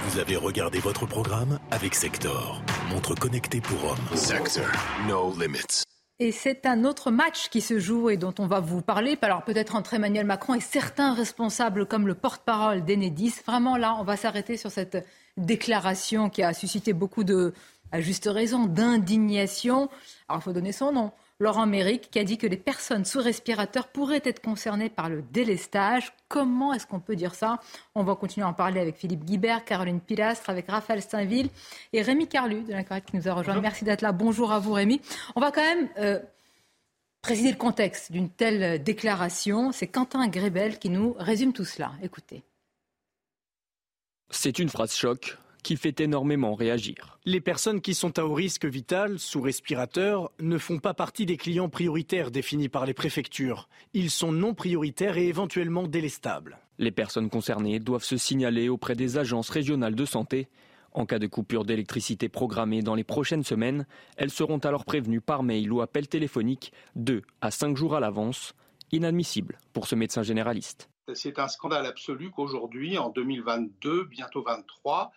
Vous 0.08 0.18
avez 0.18 0.36
regardé 0.36 0.78
votre 0.78 1.06
programme 1.06 1.58
avec 1.70 1.94
Sector, 1.94 2.62
montre 2.90 3.14
connectée 3.14 3.60
pour 3.60 3.84
hommes. 3.84 4.16
Sector, 4.16 4.66
no 5.06 5.32
limits. 5.38 5.84
Et 6.20 6.32
c'est 6.32 6.66
un 6.66 6.84
autre 6.84 7.12
match 7.12 7.48
qui 7.48 7.60
se 7.60 7.78
joue 7.78 8.10
et 8.10 8.16
dont 8.16 8.34
on 8.40 8.48
va 8.48 8.58
vous 8.58 8.82
parler. 8.82 9.16
Alors 9.22 9.44
peut-être 9.44 9.76
entre 9.76 9.94
Emmanuel 9.94 10.26
Macron 10.26 10.54
et 10.54 10.60
certains 10.60 11.14
responsables 11.14 11.86
comme 11.86 12.08
le 12.08 12.14
porte-parole 12.14 12.84
d'Enedis. 12.84 13.34
Vraiment 13.46 13.76
là, 13.76 13.94
on 14.00 14.02
va 14.02 14.16
s'arrêter 14.16 14.56
sur 14.56 14.72
cette 14.72 15.06
déclaration 15.36 16.28
qui 16.28 16.42
a 16.42 16.52
suscité 16.54 16.92
beaucoup 16.92 17.22
de, 17.22 17.54
à 17.92 18.00
juste 18.00 18.28
raison, 18.30 18.66
d'indignation. 18.66 19.88
Alors, 20.28 20.40
il 20.40 20.44
faut 20.44 20.52
donner 20.52 20.72
son 20.72 20.92
nom. 20.92 21.12
Laurent 21.40 21.66
Méric, 21.66 22.10
qui 22.10 22.18
a 22.18 22.24
dit 22.24 22.36
que 22.36 22.48
les 22.48 22.56
personnes 22.56 23.04
sous 23.04 23.20
respirateur 23.20 23.88
pourraient 23.88 24.22
être 24.24 24.42
concernées 24.42 24.90
par 24.90 25.08
le 25.08 25.22
délestage. 25.22 26.12
Comment 26.26 26.72
est-ce 26.74 26.84
qu'on 26.84 26.98
peut 26.98 27.14
dire 27.14 27.34
ça? 27.36 27.60
On 27.94 28.02
va 28.02 28.16
continuer 28.16 28.44
à 28.44 28.48
en 28.48 28.54
parler 28.54 28.80
avec 28.80 28.96
Philippe 28.96 29.24
Guibert, 29.24 29.64
Caroline 29.64 30.00
Pilastre, 30.00 30.50
avec 30.50 30.68
Raphaël 30.68 31.00
Steinville 31.00 31.48
et 31.92 32.02
Rémi 32.02 32.26
Carlu 32.26 32.62
de 32.62 32.72
l'Incorrect 32.72 33.10
qui 33.10 33.16
nous 33.16 33.28
a 33.28 33.34
rejoint. 33.34 33.60
Merci 33.60 33.84
d'être 33.84 34.02
là. 34.02 34.10
Bonjour 34.10 34.50
à 34.50 34.58
vous, 34.58 34.72
Rémi. 34.72 35.00
On 35.36 35.40
va 35.40 35.52
quand 35.52 35.62
même 35.62 35.88
euh, 35.98 36.18
préciser 37.22 37.52
le 37.52 37.56
contexte 37.56 38.10
d'une 38.10 38.30
telle 38.30 38.82
déclaration. 38.82 39.70
C'est 39.70 39.86
Quentin 39.86 40.26
Grébel 40.26 40.80
qui 40.80 40.90
nous 40.90 41.14
résume 41.20 41.52
tout 41.52 41.64
cela. 41.64 41.92
Écoutez. 42.02 42.42
C'est 44.30 44.58
une 44.58 44.68
phrase 44.68 44.92
choc 44.92 45.38
qui 45.68 45.76
fait 45.76 46.00
énormément 46.00 46.54
réagir. 46.54 47.18
Les 47.26 47.42
personnes 47.42 47.82
qui 47.82 47.92
sont 47.92 48.18
à 48.18 48.24
haut 48.24 48.32
risque 48.32 48.64
vital, 48.64 49.18
sous 49.18 49.42
respirateur, 49.42 50.32
ne 50.40 50.56
font 50.56 50.78
pas 50.78 50.94
partie 50.94 51.26
des 51.26 51.36
clients 51.36 51.68
prioritaires 51.68 52.30
définis 52.30 52.70
par 52.70 52.86
les 52.86 52.94
préfectures. 52.94 53.68
Ils 53.92 54.10
sont 54.10 54.32
non 54.32 54.54
prioritaires 54.54 55.18
et 55.18 55.28
éventuellement 55.28 55.86
délestables. 55.86 56.58
Les 56.78 56.90
personnes 56.90 57.28
concernées 57.28 57.80
doivent 57.80 58.02
se 58.02 58.16
signaler 58.16 58.70
auprès 58.70 58.94
des 58.94 59.18
agences 59.18 59.50
régionales 59.50 59.94
de 59.94 60.06
santé. 60.06 60.48
En 60.92 61.04
cas 61.04 61.18
de 61.18 61.26
coupure 61.26 61.66
d'électricité 61.66 62.30
programmée 62.30 62.80
dans 62.80 62.94
les 62.94 63.04
prochaines 63.04 63.44
semaines, 63.44 63.86
elles 64.16 64.30
seront 64.30 64.60
alors 64.60 64.86
prévenues 64.86 65.20
par 65.20 65.42
mail 65.42 65.70
ou 65.70 65.82
appel 65.82 66.08
téléphonique 66.08 66.72
2 66.96 67.20
à 67.42 67.50
5 67.50 67.76
jours 67.76 67.94
à 67.94 68.00
l'avance. 68.00 68.54
Inadmissible 68.90 69.58
pour 69.74 69.86
ce 69.86 69.96
médecin 69.96 70.22
généraliste. 70.22 70.88
C'est 71.14 71.38
un 71.38 71.48
scandale 71.48 71.86
absolu 71.86 72.30
qu'aujourd'hui, 72.30 72.98
en 72.98 73.10
2022, 73.10 74.04
bientôt 74.04 74.42
23, 74.42 75.12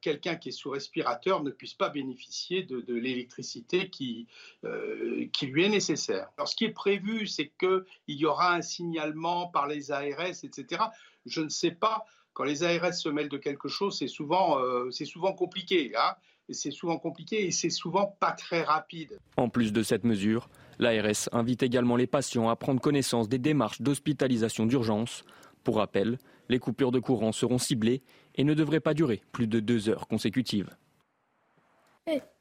quelqu'un 0.00 0.36
qui 0.36 0.50
est 0.50 0.52
sous 0.52 0.70
respirateur 0.70 1.42
ne 1.42 1.50
puisse 1.50 1.74
pas 1.74 1.88
bénéficier 1.88 2.62
de, 2.64 2.94
l'électricité 2.94 3.88
qui, 3.88 4.26
euh, 4.64 5.26
qui 5.32 5.46
lui 5.46 5.64
est 5.64 5.68
nécessaire. 5.68 6.28
Alors, 6.36 6.48
ce 6.48 6.56
qui 6.56 6.64
est 6.64 6.72
prévu, 6.72 7.26
c'est 7.26 7.52
qu'il 7.58 7.84
y 8.06 8.26
aura 8.26 8.54
un 8.54 8.62
signalement 8.62 9.48
par 9.48 9.66
les 9.66 9.92
ARS, 9.92 10.44
etc. 10.44 10.82
Je 11.26 11.40
ne 11.40 11.48
sais 11.48 11.70
pas. 11.70 12.04
Quand 12.32 12.44
les 12.44 12.64
ARS 12.64 12.94
se 12.94 13.08
mêlent 13.08 13.28
de 13.28 13.38
quelque 13.38 13.68
chose, 13.68 13.98
c'est 13.98 14.08
souvent, 14.08 14.58
euh, 14.58 14.90
souvent 14.90 15.32
compliqué. 15.32 15.92
Hein 15.96 16.14
c'est 16.50 16.70
souvent 16.70 16.98
compliqué 16.98 17.46
et 17.46 17.50
c'est 17.50 17.70
souvent 17.70 18.16
pas 18.20 18.32
très 18.32 18.62
rapide. 18.62 19.18
En 19.36 19.48
plus 19.48 19.72
de 19.72 19.82
cette 19.82 20.04
mesure, 20.04 20.48
l'ARS 20.78 21.28
invite 21.32 21.62
également 21.62 21.96
les 21.96 22.06
patients 22.06 22.48
à 22.48 22.56
prendre 22.56 22.80
connaissance 22.80 23.28
des 23.28 23.38
démarches 23.38 23.80
d'hospitalisation 23.80 24.66
d'urgence. 24.66 25.24
Pour 25.62 25.76
rappel, 25.76 26.18
les 26.50 26.58
coupures 26.58 26.92
de 26.92 26.98
courant 26.98 27.32
seront 27.32 27.58
ciblées 27.58 28.02
et 28.34 28.44
ne 28.44 28.54
devraient 28.54 28.80
pas 28.80 28.94
durer 28.94 29.22
plus 29.32 29.46
de 29.46 29.60
deux 29.60 29.88
heures 29.88 30.08
consécutives. 30.08 30.70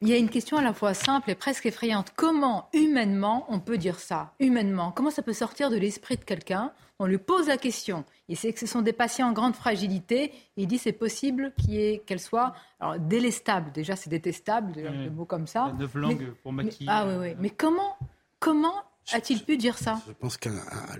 Il 0.01 0.09
y 0.09 0.13
a 0.13 0.17
une 0.17 0.29
question 0.29 0.57
à 0.57 0.61
la 0.61 0.73
fois 0.73 0.93
simple 0.93 1.29
et 1.29 1.35
presque 1.35 1.65
effrayante. 1.65 2.11
Comment, 2.17 2.67
humainement, 2.73 3.45
on 3.47 3.61
peut 3.61 3.77
dire 3.77 3.97
ça? 3.97 4.33
Humainement, 4.41 4.91
comment 4.91 5.09
ça 5.09 5.21
peut 5.21 5.31
sortir 5.31 5.69
de 5.69 5.77
l'esprit 5.77 6.17
de 6.17 6.23
quelqu'un? 6.25 6.73
On 6.99 7.05
lui 7.05 7.17
pose 7.17 7.47
la 7.47 7.55
question. 7.55 8.03
Il 8.27 8.35
sait 8.35 8.51
que 8.51 8.59
ce 8.59 8.67
sont 8.67 8.81
des 8.81 8.91
patients 8.91 9.29
en 9.29 9.31
grande 9.31 9.55
fragilité. 9.55 10.33
Il 10.57 10.67
dit 10.67 10.77
c'est 10.77 10.91
possible 10.91 11.53
qu'elle 12.05 12.19
soit 12.19 12.53
alors, 12.81 12.99
délestable. 12.99 13.71
Déjà, 13.71 13.95
c'est 13.95 14.09
détestable, 14.09 14.73
mmh. 14.81 15.15
mot 15.15 15.25
comme 15.25 15.47
ça. 15.47 15.73
Neuf 15.79 15.95
langues 15.95 16.33
pour 16.43 16.51
maquiller. 16.51 16.89
ah 16.89 17.07
oui, 17.07 17.13
oui. 17.19 17.35
Mais 17.39 17.49
comment, 17.49 17.97
comment 18.39 18.83
a-t-il 19.11 19.43
pu 19.43 19.57
dire 19.57 19.77
ça? 19.77 20.01
Je 20.07 20.13
pense 20.13 20.37
que 20.37 20.49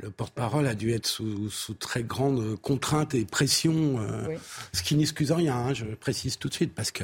le 0.01 0.09
porte-parole 0.11 0.67
a 0.67 0.75
dû 0.75 0.91
être 0.91 1.07
sous, 1.07 1.73
très 1.79 2.03
grande 2.03 2.59
contrainte 2.59 3.15
et 3.15 3.25
pression, 3.25 3.99
euh, 3.99 4.35
ce 4.73 4.83
qui 4.83 4.95
n'excuse 4.95 5.31
rien, 5.31 5.55
hein, 5.55 5.73
je 5.73 5.85
précise 5.85 6.37
tout 6.37 6.49
de 6.49 6.53
suite, 6.53 6.73
parce 6.73 6.91
que 6.91 7.03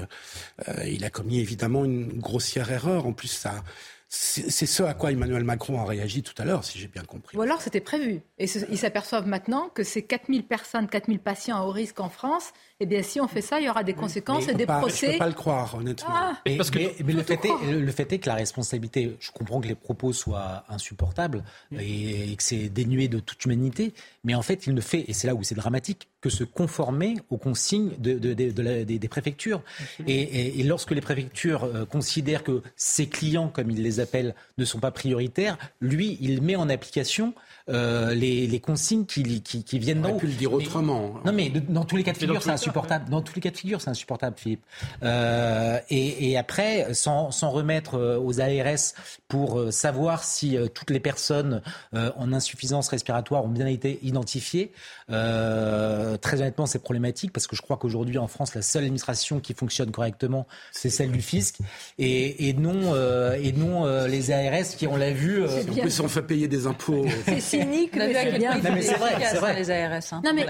euh, 0.67 0.85
il 0.85 1.05
a 1.05 1.09
commis 1.09 1.39
évidemment 1.39 1.85
une 1.85 2.19
grossière 2.19 2.71
erreur. 2.71 3.05
En 3.05 3.13
plus, 3.13 3.29
ça, 3.29 3.63
c'est 4.11 4.65
ce 4.65 4.81
à 4.81 4.95
quoi 4.95 5.11
Emmanuel 5.11 5.43
Macron 5.43 5.79
a 5.79 5.85
réagi 5.85 6.23
tout 6.23 6.33
à 6.41 6.45
l'heure, 6.45 6.63
si 6.63 6.79
j'ai 6.79 6.87
bien 6.87 7.03
compris. 7.03 7.37
Ou 7.37 7.41
alors 7.43 7.61
c'était 7.61 7.79
prévu. 7.79 8.21
Et 8.39 8.45
ils 8.45 8.77
s'aperçoivent 8.77 9.27
maintenant 9.27 9.69
que 9.69 9.83
ces 9.83 10.01
4000 10.01 10.45
personnes, 10.45 10.87
4000 10.87 11.19
patients 11.19 11.57
à 11.57 11.61
haut 11.61 11.71
risque 11.71 11.99
en 11.99 12.09
France, 12.09 12.51
eh 12.79 12.87
bien 12.87 13.03
si 13.03 13.21
on 13.21 13.27
fait 13.27 13.41
ça, 13.41 13.59
il 13.59 13.67
y 13.67 13.69
aura 13.69 13.83
des 13.83 13.93
conséquences 13.93 14.47
et 14.47 14.55
des 14.55 14.65
procès. 14.65 15.05
Je 15.05 15.05
ne 15.05 15.11
peux 15.13 15.19
pas 15.19 15.27
le 15.27 15.33
croire, 15.33 15.75
honnêtement. 15.75 16.09
Ah. 16.11 16.41
mais, 16.43 16.57
Parce 16.57 16.71
que 16.71 16.79
mais, 16.79 17.13
le, 17.13 17.21
fait 17.21 17.45
est, 17.45 17.71
le, 17.71 17.91
fait 17.91 18.11
est, 18.11 18.17
que 18.17 18.27
la 18.27 18.35
responsabilité, 18.35 19.15
je 19.19 19.31
comprends 19.31 19.61
que 19.61 19.67
les 19.67 19.75
propos 19.75 20.11
soient 20.11 20.63
insupportables 20.69 21.43
et, 21.77 22.35
que 22.35 22.43
c'est 22.43 22.69
dénué 22.69 23.09
de 23.09 23.19
toute 23.19 23.45
humanité, 23.45 23.93
mais 24.23 24.33
en 24.33 24.41
fait 24.41 24.65
il 24.65 24.73
ne 24.73 24.81
fait, 24.81 25.05
et 25.07 25.13
c'est 25.13 25.27
là 25.27 25.35
où 25.35 25.43
c'est 25.43 25.55
dramatique, 25.55 26.08
que 26.21 26.29
se 26.29 26.43
conformer 26.43 27.15
aux 27.29 27.37
consignes 27.37 27.91
de, 27.97 28.17
des, 28.17 29.07
préfectures. 29.09 29.61
Et, 30.07 30.63
lorsque 30.63 30.91
les 30.91 31.01
préfectures 31.01 31.63
euh, 31.63 31.85
considèrent 31.85 32.43
que 32.43 32.61
ses 32.75 33.07
clients, 33.07 33.47
comme 33.47 33.71
ils 33.71 33.81
les 33.81 33.99
appellent, 33.99 34.35
ne 34.57 34.65
sont 34.65 34.79
pas 34.79 34.91
prioritaires, 34.91 35.57
lui, 35.79 36.17
il 36.21 36.41
met 36.41 36.55
en 36.55 36.69
application 36.69 37.33
euh, 37.69 38.13
les, 38.13 38.59
consignes 38.59 39.05
qui, 39.05 39.41
qui, 39.41 39.79
viennent 39.79 40.01
d'en 40.01 40.11
haut. 40.11 40.17
pu 40.17 40.27
le 40.27 40.33
dire 40.33 40.51
autrement. 40.53 41.15
Non, 41.25 41.31
mais 41.31 41.49
dans 41.49 41.85
tous 41.85 41.95
les 41.95 42.03
cas 42.03 42.13
de 42.13 42.17
figure, 42.17 42.41
c'est 42.41 42.49
insupportable. 42.49 43.09
Dans 43.09 43.21
tous 43.21 43.35
les 43.35 43.41
cas 43.41 43.51
de 43.51 43.57
figure, 43.57 43.81
c'est 43.81 43.89
insupportable, 43.89 44.35
Philippe. 44.37 44.63
Euh, 45.03 45.79
et, 45.89 46.37
après, 46.37 46.93
sans, 46.93 47.29
remettre 47.49 47.95
euh, 47.95 48.19
aux 48.19 48.41
ARS 48.41 48.93
pour 49.27 49.71
savoir 49.71 50.23
si 50.23 50.57
toutes 50.73 50.89
les 50.89 50.99
personnes 50.99 51.61
en 51.93 52.33
insuffisance 52.33 52.87
respiratoire 52.89 53.45
ont 53.45 53.49
bien 53.49 53.67
été 53.67 53.99
identifiées, 54.01 54.71
euh, 55.11 56.17
très 56.17 56.41
honnêtement, 56.41 56.65
c'est 56.65 56.79
problématique 56.79 57.33
parce 57.33 57.47
que 57.47 57.55
je 57.55 57.61
crois 57.61 57.77
qu'aujourd'hui 57.77 58.17
en 58.17 58.27
France, 58.27 58.53
la 58.55 58.61
seule 58.61 58.83
administration 58.83 59.39
qui 59.39 59.53
fonctionne 59.53 59.91
correctement, 59.91 60.47
c'est 60.71 60.89
celle 60.89 61.11
du 61.11 61.21
fisc 61.21 61.57
et, 61.97 62.53
non, 62.57 62.93
euh, 62.93 63.37
et 63.41 63.51
non 63.51 63.85
euh, 63.85 64.07
les 64.07 64.31
ARS 64.31 64.75
qui, 64.77 64.87
on 64.87 64.95
l'a 64.95 65.11
vu, 65.11 65.43
en 65.43 65.81
plus 65.81 65.99
on 65.99 66.07
fait 66.07 66.21
payer 66.21 66.47
des 66.47 66.67
impôts. 66.67 67.05
C'est 67.39 67.58
cynique, 67.61 67.95
mais 67.95 68.13
c'est 68.13 68.37
bien. 68.37 68.53
c'est 68.81 68.97
vrai, 68.97 69.15
c'est 69.25 69.37
vrai. 69.37 69.55
Les 69.55 69.71
ARS, 69.71 70.01
hein, 70.11 70.21
non, 70.23 70.33
mais 70.33 70.45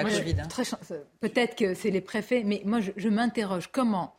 peut-être 1.20 1.56
que 1.56 1.74
c'est 1.74 1.92
les 1.92 2.02
préfets, 2.02 2.44
mais 2.46 2.62
moi 2.66 2.80
je, 2.80 2.92
je 2.96 3.10
m'interroge 3.10 3.70
comment 3.72 4.16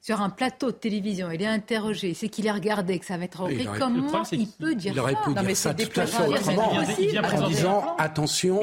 sur 0.00 0.20
un 0.20 0.30
plateau 0.30 0.66
de 0.70 0.76
télévision, 0.76 1.30
il 1.30 1.40
est 1.40 1.46
interrogé, 1.46 2.12
c'est 2.12 2.28
qu'il 2.28 2.46
est 2.46 2.50
regardé, 2.50 2.98
que 2.98 3.06
ça 3.06 3.16
va 3.16 3.24
être 3.24 3.40
horrible. 3.40 3.70
Comment 3.78 4.22
il 4.32 4.48
peut 4.48 4.74
dire 4.74 4.92
il 4.92 5.00
aurait 5.00 5.14
pu 5.24 5.32
dire 5.32 5.56
ça 5.56 5.72
tout 5.72 6.00
à 6.00 6.06
fait 6.06 6.26
autrement, 6.26 6.72
en 6.72 7.48
disant 7.48 7.96
attention, 7.98 8.60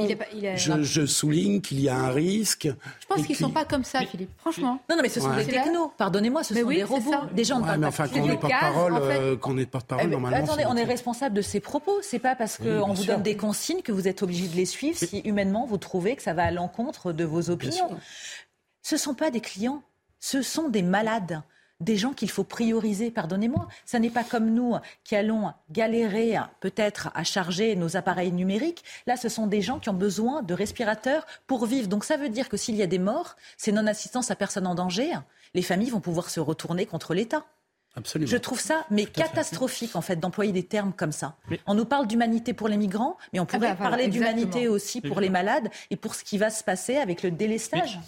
je, 0.56 1.06
souligne 1.06 1.62
qu'il 1.62 1.80
y 1.80 1.90
a 1.90 1.98
un 1.98 2.12
risque. 2.12 2.68
Je 3.00 3.08
pense 3.08 3.26
qu'ils 3.26 3.36
ne 3.36 3.40
sont 3.42 3.50
pas 3.50 3.66
comme 3.66 3.84
ça, 3.84 4.02
Philippe. 4.02 4.30
Franchement. 4.38 4.80
Non, 4.90 4.98
non, 4.98 5.02
mais 5.02 5.10
ce 5.10 5.20
sont 5.20 5.36
des 5.36 5.46
technos. 5.46 5.92
Pardonnez-moi, 5.98 6.44
ce 6.44 6.54
sont 6.54 6.68
des 6.68 6.84
robots, 6.84 7.12
des 7.34 7.44
gens 7.44 7.60
de 7.60 7.78
Mais 7.78 7.88
enfin, 7.88 8.08
qu'on 8.08 8.28
n'est 8.28 8.38
pas 8.38 8.48
de 8.48 8.60
parole, 8.60 9.40
qu'on 9.40 9.54
n'est 9.54 9.66
pas 9.66 9.80
de 9.80 9.86
parole 9.86 10.10
normalement. 10.10 10.38
Attendez, 10.38 10.66
on 10.68 10.76
est 10.76 10.84
responsable 10.84 11.36
de 11.36 11.42
ces 11.42 11.60
propos. 11.60 12.00
C'est 12.02 12.20
pas 12.20 12.36
parce 12.36 12.58
qu'on 12.58 12.94
vous 12.94 13.06
donne 13.06 13.24
des 13.24 13.36
consignes 13.36 13.82
que 13.82 13.92
vous 13.92 14.08
êtes 14.08 14.22
obligé 14.22 14.48
de 14.48 14.56
les 14.56 14.66
suivre 14.66 14.98
si 14.98 15.20
humainement 15.20 15.66
vous 15.66 15.78
trouvez 15.78 16.16
que 16.16 16.24
ça 16.24 16.34
va 16.34 16.44
à 16.44 16.52
l'encontre 16.52 17.14
de 17.14 17.24
vos 17.24 17.50
opinions. 17.50 17.90
Ce 18.84 18.96
ne 18.96 19.00
sont 19.00 19.14
pas 19.14 19.32
des 19.32 19.42
clients 19.42 19.84
ce 20.22 20.42
sont 20.42 20.70
des 20.70 20.84
malades 20.84 21.44
des 21.82 21.98
gens 21.98 22.14
qu'il 22.14 22.30
faut 22.30 22.44
prioriser, 22.44 23.12
pardonnez-moi. 23.12 23.68
Ça 23.86 24.00
n'est 24.00 24.10
pas 24.10 24.24
comme 24.24 24.52
nous 24.54 24.76
qui 25.04 25.16
allons 25.16 25.52
galérer 25.72 26.38
peut-être 26.60 27.10
à 27.16 27.24
charger 27.24 27.76
nos 27.76 27.98
appareils 27.98 28.32
numériques. 28.32 28.84
Là, 29.08 29.18
ce 29.18 29.30
sont 29.30 29.48
des 29.48 29.62
gens 29.62 29.80
qui 29.80 29.90
ont 29.90 29.94
besoin 29.94 30.44
de 30.44 30.54
respirateurs 30.54 31.26
pour 31.48 31.66
vivre. 31.66 31.88
Donc 31.88 32.06
ça 32.06 32.18
veut 32.18 32.30
dire 32.30 32.50
que 32.50 32.58
s'il 32.58 32.76
y 32.76 32.84
a 32.84 32.88
des 32.88 33.00
morts, 33.00 33.36
c'est 33.58 33.72
non-assistance 33.72 34.32
à 34.32 34.36
personne 34.36 34.68
en 34.68 34.76
danger. 34.76 35.12
Les 35.54 35.64
familles 35.64 35.90
vont 35.90 36.00
pouvoir 36.00 36.30
se 36.30 36.40
retourner 36.40 36.86
contre 36.86 37.14
l'État. 37.14 37.46
Je 38.16 38.38
trouve 38.38 38.60
ça 38.60 38.86
mais 38.90 39.06
catastrophique 39.06 39.96
en 39.96 40.02
fait 40.02 40.16
d'employer 40.16 40.54
des 40.54 40.64
termes 40.64 40.94
comme 40.94 41.12
ça. 41.12 41.36
On 41.68 41.76
nous 41.76 41.86
parle 41.86 42.08
d'humanité 42.08 42.54
pour 42.54 42.68
les 42.68 42.78
migrants, 42.78 43.18
mais 43.34 43.40
on 43.40 43.46
pourrait 43.46 43.68
ah 43.72 43.76
bah 43.76 43.90
parler 43.90 44.08
d'humanité 44.08 44.68
aussi 44.68 45.02
pour 45.02 45.20
les 45.20 45.30
malades 45.30 45.70
et 45.90 45.98
pour 45.98 46.16
ce 46.16 46.24
qui 46.24 46.38
va 46.38 46.50
se 46.50 46.64
passer 46.64 46.98
avec 46.98 47.22
le 47.22 47.32
délestage. 47.32 48.00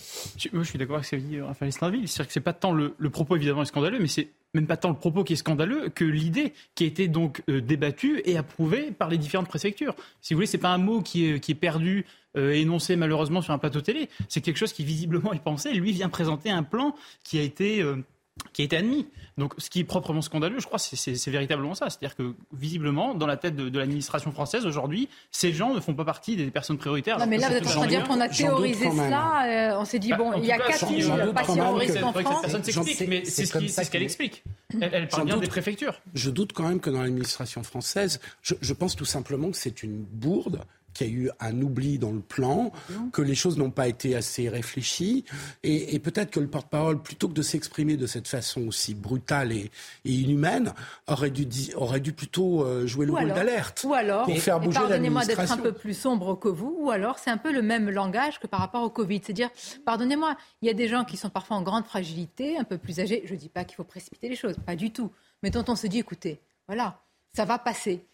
moi, 0.54 0.64
je 0.64 0.70
suis 0.70 0.80
d'accord 0.80 0.96
avec 0.96 1.06
ce 1.06 1.12
qu'a 1.12 1.22
dit 1.22 1.42
Raphaël 1.42 1.74
Steinville. 1.74 2.08
C'est-à-dire 2.08 2.28
que 2.28 2.34
c'est 2.34 2.40
pas 2.40 2.54
tant 2.54 2.72
le, 2.72 2.94
propos 3.10 3.36
évidemment 3.36 3.66
scandaleux, 3.66 4.00
mais 4.00 4.08
c'est 4.08 4.30
même 4.54 4.68
pas 4.68 4.78
tant 4.78 4.90
le 4.90 4.96
propos 4.96 5.24
qui 5.24 5.34
est 5.34 5.38
scandaleux 5.38 5.90
que 5.90 6.06
l'idée 6.06 6.54
qui 6.76 6.84
a 6.84 6.88
été 6.88 7.08
donc 7.08 7.42
euh, 7.50 7.60
débattue 7.60 8.22
et 8.26 8.38
approuvée 8.38 8.92
par 8.92 9.10
les 9.10 9.18
différentes 9.18 9.48
préfectures. 9.48 9.96
Si 10.22 10.34
vous 10.34 10.38
voulez, 10.38 10.48
c'est 10.48 10.60
pas 10.60 10.70
un 10.70 10.78
mot 10.78 11.02
qui 11.02 11.26
est, 11.26 11.40
qui 11.40 11.52
est 11.52 11.56
perdu, 11.56 12.06
euh, 12.36 12.52
énoncé 12.52 12.96
malheureusement 12.96 13.42
sur 13.42 13.54
un 13.54 13.58
plateau 13.60 13.82
télé. 13.82 14.10
C'est 14.28 14.42
quelque 14.42 14.58
chose 14.58 14.74
qui 14.74 14.84
visiblement 14.84 15.34
est 15.34 15.44
pensé. 15.44 15.74
Lui 15.74 15.92
vient 15.92 16.10
présenter 16.10 16.50
un 16.50 16.64
plan 16.64 16.96
qui 17.24 17.38
a 17.38 17.42
été 17.42 17.82
euh, 17.82 18.04
qui 18.52 18.62
a 18.62 18.66
été 18.66 18.78
admis. 18.78 19.08
Donc, 19.38 19.54
ce 19.58 19.70
qui 19.70 19.80
est 19.80 19.84
proprement 19.84 20.22
scandaleux, 20.22 20.60
je 20.60 20.66
crois, 20.66 20.80
c'est 20.80 21.30
véritablement 21.30 21.74
ça. 21.74 21.90
C'est-à-dire 21.90 22.16
que, 22.16 22.36
visiblement, 22.52 23.16
dans 23.16 23.26
la 23.26 23.38
tête 23.38 23.56
de, 23.56 23.78
l'administration 23.78 24.32
française, 24.32 24.66
aujourd'hui, 24.66 25.10
ces 25.32 25.54
gens 25.54 25.74
ne 25.74 25.80
font 25.80 25.94
pas 25.94 26.06
partie 26.06 26.36
des 26.36 26.52
personnes 26.52 26.78
prioritaires. 26.78 27.18
Non, 27.20 27.28
mais 27.28 27.38
là, 27.38 27.50
vous 27.50 27.56
êtes 27.56 27.68
en 27.68 27.70
train 27.70 27.86
de 27.86 27.90
dire 27.90 28.08
qu'on 28.08 28.20
a 28.20 28.30
théorisé 28.30 28.90
cela. 28.90 29.74
Euh, 29.74 29.80
on 29.80 29.86
s'est 29.86 30.00
dit, 30.00 30.10
bah, 30.10 30.18
bon, 30.18 30.34
il 30.38 30.46
y 30.46 30.52
a 30.52 30.58
quatre 30.60 30.92
îles 30.92 31.12
patients 31.34 31.74
risque 31.76 32.04
en 32.04 32.14
France. 32.14 32.42
Personne 32.42 32.64
s'explique, 32.64 33.08
mais 33.08 33.26
c'est 33.26 33.46
ce 33.46 33.90
qu'elle 33.90 34.04
explique. 34.04 34.44
Elle, 34.80 35.08
parle 35.08 35.26
bien 35.26 35.38
des 35.38 35.48
préfectures. 35.48 36.02
Je 36.14 36.30
doute 36.30 36.54
quand 36.54 36.68
même 36.68 36.80
que 36.80 36.90
dans 36.90 37.02
l'administration 37.02 37.64
française, 37.64 38.20
je 38.44 38.74
pense 38.74 38.96
tout 38.96 39.06
simplement 39.06 39.50
que 39.52 39.58
c'est 39.58 39.84
une 39.84 40.04
bourde 40.04 40.62
qu'il 40.94 41.08
y 41.08 41.10
a 41.10 41.14
eu 41.14 41.32
un 41.39 41.62
oubli 41.62 41.98
dans 41.98 42.12
le 42.12 42.20
plan, 42.20 42.72
que 43.12 43.22
les 43.22 43.36
choses 43.36 43.58
n'ont 43.58 43.72
pas 43.72 43.88
été 43.88 44.16
assez 44.16 44.50
réfléchies, 44.50 45.26
et, 45.64 46.00
peut-être 46.00 46.32
que 46.32 46.39
le 46.39 46.48
porte-parole, 46.48 47.02
plutôt 47.02 47.28
que 47.28 47.34
de 47.34 47.41
s'exprimer 47.41 47.98
de 47.98 48.08
cette 48.08 48.28
façon 48.28 48.68
aussi 48.68 48.94
brutale 48.94 49.52
et, 49.52 49.72
inhumaine, 50.06 50.74
aurait 51.08 51.30
dû, 51.30 51.48
aurait 51.76 52.00
dû 52.00 52.14
plutôt 52.14 52.64
euh, 52.64 52.86
jouer 52.86 53.06
le 53.06 53.14
rôle 53.14 53.34
d'alerte 53.34 53.86
ou 53.88 53.94
alors, 53.94 54.26
pour 54.26 54.38
faire 54.38 54.60
bouger 54.60 54.80
Pardonnez-moi 54.80 55.26
d'être 55.26 55.52
un 55.52 55.58
peu 55.58 55.72
plus 55.72 55.98
sombre 55.98 56.38
que 56.38 56.50
vous, 56.50 56.76
ou 56.80 56.91
alors 56.91 57.20
c'est 57.20 57.30
un 57.30 57.38
peu 57.38 57.52
le 57.52 57.62
même 57.62 57.89
langage 57.89 58.39
que 58.39 58.48
par 58.48 58.60
rapport 58.60 58.84
au 58.84 58.89
Covid, 58.89 59.22
c'est-à-dire, 59.24 59.50
pardonnez-moi, 59.86 60.36
il 60.62 60.68
y 60.68 60.72
a 60.72 60.74
des 60.74 60.88
gens 60.88 61.04
qui 61.04 61.18
sont 61.18 61.30
parfois 61.30 61.58
en 61.58 61.62
grande 61.62 61.86
fragilité, 61.86 62.58
un 62.58 62.64
peu 62.64 62.78
plus 62.78 63.00
âgés. 63.00 63.24
Je 63.26 63.34
ne 63.34 63.39
dis 63.39 63.50
pas 63.50 63.64
qu'il 63.64 63.76
faut 63.76 63.84
précipiter 63.84 64.30
les 64.30 64.36
choses, 64.36 64.56
pas 64.66 64.76
du 64.76 64.91
tout, 64.91 65.12
mais 65.41 65.50
dont 65.50 65.66
on 65.68 65.76
se 65.76 65.88
dit, 65.88 66.00
écoutez, 66.00 66.39
voilà, 66.68 67.00
ça 67.34 67.46
va 67.46 67.58
passer. 67.58 68.06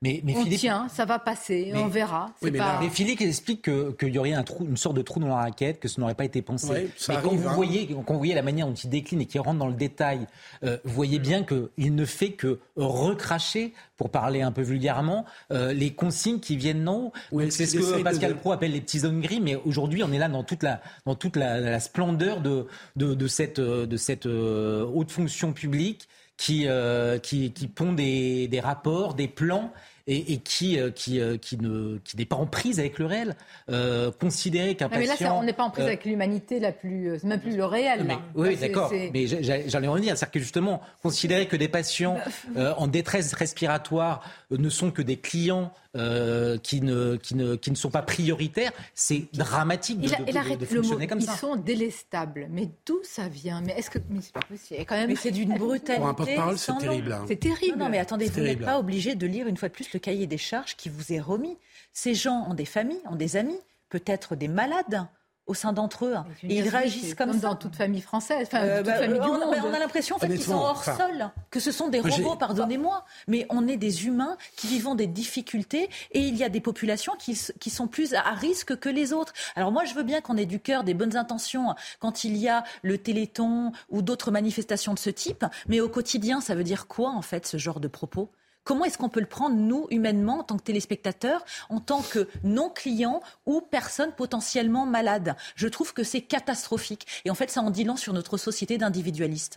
Mais, 0.00 0.20
mais 0.22 0.36
on 0.36 0.44
Philippe, 0.44 0.60
tient, 0.60 0.88
ça 0.88 1.04
va 1.04 1.18
passer, 1.18 1.72
on 1.74 1.88
verra. 1.88 2.32
mais, 2.40 2.88
Philippe 2.88 3.20
explique 3.20 3.62
qu'il 3.62 4.14
y 4.14 4.18
aurait 4.18 4.32
un 4.32 4.44
trou, 4.44 4.64
une 4.64 4.76
sorte 4.76 4.94
de 4.94 5.02
trou 5.02 5.18
dans 5.18 5.26
la 5.26 5.36
raquette, 5.36 5.80
que 5.80 5.88
ce 5.88 6.00
n'aurait 6.00 6.14
pas 6.14 6.24
été 6.24 6.40
pensé. 6.40 6.88
mais 7.08 7.16
quand, 7.20 7.34
vous 7.34 7.48
hein. 7.48 7.54
voyez, 7.54 7.88
quand 8.06 8.12
vous 8.12 8.18
voyez 8.18 8.34
la 8.34 8.42
manière 8.42 8.68
dont 8.68 8.74
il 8.74 8.90
décline 8.90 9.22
et 9.22 9.26
qu'il 9.26 9.40
rentre 9.40 9.58
dans 9.58 9.66
le 9.66 9.74
détail, 9.74 10.28
euh, 10.62 10.78
vous 10.84 10.94
voyez 10.94 11.18
bien 11.18 11.42
qu'il 11.42 11.96
ne 11.96 12.04
fait 12.04 12.30
que 12.30 12.60
recracher, 12.76 13.74
pour 13.96 14.10
parler 14.10 14.40
un 14.40 14.52
peu 14.52 14.62
vulgairement, 14.62 15.24
euh, 15.50 15.72
les 15.72 15.92
consignes 15.92 16.38
qui 16.38 16.56
viennent 16.56 16.84
non. 16.84 17.10
c'est 17.50 17.66
ce 17.66 17.78
que 17.78 18.02
Pascal 18.02 18.36
Pro 18.36 18.52
appelle 18.52 18.70
les 18.70 18.80
petits 18.80 19.04
hommes 19.04 19.20
gris, 19.20 19.40
mais 19.40 19.56
aujourd'hui 19.56 20.04
on 20.04 20.12
est 20.12 20.18
là 20.18 20.28
dans 20.28 20.44
toute 20.44 20.62
la, 20.62 20.80
dans 21.06 21.16
toute 21.16 21.34
la, 21.34 21.80
splendeur 21.80 22.40
de, 22.40 22.68
de, 22.94 23.14
de 23.14 23.26
cette, 23.26 23.58
de 23.58 23.96
cette 23.96 24.26
euh, 24.26 24.84
haute 24.84 25.10
fonction 25.10 25.52
publique 25.52 26.08
qui, 26.38 26.66
euh, 26.66 27.18
qui, 27.18 27.52
qui 27.52 27.68
pond 27.68 27.92
des, 27.92 28.48
des, 28.48 28.60
rapports, 28.60 29.12
des 29.14 29.28
plans 29.28 29.72
et, 30.06 30.32
et 30.32 30.38
qui, 30.38 30.78
euh, 30.78 30.90
qui, 30.90 31.20
euh, 31.20 31.36
qui, 31.36 31.58
ne, 31.58 31.98
qui 31.98 32.16
n'est 32.16 32.24
pas 32.24 32.36
en 32.36 32.46
prise 32.46 32.78
avec 32.80 32.98
le 32.98 33.06
réel. 33.06 33.36
Euh, 33.68 34.10
considérer 34.10 34.74
qu'un 34.74 34.88
patient... 34.88 35.14
Mais 35.20 35.26
là, 35.26 35.34
on 35.34 35.42
n'est 35.42 35.52
pas 35.52 35.64
en 35.64 35.70
prise 35.70 35.84
avec 35.84 36.04
l'humanité 36.06 36.60
la 36.60 36.72
plus... 36.72 37.18
C'est 37.20 37.26
même 37.26 37.40
plus 37.40 37.56
le 37.56 37.64
réel. 37.64 38.04
Mais, 38.04 38.16
oui, 38.34 38.56
d'accord. 38.56 38.90
Mais 39.12 39.26
j'allais 39.26 39.88
revenir. 39.88 40.16
C'est-à-dire 40.16 40.30
que 40.32 40.40
justement, 40.40 40.80
considérer 41.02 41.46
que 41.46 41.56
des 41.56 41.68
patients 41.68 42.18
en 42.56 42.86
détresse 42.86 43.34
respiratoire 43.34 44.22
ne 44.50 44.70
sont 44.70 44.90
que 44.90 45.02
des 45.02 45.18
clients 45.18 45.72
euh, 45.98 46.58
qui, 46.58 46.80
ne, 46.80 47.16
qui, 47.16 47.34
ne, 47.34 47.56
qui 47.56 47.70
ne 47.70 47.76
sont 47.76 47.90
pas 47.90 48.02
prioritaires, 48.02 48.72
c'est 48.94 49.24
dramatique 49.32 50.00
de, 50.00 50.08
de, 50.56 50.64
fonctionner 50.64 51.06
comme 51.06 51.20
ça. 51.20 51.32
Ils 51.34 51.38
sont 51.38 51.56
délestables. 51.56 52.48
Mais 52.50 52.70
d'où 52.86 53.00
ça 53.02 53.28
vient? 53.28 53.60
Mais 53.60 53.72
est-ce 53.72 53.90
que 53.90 53.98
mais 54.08 54.20
c'est 54.20 54.32
pas 54.32 54.40
possible 54.40 54.84
quand 54.86 54.96
même. 54.96 55.08
Mais 55.08 55.16
c'est 55.16 55.30
d'une 55.30 55.54
brutalité. 55.58 55.96
Pour 55.96 56.08
un 56.08 56.14
porte-parole, 56.14 56.58
c'est 56.58 56.76
terrible. 56.78 57.12
Hein. 57.12 57.24
C'est 57.28 57.40
terrible. 57.40 57.78
Non, 57.78 57.88
mais 57.88 57.98
attendez, 57.98 58.26
vous 58.26 58.40
n'êtes 58.40 58.62
pas 58.62 58.78
obligé 58.78 59.14
de 59.14 59.26
lire 59.26 59.46
une 59.46 59.56
fois 59.56 59.68
de 59.68 59.74
plus 59.74 59.92
le 59.92 59.98
cahier 59.98 60.26
des 60.26 60.38
charges 60.38 60.76
qui 60.76 60.88
vous 60.88 61.12
est 61.12 61.20
remis. 61.20 61.56
Ces 61.92 62.14
gens 62.14 62.46
ont 62.48 62.54
des 62.54 62.64
familles, 62.64 63.00
ont 63.10 63.16
des 63.16 63.36
amis, 63.36 63.58
peut-être 63.88 64.36
des 64.36 64.48
malades 64.48 65.06
au 65.48 65.54
sein 65.54 65.72
d'entre 65.72 66.06
eux. 66.06 66.14
Et 66.44 66.58
ils 66.58 66.68
réagissent 66.68 67.14
comme, 67.14 67.32
ça. 67.32 67.38
dans 67.48 67.56
toute 67.56 67.76
famille 67.76 68.00
française, 68.00 68.46
enfin, 68.46 68.62
euh, 68.62 68.76
toute 68.78 68.86
bah, 68.86 68.98
famille 68.98 69.20
du 69.20 69.26
on, 69.26 69.38
monde. 69.38 69.56
on 69.64 69.74
a 69.74 69.78
l'impression 69.78 70.16
en 70.16 70.18
fait, 70.18 70.28
qu'ils 70.28 70.42
sont 70.42 70.54
hors 70.54 70.84
sol, 70.84 71.30
que 71.50 71.60
ce 71.60 71.72
sont 71.72 71.88
des 71.88 72.00
robots, 72.00 72.36
pardonnez-moi, 72.36 73.04
mais 73.26 73.46
on 73.50 73.66
est 73.66 73.76
des 73.76 74.06
humains 74.06 74.36
qui 74.56 74.66
vivent 74.66 74.88
des 74.94 75.06
difficultés 75.06 75.90
et 76.12 76.20
il 76.20 76.36
y 76.36 76.44
a 76.44 76.48
des 76.48 76.60
populations 76.60 77.14
qui, 77.18 77.38
qui 77.58 77.70
sont 77.70 77.88
plus 77.88 78.14
à 78.14 78.30
risque 78.30 78.76
que 78.78 78.88
les 78.88 79.12
autres. 79.12 79.32
Alors 79.56 79.72
moi, 79.72 79.84
je 79.84 79.94
veux 79.94 80.02
bien 80.02 80.20
qu'on 80.20 80.36
ait 80.36 80.46
du 80.46 80.60
cœur, 80.60 80.84
des 80.84 80.94
bonnes 80.94 81.16
intentions 81.16 81.74
quand 81.98 82.24
il 82.24 82.36
y 82.36 82.48
a 82.48 82.64
le 82.82 82.98
Téléthon 82.98 83.72
ou 83.90 84.02
d'autres 84.02 84.30
manifestations 84.30 84.94
de 84.94 84.98
ce 84.98 85.10
type, 85.10 85.44
mais 85.66 85.80
au 85.80 85.88
quotidien, 85.88 86.40
ça 86.40 86.54
veut 86.54 86.64
dire 86.64 86.86
quoi 86.86 87.10
en 87.10 87.22
fait 87.22 87.46
ce 87.46 87.56
genre 87.56 87.80
de 87.80 87.88
propos? 87.88 88.30
Comment 88.68 88.84
est-ce 88.84 88.98
qu'on 88.98 89.08
peut 89.08 89.20
le 89.20 89.24
prendre, 89.24 89.56
nous, 89.56 89.86
humainement, 89.90 90.40
en 90.40 90.44
tant 90.44 90.58
que 90.58 90.62
téléspectateurs, 90.62 91.42
en 91.70 91.80
tant 91.80 92.02
que 92.02 92.28
non-clients 92.44 93.22
ou 93.46 93.62
personnes 93.62 94.12
potentiellement 94.12 94.84
malades? 94.84 95.36
Je 95.56 95.68
trouve 95.68 95.94
que 95.94 96.02
c'est 96.02 96.20
catastrophique. 96.20 97.06
Et 97.24 97.30
en 97.30 97.34
fait, 97.34 97.48
ça 97.50 97.62
en 97.62 97.70
dit 97.70 97.84
long 97.84 97.96
sur 97.96 98.12
notre 98.12 98.36
société 98.36 98.76
d'individualistes. 98.76 99.56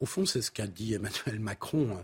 Au 0.00 0.04
fond, 0.04 0.26
c'est 0.26 0.42
ce 0.42 0.50
qu'a 0.50 0.66
dit 0.66 0.92
Emmanuel 0.92 1.40
Macron. 1.40 1.96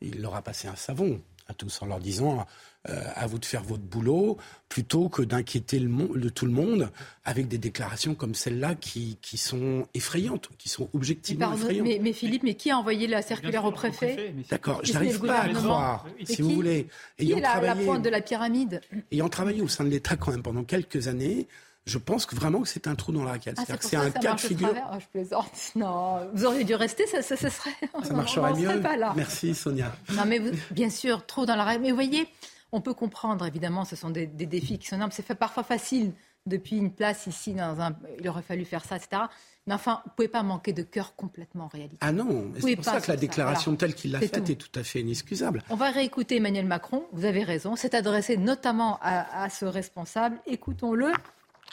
Il 0.00 0.22
leur 0.22 0.36
a 0.36 0.42
passé 0.42 0.68
un 0.68 0.76
savon 0.76 1.20
à 1.48 1.54
tous 1.54 1.82
en 1.82 1.86
leur 1.86 1.98
disant 1.98 2.46
euh, 2.88 3.02
à 3.14 3.26
vous 3.26 3.38
de 3.38 3.44
faire 3.44 3.62
votre 3.62 3.82
boulot, 3.82 4.38
plutôt 4.68 5.08
que 5.08 5.20
d'inquiéter 5.22 5.78
le, 5.78 6.30
tout 6.30 6.46
le 6.46 6.52
monde 6.52 6.90
avec 7.24 7.46
des 7.46 7.58
déclarations 7.58 8.14
comme 8.14 8.34
celle-là 8.34 8.74
qui, 8.74 9.18
qui, 9.20 9.36
sont 9.36 9.86
effrayantes, 9.92 10.48
qui 10.56 10.68
sont 10.70 10.88
objectivement 10.94 11.52
effrayantes. 11.52 12.00
Mais, 12.00 12.12
Philippe, 12.12 12.42
mais 12.42 12.54
qui 12.54 12.70
a 12.70 12.78
envoyé 12.78 13.06
la 13.06 13.20
circulaire 13.20 13.64
au 13.64 13.72
préfet, 13.72 14.34
D'accord, 14.50 14.80
je 14.82 14.92
n'arrive 14.94 15.20
pas 15.20 15.40
à 15.40 15.48
le 15.48 15.54
croire, 15.54 16.06
si 16.24 16.40
vous 16.40 16.50
voulez. 16.50 16.86
Qui 17.18 17.32
est 17.32 17.40
la, 17.40 17.60
la 17.60 17.76
pointe 17.76 18.02
de 18.02 18.08
la 18.08 18.22
pyramide 18.22 18.80
Ayant 19.12 19.28
travaillé 19.28 19.60
au 19.60 19.68
sein 19.68 19.84
de 19.84 19.90
l'État 19.90 20.16
quand 20.16 20.30
même 20.30 20.42
pendant 20.42 20.64
quelques 20.64 21.08
années, 21.08 21.48
je 21.86 21.98
pense 21.98 22.26
que 22.26 22.36
vraiment 22.36 22.62
que 22.62 22.68
c'est 22.68 22.86
un 22.86 22.94
trou 22.94 23.12
dans 23.12 23.24
la 23.24 23.32
raquette. 23.32 23.58
Ah, 23.58 23.76
c'est 23.80 23.96
un 23.96 24.10
cas 24.10 24.34
de 24.34 24.40
figure. 24.40 24.72
Oh, 24.92 24.96
je 24.98 25.06
plaisante. 25.06 25.50
Non, 25.76 26.20
vous 26.34 26.44
auriez 26.44 26.64
dû 26.64 26.74
rester, 26.74 27.06
ça, 27.06 27.22
ça, 27.22 27.36
ça 27.36 27.50
serait. 27.50 27.74
Ça 28.02 28.14
marcherait 28.14 28.52
mieux. 28.58 28.80
Pas 28.80 28.96
là. 28.96 29.12
Merci 29.16 29.54
Sonia. 29.54 29.94
Non, 30.14 30.24
mais 30.26 30.40
bien 30.70 30.90
sûr, 30.90 31.26
trop 31.26 31.46
dans 31.46 31.56
la 31.56 31.64
raquette. 31.64 31.82
Mais 31.82 31.90
vous 31.90 31.96
voyez, 31.96 32.26
on 32.72 32.80
peut 32.80 32.94
comprendre, 32.94 33.46
évidemment, 33.46 33.84
ce 33.84 33.96
sont 33.96 34.10
des, 34.10 34.26
défis 34.26 34.78
qui 34.78 34.86
sont 34.86 34.96
énormes. 34.96 35.10
C'est 35.12 35.34
parfois 35.34 35.62
facile 35.62 36.12
depuis 36.46 36.76
une 36.76 36.92
place 36.92 37.26
ici, 37.26 37.52
dans 37.52 37.80
un, 37.80 37.96
il 38.18 38.28
aurait 38.28 38.42
fallu 38.42 38.64
faire 38.64 38.84
ça, 38.84 38.96
etc. 38.96 39.22
Mais 39.66 39.74
enfin, 39.74 40.00
vous 40.04 40.10
ne 40.10 40.14
pouvez 40.16 40.28
pas 40.28 40.42
manquer 40.42 40.72
de 40.72 40.82
cœur 40.82 41.14
complètement 41.14 41.68
réaliste. 41.68 41.98
Ah 42.00 42.12
non, 42.12 42.50
c'est 42.58 42.76
pour 42.76 42.84
ça 42.84 43.00
que 43.00 43.10
la 43.10 43.16
déclaration 43.16 43.76
telle 43.76 43.94
qu'il 43.94 44.12
l'a 44.12 44.20
faite 44.20 44.48
est 44.48 44.56
tout 44.56 44.78
à 44.78 44.82
fait 44.82 45.00
inexcusable. 45.00 45.62
On 45.68 45.76
va 45.76 45.90
réécouter 45.90 46.36
Emmanuel 46.36 46.66
Macron, 46.66 47.04
vous 47.12 47.24
avez 47.24 47.44
raison, 47.44 47.76
c'est 47.76 47.94
adressé 47.94 48.36
notamment 48.36 48.98
à, 49.02 49.42
à 49.42 49.50
ce 49.50 49.66
responsable. 49.66 50.40
Écoutons-le. 50.46 51.12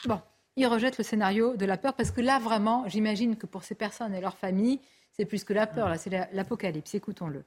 Bon, 0.04 0.20
il 0.56 0.66
rejette 0.66 0.98
le 0.98 1.04
scénario 1.04 1.56
de 1.56 1.64
la 1.64 1.76
peur 1.76 1.94
parce 1.94 2.10
que 2.10 2.20
là, 2.20 2.38
vraiment, 2.38 2.84
j'imagine 2.88 3.36
que 3.36 3.46
pour 3.46 3.62
ces 3.62 3.74
personnes 3.74 4.14
et 4.14 4.20
leurs 4.20 4.36
familles, 4.36 4.80
c'est 5.12 5.24
plus 5.24 5.44
que 5.44 5.52
la 5.52 5.66
peur, 5.66 5.88
là, 5.88 5.96
c'est 5.96 6.10
l'apocalypse. 6.32 6.94
Écoutons-le. 6.94 7.42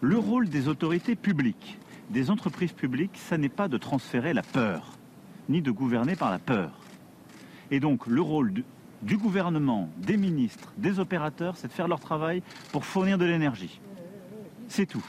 Le 0.00 0.18
rôle 0.18 0.48
des 0.48 0.68
autorités 0.68 1.16
publiques, 1.16 1.78
des 2.10 2.30
entreprises 2.30 2.72
publiques, 2.72 3.16
ça 3.16 3.38
n'est 3.38 3.48
pas 3.48 3.68
de 3.68 3.78
transférer 3.78 4.34
la 4.34 4.42
peur, 4.42 4.98
ni 5.48 5.62
de 5.62 5.70
gouverner 5.70 6.16
par 6.16 6.30
la 6.30 6.38
peur. 6.38 6.72
Et 7.70 7.80
donc, 7.80 8.06
le 8.06 8.20
rôle 8.20 8.52
du 9.02 9.16
gouvernement, 9.16 9.88
des 9.96 10.16
ministres, 10.16 10.72
des 10.76 10.98
opérateurs, 10.98 11.56
c'est 11.56 11.68
de 11.68 11.72
faire 11.72 11.88
leur 11.88 12.00
travail 12.00 12.42
pour 12.72 12.84
fournir 12.84 13.16
de 13.16 13.24
l'énergie. 13.24 13.80
C'est 14.68 14.86
tout. 14.86 15.04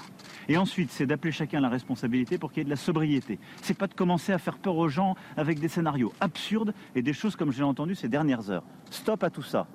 Et 0.47 0.57
ensuite, 0.57 0.91
c'est 0.91 1.05
d'appeler 1.05 1.31
chacun 1.31 1.59
la 1.59 1.69
responsabilité 1.69 2.37
pour 2.37 2.51
qu'il 2.51 2.59
y 2.59 2.61
ait 2.61 2.65
de 2.65 2.69
la 2.69 2.75
sobriété. 2.75 3.39
C'est 3.61 3.77
pas 3.77 3.87
de 3.87 3.93
commencer 3.93 4.33
à 4.33 4.37
faire 4.37 4.57
peur 4.57 4.75
aux 4.75 4.89
gens 4.89 5.15
avec 5.37 5.59
des 5.59 5.67
scénarios 5.67 6.13
absurdes 6.19 6.73
et 6.95 7.01
des 7.01 7.13
choses 7.13 7.35
comme 7.35 7.51
j'ai 7.51 7.63
entendu 7.63 7.95
ces 7.95 8.07
dernières 8.07 8.49
heures. 8.49 8.63
Stop 8.89 9.23
à 9.23 9.29
tout 9.29 9.43
ça. 9.43 9.67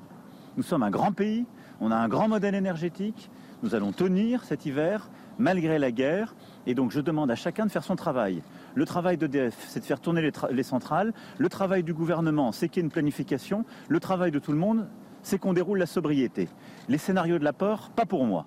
Nous 0.56 0.62
sommes 0.62 0.82
un 0.82 0.90
grand 0.90 1.12
pays, 1.12 1.44
on 1.80 1.90
a 1.90 1.96
un 1.96 2.08
grand 2.08 2.28
modèle 2.28 2.54
énergétique, 2.54 3.30
nous 3.62 3.74
allons 3.74 3.92
tenir 3.92 4.44
cet 4.44 4.66
hiver 4.66 5.08
malgré 5.38 5.78
la 5.78 5.90
guerre. 5.90 6.34
Et 6.66 6.74
donc 6.74 6.90
je 6.90 7.00
demande 7.00 7.30
à 7.30 7.36
chacun 7.36 7.66
de 7.66 7.70
faire 7.70 7.84
son 7.84 7.96
travail. 7.96 8.42
Le 8.74 8.84
travail 8.84 9.16
d'EDF, 9.16 9.56
c'est 9.68 9.80
de 9.80 9.84
faire 9.84 10.00
tourner 10.00 10.30
les, 10.50 10.62
centrales. 10.62 11.14
Le 11.38 11.48
travail 11.48 11.82
du 11.82 11.94
gouvernement, 11.94 12.52
c'est 12.52 12.68
qu'il 12.68 12.80
y 12.80 12.82
ait 12.82 12.86
une 12.86 12.92
planification. 12.92 13.64
Le 13.88 14.00
travail 14.00 14.32
de 14.32 14.38
tout 14.38 14.52
le 14.52 14.58
monde, 14.58 14.88
c'est 15.22 15.38
qu'on 15.38 15.52
déroule 15.52 15.78
la 15.78 15.86
sobriété. 15.86 16.48
Les 16.88 16.98
scénarios 16.98 17.38
de 17.38 17.44
la 17.44 17.52
peur, 17.52 17.90
pas 17.90 18.06
pour 18.06 18.24
moi. 18.24 18.46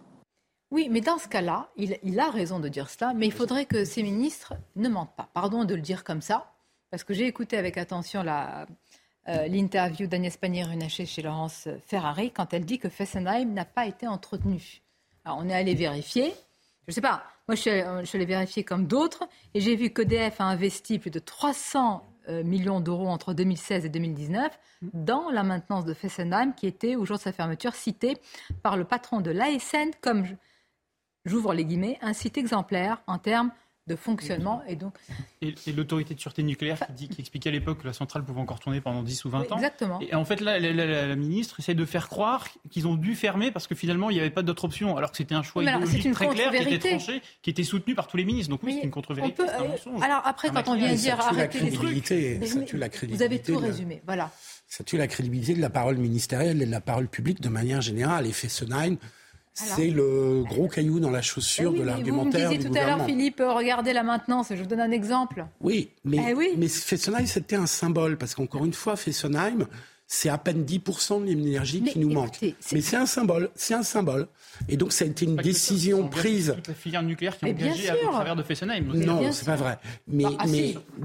Oui, 0.72 0.88
mais 0.92 1.02
dans 1.02 1.18
ce 1.18 1.28
cas-là, 1.28 1.70
il, 1.78 2.20
a 2.20 2.30
raison 2.30 2.60
de 2.60 2.68
dire 2.68 2.90
cela, 2.90 3.14
mais 3.16 3.26
il 3.26 3.32
faudrait 3.32 3.66
que 3.66 3.86
ces 3.86 4.04
ministres 4.04 4.54
ne 4.76 4.88
mentent 4.88 5.16
pas. 5.16 5.30
Pardon 5.34 5.66
de 5.66 5.74
le 5.74 5.82
dire 5.82 6.04
comme 6.04 6.22
ça, 6.22 6.54
parce 6.92 7.04
que 7.04 7.14
j'ai 7.14 7.26
écouté 7.26 7.58
avec 7.58 7.78
attention 7.78 8.24
euh, 8.28 9.48
l'interview 9.48 10.06
d'Agnès 10.06 10.38
Pannier-Runacher 10.38 11.08
chez 11.08 11.24
Laurence 11.24 11.68
Ferrari 11.88 12.32
quand 12.32 12.54
elle 12.54 12.66
dit 12.66 12.78
que 12.78 12.90
Fessenheim 12.90 13.52
n'a 13.54 13.66
pas 13.66 13.88
été 13.88 14.08
entretenu. 14.08 14.84
Alors, 15.26 15.40
on 15.42 15.50
est 15.50 15.56
allé 15.56 15.74
vérifier. 15.74 16.34
Je 16.88 16.92
ne 16.92 16.94
sais 16.94 17.02
pas, 17.02 17.24
moi 17.50 17.56
je 17.56 17.62
suis, 17.62 17.72
je 17.72 18.06
suis 18.06 18.16
allé 18.16 18.26
vérifier 18.26 18.64
comme 18.64 18.86
d'autres, 18.86 19.28
et 19.56 19.60
j'ai 19.60 19.76
vu 19.76 19.90
qu'EDF 19.90 20.40
a 20.40 20.44
investi 20.44 21.00
plus 21.00 21.10
de 21.10 21.18
300 21.18 22.08
euh, 22.28 22.44
millions 22.44 22.80
d'euros 22.80 23.08
entre 23.08 23.34
2016 23.34 23.86
et 23.86 23.90
2019 23.90 24.60
dans 24.94 25.32
la 25.32 25.42
maintenance 25.42 25.84
de 25.84 25.96
Fessenheim, 25.96 26.54
qui 26.54 26.68
était, 26.68 26.96
au 26.96 27.06
jour 27.06 27.18
de 27.18 27.24
sa 27.24 27.32
fermeture, 27.32 27.74
cité 27.74 28.18
par 28.62 28.78
le 28.78 28.84
patron 28.84 29.20
de 29.20 29.32
l'ASN 29.32 29.90
comme 30.00 30.26
j'ouvre 31.26 31.56
les 31.56 31.66
guillemets, 31.66 31.98
un 32.04 32.14
site 32.14 32.38
exemplaire 32.38 33.02
en 33.08 33.18
termes 33.18 33.50
de 33.90 33.96
fonctionnement. 33.96 34.62
Et, 34.68 34.76
donc... 34.76 34.94
et, 35.42 35.54
l'autorité 35.76 36.14
de 36.14 36.20
sûreté 36.20 36.44
nucléaire 36.44 36.80
qui, 36.80 36.94
dit, 36.94 37.10
qui, 37.10 37.22
expliquait 37.22 37.50
à 37.50 37.52
l'époque 37.52 37.80
que 37.82 37.88
la 37.88 37.94
centrale 37.94 38.24
pouvait 38.24 38.40
encore 38.40 38.60
tourner 38.60 38.80
pendant 38.80 39.04
10 39.04 39.26
ou 39.26 39.30
20 39.30 39.52
ans. 39.52 39.56
Exactement. 39.56 40.00
Et 40.00 40.14
en 40.14 40.24
fait, 40.24 40.40
là, 40.40 40.60
la, 40.60 41.16
ministre 41.16 41.60
essaie 41.60 41.74
de 41.74 41.86
faire 41.86 42.08
croire 42.08 42.48
qu'ils 42.70 42.88
ont 42.88 42.96
dû 42.96 43.16
fermer 43.16 43.52
parce 43.52 43.68
que 43.68 43.76
finalement, 43.76 44.10
il 44.10 44.14
n'y 44.14 44.20
avait 44.20 44.30
pas 44.30 44.44
d'autre 44.44 44.66
option, 44.66 44.96
alors 44.96 45.12
que 45.12 45.18
c'était 45.18 45.36
un 45.36 45.44
choix 45.44 45.64
idéologique 45.64 46.12
très 46.14 46.28
clair 46.28 46.52
qui 46.52 46.74
était 46.74 46.90
tranché, 46.90 47.22
qui 47.42 47.50
était 47.50 47.64
soutenu 47.64 47.96
par 47.96 48.08
tous 48.08 48.18
les 48.18 48.26
ministres. 48.26 48.52
Donc 48.52 48.62
oui, 48.64 48.76
c'est 48.80 48.86
une 48.86 48.92
contre-vérité. 48.92 49.44
Euh, 49.44 50.02
alors 50.02 50.22
après, 50.26 50.50
quand 50.50 50.68
on 50.68 50.76
vient 50.76 50.94
dire 50.94 51.20
arrêter 51.20 51.60
les 51.60 51.72
trucs... 51.72 52.06
Ça 52.06 52.62
tue 52.66 52.78
la 52.78 52.90
crédibilité. 52.90 53.16
Vous 53.16 53.24
avez 53.24 53.42
tout 53.42 53.58
résumé, 53.58 54.02
voilà. 54.06 54.32
Ça 54.68 54.84
tue 54.84 54.98
la 54.98 55.08
crédibilité 55.08 55.56
de 55.56 55.62
la 55.62 55.72
parole 55.72 55.98
ministérielle 55.98 56.62
et 56.62 56.66
de 56.66 56.72
la 56.72 56.82
parole 56.82 57.08
publique 57.08 57.42
de 57.42 57.50
manière 57.50 57.82
générale. 57.82 58.28
Et 58.28 58.32
Fessenheim 58.32 58.98
c'est 59.54 59.90
le 59.90 60.44
gros 60.44 60.68
caillou 60.68 61.00
dans 61.00 61.12
la 61.12 61.22
chaussure 61.22 61.74
eh 61.76 61.80
de 61.80 61.84
l'argumentaire 61.84 62.48
Vous 62.48 62.54
me 62.54 62.58
disiez 62.58 62.72
tout 62.72 62.78
à 62.78 62.86
l'heure, 62.86 63.06
Philippe, 63.06 63.40
euh, 63.40 63.54
regardez 63.54 63.94
la 63.94 64.04
maintenance. 64.04 64.48
Je 64.50 64.56
vous 64.56 64.68
donne 64.68 64.80
un 64.80 64.92
exemple. 64.92 65.46
Oui, 65.60 65.92
mais, 66.04 66.18
eh 66.30 66.56
mais 66.58 66.68
Fessenheim, 66.68 67.26
c'était 67.26 67.56
un 67.56 67.66
symbole. 67.66 68.18
Parce 68.18 68.36
qu'encore 68.36 68.66
une 68.66 68.74
fois, 68.74 68.96
Fessenheim, 68.96 69.68
c'est 70.12 70.30
à 70.30 70.40
peine 70.40 70.66
10% 70.66 71.22
de 71.22 71.26
l'énergie 71.26 71.84
qui 71.84 72.00
nous 72.00 72.10
manque. 72.10 72.40
Mais 72.42 72.82
c'est 72.82 72.96
un 72.96 73.06
symbole, 73.06 73.52
c'est 73.56 73.76
un 73.76 73.84
symbole. 73.84 74.28
Et 74.68 74.76
donc 74.76 74.92
ça 74.92 75.06
a 75.06 75.08
été 75.08 75.26
une 75.26 75.36
décision 75.36 76.08
prise. 76.08 76.54
Toute 76.56 76.68
la 76.68 76.74
filière 76.74 77.04
nucléaire 77.04 77.38
qui 77.38 77.46
est 77.46 77.52
engagée 77.52 77.90
à, 77.90 77.96
travers 77.96 78.36
de 78.36 78.44
Fessenheim. 78.44 78.92
Non, 78.94 79.32
c'est 79.32 79.46
pas 79.46 79.56
vrai. 79.56 79.78
Mais, 80.08 80.24
bah, 80.24 80.32
ah, 80.40 80.46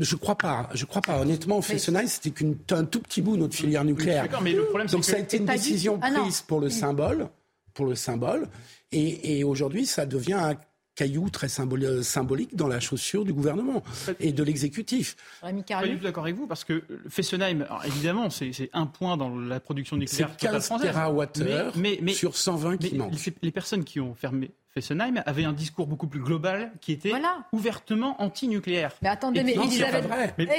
je 0.01 0.17
crois 0.17 0.37
pas. 0.37 0.71
Je 0.75 0.87
crois 0.87 1.03
pas. 1.03 1.21
Honnêtement, 1.21 1.61
Fessenheim, 1.61 2.07
c'était 2.07 2.31
qu'un 2.31 2.85
tout 2.85 3.01
petit 3.01 3.21
bout 3.21 3.37
de 3.37 3.43
notre 3.43 3.55
filière 3.55 3.85
nucléaire. 3.85 4.27
Mais 4.43 4.53
le 4.53 4.65
problème, 4.65 4.89
donc 4.89 5.05
ça 5.05 5.17
a 5.17 5.19
été 5.19 5.37
une 5.37 5.47
décision 5.47 5.99
ah, 6.03 6.11
prise 6.11 6.41
pour 6.41 6.61
le 6.61 6.71
symbole 6.71 7.29
pour 7.75 7.87
le 7.87 7.95
symbole. 7.95 8.49
Et, 8.93 9.45
aujourd'hui, 9.45 9.87
ça 9.87 10.07
devient 10.07 10.35
un 10.35 10.55
caillou 10.95 11.29
très 11.29 11.49
symbolique 11.49 12.55
dans 12.55 12.69
la 12.69 12.79
chaussure 12.79 13.25
du 13.25 13.33
gouvernement 13.33 13.83
et 14.21 14.33
de 14.33 14.43
l'exécutif. 14.45 15.17
Je 15.43 15.49
suis 15.49 15.63
pas 15.65 15.87
du 15.87 15.97
tout 15.99 16.05
d'accord 16.05 16.23
avec 16.23 16.37
vous 16.37 16.47
parce 16.47 16.63
que 16.63 16.85
Fessenheim, 17.09 17.67
évidemment, 17.85 18.31
c'est 18.31 18.71
un 18.73 18.87
point 18.87 19.17
dans 19.17 19.37
la 19.37 19.59
production 19.59 19.97
nucléaire. 19.97 20.31
C'est 20.39 20.49
15 20.49 20.69
TWh 20.69 21.43
mais, 21.77 21.99
mais, 22.01 22.13
sur 22.13 22.37
120 22.37 22.77
qui 22.79 22.95
manquent. 22.95 23.13
Les 23.43 23.51
personnes 23.51 23.85
qui 23.85 24.01
ont 24.01 24.15
fermé 24.15 24.53
Fessenheim 24.75 25.23
avait 25.25 25.45
un 25.45 25.53
discours 25.53 25.87
beaucoup 25.87 26.09
plus 26.09 26.19
global 26.19 26.73
qui 26.81 26.91
était 26.91 27.13
ouvertement 27.53 28.21
anti-nucléaire. 28.21 28.93
Mais 29.03 29.09
attendez, 29.09 29.45
mais 29.45 29.53
Elisabeth. 29.53 30.05
Mais, 30.37 30.47
mais, 30.47 30.57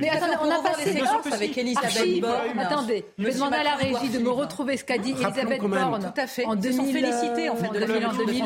mais, 0.00 0.08
attendez, 0.08 0.34
on 0.40 0.50
a 0.50 0.62
passé 0.62 0.92
séquences 0.92 1.32
avec 1.32 1.58
Elisabeth 1.58 2.20
Borne. 2.20 2.58
Attendez, 2.60 3.04
je 3.18 3.24
vais 3.24 3.34
demander 3.34 3.56
à 3.56 3.64
la 3.64 3.74
régie 3.74 4.10
de 4.10 4.20
me 4.20 4.30
retrouver 4.30 4.76
ce 4.76 4.84
qu'a 4.84 4.98
dit 4.98 5.10
Elisabeth 5.10 5.60
Borne. 5.62 6.12
Tout 6.14 6.20
à 6.20 6.28
fait. 6.28 6.44
En 6.44 6.54
2000, 6.54 6.92
félicité 6.92 7.48
en 7.48 7.56
fait 7.56 7.68
de 7.68 7.78
la 7.84 8.08
en 8.08 8.12
2000. 8.14 8.44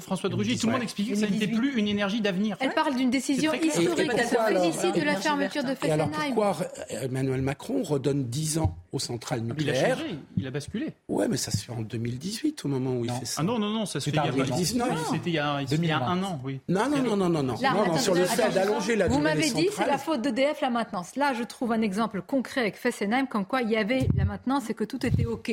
François 0.00 0.30
Drugy, 0.30 0.58
tout 0.58 0.66
le 0.66 0.72
monde 0.72 0.82
explique 0.82 1.10
que 1.10 1.16
ça 1.16 1.28
n'était 1.28 1.46
plus 1.46 1.78
une 1.78 1.86
énergie 1.86 2.20
d'avenir. 2.20 2.56
Elle 2.58 2.74
parle 2.74 2.96
d'une 2.96 3.10
décision 3.10 3.52
historique. 3.54 4.10
Elle 4.16 4.26
se 4.26 4.34
félicite 4.34 4.96
de 4.96 5.02
la 5.02 5.14
fermeture 5.14 5.62
de 5.62 5.74
Fessenheim. 5.76 5.92
alors 5.92 6.10
pourquoi 6.10 6.56
Emmanuel 6.88 7.42
Macron 7.42 7.84
redonne 7.84 8.24
10 8.24 8.58
ans 8.58 8.76
aux 8.90 8.98
centrales 8.98 9.42
nucléaires 9.42 9.74
Il 9.76 9.92
a 9.92 9.96
changé, 9.96 10.18
il 10.36 10.46
a 10.46 10.50
basculé. 10.50 10.94
Ouais, 11.08 11.28
mais 11.28 11.36
ça 11.36 11.50
se 11.50 11.58
fait 11.58 11.72
en 11.72 11.82
2018 11.82 12.64
au 12.64 12.68
moment 12.68 12.96
où 12.96 13.04
il 13.04 13.12
fait 13.12 13.26
ça. 13.26 13.42
Ah 13.42 13.44
non, 13.44 13.58
non, 13.58 13.75
non, 13.76 13.86
ça 13.86 14.00
se 14.00 14.10
fait 14.10 14.16
il 14.16 14.16
y 14.16 14.18
a 14.18 14.64
C'était 14.64 15.30
il 15.30 15.86
y 15.86 15.90
a, 15.90 16.06
un 16.06 16.22
an, 16.22 16.40
oui. 16.44 16.60
Non, 16.68 16.88
non, 16.88 17.02
non, 17.02 17.16
non, 17.16 17.28
non, 17.28 17.42
non. 17.42 17.98
sur 17.98 18.14
le 18.14 18.24
fait 18.24 18.52
d'allonger 18.52 18.96
la 18.96 19.08
Vous 19.08 19.20
m'avez 19.20 19.50
dit 19.50 19.68
c'est 19.72 19.86
la 19.86 19.98
faute 19.98 20.22
d'EDF 20.22 20.60
la 20.60 20.70
maintenance. 20.70 21.16
Là, 21.16 21.34
je 21.34 21.42
trouve 21.42 21.72
un 21.72 21.82
exemple 21.82 22.22
concret 22.22 22.62
avec 22.62 22.76
Fessenheim, 22.76 23.26
comme 23.26 23.44
quoi 23.44 23.62
il 23.62 23.70
y 23.70 23.76
avait 23.76 24.08
la 24.16 24.24
maintenance 24.24 24.70
et 24.70 24.74
que 24.74 24.84
tout 24.84 25.04
était 25.04 25.26
OK. 25.26 25.52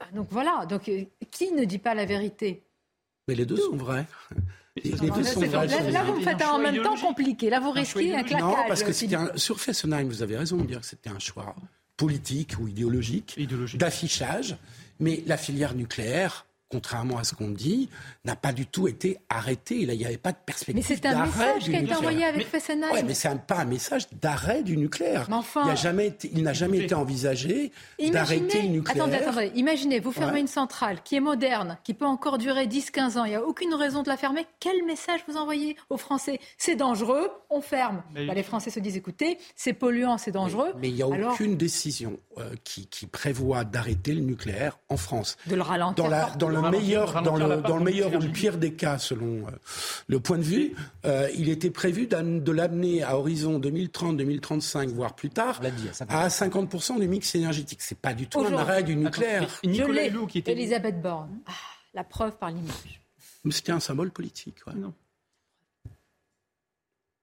Ah, 0.00 0.06
donc 0.14 0.28
voilà, 0.30 0.66
donc 0.66 0.88
euh, 0.88 1.04
qui 1.30 1.52
ne 1.52 1.64
dit 1.64 1.78
pas 1.78 1.94
la 1.94 2.04
vérité? 2.04 2.62
Mais 3.28 3.34
les 3.34 3.46
deux 3.46 3.56
sont 3.56 3.76
vrais. 3.76 4.06
Les 4.82 4.90
deux 4.90 5.22
sont 5.22 5.40
vrais. 5.40 5.66
Là, 5.90 6.02
vous 6.04 6.14
me 6.14 6.20
faites 6.20 6.42
un 6.42 6.50
en 6.50 6.58
même 6.58 6.82
temps 6.82 6.96
compliqué. 6.96 7.48
Là, 7.50 7.60
vous 7.60 7.70
risquez 7.70 8.14
un 8.14 8.22
claquage. 8.22 8.48
Non, 8.48 8.56
parce 8.66 8.82
que 8.82 8.92
sur 9.38 9.60
Fessenheim, 9.60 10.08
vous 10.08 10.22
avez 10.22 10.36
raison 10.36 10.56
de 10.56 10.64
dire 10.64 10.80
que 10.80 10.86
c'était 10.86 11.10
un 11.10 11.18
choix 11.18 11.54
politique 11.96 12.54
ou 12.58 12.68
idéologique. 12.68 13.38
d'affichage. 13.76 14.56
Mais 15.00 15.22
la 15.26 15.36
filière 15.36 15.74
nucléaire, 15.74 16.46
contrairement 16.74 17.18
à 17.18 17.24
ce 17.24 17.36
qu'on 17.36 17.50
dit, 17.50 17.88
n'a 18.24 18.34
pas 18.34 18.52
du 18.52 18.66
tout 18.66 18.88
été 18.88 19.18
arrêté. 19.28 19.86
Là, 19.86 19.92
il 19.94 19.98
n'y 20.00 20.06
avait 20.06 20.16
pas 20.16 20.32
de 20.32 20.38
perspective. 20.44 20.74
Mais 20.74 20.96
c'est 20.96 21.06
un 21.06 21.24
message 21.24 21.62
qui 21.62 21.76
a 21.76 21.78
été 21.78 21.94
envoyé 21.94 22.24
avec 22.24 22.48
Fessenheim. 22.48 22.90
Oui, 22.92 23.00
mais 23.06 23.14
c'est 23.14 23.32
pas 23.46 23.60
un 23.60 23.64
message 23.64 24.08
d'arrêt 24.20 24.64
du 24.64 24.76
nucléaire. 24.76 25.28
il 25.30 25.66
n'a 25.66 25.76
jamais 25.76 26.08
été, 26.08 26.30
il 26.34 26.42
n'a 26.42 26.52
jamais 26.52 26.78
été 26.78 26.94
envisagé 26.96 27.70
d'arrêter 28.10 28.62
le 28.62 28.68
nucléaire. 28.68 29.04
Attendez, 29.04 29.18
attendez. 29.18 29.52
Imaginez, 29.54 30.00
vous 30.00 30.10
fermez 30.10 30.40
une 30.40 30.48
centrale 30.48 31.00
qui 31.04 31.14
est 31.14 31.20
moderne, 31.20 31.78
qui 31.84 31.94
peut 31.94 32.06
encore 32.06 32.38
durer 32.38 32.66
10-15 32.66 33.18
ans. 33.18 33.24
Il 33.24 33.30
n'y 33.30 33.36
a 33.36 33.44
aucune 33.44 33.74
raison 33.74 34.02
de 34.02 34.08
la 34.08 34.16
fermer. 34.16 34.44
Quel 34.58 34.84
message 34.84 35.20
vous 35.28 35.36
envoyez 35.36 35.76
aux 35.90 35.96
Français? 35.96 36.40
C'est 36.58 36.74
dangereux, 36.74 37.30
on 37.50 37.60
ferme. 37.60 38.02
Bah, 38.14 38.34
les 38.34 38.42
Français 38.42 38.70
se 38.70 38.80
disent, 38.80 38.96
écoutez, 38.96 39.38
c'est 39.54 39.74
polluant, 39.74 40.18
c'est 40.18 40.32
dangereux. 40.32 40.72
Mais, 40.80 40.88
il 40.88 40.96
n'y 40.96 41.02
a 41.02 41.06
aucune 41.06 41.56
décision 41.56 42.18
euh, 42.38 42.54
qui, 42.64 43.06
prévoit 43.06 43.64
d'arrêter 43.64 44.12
le 44.12 44.20
nucléaire 44.20 44.78
en 44.88 44.96
France. 44.96 45.36
De 45.46 45.54
le 45.54 45.62
ralentir. 45.62 46.04
Dans, 46.36 46.48
le 46.48 46.70
meilleur, 46.70 47.22
dans 47.22 47.36
le, 47.36 47.62
dans 47.62 47.76
le 47.76 47.84
meilleur 47.84 48.12
ou 48.12 48.18
le 48.18 48.28
pire 48.28 48.58
des 48.58 48.72
cas, 48.72 48.98
selon 48.98 49.46
euh, 49.46 49.50
le 50.08 50.18
point 50.18 50.38
de 50.38 50.42
vue, 50.42 50.74
euh, 51.04 51.28
il 51.36 51.48
était 51.48 51.70
prévu 51.70 52.06
de 52.08 52.52
l'amener 52.52 53.02
à 53.02 53.16
horizon 53.16 53.60
2030-2035, 53.60 54.88
voire 54.88 55.14
plus 55.14 55.30
tard, 55.30 55.60
à 56.08 56.28
50% 56.28 56.98
du 56.98 57.06
mix 57.06 57.34
énergétique. 57.34 57.82
C'est 57.82 57.98
pas 57.98 58.14
du 58.14 58.26
tout 58.26 58.40
un 58.40 58.52
arrêt 58.54 58.82
du 58.82 58.96
nucléaire. 58.96 59.48
Nicolas 59.62 60.06
Hulot 60.06 60.26
qui 60.26 60.38
était... 60.38 60.52
Elisabeth 60.52 61.00
Borne. 61.00 61.38
Ah, 61.46 61.52
la 61.94 62.04
preuve 62.04 62.36
par 62.36 62.50
l'image. 62.50 63.00
C'était 63.50 63.72
un 63.72 63.80
symbole 63.80 64.10
politique. 64.10 64.56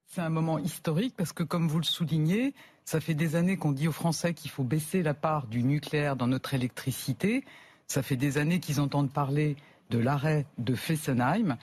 C'est 0.07 0.22
un 0.22 0.30
moment 0.30 0.59
historique 0.59 1.16
parce 1.18 1.34
que, 1.34 1.43
comme 1.43 1.68
vous 1.68 1.80
le 1.80 1.86
soulignez, 1.86 2.53
ça 2.91 2.99
fait 2.99 3.13
des 3.13 3.37
années 3.37 3.55
qu'on 3.55 3.71
dit 3.71 3.87
aux 3.87 3.93
Français 3.93 4.33
qu'il 4.33 4.51
faut 4.51 4.65
baisser 4.65 5.01
la 5.01 5.13
part 5.13 5.47
du 5.47 5.63
nucléaire 5.63 6.17
dans 6.17 6.27
notre 6.27 6.55
électricité. 6.55 7.45
Ça 7.87 8.03
fait 8.03 8.17
des 8.17 8.37
années 8.37 8.59
qu'ils 8.59 8.81
entendent 8.81 9.13
parler 9.13 9.55
de 9.91 9.97
l'arrêt 9.97 10.45
de 10.57 10.75
Fessenheim. 10.75 11.55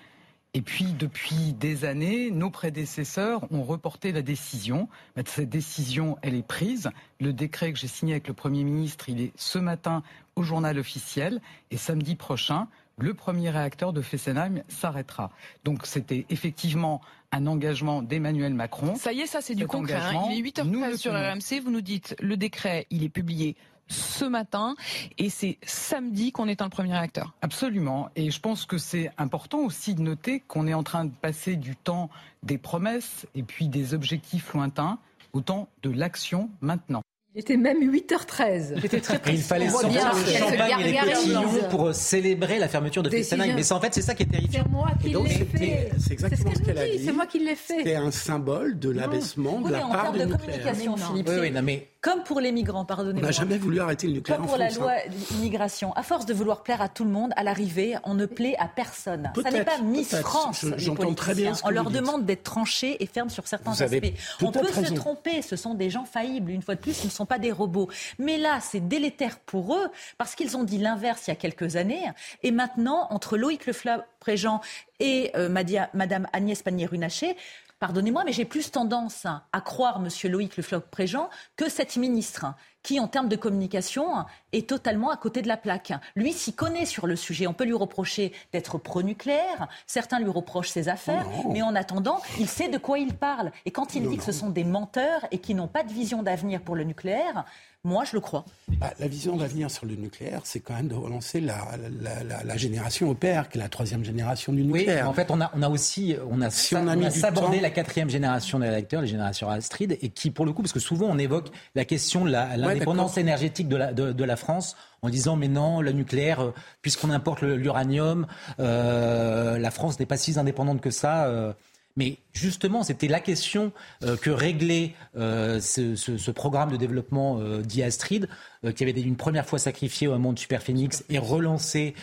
Et 0.54 0.62
puis, 0.62 0.94
depuis 0.98 1.52
des 1.52 1.84
années, 1.84 2.30
nos 2.30 2.48
prédécesseurs 2.48 3.42
ont 3.52 3.62
reporté 3.62 4.10
la 4.10 4.22
décision. 4.22 4.88
Cette 5.26 5.50
décision, 5.50 6.16
elle 6.22 6.34
est 6.34 6.46
prise. 6.46 6.88
Le 7.20 7.34
décret 7.34 7.74
que 7.74 7.78
j'ai 7.78 7.88
signé 7.88 8.14
avec 8.14 8.26
le 8.26 8.32
Premier 8.32 8.64
ministre, 8.64 9.10
il 9.10 9.20
est 9.20 9.32
ce 9.36 9.58
matin 9.58 10.02
au 10.34 10.42
journal 10.42 10.78
officiel. 10.78 11.42
Et 11.70 11.76
samedi 11.76 12.14
prochain, 12.14 12.68
le 12.98 13.14
premier 13.14 13.50
réacteur 13.50 13.92
de 13.92 14.02
Fessenheim 14.02 14.62
s'arrêtera. 14.68 15.30
Donc 15.64 15.86
c'était 15.86 16.26
effectivement 16.30 17.00
un 17.32 17.46
engagement 17.46 18.02
d'Emmanuel 18.02 18.54
Macron. 18.54 18.96
Ça 18.96 19.12
y 19.12 19.20
est, 19.20 19.26
ça 19.26 19.40
c'est 19.40 19.54
du 19.54 19.66
concret. 19.66 19.94
Hein. 19.94 20.28
Il 20.30 20.46
est 20.46 20.50
8h13 20.50 20.96
sur 20.96 21.12
RMC, 21.12 21.62
vous 21.62 21.70
nous 21.70 21.80
dites 21.80 22.16
le 22.20 22.36
décret, 22.36 22.86
il 22.90 23.04
est 23.04 23.08
publié 23.08 23.56
ce 23.88 24.24
matin 24.24 24.76
et 25.16 25.30
c'est 25.30 25.58
samedi 25.62 26.32
qu'on 26.32 26.48
éteint 26.48 26.66
le 26.66 26.70
premier 26.70 26.92
réacteur. 26.92 27.34
Absolument. 27.42 28.10
Et 28.16 28.30
je 28.30 28.40
pense 28.40 28.66
que 28.66 28.78
c'est 28.78 29.10
important 29.18 29.60
aussi 29.60 29.94
de 29.94 30.02
noter 30.02 30.40
qu'on 30.40 30.66
est 30.66 30.74
en 30.74 30.82
train 30.82 31.04
de 31.04 31.10
passer 31.10 31.56
du 31.56 31.74
temps 31.76 32.10
des 32.42 32.58
promesses 32.58 33.26
et 33.34 33.42
puis 33.42 33.68
des 33.68 33.94
objectifs 33.94 34.52
lointains 34.52 34.98
au 35.32 35.40
temps 35.40 35.68
de 35.82 35.90
l'action 35.90 36.50
maintenant. 36.60 37.02
Il 37.34 37.40
était 37.40 37.56
même 37.58 37.78
8h13. 37.92 38.80
C'était 38.80 39.00
très 39.00 39.18
précis. 39.18 39.36
Il 39.38 39.42
fallait 39.42 39.68
sortir 39.68 40.12
le 40.14 40.32
champagne 40.32 40.80
et 40.80 40.92
les 40.92 40.98
cotillons 40.98 41.68
pour 41.70 41.94
célébrer 41.94 42.58
la 42.58 42.68
fermeture 42.68 43.02
de 43.02 43.10
Fessenheim. 43.10 43.54
Mais 43.54 43.72
en 43.72 43.80
fait, 43.80 43.94
c'est 43.94 44.02
ça 44.02 44.14
qui 44.14 44.22
est 44.22 44.26
terrifiant. 44.26 44.64
C'est 44.64 44.70
moi 44.70 44.90
qui 45.00 45.08
l'ai 45.10 45.44
fait. 45.44 45.90
C'est 45.98 46.12
exactement 46.14 46.52
ce, 46.54 46.62
qu'elle 46.62 46.78
a 46.78 46.88
dit. 46.88 47.04
C'est 47.04 47.12
moi 47.12 47.26
qui 47.26 47.38
l'ai 47.38 47.54
fait. 47.54 47.78
C'était 47.78 47.96
un 47.96 48.10
symbole 48.10 48.78
de 48.78 48.90
l'abaissement 48.90 49.60
de 49.60 49.70
la 49.70 49.80
part 49.80 50.12
de 50.12 50.24
communication, 50.24 50.96
Philippe. 50.96 51.28
Oui, 51.28 51.36
oui, 51.40 51.52
mais 51.62 51.88
comme 52.00 52.22
pour 52.22 52.40
les 52.40 52.52
migrants, 52.52 52.84
pardonnez-moi. 52.84 53.22
On 53.22 53.26
n'a 53.26 53.32
jamais 53.32 53.58
voulu 53.58 53.80
arrêter 53.80 54.06
le 54.06 54.12
nucléaire 54.14 54.38
Comme 54.38 54.46
en 54.46 54.48
pour 54.48 54.56
France, 54.56 54.78
la 54.78 54.80
loi 54.84 54.92
hein. 54.92 55.10
immigration. 55.36 55.92
À 55.94 56.04
force 56.04 56.26
de 56.26 56.32
vouloir 56.34 56.62
plaire 56.62 56.80
à 56.80 56.88
tout 56.88 57.04
le 57.04 57.10
monde, 57.10 57.32
à 57.34 57.42
l'arrivée, 57.42 57.96
on 58.04 58.14
ne 58.14 58.24
plaît 58.24 58.54
à 58.60 58.68
personne. 58.68 59.30
Ça 59.42 59.50
n'est 59.50 59.64
pas 59.64 59.78
Miss. 59.82 60.14
France. 60.20 60.60
Je- 60.62 60.68
les 60.68 60.78
j'entends 60.78 61.12
très 61.14 61.34
bien 61.34 61.54
ce 61.54 61.62
que 61.62 61.66
On 61.66 61.70
leur 61.70 61.90
dites. 61.90 62.00
demande 62.00 62.24
d'être 62.24 62.44
tranchés 62.44 63.02
et 63.02 63.06
fermes 63.06 63.30
sur 63.30 63.48
certains 63.48 63.72
aspects. 63.80 64.12
On 64.42 64.52
peut 64.52 64.66
se 64.68 64.94
tromper. 64.94 65.42
Ce 65.42 65.56
sont 65.56 65.74
des 65.74 65.90
gens 65.90 66.04
faillibles. 66.04 66.52
Une 66.52 66.62
fois 66.62 66.76
de 66.76 66.80
plus, 66.80 67.02
sont 67.18 67.26
pas 67.26 67.38
des 67.38 67.52
robots. 67.52 67.88
Mais 68.18 68.38
là, 68.38 68.60
c'est 68.60 68.80
délétère 68.80 69.38
pour 69.40 69.76
eux 69.76 69.88
parce 70.16 70.34
qu'ils 70.34 70.56
ont 70.56 70.64
dit 70.64 70.78
l'inverse 70.78 71.26
il 71.26 71.30
y 71.30 71.32
a 71.32 71.36
quelques 71.36 71.76
années. 71.76 72.10
Et 72.42 72.50
maintenant, 72.50 73.06
entre 73.10 73.36
Loïc 73.36 73.66
Lefla-Préjean 73.66 74.60
et 75.00 75.30
euh, 75.36 75.48
Madame 75.48 76.26
Agnès 76.32 76.62
Pannier-Runacher, 76.62 77.36
Pardonnez-moi, 77.80 78.24
mais 78.24 78.32
j'ai 78.32 78.44
plus 78.44 78.72
tendance 78.72 79.24
à 79.24 79.60
croire 79.60 80.00
Monsieur 80.00 80.28
Loïc 80.28 80.56
Lefloc-Préjean 80.56 81.28
que 81.54 81.68
cette 81.68 81.96
ministre 81.96 82.46
qui, 82.82 83.00
en 83.00 83.08
termes 83.08 83.28
de 83.28 83.36
communication, 83.36 84.24
est 84.52 84.68
totalement 84.68 85.10
à 85.10 85.16
côté 85.16 85.42
de 85.42 85.48
la 85.48 85.56
plaque. 85.56 85.92
Lui 86.16 86.32
s'y 86.32 86.54
connaît 86.54 86.86
sur 86.86 87.06
le 87.06 87.16
sujet. 87.16 87.46
On 87.46 87.52
peut 87.52 87.64
lui 87.64 87.74
reprocher 87.74 88.32
d'être 88.52 88.78
pro-nucléaire. 88.78 89.68
Certains 89.86 90.20
lui 90.20 90.30
reprochent 90.30 90.70
ses 90.70 90.88
affaires. 90.88 91.26
Oh 91.44 91.50
mais 91.52 91.62
en 91.62 91.74
attendant, 91.74 92.20
il 92.38 92.48
sait 92.48 92.68
de 92.68 92.78
quoi 92.78 92.98
il 92.98 93.14
parle. 93.14 93.52
Et 93.66 93.70
quand 93.70 93.94
il 93.94 94.08
dit 94.08 94.16
que 94.16 94.24
ce 94.24 94.32
sont 94.32 94.50
des 94.50 94.64
menteurs 94.64 95.26
et 95.30 95.38
qui 95.38 95.54
n'ont 95.54 95.68
pas 95.68 95.82
de 95.82 95.92
vision 95.92 96.22
d'avenir 96.22 96.60
pour 96.62 96.76
le 96.76 96.84
nucléaire, 96.84 97.44
moi, 97.88 98.04
je 98.04 98.14
le 98.14 98.20
crois. 98.20 98.44
Bah, 98.78 98.92
la 99.00 99.08
vision 99.08 99.36
d'avenir 99.36 99.70
sur 99.70 99.86
le 99.86 99.94
nucléaire, 99.96 100.42
c'est 100.44 100.60
quand 100.60 100.74
même 100.74 100.88
de 100.88 100.94
relancer 100.94 101.40
la, 101.40 101.56
la, 102.00 102.22
la, 102.22 102.44
la 102.44 102.56
génération 102.56 103.10
EPR, 103.12 103.48
qui 103.50 103.58
est 103.58 103.60
la 103.62 103.68
troisième 103.68 104.04
génération 104.04 104.52
du 104.52 104.62
Oui, 104.62 104.80
nucléaire. 104.80 105.08
en 105.08 105.12
fait, 105.14 105.30
on 105.30 105.40
a, 105.40 105.50
on 105.54 105.62
a 105.62 105.68
aussi 105.68 106.14
on 106.30 106.40
a, 106.40 106.50
Si 106.50 106.76
on 106.76 106.86
a 106.86 107.10
sabordé 107.10 107.56
temps- 107.56 107.62
la 107.62 107.70
quatrième 107.70 108.10
génération 108.10 108.58
des 108.58 108.68
réacteurs, 108.68 109.00
les 109.02 109.08
générations 109.08 109.48
Astrid, 109.50 109.98
et 110.00 110.10
qui, 110.10 110.30
pour 110.30 110.44
le 110.46 110.52
coup, 110.52 110.62
parce 110.62 110.72
que 110.72 110.80
souvent 110.80 111.06
on 111.08 111.18
évoque 111.18 111.48
la 111.74 111.84
question 111.84 112.24
de 112.24 112.30
l'indépendance 112.30 113.16
énergétique 113.16 113.68
de 113.68 113.76
la, 113.76 113.92
de, 113.92 114.12
de 114.12 114.24
la 114.24 114.36
France 114.36 114.76
en 115.02 115.08
disant 115.08 115.36
mais 115.36 115.48
non, 115.48 115.80
le 115.80 115.92
nucléaire, 115.92 116.40
euh, 116.40 116.54
puisqu'on 116.82 117.10
importe 117.10 117.42
l'uranium, 117.42 118.26
euh, 118.60 119.58
la 119.58 119.70
France 119.70 119.98
n'est 119.98 120.06
pas 120.06 120.16
si 120.16 120.38
indépendante 120.38 120.80
que 120.80 120.90
ça. 120.90 121.26
euh. 121.26 121.52
Mais 121.96 122.18
justement, 122.32 122.84
c'était 122.84 123.08
la 123.08 123.20
question 123.20 123.72
euh, 124.04 124.16
que 124.16 124.30
réglait 124.30 124.94
euh, 125.16 125.60
ce, 125.60 126.30
programme 126.30 126.70
de 126.70 126.76
développement 126.76 127.40
euh, 127.40 127.60
dit 127.60 127.82
Astrid, 127.82 128.28
euh, 128.64 128.72
qui 128.72 128.84
avait 128.84 128.92
été 128.92 129.02
une 129.02 129.16
première 129.16 129.46
fois 129.46 129.58
sacrifié 129.58 130.06
au 130.06 130.12
moment 130.12 130.32
de 130.32 130.38
Super 130.38 130.62
Phoenix 130.62 131.04
et 131.08 131.18
relancé 131.18 131.94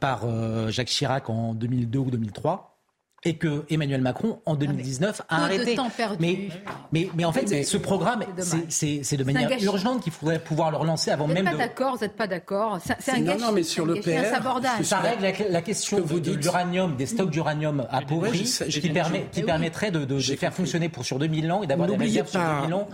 par 0.00 0.26
Jacques 0.70 0.88
Chirac 0.88 1.30
en 1.30 1.54
2002 1.54 1.98
ou 1.98 2.10
2003. 2.10 2.75
Et 3.24 3.38
que 3.38 3.64
Emmanuel 3.70 4.02
Macron, 4.02 4.40
en 4.46 4.54
2019, 4.54 5.22
a 5.22 5.24
peu 5.24 5.34
de 5.40 5.54
arrêté. 5.58 5.74
temps 5.74 5.90
perdu. 5.90 6.16
Mais, 6.20 6.48
mais, 6.92 7.08
mais 7.16 7.24
en 7.24 7.32
fait, 7.32 7.50
Mais- 7.50 7.62
ce 7.64 7.76
programme, 7.76 8.22
C'est 8.68 9.16
de 9.16 9.24
manière 9.24 9.50
urgente 9.64 10.02
qu'il 10.02 10.12
faudrait 10.12 10.38
pouvoir 10.38 10.70
le 10.70 10.76
relancer 10.76 11.10
avant 11.10 11.26
Vous 11.26 11.32
n'êtes 11.32 11.42
même 11.42 11.56
pas 11.56 11.64
de. 11.64 11.68
d'accord, 11.68 11.96
vous 11.96 12.02
n'êtes 12.04 12.14
pas 12.14 12.28
d'accord. 12.28 12.78
C'est 13.00 13.10
un 13.12 13.18
Non, 13.18 13.24
gâchis. 13.32 13.40
non, 13.42 13.52
mais 13.52 13.62
c'est 13.64 13.70
sur 13.70 13.84
un 13.84 13.88
le 13.88 13.98
un 13.98 14.00
PR, 14.02 14.30
sabordage. 14.30 14.82
Ça 14.84 14.98
règle 15.00 15.22
la, 15.24 15.32
la 15.50 15.62
question 15.62 15.96
que 15.96 16.02
vous 16.02 16.20
de, 16.20 16.34
l'uranium, 16.34 16.94
des 16.94 17.06
stocks 17.06 17.30
d'uranium 17.30 17.86
à 17.90 18.02
pourri, 18.02 18.42
qui, 18.44 18.90
permet, 18.90 19.22
qui 19.32 19.40
Eh 19.40 19.40
oui. 19.40 19.46
permettrait 19.46 19.90
de, 19.90 20.04
de- 20.04 20.18
faire 20.20 20.36
compris. 20.50 20.50
fonctionner 20.62 20.88
pour 20.88 21.04
sur 21.04 21.18
2000 21.18 21.50
ans 21.50 21.62
et 21.64 21.66
d'avoir 21.66 21.88
des 21.88 21.94
N'oubliez 21.94 22.20
réserves 22.22 22.28
sur 22.30 22.40
pas- 22.40 22.60
2000 22.60 22.74
ans 22.74 22.88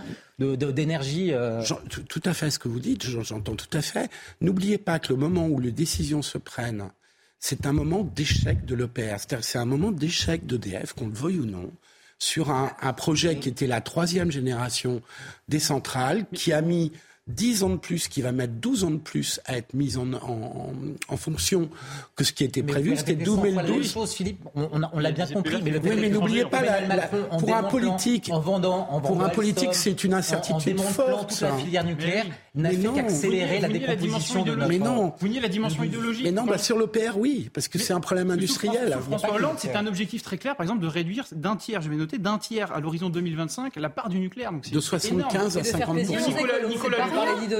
d'énergie. 0.71 1.31
euh, 1.31 1.61
tout, 2.09 2.21
à 2.25 2.33
fait 2.33 2.49
ce 2.49 2.57
que 2.57 2.67
vous 2.69 2.79
dites, 2.79 3.03
j'en- 3.05 3.21
j'entends 3.23 3.55
tout 3.55 3.77
à 3.77 3.81
fait. 3.81 4.09
N'oubliez 4.41 4.77
pas 4.79 4.97
que 4.99 5.09
le 5.09 5.15
moment 5.17 5.45
où 5.47 5.59
les 5.59 5.71
décisions 5.71 6.21
se 6.23 6.37
prennent, 6.39 6.89
c'est 7.45 7.65
un 7.65 7.73
moment 7.73 8.05
d'échec 8.05 8.63
de 8.63 8.73
l'EPR. 8.73 9.17
C'est-à-dire 9.17 9.43
c'est 9.43 9.57
un 9.57 9.65
moment 9.65 9.91
d'échec 9.91 10.45
d'EDF, 10.45 10.93
qu'on 10.93 11.07
le 11.07 11.13
veuille 11.13 11.39
ou 11.39 11.45
non, 11.45 11.73
sur 12.17 12.49
un, 12.49 12.71
un 12.79 12.93
projet 12.93 13.37
qui 13.37 13.49
était 13.49 13.67
la 13.67 13.81
troisième 13.81 14.31
génération 14.31 15.01
des 15.49 15.59
centrales, 15.59 16.25
qui 16.33 16.53
a 16.53 16.61
mis 16.61 16.93
10 17.27 17.63
ans 17.63 17.69
de 17.69 17.77
plus, 17.77 18.09
qui 18.09 18.21
va 18.21 18.33
mettre 18.33 18.53
12 18.55 18.83
ans 18.83 18.91
de 18.91 18.97
plus 18.97 19.39
à 19.45 19.55
être 19.57 19.73
mis 19.73 19.95
en, 19.97 20.11
en, 20.13 20.73
en 21.07 21.17
fonction 21.17 21.69
que 22.17 22.25
ce 22.25 22.33
qui 22.33 22.43
était 22.43 22.63
prévu. 22.63 22.89
vous 22.91 22.95
C'était 22.97 23.11
répétez 23.13 23.29
cent 23.29 23.35
fois 23.37 23.45
la 23.47 23.51
même 23.55 23.65
2012. 23.65 23.91
chose, 23.93 24.13
Philippe. 24.13 24.39
On, 24.55 24.81
on 24.91 24.99
l'a 24.99 25.11
bien 25.11 25.25
compris, 25.27 25.55
mais 25.63 25.77
Oui, 25.77 25.91
mais 26.01 26.09
n'oubliez 26.09 26.43
pas, 26.43 26.61
la- 26.61 26.85
la- 26.85 27.07
pour 27.07 27.55
un 27.55 27.63
politique, 27.63 28.29
en 28.29 28.41
vendant, 28.41 28.89
en 28.91 28.99
pour 28.99 29.23
un 29.23 29.29
politique, 29.29 29.73
c'est 29.73 30.03
une 30.03 30.13
incertitude 30.13 30.79
forte, 30.81 31.29
toute 31.29 31.41
la 31.41 31.55
filière 31.57 31.85
nucléaire, 31.85 32.25
n'a 32.55 32.69
Mais 32.69 32.75
fait 32.75 32.83
non, 32.83 32.93
qu'accélérer 32.93 33.59
la 33.61 33.67
vous 33.69 33.73
niez 33.73 33.87
la 33.87 33.95
décomposition 33.95 34.43
dimension 34.43 34.43
de 34.43 34.55
notre. 34.55 34.67
Mais 34.69 34.77
non. 34.79 35.13
Vous 35.17 35.27
niez 35.29 35.39
la 35.39 35.47
dimension 35.47 35.81
idéologique. 35.83 36.23
Mais 36.25 36.31
non, 36.31 36.43
bah, 36.43 36.57
sur 36.57 36.77
l'EPR, 36.77 37.17
oui, 37.17 37.49
parce 37.53 37.69
que 37.69 37.79
c'est 37.79 37.93
un 37.93 38.01
problème 38.01 38.31
industriel. 38.31 38.97
François 39.01 39.33
Hollande, 39.35 39.55
c'était 39.59 39.77
un 39.77 39.87
objectif 39.87 40.23
très 40.23 40.37
clair, 40.37 40.57
par 40.57 40.65
exemple, 40.65 40.81
de 40.81 40.87
réduire 40.87 41.25
d'un 41.31 41.55
tiers, 41.55 41.81
je 41.81 41.89
vais 41.89 41.95
noter, 41.95 42.17
d'un 42.17 42.37
tiers 42.37 42.73
à 42.73 42.81
l'horizon 42.81 43.09
2025 43.09 43.77
la 43.77 43.89
part 43.89 44.09
du 44.09 44.19
nucléaire. 44.19 44.51
Donc, 44.51 44.65
c'est 44.65 44.73
De 44.73 44.79
75 44.81 45.13
énorme. 45.13 45.37
à 45.37 45.59
Et 45.59 45.63
de 45.63 45.67
faire 45.67 45.79
50 45.87 45.95
plaisir 45.95 46.19
aux 46.27 46.67
Nicolas, 46.67 47.07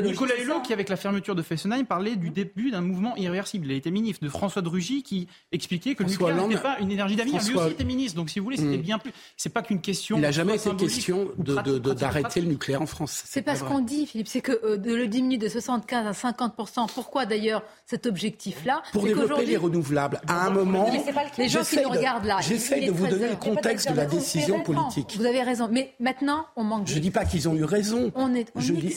Nicolas 0.03 0.35
Hulot, 0.41 0.61
qui 0.61 0.73
avec 0.73 0.89
la 0.89 0.95
fermeture 0.95 1.35
de 1.35 1.41
Fessenheim 1.41 1.85
parlait 1.85 2.15
du 2.15 2.29
début 2.29 2.71
d'un 2.71 2.81
mouvement 2.81 3.15
irréversible. 3.15 3.67
Il 3.67 3.71
a 3.73 3.75
été 3.75 3.91
ministre. 3.91 4.23
De 4.23 4.29
François 4.29 4.61
de 4.61 4.69
Rugy 4.69 5.03
qui 5.03 5.27
expliquait 5.51 5.95
que 5.95 6.03
le 6.03 6.09
nucléaire 6.09 6.47
n'était 6.47 6.61
pas 6.61 6.77
une 6.79 6.91
énergie 6.91 7.15
d'avenir. 7.15 7.35
Lui 7.41 7.41
François- 7.51 7.63
aussi 7.65 7.73
était 7.73 7.83
ministre. 7.83 8.15
Donc 8.17 8.29
si 8.29 8.39
vous 8.39 8.45
voulez, 8.45 8.57
c'était 8.57 8.77
Mm. 8.77 8.81
bien 8.81 8.97
plus. 8.99 9.11
C'est 9.37 9.49
pas 9.53 9.61
qu'une 9.61 9.81
question. 9.81 10.17
Il 10.17 10.21
n'a 10.21 10.31
jamais 10.31 10.55
été 10.55 10.69
question 10.75 11.29
d'arrêter 11.37 12.41
le 12.41 12.47
nucléaire 12.47 12.81
en 12.81 12.85
France. 12.85 13.23
C'est 13.25 13.41
pas 13.41 13.55
ce 13.55 13.63
qu'on 13.63 13.79
dit, 13.79 14.05
Philippe. 14.05 14.27
C'est 14.27 14.41
que 14.41 14.59
euh, 14.63 14.77
de 14.77 14.93
le 14.93 15.07
diminuer 15.07 15.37
de 15.37 15.47
75 15.47 16.07
à 16.07 16.13
50 16.13 16.53
Pourquoi 16.93 17.25
d'ailleurs 17.25 17.63
cet 17.85 18.05
objectif-là 18.05 18.81
Pour 18.91 19.03
développer 19.03 19.45
les 19.45 19.57
renouvelables, 19.57 20.21
à 20.27 20.47
un 20.47 20.49
moment. 20.49 20.89
Les 21.37 21.47
gens 21.49 21.63
qui 21.63 21.77
nous 21.77 21.89
de- 21.89 21.97
regardent 21.97 22.25
là, 22.25 22.37
J'essaie 22.41 22.81
de 22.85 22.91
vous 22.91 23.05
13 23.05 23.13
donner 23.19 23.29
le 23.29 23.35
contexte 23.35 23.89
de 23.91 23.95
la 23.95 24.05
décision 24.05 24.61
politique. 24.61 25.15
Vous 25.17 25.25
avez 25.25 25.41
raison. 25.41 25.67
Mais 25.71 25.93
maintenant, 25.99 26.45
on 26.55 26.63
manque 26.63 26.85
de. 26.85 26.89
Je 26.91 26.99
dis 26.99 27.11
pas 27.11 27.25
qu'ils 27.25 27.47
ont 27.49 27.55
eu 27.55 27.63
raison. 27.63 28.11
On 28.15 28.33
est, 28.33 28.47
Je 28.57 28.73
dis. 28.73 28.93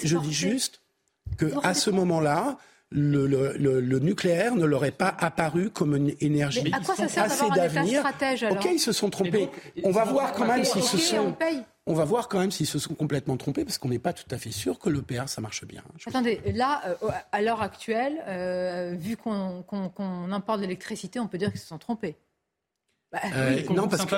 Juste 0.51 0.81
que 1.39 1.47
Vous 1.47 1.61
à 1.63 1.75
ce 1.75 1.91
moment-là, 1.91 2.57
le, 2.91 3.27
le- 3.27 3.57
le- 3.59 3.81
le 3.81 3.99
nucléaire 3.99 4.55
ne 4.55 4.65
leur 4.65 4.85
est 4.85 4.93
pas 4.93 5.15
apparu 5.19 5.71
comme 5.71 5.97
une 5.97 6.15
énergie 6.21 6.63
Mais 6.65 6.73
à 6.75 6.79
quoi 6.81 6.95
ça 6.95 7.09
sert 7.09 7.25
assez 7.25 7.51
d'avenir. 7.51 8.05
Ok, 8.51 8.69
ils 8.73 8.79
se 8.79 8.93
sont 8.93 9.11
trompés. 9.11 9.47
donc, 9.47 9.51
on 9.85 9.91
va 9.91 10.05
voir 10.05 10.33
quand 10.33 10.47
même 10.47 10.65
s'ils 10.65 10.83
se 10.85 10.97
sont. 10.99 11.37
On 11.89 11.95
va 11.95 12.05
voir 12.05 12.29
quand 12.29 12.39
même 12.41 12.51
s'ils 12.51 12.67
se 12.67 12.79
sont 12.81 12.95
complètement 12.95 13.37
trompés 13.37 13.65
parce 13.65 13.79
qu'on 13.79 13.89
n'est 13.89 13.99
pas 14.01 14.13
tout 14.13 14.25
à 14.33 14.39
fait 14.39 14.51
sûr 14.51 14.79
que 14.79 14.89
l'EPR 14.89 15.29
ça 15.29 15.41
marche 15.41 15.65
bien. 15.65 15.83
Attendez, 16.07 16.41
là, 16.53 16.83
euh, 17.03 17.09
à 17.33 17.43
l'heure 17.43 17.63
actuelle, 17.63 18.23
euh, 18.27 18.95
vu 18.99 19.17
qu'on 19.17 19.65
importe 20.33 20.59
de 20.59 20.63
l'électricité, 20.65 21.21
on 21.21 21.27
peut 21.29 21.39
dire 21.39 21.51
qu'ils 21.51 21.61
se 21.61 21.67
sont 21.69 21.79
trompés. 21.79 22.17
Bah, 23.13 23.21
Euh, 23.37 23.63
Oui, 23.69 23.75
non, 23.77 23.87
parce 23.87 24.05
que-. 24.05 24.15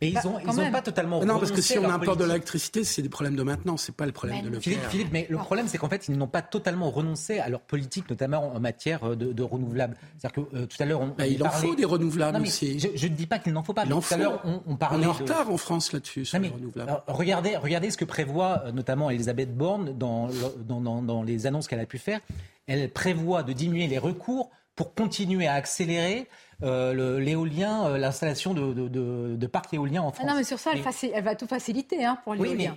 Et 0.00 0.08
ils 0.08 0.14
Bah, 0.14 0.20
ont, 0.24 0.32
quand 0.32 0.40
ils 0.52 0.58
ont 0.58 0.62
même. 0.62 0.72
pas 0.72 0.80
totalement. 0.80 1.22
non, 1.22 1.38
parce 1.38 1.52
que 1.52 1.60
si 1.60 1.78
on 1.78 1.88
importe 1.88 2.18
de 2.18 2.24
l'électricité, 2.24 2.82
c'est 2.82 3.02
des 3.02 3.10
problèmes 3.10 3.36
de 3.36 3.42
maintenance, 3.42 3.82
c'est 3.84 3.94
pas 3.94 4.06
le 4.06 4.12
problème 4.12 4.38
Mais 4.44 4.50
de 4.50 4.58
Philippe, 4.58 4.78
l'EPR. 4.80 4.90
Philippe, 4.90 5.08
mais 5.12 5.26
le 5.28 5.36
problème, 5.36 5.68
c'est 5.68 5.76
qu'en 5.76 5.90
fait, 5.90 6.08
ils 6.08 6.16
n'ont 6.16 6.26
pas 6.26 6.40
totalement 6.40 6.90
renoncé 6.90 7.38
à 7.40 7.50
leur 7.50 7.60
politique, 7.60 8.08
notamment 8.08 8.54
en 8.54 8.58
matière 8.58 9.04
euh, 9.04 9.16
de, 9.16 9.32
de 9.34 9.42
renouvelables. 9.42 9.96
C'est-à-dire 10.18 10.44
que 10.50 10.56
euh, 10.56 10.66
tout 10.66 10.82
à 10.82 10.86
l'heure, 10.86 11.02
on, 11.02 11.08
Bah, 11.08 11.14
on 11.20 11.24
il 11.24 11.42
en 11.42 11.46
parlait- 11.50 11.68
faut 11.68 11.74
des 11.74 11.84
renouvelables 11.84 12.38
Non, 12.38 12.42
aussi. 12.44 12.80
Je 12.80 13.06
ne 13.06 13.12
dis 13.14 13.26
pas 13.26 13.38
qu'il 13.38 13.52
n'en 13.52 13.62
faut 13.62 13.74
pas. 13.74 13.82
Il 13.84 13.90
mais 13.90 13.94
en 13.94 14.00
tout 14.00 14.14
à 14.14 14.16
l'heure, 14.16 14.40
on, 14.44 14.54
on 14.54 14.72
On 14.72 14.76
parlait 14.76 15.04
est 15.04 15.06
en 15.06 15.12
de- 15.12 15.18
retard 15.18 15.50
en 15.50 15.58
France 15.58 15.92
là-dessus 15.92 16.24
sur 16.24 16.38
Non, 16.38 16.42
les 16.44 16.48
mais, 16.48 16.54
renouvelables. 16.56 16.90
alors, 16.90 17.04
regardez, 17.08 17.56
regardez 17.58 17.90
ce 17.90 17.98
que 17.98 18.06
prévoit 18.06 18.62
euh, 18.64 18.72
notamment 18.72 19.10
Elisabeth 19.10 19.54
Borne 19.54 19.92
dans, 19.96 20.28
le- 20.28 20.64
dans, 20.64 20.80
dans- 20.80 21.02
dans 21.02 21.22
les 21.22 21.46
annonces 21.46 21.68
qu'elle 21.68 21.80
a 21.80 21.86
pu 21.86 21.98
faire. 21.98 22.20
Elle 22.66 22.90
prévoit 22.90 23.42
de 23.42 23.52
diminuer 23.52 23.88
les 23.88 23.98
recours 23.98 24.50
pour 24.74 24.94
continuer 24.94 25.46
à 25.46 25.52
accélérer 25.54 26.28
euh, 26.62 27.18
l'éolien, 27.20 27.86
euh, 27.86 27.98
l'installation 27.98 28.54
de, 28.54 28.72
de- 28.72 28.88
de- 28.88 29.36
de 29.36 29.46
parcs 29.46 29.72
éoliens 29.74 30.02
en 30.02 30.08
Ah 30.08 30.12
France. 30.12 30.26
non, 30.28 30.34
mais 30.36 30.44
sur 30.44 30.58
ça, 30.58 30.70
elle, 30.72 30.78
Mais- 30.78 30.84
faci- 30.90 31.10
elle 31.12 31.24
va 31.24 31.34
tout 31.34 31.46
faciliter 31.46 32.04
hein, 32.04 32.18
pour 32.24 32.32
oui, 32.34 32.38
mais 32.40 32.48
l'éolien. 32.48 32.76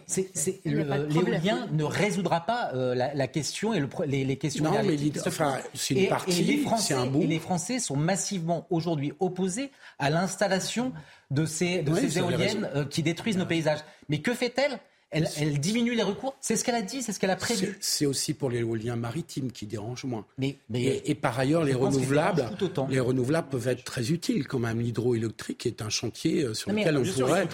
l'éolien 0.66 1.68
ne 1.72 1.84
résoudra 1.84 2.42
pas 2.42 2.72
euh, 2.74 2.96
la, 2.96 3.14
la 3.14 3.28
question 3.28 3.74
et 3.74 3.80
le 3.80 3.88
les, 4.06 4.24
les 4.26 4.38
questions 4.38 4.64
Non, 4.66 4.72
mais 4.84 4.98
enfin, 5.26 5.58
c'est 5.74 5.94
une 5.94 6.00
Et- 6.02 6.08
partie, 6.08 6.32
et 6.42 6.44
les 6.44 6.58
c'est 6.58 6.64
Français, 6.64 6.94
un 6.94 7.06
bout. 7.06 7.22
Et 7.22 7.28
les 7.28 7.40
Français 7.40 7.80
sont 7.80 7.96
massivement 7.96 8.66
aujourd'hui 8.70 9.14
opposés 9.20 9.72
à 10.00 10.10
l'installation 10.10 10.92
de 11.32 11.46
ces, 11.46 11.82
de 11.82 11.92
Oui, 11.92 12.00
ces 12.02 12.08
vous 12.08 12.18
avez 12.18 12.34
éoliennes 12.34 12.70
euh, 12.76 12.86
qui 12.86 13.04
détruisent 13.04 13.38
nos 13.38 13.46
paysages. 13.46 13.80
Mais 14.10 14.20
que 14.20 14.34
fait-elle? 14.34 14.80
Elle, 15.16 15.60
diminue 15.60 15.96
les 15.96 16.04
recours. 16.04 16.36
C'est 16.42 16.56
ce 16.56 16.64
qu'elle 16.64 16.76
a 16.76 16.82
dit, 16.82 17.02
c'est 17.02 17.14
ce 17.14 17.20
qu'elle 17.20 17.32
a 17.32 17.36
prévu. 17.36 17.78
C'est 17.80 18.06
aussi 18.06 18.34
pour 18.34 18.50
l'éolien 18.50 18.96
maritime 18.96 19.52
qui 19.52 19.66
dérange 19.66 20.04
moins. 20.06 20.26
Mais, 20.38 20.58
et, 20.74 21.16
par 21.16 21.38
ailleurs, 21.40 21.64
les 21.64 21.74
renouvelables, 21.74 22.50
les 22.90 23.00
renouvelables 23.00 23.50
peuvent 23.50 23.68
être 23.68 23.84
très 23.84 24.12
utiles 24.12 24.48
quand 24.48 24.60
même. 24.60 24.80
L'hydroélectrique 24.80 25.66
est 25.66 25.82
un 25.82 25.90
chantier 25.90 26.44
euh, 26.44 26.54
sur 26.54 26.72
lequel 26.72 26.98
on 26.98 27.04
pourrait 27.04 27.48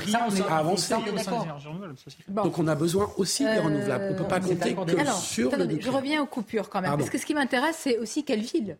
avancer. 0.49 0.95
Donc 2.29 2.59
on 2.59 2.67
a 2.67 2.75
besoin 2.75 3.11
aussi 3.17 3.43
des 3.43 3.59
renouvelables. 3.59 4.05
On 4.09 4.13
ne 4.13 4.17
peut 4.17 4.27
pas 4.27 4.39
compter 4.39 4.75
que 4.75 5.11
sur 5.21 5.55
le 5.55 5.79
Je 5.79 5.89
reviens 5.89 6.21
aux 6.21 6.27
coupures 6.27 6.69
quand 6.69 6.81
même. 6.81 6.97
Parce 6.97 7.09
que 7.09 7.17
ce 7.17 7.25
qui 7.25 7.33
m'intéresse, 7.33 7.77
c'est 7.79 7.97
aussi 7.97 8.23
quelle 8.23 8.41
ville 8.41 8.77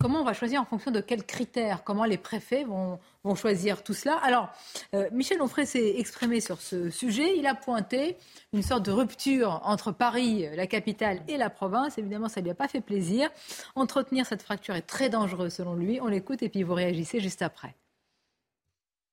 Comment 0.00 0.22
on 0.22 0.24
va 0.24 0.32
choisir 0.32 0.62
en 0.62 0.64
fonction 0.64 0.90
de 0.90 1.00
quels 1.00 1.24
critères? 1.24 1.84
Comment 1.84 2.06
les 2.06 2.16
préfets 2.16 2.64
vont, 2.64 2.98
vont 3.24 3.34
choisir 3.34 3.82
tout 3.82 3.94
cela 3.94 4.16
Alors, 4.18 4.48
euh, 4.94 5.08
Michel 5.12 5.42
Onfray 5.42 5.66
s'est 5.66 5.98
exprimé 5.98 6.40
sur 6.40 6.60
ce 6.60 6.90
sujet. 6.90 7.36
Il 7.36 7.46
a 7.46 7.54
pointé 7.54 8.16
une 8.52 8.62
sorte 8.62 8.84
de 8.84 8.92
rupture 8.92 9.60
entre 9.64 9.92
Paris, 9.92 10.46
la 10.54 10.66
capitale, 10.66 11.22
et 11.28 11.36
la 11.36 11.50
province. 11.50 11.98
Évidemment, 11.98 12.28
ça 12.28 12.40
ne 12.40 12.44
lui 12.44 12.50
a 12.50 12.54
pas 12.54 12.68
fait 12.68 12.80
plaisir. 12.80 13.30
Entretenir 13.74 14.26
cette 14.26 14.42
fracture 14.42 14.74
est 14.74 14.82
très 14.82 15.08
dangereux 15.08 15.50
selon 15.50 15.74
lui. 15.74 16.00
On 16.00 16.06
l'écoute 16.06 16.42
et 16.42 16.48
puis 16.48 16.62
vous 16.62 16.74
réagissez 16.74 17.20
juste 17.20 17.42
après. 17.42 17.74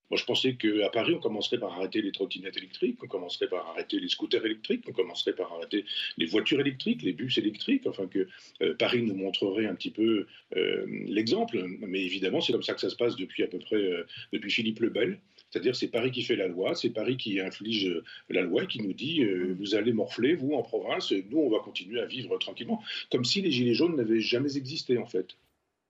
Moi, 0.10 0.18
je 0.18 0.24
pensais 0.24 0.56
qu'à 0.56 0.90
Paris, 0.90 1.14
on 1.16 1.20
commencerait 1.20 1.60
par 1.60 1.74
arrêter 1.74 2.02
les 2.02 2.12
trottinettes 2.12 2.58
électriques, 2.58 2.98
on 3.04 3.08
commencerait 3.08 3.48
par 3.48 3.68
arrêter 3.68 4.00
les 4.00 4.08
scooters 4.08 4.46
électriques, 4.46 4.84
on 4.88 4.94
commencerait 4.94 5.34
par 5.34 5.52
arrêter 5.54 5.86
les 6.18 6.26
voitures 6.26 6.60
électriques, 6.60 7.02
les 7.04 7.14
bus 7.14 7.38
électriques, 7.38 7.86
enfin 7.88 8.08
que 8.08 8.28
euh, 8.62 8.74
Paris 8.76 9.02
nous 9.04 9.16
montrerait 9.16 9.66
un 9.66 9.76
petit 9.76 9.92
peu 9.92 10.26
euh, 10.56 10.86
l'exemple. 11.08 11.62
Mais 11.82 12.04
évidemment, 12.04 12.40
c'est 12.42 12.54
comme 12.54 12.64
ça 12.64 12.74
que 12.74 12.82
ça 12.82 12.90
se 12.90 12.96
passe 12.96 13.16
depuis 13.16 13.44
à 13.44 13.48
peu 13.48 13.60
près 13.60 13.76
euh, 13.76 14.06
depuis 14.32 14.52
Philippe 14.52 14.80
le 14.80 14.90
Bel. 14.90 15.20
C'est-à-dire 15.50 15.76
c'est 15.76 15.88
Paris 15.88 16.12
qui 16.12 16.24
fait 16.24 16.36
la 16.36 16.48
loi, 16.48 16.76
c'est 16.76 16.90
Paris 16.90 17.18
qui 17.18 17.40
inflige 17.40 17.90
la 18.30 18.42
loi 18.42 18.64
et 18.64 18.68
qui 18.68 18.82
nous 18.82 18.92
dit 18.92 19.24
vous 19.58 19.76
allez 19.76 19.94
morfler, 19.94 20.36
vous, 20.36 20.54
en 20.54 20.62
province, 20.62 21.14
nous, 21.30 21.38
on 21.40 21.50
va 21.50 21.60
continuer 21.60 22.02
à 22.02 22.06
vivre 22.06 22.38
tranquillement. 22.38 22.84
Comme 23.12 23.24
si 23.24 23.42
les 23.42 23.52
Gilets 23.52 23.74
jaunes 23.74 23.96
n'avaient 23.96 24.20
jamais 24.20 24.58
existé, 24.58 24.98
en 24.98 25.06
fait. 25.06 25.38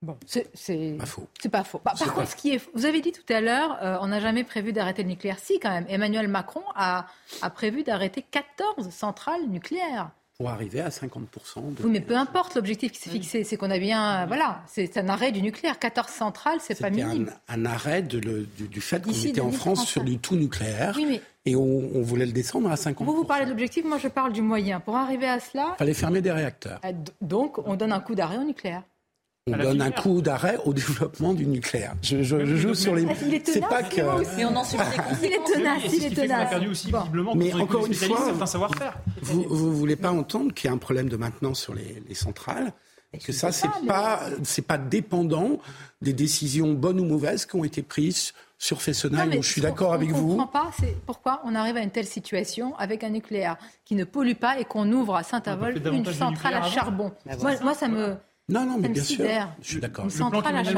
Bon, 0.04 0.16
c'est 0.26 0.44
pas 0.98 1.06
faux. 1.08 1.28
C'est 1.42 1.50
pas 1.50 1.64
faux. 1.64 1.82
Bah, 1.84 1.94
par 1.98 2.14
contre, 2.14 2.30
ce 2.30 2.36
qui 2.36 2.54
est, 2.54 2.62
vous 2.76 2.86
avez 2.86 3.02
dit 3.02 3.12
tout 3.12 3.34
à 3.34 3.42
l'heure, 3.42 3.80
euh, 3.82 3.98
on 4.02 4.08
n'a 4.08 4.20
jamais 4.20 4.44
prévu 4.44 4.72
d'arrêter 4.72 5.02
le 5.02 5.10
nucléaire. 5.10 5.40
Si, 5.40 5.60
quand 5.60 5.72
même. 5.72 5.86
Emmanuel 5.90 6.28
Macron 6.28 6.62
a, 6.76 7.08
a 7.42 7.50
prévu 7.50 7.84
d'arrêter 7.84 8.24
14 8.30 8.90
centrales 8.92 9.48
nucléaires. 9.48 10.12
Pour 10.38 10.50
arriver 10.50 10.82
à 10.82 10.90
50%. 10.90 11.24
De... 11.74 11.84
Oui, 11.84 11.90
mais 11.90 12.00
peu 12.00 12.16
importe 12.16 12.54
l'objectif 12.54 12.92
qui 12.92 13.00
s'est 13.00 13.10
fixé. 13.10 13.44
C'est 13.44 13.58
qu'on 13.58 13.72
a 13.72 13.80
bien. 13.80 14.28
Voilà, 14.28 14.62
c'est 14.68 14.96
un 14.98 15.10
arrêt 15.10 15.32
du 15.32 15.42
nucléaire. 15.42 15.80
14 15.80 16.08
centrales, 16.08 16.60
c'est 16.62 16.80
pas 16.80 16.92
minime. 16.92 17.32
Un, 17.48 17.64
un 17.64 17.66
arrêt 17.66 18.04
de 18.04 18.20
le, 18.20 18.44
du, 18.44 18.80
fait 18.80 19.04
qu'on 19.04 19.12
était 19.12 19.42
en 19.42 19.52
France 19.52 19.88
sur 19.88 20.04
du 20.04 20.20
tout 20.20 20.36
nucléaire. 20.36 20.94
Oui, 20.96 21.08
mais... 21.10 21.22
Et 21.48 21.56
on, 21.56 21.90
on, 21.96 22.02
voulait 22.04 22.28
le 22.28 22.34
descendre 22.34 22.70
à 22.70 22.76
50%. 22.76 23.04
Vous, 23.04 23.16
vous 23.16 23.24
parlez 23.24 23.46
de 23.46 23.50
l'objectif, 23.50 23.84
moi 23.84 23.98
je 23.98 24.10
parle 24.10 24.32
du 24.32 24.44
moyen. 24.44 24.80
Pour 24.80 24.96
arriver 24.96 25.28
à 25.28 25.40
cela. 25.40 25.70
Il 25.76 25.78
fallait 25.80 25.94
fermer 25.96 26.22
des 26.22 26.32
réacteurs. 26.32 26.82
Euh, 26.86 26.92
donc, 27.22 27.58
on 27.66 27.76
donne 27.76 27.94
un 27.94 28.00
coup 28.00 28.14
d'arrêt 28.14 28.38
au 28.38 28.44
nucléaire 28.44 28.84
on 29.48 29.58
donne 29.58 29.82
un 29.82 29.92
coup 29.92 30.22
d'arrêt 30.22 30.58
au 30.66 30.74
développement 30.74 31.34
du 31.34 31.46
nucléaire. 31.46 31.96
Je, 32.02 32.24
joue 32.24 32.74
sur 32.74 32.96
les. 32.96 33.08
C'est 33.46 33.62
pas 33.62 33.84
que. 33.84 34.02
Mais 34.36 34.46
on 34.46 34.56
en 34.56 34.64
subit 34.64 34.84
Il 35.24 35.34
est 35.34 35.44
tenace, 35.44 35.82
il 35.94 36.06
est 36.06 36.16
tenace. 36.16 36.50
perdu 36.50 36.68
aussi 36.70 36.92
visiblement. 36.92 37.36
Mais 37.36 37.54
encore 37.54 37.86
une 37.86 37.94
fois, 37.94 38.26
certains 38.26 38.46
savoir-faire. 38.46 38.98
Vous 39.22 39.44
ne 39.44 39.74
voulez 39.74 39.96
pas 39.96 40.12
entendre 40.12 40.54
qu'il 40.54 40.68
y 40.68 40.72
a 40.72 40.74
un 40.74 40.78
problème 40.78 41.10
de 41.10 41.18
maintenance 41.18 41.60
sur 41.60 41.74
les, 41.74 42.04
les 42.08 42.16
centrales 42.16 42.74
que 43.26 43.32
ça, 43.32 43.52
c'est 43.52 43.70
pas, 43.88 44.22
c'est 44.44 44.66
pas 44.66 44.78
dépendant 44.78 45.60
des 46.02 46.14
décisions 46.14 46.74
bonnes 46.74 47.00
ou 47.00 47.06
mauvaises 47.06 47.46
qui 47.46 47.56
ont 47.56 47.64
été 47.64 47.82
prises 47.82 48.34
sur 48.60 48.82
Fessenheim, 48.82 49.32
je 49.34 49.48
suis 49.48 49.62
d'accord 49.62 49.94
avec 49.94 50.10
vous. 50.10 50.32
Je 50.32 50.36
ne 50.36 50.42
comprends 50.42 50.48
pas 50.48 50.72
pourquoi 51.06 51.42
on 51.46 51.54
arrive 51.54 51.78
à 51.78 51.82
une 51.82 51.92
telle 51.92 52.08
situation 52.08 52.76
avec 52.78 53.04
un 53.04 53.10
nucléaire 53.10 53.58
qui 53.86 53.94
ne 53.94 54.04
pollue 54.04 54.34
pas 54.34 54.60
et 54.60 54.66
qu'on 54.66 54.92
ouvre 54.92 55.16
à 55.16 55.24
Saint-Avold 55.24 55.86
une 55.94 56.06
centrale 56.06 56.56
à 56.56 56.64
charbon. 56.64 57.12
Moi, 57.40 57.54
moi, 57.62 57.74
ça 57.76 57.88
me, 57.88 58.16
non, 58.50 58.66
non, 58.66 58.78
mais 58.80 58.88
bien 58.88 59.04
sûr. 59.04 59.26
Je 59.62 59.68
suis 59.68 59.80
d'accord. 59.82 60.06
Le 60.06 60.12
plan, 60.12 60.30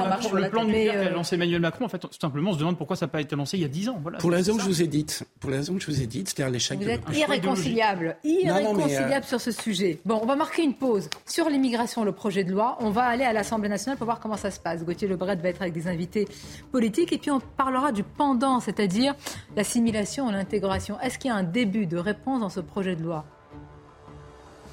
Macron, 0.08 0.34
le 0.34 0.50
plan 0.50 0.66
nucléaire 0.66 0.94
qu'a 0.94 1.10
euh, 1.12 1.14
lancé 1.14 1.36
Emmanuel 1.36 1.62
Macron, 1.62 1.86
en 1.86 1.88
fait, 1.88 2.00
tout 2.00 2.10
simplement, 2.20 2.50
on 2.50 2.54
se 2.54 2.58
demande 2.58 2.80
pourquoi 2.80 2.96
ça 2.96 3.06
n'a 3.06 3.12
pas 3.12 3.22
été 3.22 3.36
lancé 3.36 3.58
il 3.58 3.62
y 3.62 3.66
a 3.66 3.68
10 3.68 3.90
ans. 3.90 4.00
Voilà, 4.02 4.18
pour 4.18 4.32
la 4.32 4.38
raison 4.38 4.58
que 4.58 4.64
je 4.64 4.68
vous 4.68 4.82
ai 4.82 4.88
dite, 4.88 5.24
pour 5.40 5.52
la 5.52 5.58
raison 5.58 5.76
que 5.76 5.82
je 5.82 5.86
vous 5.86 6.02
ai 6.02 6.08
dite, 6.08 6.30
c'est-à-dire 6.30 6.52
l'échec. 6.52 6.80
Vous 6.80 6.90
êtes 6.90 7.04
irréconciliable, 7.14 8.18
irréconciliable 8.24 9.24
euh, 9.24 9.28
sur 9.28 9.40
ce 9.40 9.52
sujet. 9.52 10.00
Bon, 10.04 10.20
on 10.20 10.26
va 10.26 10.36
marquer 10.36 10.64
une 10.64 10.74
pause 10.74 11.12
sur 11.28 11.48
l'immigration, 11.48 12.04
le 12.04 12.12
projet 12.12 12.44
de 12.44 12.52
loi. 12.52 12.76
On 12.80 12.90
va 12.90 13.04
aller 13.04 13.24
à 13.24 13.34
l'Assemblée 13.34 13.70
nationale 13.70 13.98
pour 13.98 14.06
voir 14.06 14.20
comment 14.20 14.38
ça 14.38 14.50
se 14.50 14.60
passe. 14.60 14.84
Gauthier 14.84 15.08
Lebret 15.08 15.36
va 15.36 15.50
être 15.50 15.62
avec 15.62 15.74
des 15.74 15.88
invités 15.88 16.28
politiques 16.72 17.14
et 17.14 17.20
puis 17.20 17.30
on 17.30 17.40
parlera 17.40 17.92
du 17.92 18.02
pendant, 18.02 18.60
c'est-à-dire 18.62 19.14
l'assimilation 19.56 20.28
et 20.28 20.34
l'intégration. 20.34 21.00
Est-ce 21.02 21.20
qu'il 21.20 21.30
y 21.30 21.32
a 21.32 21.38
un 21.38 21.44
début 21.44 21.86
de 21.86 21.98
réponse 21.98 22.40
dans 22.40 22.50
ce 22.50 22.62
projet 22.62 22.96
de 22.96 23.04
loi? 23.04 23.26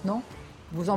Non? 0.06 0.22
Vous 0.72 0.90
en 0.90 0.96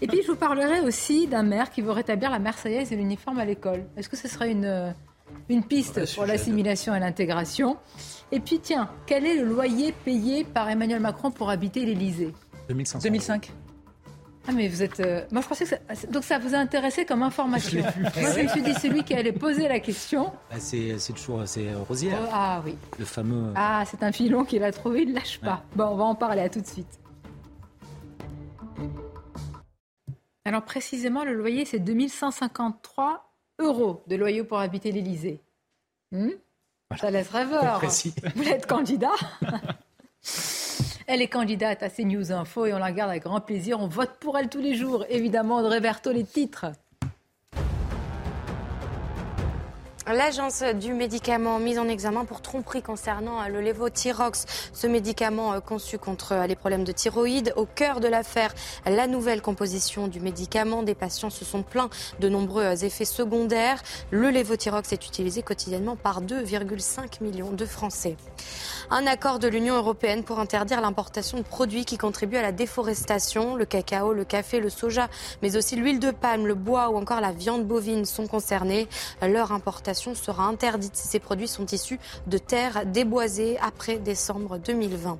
et 0.00 0.06
puis, 0.06 0.22
je 0.22 0.28
vous 0.30 0.36
parlerai 0.36 0.80
aussi 0.80 1.26
d'un 1.26 1.42
maire 1.42 1.70
qui 1.70 1.82
veut 1.82 1.92
rétablir 1.92 2.30
la 2.30 2.38
Marseillaise 2.38 2.92
et 2.92 2.96
l'uniforme 2.96 3.38
à 3.38 3.44
l'école. 3.44 3.84
Est-ce 3.96 4.08
que 4.08 4.16
ce 4.16 4.28
serait 4.28 4.50
une, 4.50 4.64
euh, 4.64 4.90
une 5.48 5.64
piste 5.64 6.14
pour 6.14 6.26
l'assimilation 6.26 6.94
et 6.94 7.00
l'intégration? 7.00 7.76
Et 8.32 8.40
puis, 8.40 8.60
tiens, 8.60 8.90
quel 9.06 9.26
est 9.26 9.36
le 9.36 9.44
loyer 9.44 9.92
payé 10.04 10.44
par 10.44 10.68
Emmanuel 10.68 11.00
Macron 11.00 11.30
pour 11.30 11.50
habiter 11.50 11.84
l'Élysée? 11.84 12.32
2005. 12.68 13.52
Ah 14.48 14.52
mais 14.54 14.66
vous 14.66 14.82
êtes... 14.82 15.00
Euh, 15.00 15.20
moi 15.30 15.42
je 15.42 15.48
pensais 15.48 15.64
que 15.64 15.70
ça... 15.70 16.06
Donc 16.10 16.24
ça 16.24 16.38
vous 16.38 16.54
a 16.54 16.58
intéressé 16.58 17.04
comme 17.04 17.22
information. 17.22 17.82
Moi 18.00 18.30
je 18.34 18.42
me 18.42 18.48
suis 18.48 18.62
dit 18.62 18.72
celui 18.74 19.04
qui 19.04 19.12
allait 19.12 19.32
poser 19.32 19.68
la 19.68 19.78
question. 19.78 20.32
Bah, 20.50 20.56
c'est 20.58 20.96
toujours 21.14 21.42
c'est 21.44 21.74
Rosière. 21.86 22.18
Oh, 22.22 22.30
ah 22.32 22.62
oui. 22.64 22.74
Le 22.98 23.04
fameux... 23.04 23.52
Ah 23.54 23.84
c'est 23.86 24.02
un 24.02 24.10
filon 24.10 24.44
qu'il 24.44 24.62
a 24.64 24.72
trouvé, 24.72 25.02
il 25.02 25.10
ne 25.10 25.16
lâche 25.16 25.38
pas. 25.38 25.62
Bon 25.76 25.88
on 25.88 25.96
va 25.96 26.04
en 26.04 26.14
parler 26.14 26.40
à 26.40 26.48
tout 26.48 26.62
de 26.62 26.66
suite. 26.66 26.98
Alors 30.48 30.62
précisément, 30.62 31.24
le 31.24 31.34
loyer, 31.34 31.66
c'est 31.66 31.78
2153 31.78 33.34
euros 33.58 34.02
de 34.06 34.16
loyer 34.16 34.42
pour 34.42 34.58
habiter 34.58 34.92
l'Élysée. 34.92 35.42
Hmm 36.10 36.30
Ça 36.98 37.10
laisse 37.10 37.28
rêveur. 37.28 37.82
Vous 38.34 38.48
êtes 38.48 38.66
candidat 38.66 39.12
Elle 41.06 41.20
est 41.20 41.28
candidate 41.28 41.82
à 41.82 41.90
CNews 41.90 42.32
Info 42.32 42.64
et 42.64 42.72
on 42.72 42.78
la 42.78 42.86
regarde 42.86 43.10
avec 43.10 43.24
grand 43.24 43.42
plaisir. 43.42 43.78
On 43.78 43.88
vote 43.88 44.12
pour 44.20 44.38
elle 44.38 44.48
tous 44.48 44.62
les 44.62 44.74
jours. 44.74 45.04
Évidemment, 45.10 45.58
Audrey 45.58 45.82
Berthaud, 45.82 46.12
les 46.12 46.24
titres. 46.24 46.64
L'agence 50.10 50.62
du 50.62 50.94
médicament 50.94 51.58
mise 51.58 51.78
en 51.78 51.86
examen 51.86 52.24
pour 52.24 52.40
tromperie 52.40 52.80
concernant 52.80 53.42
euh, 53.42 53.48
le 53.48 53.60
lévothyrox, 53.60 54.46
ce 54.72 54.86
médicament 54.86 55.52
euh, 55.52 55.60
conçu 55.60 55.98
contre 55.98 56.32
euh, 56.32 56.46
les 56.46 56.56
problèmes 56.56 56.84
de 56.84 56.92
thyroïde. 56.92 57.52
Au 57.56 57.66
cœur 57.66 58.00
de 58.00 58.08
l'affaire, 58.08 58.54
la 58.86 59.06
nouvelle 59.06 59.42
composition 59.42 60.08
du 60.08 60.20
médicament. 60.20 60.82
Des 60.82 60.94
patients 60.94 61.28
se 61.28 61.44
sont 61.44 61.62
plaints 61.62 61.90
de 62.20 62.30
nombreux 62.30 62.86
effets 62.86 63.04
secondaires. 63.04 63.82
Le 64.10 64.30
lévothyrox 64.30 64.90
est 64.94 65.06
utilisé 65.06 65.42
quotidiennement 65.42 65.96
par 65.96 66.22
2,5 66.22 67.22
millions 67.22 67.52
de 67.52 67.66
Français. 67.66 68.16
Un 68.90 69.06
accord 69.06 69.38
de 69.38 69.48
l'Union 69.48 69.76
européenne 69.76 70.24
pour 70.24 70.38
interdire 70.38 70.80
l'importation 70.80 71.36
de 71.36 71.42
produits 71.42 71.84
qui 71.84 71.98
contribuent 71.98 72.38
à 72.38 72.42
la 72.42 72.52
déforestation. 72.52 73.56
Le 73.56 73.66
cacao, 73.66 74.14
le 74.14 74.24
café, 74.24 74.58
le 74.58 74.70
soja, 74.70 75.08
mais 75.42 75.54
aussi 75.58 75.76
l'huile 75.76 76.00
de 76.00 76.12
palme, 76.12 76.46
le 76.46 76.54
bois 76.54 76.88
ou 76.88 76.96
encore 76.96 77.20
la 77.20 77.32
viande 77.32 77.66
bovine 77.66 78.06
sont 78.06 78.26
concernés. 78.26 78.88
Leur 79.20 79.52
importation 79.52 79.97
sera 80.14 80.44
interdite 80.44 80.96
si 80.96 81.08
ces 81.08 81.18
produits 81.18 81.48
sont 81.48 81.66
issus 81.66 81.98
de 82.26 82.38
terres 82.38 82.86
déboisées 82.86 83.58
après 83.60 83.98
décembre 83.98 84.58
2020. 84.58 85.18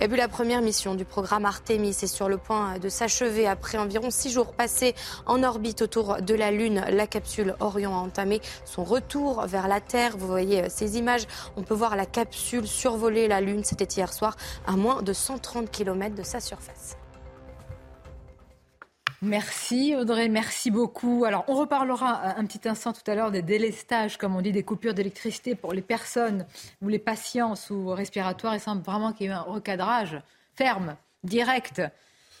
Et 0.00 0.08
puis 0.08 0.16
la 0.16 0.28
première 0.28 0.62
mission 0.62 0.94
du 0.94 1.04
programme 1.04 1.44
Artemis 1.44 1.90
est 1.90 2.06
sur 2.06 2.28
le 2.28 2.38
point 2.38 2.78
de 2.78 2.88
s'achever 2.88 3.46
après 3.46 3.78
environ 3.78 4.10
six 4.10 4.30
jours 4.30 4.52
passés 4.52 4.94
en 5.26 5.42
orbite 5.42 5.82
autour 5.82 6.22
de 6.22 6.34
la 6.34 6.50
Lune. 6.50 6.84
La 6.90 7.06
capsule 7.06 7.54
Orion 7.60 7.94
a 7.94 7.98
entamé 7.98 8.40
son 8.64 8.84
retour 8.84 9.46
vers 9.46 9.68
la 9.68 9.80
Terre. 9.80 10.16
Vous 10.16 10.26
voyez 10.26 10.68
ces 10.70 10.98
images. 10.98 11.26
On 11.56 11.62
peut 11.62 11.74
voir 11.74 11.96
la 11.96 12.06
capsule 12.06 12.66
survoler 12.66 13.28
la 13.28 13.40
Lune. 13.40 13.64
C'était 13.64 13.84
hier 13.84 14.12
soir 14.12 14.36
à 14.66 14.72
moins 14.72 15.02
de 15.02 15.12
130 15.12 15.70
km 15.70 16.14
de 16.14 16.22
sa 16.22 16.40
surface. 16.40 16.96
Merci 19.20 19.96
Audrey, 19.96 20.28
merci 20.28 20.70
beaucoup. 20.70 21.24
Alors 21.24 21.44
on 21.48 21.54
reparlera 21.54 22.38
un 22.38 22.44
petit 22.44 22.68
instant 22.68 22.92
tout 22.92 23.08
à 23.10 23.16
l'heure 23.16 23.32
des 23.32 23.42
délestages, 23.42 24.16
comme 24.16 24.36
on 24.36 24.40
dit, 24.40 24.52
des 24.52 24.62
coupures 24.62 24.94
d'électricité 24.94 25.56
pour 25.56 25.72
les 25.72 25.82
personnes 25.82 26.46
ou 26.82 26.88
les 26.88 27.00
patients 27.00 27.56
sous 27.56 27.88
respiratoire. 27.88 28.54
Il 28.54 28.60
semble 28.60 28.82
vraiment 28.82 29.12
qu'il 29.12 29.26
y 29.26 29.28
ait 29.28 29.32
eu 29.32 29.34
un 29.34 29.40
recadrage 29.40 30.20
ferme, 30.54 30.96
direct. 31.24 31.82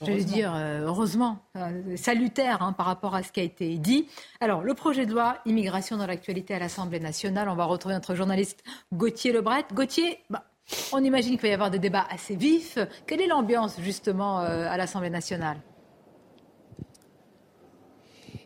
Je 0.00 0.12
vais 0.12 0.22
dire, 0.22 0.54
euh, 0.54 0.82
heureusement, 0.84 1.38
euh, 1.56 1.96
salutaire 1.96 2.62
hein, 2.62 2.72
par 2.72 2.86
rapport 2.86 3.16
à 3.16 3.24
ce 3.24 3.32
qui 3.32 3.40
a 3.40 3.42
été 3.42 3.76
dit. 3.78 4.06
Alors, 4.40 4.62
le 4.62 4.72
projet 4.74 5.06
de 5.06 5.12
loi 5.12 5.38
immigration 5.44 5.96
dans 5.96 6.06
l'actualité 6.06 6.54
à 6.54 6.60
l'Assemblée 6.60 7.00
nationale, 7.00 7.48
on 7.48 7.56
va 7.56 7.64
retrouver 7.64 7.96
notre 7.96 8.14
journaliste 8.14 8.62
Gauthier 8.92 9.32
Lebret. 9.32 9.64
Gauthier, 9.74 10.20
bah, 10.30 10.44
on 10.92 11.02
imagine 11.02 11.32
qu'il 11.32 11.42
va 11.42 11.48
y 11.48 11.52
avoir 11.52 11.72
des 11.72 11.80
débats 11.80 12.06
assez 12.10 12.36
vifs. 12.36 12.78
Quelle 13.08 13.20
est 13.20 13.26
l'ambiance 13.26 13.80
justement 13.80 14.40
euh, 14.40 14.68
à 14.70 14.76
l'Assemblée 14.76 15.10
nationale? 15.10 15.58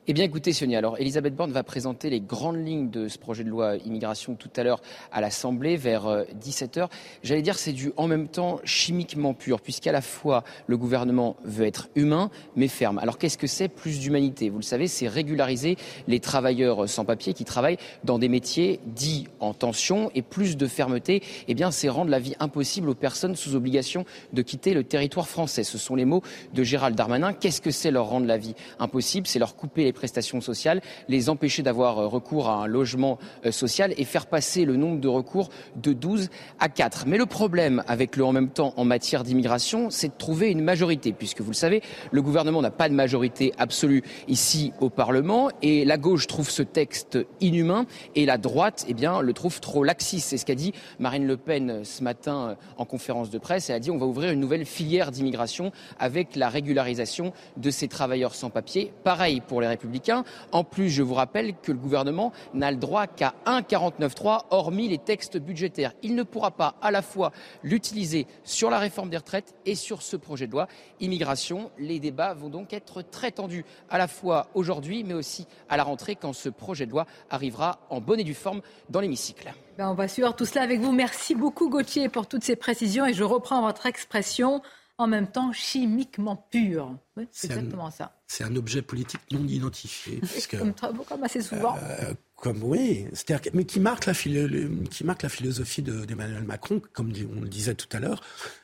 Eh 0.09 0.15
bien, 0.15 0.25
écoutez, 0.25 0.53
Sonia, 0.53 0.79
alors 0.79 0.99
Elisabeth 0.99 1.37
Borne 1.37 1.53
va 1.53 1.63
présenter 1.63 2.11
les 2.11 2.21
grandes 2.21 2.67
lignes 2.67 2.91
de 2.91 3.07
ce 3.07 3.19
projet 3.19 3.45
de 3.45 3.49
loi 3.49 3.77
immigration 3.77 4.35
tout 4.35 4.51
à 4.57 4.65
l'heure 4.65 4.81
à 5.13 5.21
l'Assemblée 5.21 5.77
vers 5.77 6.25
17h. 6.43 6.81
Euh, 6.81 6.87
J'allais 7.23 7.41
dire 7.41 7.57
c'est 7.57 7.71
du 7.71 7.93
en 7.97 8.09
même 8.09 8.27
temps 8.27 8.59
chimiquement 8.65 9.33
pur, 9.33 9.61
puisqu'à 9.61 9.93
la 9.93 10.01
fois 10.01 10.43
le 10.67 10.77
gouvernement 10.77 11.37
veut 11.45 11.67
être 11.67 11.89
humain 11.95 12.31
mais 12.57 12.67
ferme. 12.67 12.99
Alors 12.99 13.17
qu'est-ce 13.17 13.39
que 13.39 13.47
c'est 13.47 13.69
plus 13.69 14.01
d'humanité? 14.01 14.51
Vous 14.51 14.57
le 14.57 14.65
savez, 14.65 14.89
c'est 14.89 15.07
régulariser 15.07 15.77
les 16.09 16.19
travailleurs 16.19 16.89
sans 16.89 17.05
papier 17.05 17.33
qui 17.33 17.45
travaillent 17.45 17.79
dans 18.03 18.19
des 18.19 18.29
métiers 18.29 18.81
dits 18.87 19.29
en 19.39 19.55
tension 19.55 20.11
et 20.17 20.23
plus 20.23 20.57
de 20.57 20.67
fermeté, 20.67 21.23
eh 21.47 21.55
bien, 21.55 21.71
c'est 21.71 21.89
rendre 21.89 22.11
la 22.11 22.19
vie 22.19 22.35
impossible 22.41 22.89
aux 22.89 22.97
personnes 22.97 23.37
sous 23.37 23.55
obligation 23.55 24.05
de 24.33 24.43
quitter 24.43 24.75
le 24.75 24.83
territoire 24.83 25.29
français. 25.29 25.63
Ce 25.63 25.79
sont 25.79 25.95
les 25.95 26.07
mots 26.07 26.23
de 26.55 26.65
Gérald 26.65 26.97
Darmanin. 26.97 27.33
Qu'est-ce 27.33 27.61
que 27.61 27.71
c'est 27.71 27.93
leur 27.93 28.07
rendre 28.07 28.27
la 28.27 28.37
vie 28.37 28.57
impossible? 28.81 29.29
C'est 29.29 29.39
leur 29.39 29.55
couper 29.55 29.92
prestations 29.93 30.41
sociales, 30.41 30.81
les 31.09 31.29
empêcher 31.29 31.63
d'avoir 31.63 31.99
euh, 31.99 32.07
recours 32.07 32.49
à 32.49 32.65
un 32.65 32.67
logement 32.67 33.19
euh, 33.47 33.53
social 33.53 33.95
et 33.97 34.05
faire 34.05 34.27
passer 34.27 34.65
le 34.65 34.77
nombre 34.77 35.01
de 35.01 35.09
recours 35.09 35.51
de 35.77 35.93
12 35.93 36.29
à 36.59 36.69
4. 36.69 37.05
Mais 37.07 37.19
le 37.19 37.27
problème 37.27 37.83
avec 37.87 38.17
le 38.17 38.25
en 38.25 38.33
même 38.33 38.51
temps 38.51 38.75
en 38.77 38.85
matière 38.85 39.25
d'immigration, 39.25 39.91
c'est 39.91 40.09
de 40.09 40.17
trouver 40.19 40.51
une 40.51 40.63
majorité, 40.63 41.13
puisque 41.13 41.41
vous 41.41 41.51
le 41.51 41.57
savez, 41.57 41.83
le 42.11 42.23
gouvernement 42.23 42.63
n'a 42.63 42.71
pas 42.71 42.89
de 42.89 42.95
majorité 42.95 43.53
absolue 43.59 44.03
ici 44.29 44.73
au 44.81 44.91
Parlement 44.91 45.51
et 45.63 45.85
la 45.85 45.99
gauche 45.99 46.27
trouve 46.27 46.51
ce 46.51 46.63
texte 46.63 47.19
inhumain 47.41 47.87
et 48.15 48.27
la 48.27 48.39
droite, 48.39 48.85
eh 48.89 48.95
bien, 48.95 49.21
le 49.21 49.33
trouve 49.33 49.61
trop 49.61 49.85
laxiste. 49.85 50.29
C'est 50.29 50.39
ce 50.39 50.47
qu'a 50.47 50.55
dit 50.55 50.73
Marine 50.99 51.27
Le 51.27 51.37
Pen 51.37 51.71
euh, 51.71 51.85
ce 51.85 52.03
matin 52.03 52.57
en 52.77 52.85
conférence 52.85 53.31
de 53.31 53.39
presse. 53.39 53.71
Elle 53.71 53.77
a 53.77 53.81
dit 53.81 53.91
on 53.91 53.99
va 53.99 54.07
ouvrir 54.07 54.31
une 54.31 54.41
nouvelle 54.41 54.65
filière 54.65 55.11
d'immigration 55.11 55.73
avec 55.99 56.37
la 56.37 56.49
régularisation 56.49 57.33
de 57.57 57.71
ces 57.71 57.89
travailleurs 57.89 58.35
sans 58.35 58.51
papier. 58.51 58.93
Pareil 59.05 59.41
pour 59.41 59.61
les 59.61 59.69
Républicains. 59.69 59.82
En 60.53 60.65
plus, 60.65 60.91
je 60.91 61.03
vous 61.03 61.15
rappelle 61.15 61.55
que 61.57 61.73
le 61.73 61.79
gouvernement 61.79 62.33
n'a 62.55 62.71
le 62.71 62.77
droit 62.77 63.07
qu'à 63.07 63.35
1,49.3 63.47 64.45
hormis 64.51 64.89
les 64.89 64.99
textes 64.99 65.39
budgétaires. 65.39 65.93
Il 66.03 66.15
ne 66.15 66.23
pourra 66.23 66.51
pas 66.51 66.75
à 66.83 66.91
la 66.91 67.03
fois 67.03 67.33
l'utiliser 67.63 68.27
sur 68.45 68.71
la 68.71 68.79
réforme 68.79 69.11
des 69.11 69.17
retraites 69.17 69.55
et 69.67 69.75
sur 69.75 70.03
ce 70.03 70.17
projet 70.17 70.47
de 70.47 70.53
loi 70.53 70.69
immigration. 71.01 71.71
Les 71.79 72.01
débats 72.01 72.35
vont 72.35 72.49
donc 72.49 72.73
être 72.73 73.03
très 73.03 73.31
tendus 73.31 73.65
à 73.91 73.99
la 73.99 74.09
fois 74.09 74.49
aujourd'hui 74.55 75.05
mais 75.05 75.15
aussi 75.15 75.47
à 75.69 75.77
la 75.77 75.85
rentrée 75.85 76.17
quand 76.17 76.33
ce 76.33 76.49
projet 76.49 76.87
de 76.87 76.91
loi 76.91 77.07
arrivera 77.31 77.81
en 77.91 78.01
bonne 78.01 78.21
et 78.21 78.25
due 78.25 78.35
forme 78.35 78.63
dans 78.89 79.01
l'hémicycle. 79.01 79.53
Ben 79.79 79.89
on 79.89 79.95
va 79.95 80.09
suivre 80.09 80.35
tout 80.35 80.45
cela 80.45 80.63
avec 80.63 80.81
vous. 80.81 80.93
Merci 80.93 81.35
beaucoup 81.35 81.69
Gauthier 81.69 82.09
pour 82.09 82.27
toutes 82.27 82.45
ces 82.45 82.57
précisions 82.57 83.07
et 83.07 83.15
je 83.15 83.25
reprends 83.25 83.63
votre 83.63 83.87
expression 83.87 84.63
en 84.99 85.07
même 85.07 85.27
temps 85.27 85.53
chimiquement 85.53 86.37
pur. 86.51 86.97
c'est 87.31 87.47
exactement 87.51 87.91
ça. 87.91 88.21
C'est 88.27 88.45
un 88.45 88.55
objet 88.57 88.83
politique 88.83 89.21
non 89.31 89.47
identifié. 89.47 90.21
comme, 90.51 90.75
comme, 90.75 91.25
assez 91.25 91.41
souvent. 91.41 91.77
Euh, 91.77 92.15
comme 92.37 92.63
oui, 92.63 93.07
mais 93.55 93.65
qui 93.65 93.81
marque 93.81 94.07
la, 94.07 94.15
qui 94.15 95.05
marque 95.05 95.23
la 95.23 95.29
philosophie 95.29 95.83
d'Emmanuel 95.83 96.45
Macron, 96.45 96.81
comme 96.93 97.13
on 97.37 97.41
le 97.41 97.49
disait 97.49 97.75
tout 97.75 97.89
à 97.93 98.01
l'heure, 98.01 98.23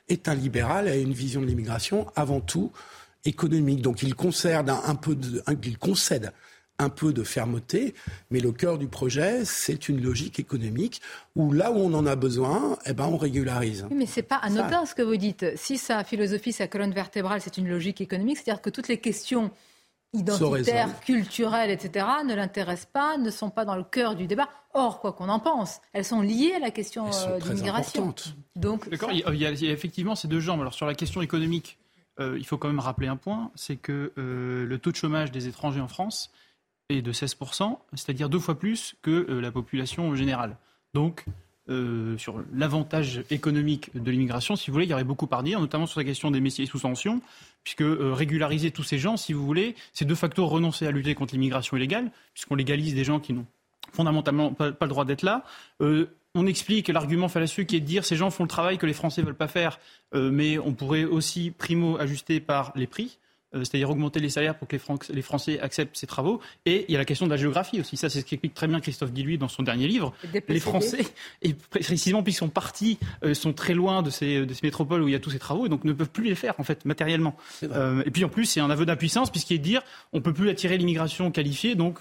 est 0.09 0.29
un 0.29 0.35
libéral 0.35 0.89
et 0.89 0.93
a 0.93 0.97
une 0.97 1.13
vision 1.13 1.41
de 1.41 1.47
l'immigration 1.47 2.07
avant 2.17 2.41
tout 2.41 2.73
économique. 3.25 3.83
Donc 3.83 4.03
il 4.03 4.15
concède 4.15 4.69
un, 4.69 4.95
peu 4.95 5.15
de, 5.15 5.43
il 5.63 5.79
concède 5.79 6.33
un 6.79 6.89
peu 6.89 7.13
de 7.13 7.25
fermeté, 7.25 7.95
mais 8.31 8.41
le 8.41 8.53
cœur 8.53 8.79
du 8.79 8.87
projet, 8.87 9.45
c'est 9.45 9.89
une 9.89 10.01
logique 10.01 10.39
économique 10.39 11.01
où 11.35 11.53
là 11.53 11.73
où 11.73 11.77
on 11.77 11.93
en 11.95 12.07
a 12.07 12.15
besoin, 12.15 12.79
eh 12.87 12.93
ben, 12.93 13.07
on 13.07 13.17
régularise. 13.17 13.87
mais 13.91 14.07
ce 14.07 14.21
n'est 14.21 14.27
pas 14.27 14.37
anodin 14.37 14.87
ce 14.87 14.95
que 14.95 15.03
vous 15.03 15.17
dites. 15.17 15.45
Si 15.57 15.77
sa 15.77 16.05
philosophie, 16.05 16.53
sa 16.53 16.69
colonne 16.69 16.93
vertébrale, 16.93 17.41
c'est 17.41 17.59
une 17.59 17.69
logique 17.69 18.01
économique, 18.01 18.39
c'est-à-dire 18.39 18.63
que 18.63 18.71
toutes 18.71 18.89
les 18.89 18.99
questions 18.99 19.51
identitaires, 20.15 21.01
culturelles, 21.01 21.71
etc., 21.71 22.07
ne 22.25 22.35
l'intéressent 22.35 22.89
pas, 22.93 23.19
ne 23.19 23.31
sont 23.31 23.51
pas 23.51 23.65
dans 23.65 23.77
le 23.77 23.85
cœur 23.85 24.15
du 24.15 24.27
débat. 24.27 24.49
Or, 24.75 25.01
quoi 25.01 25.13
qu'on 25.13 25.29
en 25.29 25.41
pense, 25.41 25.81
elles 25.93 26.05
sont 26.05 26.21
liées 26.21 26.53
à 26.55 26.59
la 26.59 26.71
question 26.71 27.07
euh, 27.07 27.41
d'immigration. 27.41 28.15
Donc, 28.55 28.89
D'accord, 28.89 29.11
il, 29.13 29.37
y 29.37 29.47
a 29.47 29.51
effectivement 29.71 30.15
ces 30.15 30.29
deux 30.29 30.41
jambes. 30.41 30.61
Alors 30.61 30.75
sur 30.75 30.87
la 30.87 30.95
question 30.95 31.21
économique, 31.23 31.79
euh, 32.21 32.37
il 32.39 32.47
faut 32.47 32.59
quand 32.59 32.69
même 32.69 32.79
rappeler 32.79 33.09
un 33.09 33.17
point, 33.17 33.51
c'est 33.55 33.77
que 33.77 34.13
euh, 34.19 34.67
le 34.67 34.79
taux 34.79 34.91
de 34.91 34.97
chômage 34.97 35.31
des 35.31 35.49
étrangers 35.49 35.81
en 35.81 35.89
France 35.89 36.31
est 36.91 37.03
de 37.03 37.13
16%, 37.13 37.77
c'est-à-dire 37.93 38.31
deux 38.31 38.39
fois 38.39 38.59
plus 38.59 38.97
que 39.03 39.27
euh, 39.29 39.41
la 39.43 39.51
population 39.51 40.15
générale. 40.15 40.57
Donc, 40.95 41.27
euh, 41.69 42.17
sur 42.17 42.43
l'avantage 42.55 43.25
économique 43.31 43.91
de 43.95 44.11
l'immigration, 44.11 44.57
si 44.57 44.71
vous 44.71 44.73
voulez, 44.73 44.87
il 44.87 44.91
y 44.91 44.95
aurait 44.95 45.05
beaucoup 45.05 45.29
à 45.31 45.43
dire, 45.43 45.61
notamment 45.61 45.87
sur 45.87 46.01
la 46.01 46.05
question 46.05 46.31
des 46.31 46.41
métiers 46.41 46.65
sous 46.65 46.79
tension, 46.79 47.21
puisque 47.63 47.83
euh, 47.83 48.15
régulariser 48.15 48.71
tous 48.71 48.85
ces 48.85 48.99
gens, 48.99 49.19
si 49.19 49.35
vous 49.35 49.45
voulez, 49.45 49.75
c'est 49.93 50.07
de 50.07 50.15
facto 50.15 50.47
renoncer 50.47 50.87
à 50.87 50.91
lutter 50.91 51.15
contre 51.15 51.35
l'immigration 51.35 51.77
illégale, 51.77 52.11
puisqu'on 52.33 52.55
légalise 52.55 52.95
des 52.95 53.05
gens 53.05 53.21
qui 53.21 53.35
n'ont 53.35 53.45
fondamentalement 53.93 54.55
pas, 54.55 54.71
le 54.81 54.89
droit 54.89 55.05
d'être 55.05 55.23
là. 55.23 55.45
on 55.81 56.47
explique 56.47 56.89
l'argument 56.89 57.29
fallacieux 57.29 57.65
qui 57.65 57.77
est 57.77 57.81
de 57.81 57.87
dire 57.87 58.05
ces 58.05 58.17
gens 58.17 58.31
font 58.31 58.45
le 58.45 58.49
travail 58.49 58.79
que 58.79 58.87
les 58.87 58.93
Français 58.95 59.21
ne 59.23 59.27
veulent 59.27 59.35
pas 59.35 59.49
faire, 59.49 59.79
mais 60.15 60.59
on 60.59 60.75
pourrait 60.75 61.05
aussi 61.05 61.51
primo 61.51 61.99
ajuster 61.99 62.39
par 62.41 62.73
les 62.77 62.87
prix. 62.87 63.19
Euh, 63.55 63.61
c'est-à-dire 63.61 63.89
augmenter 63.89 64.21
les 64.21 64.29
salaires 64.29 64.59
pour 64.59 64.69
que 64.69 64.77
les, 65.11 65.23
Français 65.23 65.59
acceptent 65.61 65.97
ces 65.97 66.07
travaux. 66.07 66.41
Et 66.67 66.85
il 66.89 66.93
y 66.93 66.97
a 66.97 66.99
la 66.99 67.07
question 67.07 67.25
de 67.25 67.31
la 67.31 67.39
géographie 67.39 67.81
aussi. 67.81 67.97
Ça, 67.97 68.11
c'est 68.11 68.21
ce 68.21 68.27
qu'explique 68.27 68.53
très 68.53 68.69
bien 68.69 68.79
Christophe 68.81 69.11
Guilluy 69.11 69.39
dans 69.39 69.49
son 69.49 69.63
dernier 69.63 69.89
livre. 69.89 70.13
Les 70.49 70.61
Français, 70.61 71.07
et 71.43 71.55
précisément 71.55 72.23
puisqu'ils 72.23 72.41
sont 72.41 72.51
partis, 72.51 72.99
euh, 73.25 73.33
sont 73.33 73.55
très 73.55 73.73
loin 73.73 74.03
de 74.03 74.11
ces, 74.11 74.47
métropoles 74.63 75.03
où 75.03 75.09
il 75.09 75.13
y 75.13 75.15
a 75.15 75.19
tous 75.19 75.31
ces 75.31 75.39
travaux 75.39 75.65
et 75.65 75.71
donc 75.71 75.85
ne 75.85 75.95
peuvent 75.95 76.11
plus 76.11 76.25
les 76.25 76.35
faire 76.35 76.55
en 76.59 76.63
fait 76.63 76.85
matériellement. 76.85 77.37
Euh, 77.63 78.03
et 78.05 78.11
puis 78.11 78.23
en 78.25 78.29
plus, 78.29 78.45
c'est 78.45 78.61
un 78.61 78.69
aveu 78.69 78.85
d'impuissance 78.85 79.31
puisqu'il 79.31 79.55
est 79.55 79.59
de 79.59 79.65
dire 79.65 79.83
on 80.13 80.21
peut 80.21 80.35
plus 80.35 80.51
attirer 80.51 80.77
l'immigration 80.77 81.31
qualifiée, 81.31 81.75
donc 81.75 82.01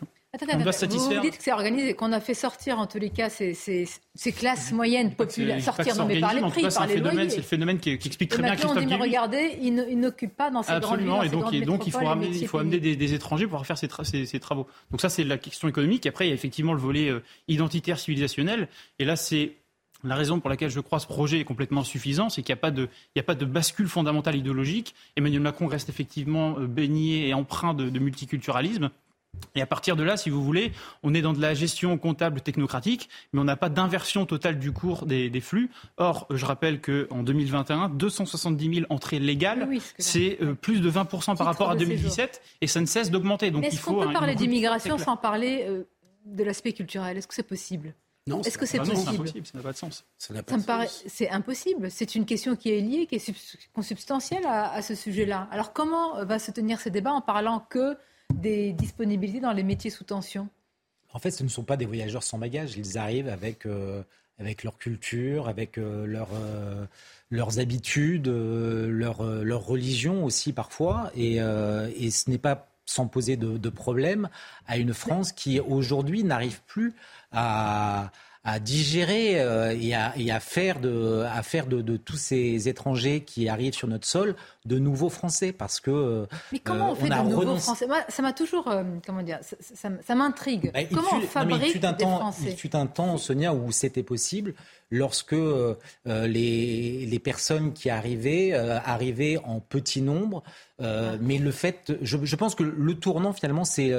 on 0.54 0.58
doit 0.58 0.72
satisfaire. 0.72 1.22
Vous, 1.22 1.28
dites 1.28 1.38
que 1.38 1.44
c'est 1.44 1.52
organisé, 1.52 1.94
qu'on 1.94 2.12
a 2.12 2.20
fait 2.20 2.34
sortir 2.34 2.80
en 2.80 2.88
tous 2.88 2.99
les 2.99 3.10
cas 3.10 3.30
ces, 3.30 3.88
classes 4.36 4.72
moyennes 4.72 5.14
populaires, 5.16 5.62
sortir 5.62 5.95
non 5.95 6.06
mais 6.06 6.20
par 6.20 6.34
les 6.34 6.41
prix, 6.41 6.64
par 6.64 6.88
les 6.88 6.98
loyers. 6.98 7.30
C'est 7.30 7.38
le 7.38 7.44
phénomène 7.44 7.80
qui, 7.80 7.91
explique 7.91 8.30
très 8.30 8.44
bien 8.44 8.56
Christophe 8.56 8.78
on 8.78 8.80
dit, 8.80 8.86
mais 8.86 8.95
regardez, 8.95 9.58
ils 9.62 9.99
n'occupent 9.99 10.36
pas 10.36 10.49
dans 10.52 10.64
ces 10.64 10.72
Absolument, 10.72 11.22
villes, 11.22 11.32
et 11.32 11.36
donc, 11.36 11.66
donc 11.66 11.88
il 11.88 11.91
faut 11.91 12.08
amener, 12.08 12.28
il 12.28 12.48
faut 12.48 12.60
amener 12.60 12.80
des, 12.80 13.14
étrangers 13.14 13.48
pour 13.48 13.66
faire 13.66 13.78
ces, 13.78 13.88
ces, 14.26 14.40
travaux. 14.40 14.68
Donc 14.91 15.02
ça, 15.02 15.10
c'est 15.10 15.24
la 15.24 15.38
question 15.38 15.68
économique. 15.68 16.06
Après, 16.06 16.26
il 16.26 16.30
y 16.30 16.32
a 16.32 16.36
effectivement 16.36 16.74
le 16.74 16.80
volet 16.80 17.10
euh, 17.10 17.24
identitaire 17.48 17.98
civilisationnel. 17.98 18.68
Et 18.99 19.06
là, 19.06 19.16
c'est 19.16 19.54
la 20.04 20.16
raison 20.16 20.40
pour 20.40 20.49
laquelle 20.49 20.70
je 20.70 20.80
crois 20.80 20.99
ce 20.99 21.08
projet 21.08 21.40
est 21.40 21.44
complètement 21.44 21.84
suffisant, 21.84 22.30
c'est 22.30 22.44
qu'il 22.44 22.54
n'y 22.54 22.60
a, 22.60 22.62
pas 22.62 22.72
de, 22.72 22.90
a 23.18 23.24
pas 23.24 23.34
de 23.34 23.45
bascule 23.45 23.88
fondamentale 23.88 24.36
idéologique. 24.36 24.94
Emmanuel 25.16 25.41
Macron 25.41 25.68
reste 25.68 25.90
effectivement 25.90 26.60
euh, 26.60 26.68
baigné 26.68 27.30
et 27.30 27.34
empreint 27.34 27.74
de 27.74 27.98
multiculturalisme. 27.98 28.91
Et 29.55 29.61
à 29.61 29.65
partir 29.65 29.95
de 29.95 30.03
là, 30.03 30.18
si 30.18 30.30
vous 30.30 30.43
voulez, 30.43 30.72
on 31.03 31.14
est 31.14 31.22
dans 31.22 31.34
de 31.34 31.41
la 31.41 31.53
gestion 31.53 31.97
comptable 31.97 32.41
technocratique, 32.41 33.09
mais 33.34 33.39
on 33.39 33.43
n'a 33.43 33.55
pas 33.55 33.69
d'inversion 33.69 34.26
totale 34.26 34.59
du 34.59 34.72
cours 34.72 35.05
des, 35.05 35.41
flux. 35.41 35.72
Or, 35.97 36.27
je 36.30 36.45
rappelle 36.45 36.80
qu'en 36.80 37.23
2021, 37.23 37.89
270 37.89 38.76
000 38.76 38.85
entrées 38.89 39.19
légales, 39.19 39.68
c'est 39.97 40.38
euh, 40.41 40.53
plus 40.53 40.80
de 40.80 40.89
20% 40.91 41.35
par 41.38 41.47
rapport 41.47 41.72
à 41.72 41.76
2017, 41.76 42.41
et 42.61 42.68
ça 42.68 42.81
ne 42.81 42.85
cesse 42.85 43.09
d'augmenter. 43.09 43.51
Donc, 43.51 43.65
est-ce 43.65 43.84
qu'on 43.84 43.99
peut 43.99 44.14
parler 44.14 44.35
d'immigration 44.35 44.97
sans 44.97 45.18
parler 45.18 45.65
euh, 45.68 45.84
de 46.26 46.43
l'aspect 46.43 46.73
culturel? 46.73 47.18
Est-ce 47.18 47.27
que 47.27 47.35
c'est 47.35 47.43
possible? 47.43 47.93
Non, 48.27 48.41
Est-ce 48.41 48.57
que 48.57 48.65
c'est 48.65 48.80
possible 48.80 49.27
Ça 49.45 49.57
n'a 49.57 49.64
pas 49.64 49.72
de 49.72 49.77
sens. 49.77 50.05
Ça, 50.18 50.34
me 50.34 50.61
paraît, 50.61 50.89
c'est 51.07 51.30
impossible. 51.30 51.89
C'est 51.89 52.14
une 52.14 52.26
question 52.26 52.57
qui 52.57 52.72
est 52.72 52.81
liée, 52.81 53.05
qui 53.07 53.15
est 53.15 53.34
consubstantielle 53.73 54.45
à, 54.45 54.73
à 54.73 54.81
ce 54.81 54.95
sujet-là. 54.95 55.47
Alors 55.49 55.72
comment 55.72 56.23
va 56.26 56.38
se 56.38 56.51
tenir 56.51 56.81
ce 56.81 56.89
débat 56.89 57.14
en 57.14 57.22
parlant 57.22 57.65
que 57.69 57.95
des 58.34 58.74
disponibilités 58.74 59.40
dans 59.40 59.54
les 59.54 59.64
métiers 59.64 59.90
sous 59.90 60.04
tension 60.04 60.49
En 61.14 61.20
fait, 61.20 61.32
ce 61.32 61.44
ne 61.44 61.49
sont 61.49 61.64
pas 61.64 61.78
des 61.78 61.86
voyageurs 61.86 62.24
sans 62.24 62.38
bagages. 62.38 62.78
Ils 62.78 62.98
arrivent 62.98 63.30
avec, 63.30 63.66
euh, 63.66 64.04
avec 64.40 64.64
leur 64.64 64.78
culture, 64.78 65.48
avec 65.48 65.78
euh, 65.78 66.06
euh, 66.08 66.86
leurs 67.30 67.60
habitudes, 67.60 68.28
leur, 68.28 69.24
leur, 69.24 69.66
religion 69.66 70.24
aussi 70.24 70.54
parfois. 70.54 71.12
Et, 71.16 71.36
et 71.38 72.12
ce 72.12 72.30
n'est 72.30 72.38
pas 72.38 72.70
sans 72.86 73.08
poser 73.08 73.36
de, 73.36 73.58
de 73.58 73.70
problème 73.70 74.30
à 74.66 74.78
une 74.78 74.94
France 74.94 75.34
qui 75.34 75.60
aujourd'hui 75.60 76.24
n'arrive 76.24 76.62
plus 76.68 76.94
à 77.32 78.12
à 78.48 78.60
digérer 78.60 79.41
euh, 79.41 79.76
et, 79.78 79.94
à, 79.94 80.40
faire, 80.40 80.80
de, 80.80 81.26
à 81.30 81.44
faire 81.44 81.68
de, 81.68 81.98
tous 81.98 82.15
ces 82.15 82.69
étrangers 82.69 83.19
qui 83.19 83.49
arrivent 83.49 83.74
sur 83.74 83.90
notre 83.90 84.07
sol 84.07 84.36
de 84.65 84.80
nouveaux 84.80 85.10
Français 85.10 85.52
parce 85.52 85.82
que 85.82 85.91
euh, 85.91 86.26
mais 86.53 86.60
comment 86.60 86.94
on 86.94 86.95
fait 86.95 87.10
de 87.10 87.15
nouveaux 87.15 87.57
Français? 87.57 87.88
Ça 88.07 88.22
m'a 88.22 88.32
toujours 88.32 88.69
euh, 88.69 88.86
comment 89.06 89.22
dire 89.22 89.40
ça, 89.41 90.15
m'intrigue 90.15 90.72
bah, 90.74 90.80
comment 90.86 91.10
on 91.15 91.22
fabrique 91.22 91.82
des 91.82 92.06
Français 92.06 92.52
il 92.52 92.56
fut 92.56 92.74
un 92.74 92.88
temps 92.88 93.18
Sonia 93.18 93.53
où 93.53 93.69
c'était 93.74 94.02
possible 94.02 94.53
lorsque 94.91 95.34
euh, 95.34 95.76
euh, 96.07 96.28
les, 96.28 97.06
les, 97.06 97.19
personnes 97.19 97.74
qui 97.74 97.90
arrivaient 97.90 98.52
euh, 98.53 98.80
arrivaient 98.80 99.38
en 99.44 99.60
petit 99.60 100.02
nombre. 100.02 100.44
Mais 100.80 101.38
le 101.38 101.52
fait, 101.52 101.94
je, 102.02 102.18
je, 102.24 102.36
pense 102.36 102.56
que 102.56 102.64
le 102.64 102.95
tournant 102.95 103.34
finalement, 103.34 103.66
c'est 103.66 103.91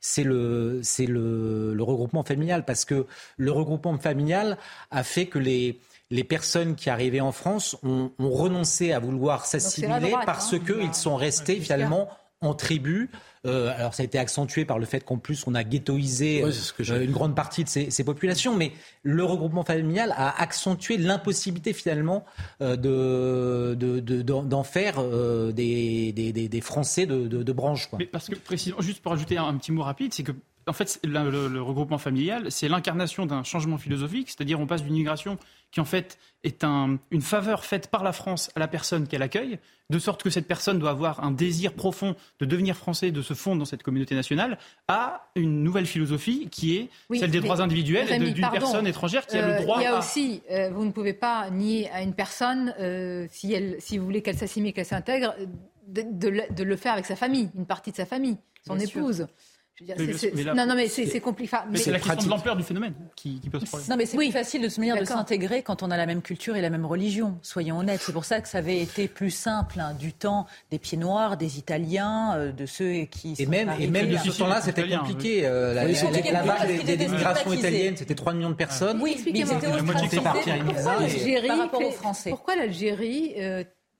c'est 0.00 0.24
le 0.24 0.80
c'est 0.82 1.06
le, 1.06 1.74
le, 1.74 1.82
regroupement 1.82 2.22
familial 2.22 2.64
parce 2.64 2.84
que 2.84 3.06
le 3.36 3.52
regroupement 3.52 3.98
familial 3.98 4.58
a 4.90 5.02
fait 5.02 5.26
que 5.26 5.38
les 5.38 5.80
les 6.10 6.24
personnes 6.24 6.76
qui 6.76 6.90
arrivaient 6.90 7.20
en 7.20 7.32
France 7.32 7.76
ont, 7.82 8.12
ont 8.18 8.30
renoncé 8.30 8.92
à 8.92 8.98
vouloir 8.98 9.46
s'assimiler 9.46 10.14
parce 10.24 10.52
hein. 10.52 10.60
qu'ils 10.64 10.94
sont 10.94 11.16
restés 11.16 11.60
finalement 11.60 12.08
en 12.46 12.54
tribu. 12.54 13.10
Euh, 13.46 13.72
alors 13.76 13.94
ça 13.94 14.02
a 14.02 14.06
été 14.06 14.18
accentué 14.18 14.64
par 14.64 14.78
le 14.78 14.86
fait 14.86 15.04
qu'en 15.04 15.18
plus 15.18 15.46
on 15.46 15.54
a 15.54 15.62
ghettoisé 15.62 16.42
euh, 16.42 17.04
une 17.04 17.12
grande 17.12 17.36
partie 17.36 17.62
de 17.62 17.68
ces, 17.68 18.04
populations, 18.04 18.56
mais 18.56 18.72
le 19.02 19.22
regroupement 19.24 19.62
familial 19.62 20.12
a 20.16 20.40
accentué 20.42 20.96
l'impossibilité 20.96 21.72
finalement 21.72 22.24
euh, 22.60 22.76
de, 22.76 24.22
d'en 24.22 24.62
faire 24.64 25.02
des, 25.52 26.12
des, 26.12 26.60
Français 26.60 27.06
de, 27.06 27.52
branche. 27.52 27.88
Mais 27.98 28.06
parce 28.06 28.28
que 28.28 28.34
précisément, 28.34 28.80
juste 28.80 29.02
pour 29.02 29.12
ajouter 29.12 29.36
un 29.38 29.54
petit 29.56 29.70
mot 29.70 29.82
rapide, 29.82 30.12
c'est 30.12 30.24
que 30.24 30.32
en 30.68 30.72
fait, 30.72 30.98
le, 31.04 31.60
regroupement 31.62 31.98
familial, 31.98 32.50
c'est 32.50 32.68
l'incarnation 32.68 33.24
d'un 33.24 33.44
changement 33.44 33.78
philosophique, 33.78 34.30
c'est-à-dire 34.30 34.58
on 34.58 34.66
passe 34.66 34.82
d'une 34.82 34.94
immigration 34.94 35.38
qui 35.70 35.80
en 35.80 35.84
fait 35.84 36.18
est 36.42 36.64
une 36.64 37.22
faveur 37.22 37.64
faite 37.64 37.88
par 37.88 38.02
la 38.02 38.12
France 38.12 38.50
à 38.56 38.60
la 38.60 38.66
personne 38.66 39.06
qu'elle 39.06 39.22
accueille, 39.22 39.58
de 39.90 39.98
sorte 40.00 40.24
que 40.24 40.30
cette 40.30 40.48
personne 40.48 40.80
doit 40.80 40.90
avoir 40.90 41.22
un 41.22 41.30
désir 41.30 41.72
profond 41.72 42.16
de 42.40 42.46
devenir 42.46 42.76
français, 42.76 43.12
de 43.12 43.22
se 43.22 43.34
fondre 43.34 43.60
dans 43.60 43.64
cette 43.64 43.84
communauté 43.84 44.16
nationale, 44.16 44.58
à 44.88 45.28
une 45.36 45.62
nouvelle 45.62 45.86
philosophie 45.86 46.48
qui 46.50 46.76
est 46.76 46.88
celle 47.16 47.30
des 47.30 47.40
droits 47.40 47.60
individuels 47.60 48.10
et 48.10 48.18
d'une 48.18 48.48
personne 48.50 48.86
étrangère 48.88 49.26
qui 49.26 49.36
a 49.36 49.46
le 49.46 49.54
euh, 49.54 49.62
droit. 49.62 49.78
Il 49.78 49.84
y 49.84 49.86
a 49.86 49.98
aussi, 49.98 50.42
euh, 50.50 50.70
vous 50.70 50.84
ne 50.84 50.90
pouvez 50.90 51.14
pas 51.14 51.48
nier 51.50 51.88
à 51.90 52.02
une 52.02 52.14
personne, 52.14 52.74
euh, 52.80 53.26
si, 53.30 53.52
elle, 53.52 53.76
si 53.78 53.98
vous 53.98 54.04
voulez 54.04 54.22
qu'elle 54.22 54.38
s'assimile, 54.38 54.72
qu'elle 54.72 54.86
s'intègre, 54.86 55.34
de, 55.86 56.64
le 56.64 56.76
faire 56.76 56.94
avec 56.94 57.06
sa 57.06 57.14
famille, 57.14 57.50
une 57.54 57.66
partie 57.66 57.92
de 57.92 57.96
sa 57.96 58.06
famille, 58.06 58.36
son 58.66 58.78
épouse 58.78 59.28
non, 60.54 60.66
non, 60.66 60.74
mais 60.74 60.88
c'est 60.88 61.20
compliqué. 61.20 61.56
mais 61.70 61.78
c'est 61.78 61.90
la 61.90 62.00
question 62.00 62.26
de 62.26 62.30
l'ampleur 62.30 62.56
du 62.56 62.62
phénomène 62.62 62.94
qui, 63.14 63.40
pose 63.50 63.64
problème. 63.64 63.88
Non, 63.90 63.96
mais 63.96 64.06
c'est 64.06 64.16
plus 64.16 64.32
facile 64.32 64.62
de 64.62 64.68
se 64.68 64.80
manière 64.80 64.98
de 64.98 65.04
s'intégrer 65.04 65.62
quand 65.62 65.82
on 65.82 65.90
a 65.90 65.96
la 65.96 66.06
même 66.06 66.22
culture 66.22 66.56
et 66.56 66.60
la 66.60 66.70
même 66.70 66.86
religion. 66.86 67.38
Soyons 67.42 67.78
honnêtes. 67.78 68.00
C'est 68.02 68.12
pour 68.12 68.24
ça 68.24 68.40
que 68.40 68.48
ça 68.48 68.58
avait 68.58 68.80
été 68.80 69.08
plus 69.08 69.30
simple 69.30 69.80
hein, 69.80 69.94
du 69.94 70.12
temps 70.12 70.46
des 70.70 70.78
pieds 70.78 70.98
noirs, 70.98 71.36
des 71.36 71.58
Italiens, 71.58 72.34
euh, 72.36 72.52
de 72.52 72.66
ceux 72.66 73.04
qui. 73.04 73.34
Et 73.38 73.46
même, 73.46 73.70
et 73.78 73.86
même 73.86 74.08
de 74.08 74.16
ce 74.16 74.38
temps-là, 74.38 74.60
c'était 74.60 74.88
compliqué. 74.88 75.42
Euh, 75.44 75.74
la, 75.74 76.42
vague 76.42 76.84
des, 76.84 76.96
migrations 77.08 77.52
italiennes, 77.52 77.96
c'était 77.96 78.14
3 78.14 78.32
millions 78.32 78.50
de 78.50 78.54
personnes. 78.54 79.00
Oui, 79.02 79.22
mais 79.26 79.44
c'était 79.44 80.20
par 80.20 81.58
rapport 81.58 81.82
aux 81.82 81.90
Français. 81.90 82.30
Pourquoi 82.30 82.56
l'Algérie 82.56 83.34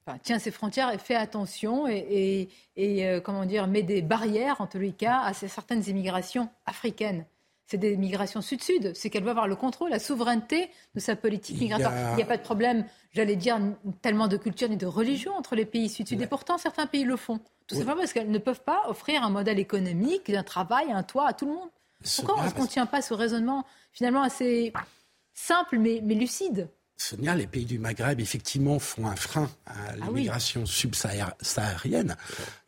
euh, 0.07 0.13
tient 0.23 0.39
ses 0.39 0.51
frontières 0.51 0.93
et 0.93 0.97
fait 0.97 1.15
attention 1.15 1.87
et, 1.87 2.49
euh, 2.77 3.19
comment 3.21 3.45
dire, 3.45 3.67
met 3.67 3.83
des 3.83 4.01
barrières, 4.01 4.61
en 4.61 4.67
tous 4.67 4.79
les 4.79 4.93
cas, 4.93 5.21
à 5.21 5.33
certaines 5.33 5.87
immigrations 5.87 6.49
africaines. 6.65 7.25
C'est 7.65 7.77
des 7.77 7.97
migrations 7.97 8.41
sud-sud. 8.41 8.93
C'est 8.95 9.09
qu'elle 9.09 9.23
doit 9.23 9.31
avoir 9.31 9.47
le 9.47 9.57
contrôle, 9.57 9.89
la 9.89 9.99
souveraineté 9.99 10.69
de 10.95 11.01
sa 11.01 11.17
politique 11.17 11.59
migratoire. 11.59 11.91
Il 12.11 12.15
n'y 12.15 12.23
a... 12.23 12.25
pas 12.25 12.37
de 12.37 12.41
problème, 12.41 12.85
j'allais 13.11 13.35
dire, 13.35 13.59
tellement 14.01 14.29
de 14.29 14.37
culture 14.37 14.69
ni 14.69 14.77
de 14.77 14.85
religion 14.85 15.33
entre 15.35 15.55
les 15.55 15.65
pays 15.65 15.89
sud-sud. 15.89 16.21
Et 16.21 16.27
pourtant, 16.27 16.57
certains 16.57 16.87
pays 16.87 17.03
le 17.03 17.17
font. 17.17 17.41
Tout 17.67 17.75
simplement 17.75 17.97
parce 17.97 18.13
qu'elles 18.13 18.31
ne 18.31 18.37
peuvent 18.37 18.63
pas 18.63 18.83
offrir 18.87 19.21
un 19.23 19.29
modèle 19.29 19.59
économique, 19.59 20.29
un 20.29 20.43
travail, 20.43 20.91
un 20.91 21.03
toit 21.03 21.27
à 21.27 21.33
tout 21.33 21.45
le 21.45 21.51
monde. 21.51 21.69
Pourquoi 22.15 22.49
qu'on 22.51 22.63
ne 22.63 22.67
tient 22.67 22.85
pas 22.85 23.01
ce 23.01 23.13
raisonnement 23.13 23.65
finalement 23.91 24.21
assez 24.21 24.71
simple 25.33 25.77
mais 25.77 25.99
lucide? 25.99 26.69
Sonia, 26.97 27.35
les 27.35 27.45
pays 27.45 27.65
du 27.65 27.77
Maghreb, 27.77 28.19
effectivement, 28.19 28.79
font 28.79 29.07
un 29.07 29.15
frein 29.15 29.49
à 29.67 29.73
ah 29.89 29.95
l'immigration 29.95 30.65
subsaharienne. 30.65 32.17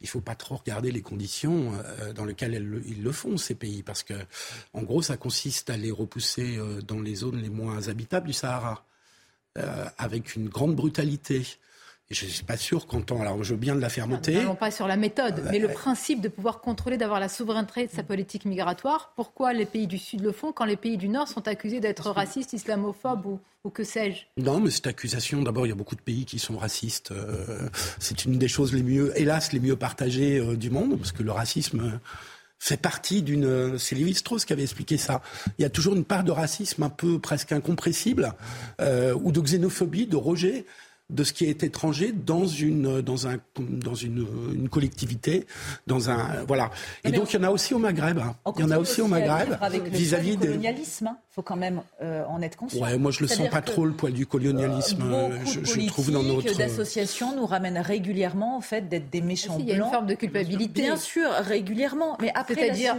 Il 0.01 0.03
ne 0.03 0.07
faut 0.07 0.22
pas 0.22 0.35
trop 0.35 0.57
regarder 0.57 0.91
les 0.91 1.01
conditions 1.01 1.73
euh, 1.73 2.14
dans 2.14 2.26
lesquelles 2.26 2.53
ils 2.85 3.01
le 3.01 3.11
font, 3.11 3.38
ces 3.38 3.56
pays, 3.56 3.81
parce 3.81 4.03
que, 4.03 4.14
en 4.73 4.84
gros, 4.84 5.01
ça 5.01 5.18
consiste 5.18 5.72
à 5.72 5.77
les 5.77 5.91
repousser 5.91 6.57
euh, 6.57 6.81
dans 6.81 7.01
les 7.01 7.15
zones 7.15 7.41
les 7.41 7.49
moins 7.49 7.88
habitables 7.88 8.27
du 8.27 8.34
Sahara, 8.34 8.85
euh, 9.57 9.85
avec 9.97 10.35
une 10.35 10.47
grande 10.47 10.76
brutalité 10.76 11.45
je 12.11 12.26
ne 12.26 12.31
suis 12.31 12.44
pas 12.44 12.57
sûr 12.57 12.88
qu'en 12.88 13.02
temps. 13.02 13.22
Alors, 13.22 13.44
je 13.44 13.53
veux 13.53 13.60
bien 13.60 13.76
de 13.76 13.81
la 13.81 13.90
fermeté. 13.90 14.44
Non 14.44 14.56
pas 14.56 14.72
sur 14.72 14.88
la 14.88 14.98
méthode, 14.98 15.44
mais 15.52 15.60
le 15.60 15.68
principe 15.68 16.22
de 16.22 16.27
pouvoir 16.27 16.60
contrôler, 16.60 16.98
d'avoir 16.98 17.19
la 17.19 17.30
souveraineté 17.30 17.86
de 17.86 17.91
sa 17.91 18.02
politique 18.02 18.45
migratoire. 18.45 19.14
Pourquoi 19.15 19.53
les 19.53 19.68
pays 19.68 19.86
du 19.86 19.99
Sud 19.99 20.22
le 20.22 20.31
font 20.31 20.52
quand 20.52 20.65
les 20.65 20.76
pays 20.76 20.98
du 20.98 21.07
Nord 21.07 21.27
sont 21.27 21.48
accusés 21.48 21.80
d'être 21.80 22.10
racistes, 22.10 22.53
islamophobes 22.53 23.40
ou, 23.64 23.69
que 23.69 23.84
sais-je? 23.84 24.23
Non, 24.41 24.60
mais 24.60 24.72
cette 24.72 24.88
accusation, 24.88 25.44
d'abord, 25.44 25.68
il 25.68 25.69
y 25.69 25.72
a 25.72 25.76
beaucoup 25.76 25.95
de 25.95 26.02
pays 26.02 26.26
qui 26.26 26.40
sont 26.40 26.57
racistes. 26.57 27.11
Euh, 27.11 27.69
c'est 27.99 28.26
une 28.26 28.40
des 28.40 28.48
choses 28.48 28.73
les 28.73 28.81
mieux, 28.81 29.14
hélas, 29.15 29.53
les 29.53 29.60
mieux 29.60 29.76
partagées 29.76 30.40
euh, 30.40 30.57
du 30.57 30.72
monde, 30.72 30.98
parce 30.98 31.11
que 31.11 31.22
le 31.22 31.31
racisme 31.31 31.99
fait 32.57 32.77
partie 32.77 33.22
d'une. 33.22 33.77
C'est 33.77 33.94
Lévi-Strauss 33.94 34.45
qui 34.45 34.53
avait 34.53 34.64
expliqué 34.64 34.98
ça. 34.98 35.22
Il 35.60 35.61
y 35.61 35.65
a 35.65 35.69
toujours 35.69 35.95
une 35.95 36.06
part 36.06 36.23
de 36.23 36.31
racisme 36.31 36.81
un 36.81 36.90
peu 36.90 37.19
presque 37.19 37.52
incompressible, 37.52 38.34
euh, 38.81 39.14
ou 39.14 39.31
de 39.31 39.40
xénophobie, 39.40 40.07
de 40.07 40.18
rejet 40.18 40.65
de 41.10 41.23
ce 41.23 41.34
qui 41.34 41.45
est 41.45 41.64
étranger 41.64 42.11
dans 42.11 42.45
une 42.45 43.02
dans 43.02 43.27
un 43.27 43.38
dans 43.57 43.95
une, 43.95 44.27
une 44.53 44.69
collectivité 44.69 45.48
dans 45.88 46.10
un 46.10 46.44
voilà. 46.48 46.69
Et 47.03 47.11
donc 47.11 47.34
il 47.34 47.38
y 47.38 47.40
en 47.40 47.44
a 47.44 47.49
aussi 47.49 47.73
au 47.73 47.80
Maghreb 47.80 48.19
hein. 48.19 48.36
il 48.57 48.61
y 48.61 48.64
en 48.64 48.72
a 48.72 48.77
aussi 48.77 49.02
au 49.02 49.07
Maghreb 49.07 49.49
vis-à-vis 49.91 50.38
du 50.38 50.48
colonialisme 50.48 51.06
il 51.06 51.10
hein. 51.10 51.18
faut 51.31 51.41
quand 51.41 51.56
même 51.56 51.81
euh, 52.02 52.23
en 52.26 52.41
être 52.41 52.57
conscient. 52.57 52.84
Ouais 52.84 52.98
moi 52.98 53.11
je 53.11 53.22
le 53.22 53.27
sens 53.27 53.49
pas 53.49 53.61
trop 53.61 53.86
le 53.86 53.94
poids 53.94 54.11
du 54.11 54.27
colonialisme 54.27 55.02
euh, 55.02 55.30
je, 55.45 55.64
je 55.64 55.88
trouve 55.88 56.11
dans 56.11 56.23
notre 56.23 56.56
d'associations 56.56 57.36
nous 57.36 57.45
ramènent 57.45 57.80
régulièrement 57.80 58.57
au 58.57 58.61
fait 58.61 58.88
d'être 58.88 59.10
des 59.10 59.22
méchants 59.22 59.56
blancs 59.56 59.65
il 59.68 59.69
y 59.69 59.72
a 59.73 59.84
une 59.84 59.91
forme 59.91 60.07
de 60.07 60.15
culpabilité. 60.15 60.81
Bien 60.81 60.98
sûr 60.98 61.30
régulièrement. 61.31 62.18
Mais 62.22 62.31
après 62.36 62.56
c'est-à-dire 62.56 62.95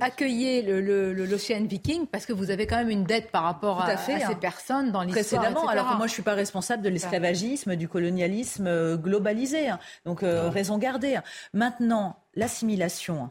accueillir 0.00 0.64
l'océan 0.66 1.60
le, 1.60 1.66
viking 1.66 2.06
parce 2.06 2.26
que 2.26 2.32
vous 2.34 2.50
avez 2.50 2.66
quand 2.66 2.76
même 2.76 2.90
une 2.90 3.04
dette 3.04 3.30
par 3.30 3.44
rapport 3.44 3.80
à, 3.80 3.96
ces 3.96 4.12
hein. 4.12 4.34
personnes 4.38 4.92
dans 4.92 5.02
l'histoire 5.02 5.40
précédemment 5.40 5.68
alors 5.68 5.96
moi 5.96 6.06
je 6.06 6.12
suis 6.12 6.22
pas 6.22 6.34
responsable 6.34 6.82
de 6.82 6.88
l'esclavagisme 6.90 7.53
du 7.76 7.88
colonialisme 7.88 8.66
euh, 8.66 8.96
globalisé. 8.96 9.68
Hein. 9.68 9.78
Donc, 10.04 10.22
euh, 10.22 10.48
raison 10.48 10.78
gardée. 10.78 11.18
Maintenant, 11.52 12.16
l'assimilation 12.34 13.30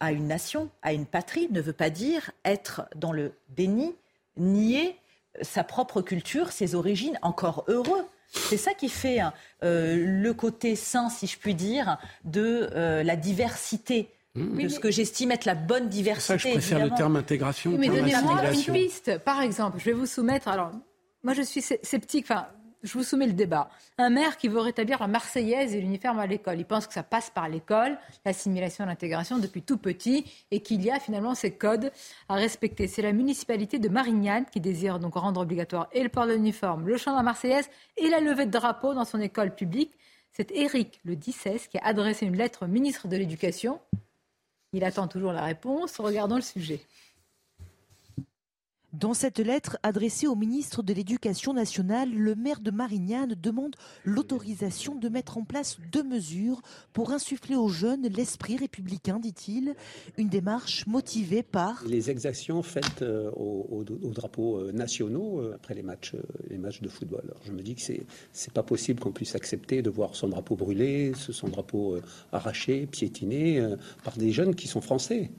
à 0.00 0.12
une 0.12 0.26
nation, 0.26 0.70
à 0.82 0.92
une 0.92 1.06
patrie, 1.06 1.48
ne 1.50 1.60
veut 1.60 1.72
pas 1.72 1.90
dire 1.90 2.30
être 2.44 2.82
dans 2.94 3.12
le 3.12 3.32
déni, 3.48 3.94
nier 4.36 4.96
sa 5.42 5.64
propre 5.64 6.02
culture, 6.02 6.52
ses 6.52 6.74
origines, 6.74 7.18
encore 7.22 7.64
heureux. 7.68 8.04
C'est 8.28 8.56
ça 8.56 8.74
qui 8.74 8.88
fait 8.88 9.20
hein, 9.20 9.32
euh, 9.62 9.96
le 9.96 10.34
côté 10.34 10.76
sain, 10.76 11.08
si 11.08 11.26
je 11.26 11.38
puis 11.38 11.54
dire, 11.54 11.96
de 12.24 12.68
la 13.02 13.16
diversité. 13.16 14.10
Mmh. 14.34 14.62
De 14.64 14.68
ce 14.68 14.78
que 14.78 14.90
j'estime 14.90 15.30
être 15.30 15.46
la 15.46 15.54
bonne 15.54 15.88
diversité. 15.88 16.34
ça 16.34 16.36
je 16.36 16.48
préfère 16.50 16.84
le 16.84 16.90
terme 16.90 17.16
intégration. 17.16 17.70
mais 17.78 17.88
donnez-moi 17.88 18.52
une 18.52 18.72
piste. 18.74 19.16
Par 19.18 19.40
exemple, 19.40 19.78
je 19.78 19.84
vais 19.86 19.94
vous 19.94 20.04
soumettre. 20.04 20.48
Alors, 20.48 20.72
moi, 21.26 21.34
je 21.34 21.42
suis 21.42 21.60
sceptique. 21.60 22.26
Enfin, 22.28 22.46
je 22.86 22.92
vous 22.92 23.02
soumets 23.02 23.26
le 23.26 23.32
débat. 23.32 23.68
Un 23.98 24.10
maire 24.10 24.36
qui 24.36 24.48
veut 24.48 24.60
rétablir 24.60 25.00
la 25.00 25.08
Marseillaise 25.08 25.74
et 25.74 25.80
l'uniforme 25.80 26.20
à 26.20 26.26
l'école. 26.26 26.58
Il 26.58 26.64
pense 26.64 26.86
que 26.86 26.94
ça 26.94 27.02
passe 27.02 27.30
par 27.30 27.48
l'école, 27.48 27.98
l'assimilation, 28.24 28.86
l'intégration 28.86 29.38
depuis 29.38 29.62
tout 29.62 29.76
petit 29.76 30.24
et 30.50 30.60
qu'il 30.60 30.82
y 30.82 30.90
a 30.90 31.00
finalement 31.00 31.34
ces 31.34 31.50
codes 31.50 31.90
à 32.28 32.34
respecter. 32.34 32.86
C'est 32.86 33.02
la 33.02 33.12
municipalité 33.12 33.78
de 33.78 33.88
Marignane 33.88 34.46
qui 34.46 34.60
désire 34.60 34.98
donc 35.00 35.14
rendre 35.14 35.40
obligatoire 35.40 35.88
et 35.92 36.02
le 36.02 36.08
port 36.08 36.26
de 36.26 36.32
l'uniforme, 36.32 36.86
le 36.86 36.96
chant 36.96 37.10
de 37.10 37.16
la 37.16 37.22
Marseillaise 37.22 37.68
et 37.96 38.08
la 38.08 38.20
levée 38.20 38.46
de 38.46 38.52
drapeau 38.52 38.94
dans 38.94 39.04
son 39.04 39.20
école 39.20 39.54
publique. 39.54 39.92
C'est 40.32 40.52
Éric 40.52 41.00
le 41.04 41.16
16 41.20 41.66
qui 41.66 41.78
a 41.78 41.86
adressé 41.86 42.24
une 42.26 42.36
lettre 42.36 42.66
au 42.66 42.68
ministre 42.68 43.08
de 43.08 43.16
l'Éducation. 43.16 43.80
Il 44.72 44.84
attend 44.84 45.08
toujours 45.08 45.32
la 45.32 45.42
réponse. 45.42 45.98
Regardons 45.98 46.36
le 46.36 46.42
sujet. 46.42 46.80
Dans 48.92 49.14
cette 49.14 49.40
lettre 49.40 49.78
adressée 49.82 50.28
au 50.28 50.36
ministre 50.36 50.82
de 50.82 50.94
l'Éducation 50.94 51.52
nationale, 51.52 52.10
le 52.14 52.36
maire 52.36 52.60
de 52.60 52.70
Marignane 52.70 53.34
demande 53.34 53.74
l'autorisation 54.04 54.94
de 54.94 55.08
mettre 55.08 55.38
en 55.38 55.44
place 55.44 55.78
deux 55.92 56.04
mesures 56.04 56.62
pour 56.92 57.10
insuffler 57.10 57.56
aux 57.56 57.68
jeunes 57.68 58.06
l'esprit 58.06 58.56
républicain, 58.56 59.18
dit-il. 59.18 59.74
Une 60.16 60.28
démarche 60.28 60.86
motivée 60.86 61.42
par... 61.42 61.84
Les 61.84 62.10
exactions 62.10 62.62
faites 62.62 63.02
euh, 63.02 63.30
aux, 63.32 63.84
drapeaux 63.84 64.60
euh, 64.60 64.72
nationaux 64.72 65.40
euh, 65.40 65.54
après 65.56 65.74
les 65.74 65.82
matchs, 65.82 66.14
de 66.80 66.88
football. 66.88 67.34
Je 67.44 67.52
me 67.52 67.62
dis 67.62 67.74
que 67.74 67.82
c'est 67.82 67.98
n'est 67.98 68.52
pas 68.54 68.62
possible 68.62 69.00
qu'on 69.00 69.12
puisse 69.12 69.34
accepter 69.34 69.82
de 69.82 69.90
voir 69.90 70.14
son 70.14 70.28
drapeau 70.28 70.54
brûlé, 70.54 71.12
son 71.16 71.48
drapeau 71.48 71.98
arraché, 72.32 72.86
piétiné 72.86 73.62
par 74.04 74.16
des 74.16 74.30
jeunes 74.30 74.54
qui 74.54 74.68
sont 74.68 74.80
français. 74.80 75.30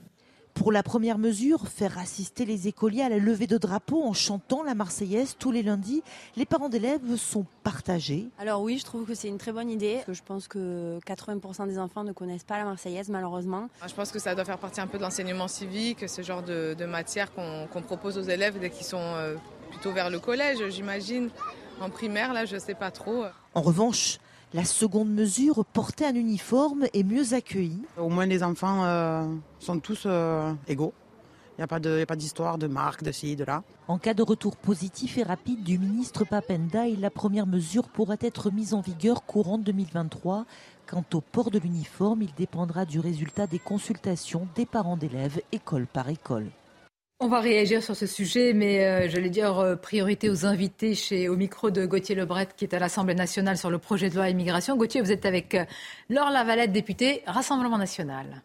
Pour 0.58 0.72
la 0.72 0.82
première 0.82 1.18
mesure, 1.18 1.68
faire 1.68 1.98
assister 1.98 2.44
les 2.44 2.66
écoliers 2.66 3.02
à 3.02 3.08
la 3.08 3.18
levée 3.18 3.46
de 3.46 3.58
drapeau 3.58 4.02
en 4.02 4.12
chantant 4.12 4.64
la 4.64 4.74
Marseillaise 4.74 5.36
tous 5.38 5.52
les 5.52 5.62
lundis, 5.62 6.02
les 6.36 6.46
parents 6.46 6.68
d'élèves 6.68 7.14
sont 7.16 7.46
partagés. 7.62 8.26
Alors 8.40 8.62
oui, 8.62 8.76
je 8.78 8.84
trouve 8.84 9.06
que 9.06 9.14
c'est 9.14 9.28
une 9.28 9.38
très 9.38 9.52
bonne 9.52 9.70
idée. 9.70 10.00
Je 10.08 10.20
pense 10.20 10.48
que 10.48 10.98
80% 11.06 11.68
des 11.68 11.78
enfants 11.78 12.02
ne 12.02 12.10
connaissent 12.10 12.42
pas 12.42 12.58
la 12.58 12.64
Marseillaise 12.64 13.08
malheureusement. 13.08 13.68
Je 13.86 13.94
pense 13.94 14.10
que 14.10 14.18
ça 14.18 14.34
doit 14.34 14.44
faire 14.44 14.58
partie 14.58 14.80
un 14.80 14.88
peu 14.88 14.98
de 14.98 15.04
l'enseignement 15.04 15.46
civique, 15.46 16.08
ce 16.08 16.22
genre 16.22 16.42
de, 16.42 16.74
matière 16.86 17.32
qu'on 17.32 17.82
propose 17.82 18.18
aux 18.18 18.22
élèves 18.22 18.58
dès 18.58 18.70
qu'ils 18.70 18.86
sont 18.86 18.98
euh, 18.98 19.36
plutôt 19.70 19.92
vers 19.92 20.10
le 20.10 20.18
collège, 20.18 20.58
j'imagine. 20.70 21.30
En 21.80 21.88
primaire, 21.88 22.32
là, 22.32 22.46
je 22.46 22.56
ne 22.56 22.60
sais 22.60 22.74
pas 22.74 22.90
trop. 22.90 23.26
En 23.54 23.62
revanche, 23.62 24.18
la 24.54 24.64
seconde 24.64 25.10
mesure, 25.10 25.64
porter 25.64 26.06
un 26.06 26.14
uniforme, 26.14 26.86
est 26.94 27.02
mieux 27.02 27.34
accueillie. 27.34 27.82
Au 27.98 28.08
moins 28.08 28.26
les 28.26 28.42
enfants 28.42 28.84
euh, 28.84 29.26
sont 29.58 29.78
tous 29.78 30.04
euh, 30.06 30.52
égaux 30.66 30.94
Il 31.58 31.60
n'y 31.60 31.64
a 31.64 32.06
pas 32.06 32.16
d'histoire 32.16 32.56
de, 32.56 32.66
marque, 32.66 33.02
de 33.02 33.12
ci, 33.12 33.36
de 33.36 33.44
là. 33.44 33.62
En 33.88 33.98
cas 33.98 34.14
de 34.14 34.22
retour 34.22 34.56
positif 34.56 35.18
et 35.18 35.22
rapide 35.22 35.62
du 35.62 35.78
ministre 35.78 36.24
Papenda, 36.24 36.84
la 36.98 37.10
première 37.10 37.46
mesure 37.46 37.88
pourra 37.88 38.16
être 38.20 38.50
mise 38.50 38.74
en 38.74 38.80
vigueur 38.80 39.24
courant 39.24 39.58
2023. 39.58 40.46
Quant 40.86 41.04
au 41.12 41.20
port 41.20 41.50
de 41.50 41.58
l'uniforme, 41.58 42.22
il 42.22 42.32
dépendra 42.34 42.86
du 42.86 43.00
résultat 43.00 43.46
des 43.46 43.58
consultations 43.58 44.48
des 44.54 44.64
parents 44.64 44.96
d'élèves, 44.96 45.40
école 45.52 45.86
par 45.86 46.08
école. 46.08 46.46
On 47.20 47.26
va 47.26 47.40
réagir 47.40 47.82
sur 47.82 47.96
ce 47.96 48.06
sujet, 48.06 48.52
mais 48.52 48.84
euh, 48.84 49.08
j'allais 49.08 49.28
dire 49.28 49.58
euh, 49.58 49.74
priorité 49.74 50.30
aux 50.30 50.46
invités 50.46 51.28
au 51.28 51.34
micro 51.34 51.72
de 51.72 51.84
Gauthier 51.84 52.14
Lebret, 52.14 52.46
qui 52.56 52.64
est 52.64 52.74
à 52.74 52.78
l'Assemblée 52.78 53.16
nationale 53.16 53.58
sur 53.58 53.70
le 53.70 53.78
projet 53.78 54.08
de 54.08 54.14
loi 54.14 54.28
immigration. 54.28 54.76
Gauthier, 54.76 55.00
vous 55.00 55.10
êtes 55.10 55.26
avec 55.26 55.56
euh, 55.56 55.64
Laure 56.08 56.30
Lavalette, 56.30 56.70
députée 56.70 57.24
Rassemblement 57.26 57.76
national. 57.76 58.44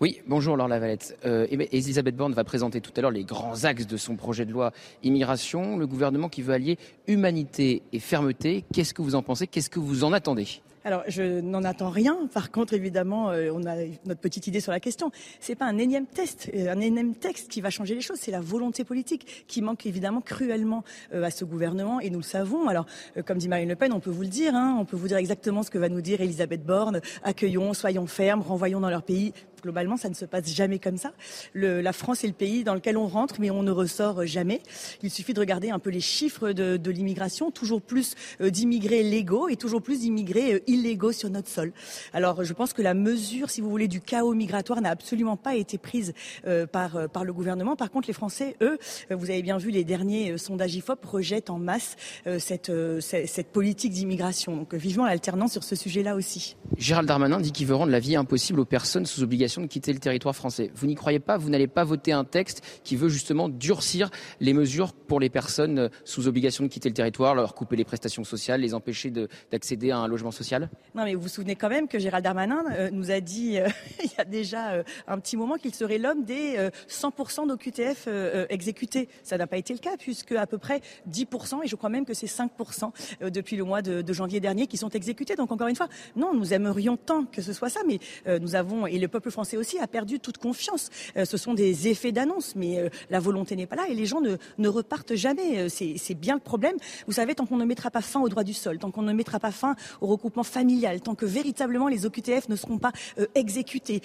Oui, 0.00 0.20
bonjour 0.26 0.56
Laure 0.56 0.66
Lavalette. 0.66 1.16
Elisabeth 1.22 2.16
Borne 2.16 2.32
va 2.32 2.42
présenter 2.42 2.80
tout 2.80 2.90
à 2.96 3.02
l'heure 3.02 3.12
les 3.12 3.22
grands 3.22 3.62
axes 3.62 3.86
de 3.86 3.96
son 3.96 4.16
projet 4.16 4.44
de 4.44 4.50
loi 4.50 4.72
immigration. 5.04 5.76
Le 5.76 5.86
gouvernement 5.86 6.28
qui 6.28 6.42
veut 6.42 6.54
allier 6.54 6.76
humanité 7.06 7.84
et 7.92 8.00
fermeté. 8.00 8.64
Qu'est-ce 8.74 8.94
que 8.94 9.02
vous 9.02 9.14
en 9.14 9.22
pensez? 9.22 9.46
Qu'est-ce 9.46 9.70
que 9.70 9.78
vous 9.78 10.02
en 10.02 10.12
attendez? 10.12 10.60
Alors, 10.84 11.04
je 11.06 11.40
n'en 11.40 11.62
attends 11.62 11.90
rien. 11.90 12.28
Par 12.34 12.50
contre, 12.50 12.74
évidemment, 12.74 13.30
euh, 13.30 13.50
on 13.54 13.64
a 13.66 13.76
notre 14.04 14.20
petite 14.20 14.48
idée 14.48 14.60
sur 14.60 14.72
la 14.72 14.80
question. 14.80 15.12
C'est 15.38 15.54
pas 15.54 15.66
un 15.66 15.78
énième 15.78 16.06
test, 16.06 16.50
euh, 16.54 16.72
un 16.72 16.80
énième 16.80 17.14
texte 17.14 17.48
qui 17.48 17.60
va 17.60 17.70
changer 17.70 17.94
les 17.94 18.00
choses. 18.00 18.18
C'est 18.18 18.32
la 18.32 18.40
volonté 18.40 18.82
politique 18.82 19.44
qui 19.46 19.62
manque 19.62 19.86
évidemment 19.86 20.20
cruellement 20.20 20.82
euh, 21.14 21.22
à 21.22 21.30
ce 21.30 21.44
gouvernement, 21.44 22.00
et 22.00 22.10
nous 22.10 22.18
le 22.18 22.24
savons. 22.24 22.68
Alors, 22.68 22.86
comme 23.26 23.38
dit 23.38 23.48
Marine 23.48 23.68
Le 23.68 23.76
Pen, 23.76 23.92
on 23.92 24.00
peut 24.00 24.10
vous 24.10 24.22
le 24.22 24.28
dire. 24.28 24.54
Hein, 24.54 24.76
on 24.78 24.84
peut 24.84 24.96
vous 24.96 25.08
dire 25.08 25.18
exactement 25.18 25.62
ce 25.62 25.70
que 25.70 25.78
va 25.78 25.88
nous 25.88 26.00
dire 26.00 26.20
Elisabeth 26.20 26.64
Borne. 26.64 27.00
Accueillons, 27.22 27.74
soyons 27.74 28.06
fermes, 28.06 28.42
renvoyons 28.42 28.80
dans 28.80 28.90
leur 28.90 29.02
pays 29.02 29.32
globalement, 29.62 29.96
ça 29.96 30.08
ne 30.08 30.14
se 30.14 30.24
passe 30.24 30.48
jamais 30.48 30.78
comme 30.78 30.96
ça. 30.96 31.12
La 31.54 31.92
France 31.92 32.24
est 32.24 32.26
le 32.26 32.32
pays 32.32 32.64
dans 32.64 32.74
lequel 32.74 32.96
on 32.96 33.06
rentre, 33.06 33.36
mais 33.38 33.50
on 33.50 33.62
ne 33.62 33.70
ressort 33.70 34.26
jamais. 34.26 34.60
Il 35.02 35.10
suffit 35.10 35.34
de 35.34 35.40
regarder 35.40 35.70
un 35.70 35.78
peu 35.78 35.90
les 35.90 36.00
chiffres 36.00 36.52
de, 36.52 36.90
l'immigration. 36.90 37.50
Toujours 37.50 37.80
plus 37.80 38.14
euh, 38.40 38.50
d'immigrés 38.50 39.02
légaux 39.02 39.48
et 39.48 39.56
toujours 39.56 39.80
plus 39.80 40.00
d'immigrés 40.00 40.54
euh, 40.54 40.60
illégaux 40.66 41.12
sur 41.12 41.30
notre 41.30 41.48
sol. 41.48 41.72
Alors, 42.12 42.44
je 42.44 42.52
pense 42.52 42.72
que 42.72 42.82
la 42.82 42.92
mesure, 42.92 43.48
si 43.48 43.60
vous 43.60 43.70
voulez, 43.70 43.88
du 43.88 44.00
chaos 44.00 44.34
migratoire 44.34 44.80
n'a 44.82 44.90
absolument 44.90 45.36
pas 45.36 45.54
été 45.54 45.78
prise 45.78 46.12
euh, 46.46 46.66
par, 46.66 47.08
par 47.08 47.24
le 47.24 47.32
gouvernement. 47.32 47.76
Par 47.76 47.90
contre, 47.90 48.08
les 48.08 48.12
Français, 48.12 48.56
eux, 48.60 48.78
vous 49.10 49.30
avez 49.30 49.42
bien 49.42 49.58
vu 49.58 49.70
les 49.70 49.84
derniers 49.84 50.36
sondages 50.38 50.74
IFOP 50.74 51.04
rejettent 51.04 51.50
en 51.50 51.58
masse 51.58 51.96
cette, 52.38 52.72
cette 53.00 53.48
politique 53.48 53.92
d'immigration. 53.92 54.56
Donc, 54.56 54.74
vivement 54.74 55.06
l'alternance 55.06 55.52
sur 55.52 55.64
ce 55.64 55.76
sujet-là 55.76 56.14
aussi. 56.14 56.56
Gérald 56.76 57.08
Darmanin 57.08 57.40
dit 57.40 57.52
qu'il 57.52 57.66
veut 57.66 57.74
rendre 57.74 57.92
la 57.92 58.00
vie 58.00 58.16
impossible 58.16 58.60
aux 58.60 58.64
personnes 58.64 59.06
sous 59.06 59.22
obligation 59.22 59.51
de 59.60 59.66
quitter 59.66 59.92
le 59.92 59.98
territoire 59.98 60.34
français. 60.34 60.70
Vous 60.74 60.86
n'y 60.86 60.94
croyez 60.94 61.20
pas 61.20 61.36
Vous 61.36 61.50
n'allez 61.50 61.66
pas 61.66 61.84
voter 61.84 62.12
un 62.12 62.24
texte 62.24 62.62
qui 62.84 62.96
veut 62.96 63.08
justement 63.08 63.48
durcir 63.48 64.10
les 64.40 64.52
mesures 64.52 64.92
pour 64.92 65.20
les 65.20 65.30
personnes 65.30 65.90
sous 66.04 66.28
obligation 66.28 66.64
de 66.64 66.68
quitter 66.68 66.88
le 66.88 66.94
territoire, 66.94 67.34
leur 67.34 67.54
couper 67.54 67.76
les 67.76 67.84
prestations 67.84 68.24
sociales, 68.24 68.60
les 68.60 68.74
empêcher 68.74 69.12
d'accéder 69.50 69.90
à 69.90 69.98
un 69.98 70.08
logement 70.08 70.30
social? 70.30 70.70
Non, 70.94 71.04
mais 71.04 71.14
vous 71.14 71.22
vous 71.22 71.28
souvenez 71.28 71.56
quand 71.56 71.68
même 71.68 71.88
que 71.88 71.98
Gérald 71.98 72.24
Darmanin 72.24 72.64
euh, 72.72 72.90
nous 72.90 73.10
a 73.10 73.20
dit 73.20 73.58
euh, 73.58 73.68
il 74.04 74.10
y 74.10 74.20
a 74.20 74.24
déjà 74.24 74.72
euh, 74.72 74.82
un 75.06 75.18
petit 75.18 75.36
moment 75.36 75.56
qu'il 75.56 75.74
serait 75.74 75.98
l'homme 75.98 76.24
des 76.24 76.56
100% 76.88 77.46
d'OQTF 77.48 78.08
exécutés. 78.48 79.08
Ça 79.22 79.36
n'a 79.36 79.46
pas 79.46 79.56
été 79.56 79.72
le 79.72 79.78
cas 79.78 79.96
puisque 79.98 80.32
à 80.32 80.46
peu 80.46 80.58
près 80.58 80.80
10% 81.10 81.64
et 81.64 81.66
je 81.66 81.76
crois 81.76 81.90
même 81.90 82.04
que 82.04 82.14
c'est 82.14 82.26
5% 82.26 82.90
depuis 83.30 83.56
le 83.56 83.64
mois 83.64 83.82
de, 83.82 84.12
janvier 84.12 84.40
dernier 84.40 84.66
qui 84.66 84.76
sont 84.76 84.90
exécutés. 84.90 85.36
Donc 85.36 85.52
encore 85.52 85.68
une 85.68 85.76
fois, 85.76 85.88
non, 86.16 86.34
nous 86.34 86.52
aimerions 86.52 86.96
tant 86.96 87.24
que 87.24 87.42
ce 87.42 87.52
soit 87.52 87.70
ça, 87.70 87.80
mais 87.86 87.98
nous 88.38 88.54
avons 88.54 88.86
et 88.86 88.98
le 88.98 89.08
peuple 89.08 89.30
français 89.30 89.41
français 89.42 89.56
aussi 89.56 89.78
a 89.80 89.88
perdu 89.88 90.20
toute 90.20 90.38
confiance. 90.38 90.88
Euh, 91.16 91.24
ce 91.24 91.36
sont 91.36 91.52
des 91.52 91.88
effets 91.88 92.12
d'annonce, 92.12 92.54
mais 92.54 92.78
euh, 92.78 92.88
la 93.10 93.18
volonté 93.18 93.56
n'est 93.56 93.66
pas 93.66 93.74
là 93.74 93.88
et 93.88 93.94
les 93.94 94.06
gens 94.06 94.20
ne, 94.20 94.68
repartent 94.68 95.16
jamais. 95.16 95.58
Euh, 95.58 95.68
c'est 95.68 96.14
bien 96.14 96.34
le 96.34 96.40
problème. 96.40 96.76
Vous 97.08 97.14
savez, 97.14 97.34
tant 97.34 97.44
qu'on 97.44 97.56
ne 97.56 97.64
mettra 97.64 97.90
pas 97.90 98.02
fin 98.02 98.20
au 98.20 98.28
droit 98.28 98.44
du 98.44 98.54
sol, 98.54 98.78
tant 98.78 98.92
qu'on 98.92 99.02
ne 99.02 99.12
mettra 99.12 99.40
pas 99.40 99.50
fin 99.50 99.74
au 100.00 100.06
recoupement 100.06 100.44
familial, 100.44 101.00
tant 101.00 101.16
que 101.16 101.26
véritablement 101.26 101.88
les 101.88 102.06
OQTF 102.06 102.48
ne 102.48 102.54
seront 102.54 102.78
pas 102.78 102.92
exécutés, 103.34 104.00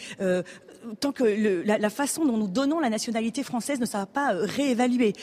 tant 0.99 1.11
que 1.11 1.23
la, 1.23 1.89
façon 1.89 2.25
dont 2.25 2.37
nous 2.37 2.47
donnons 2.47 2.79
la 2.79 2.89
nationalité 2.89 3.43
française 3.43 3.79
ne 3.79 3.85
sera 3.85 4.05
pas 4.07 4.31
réévaluée 4.33 5.13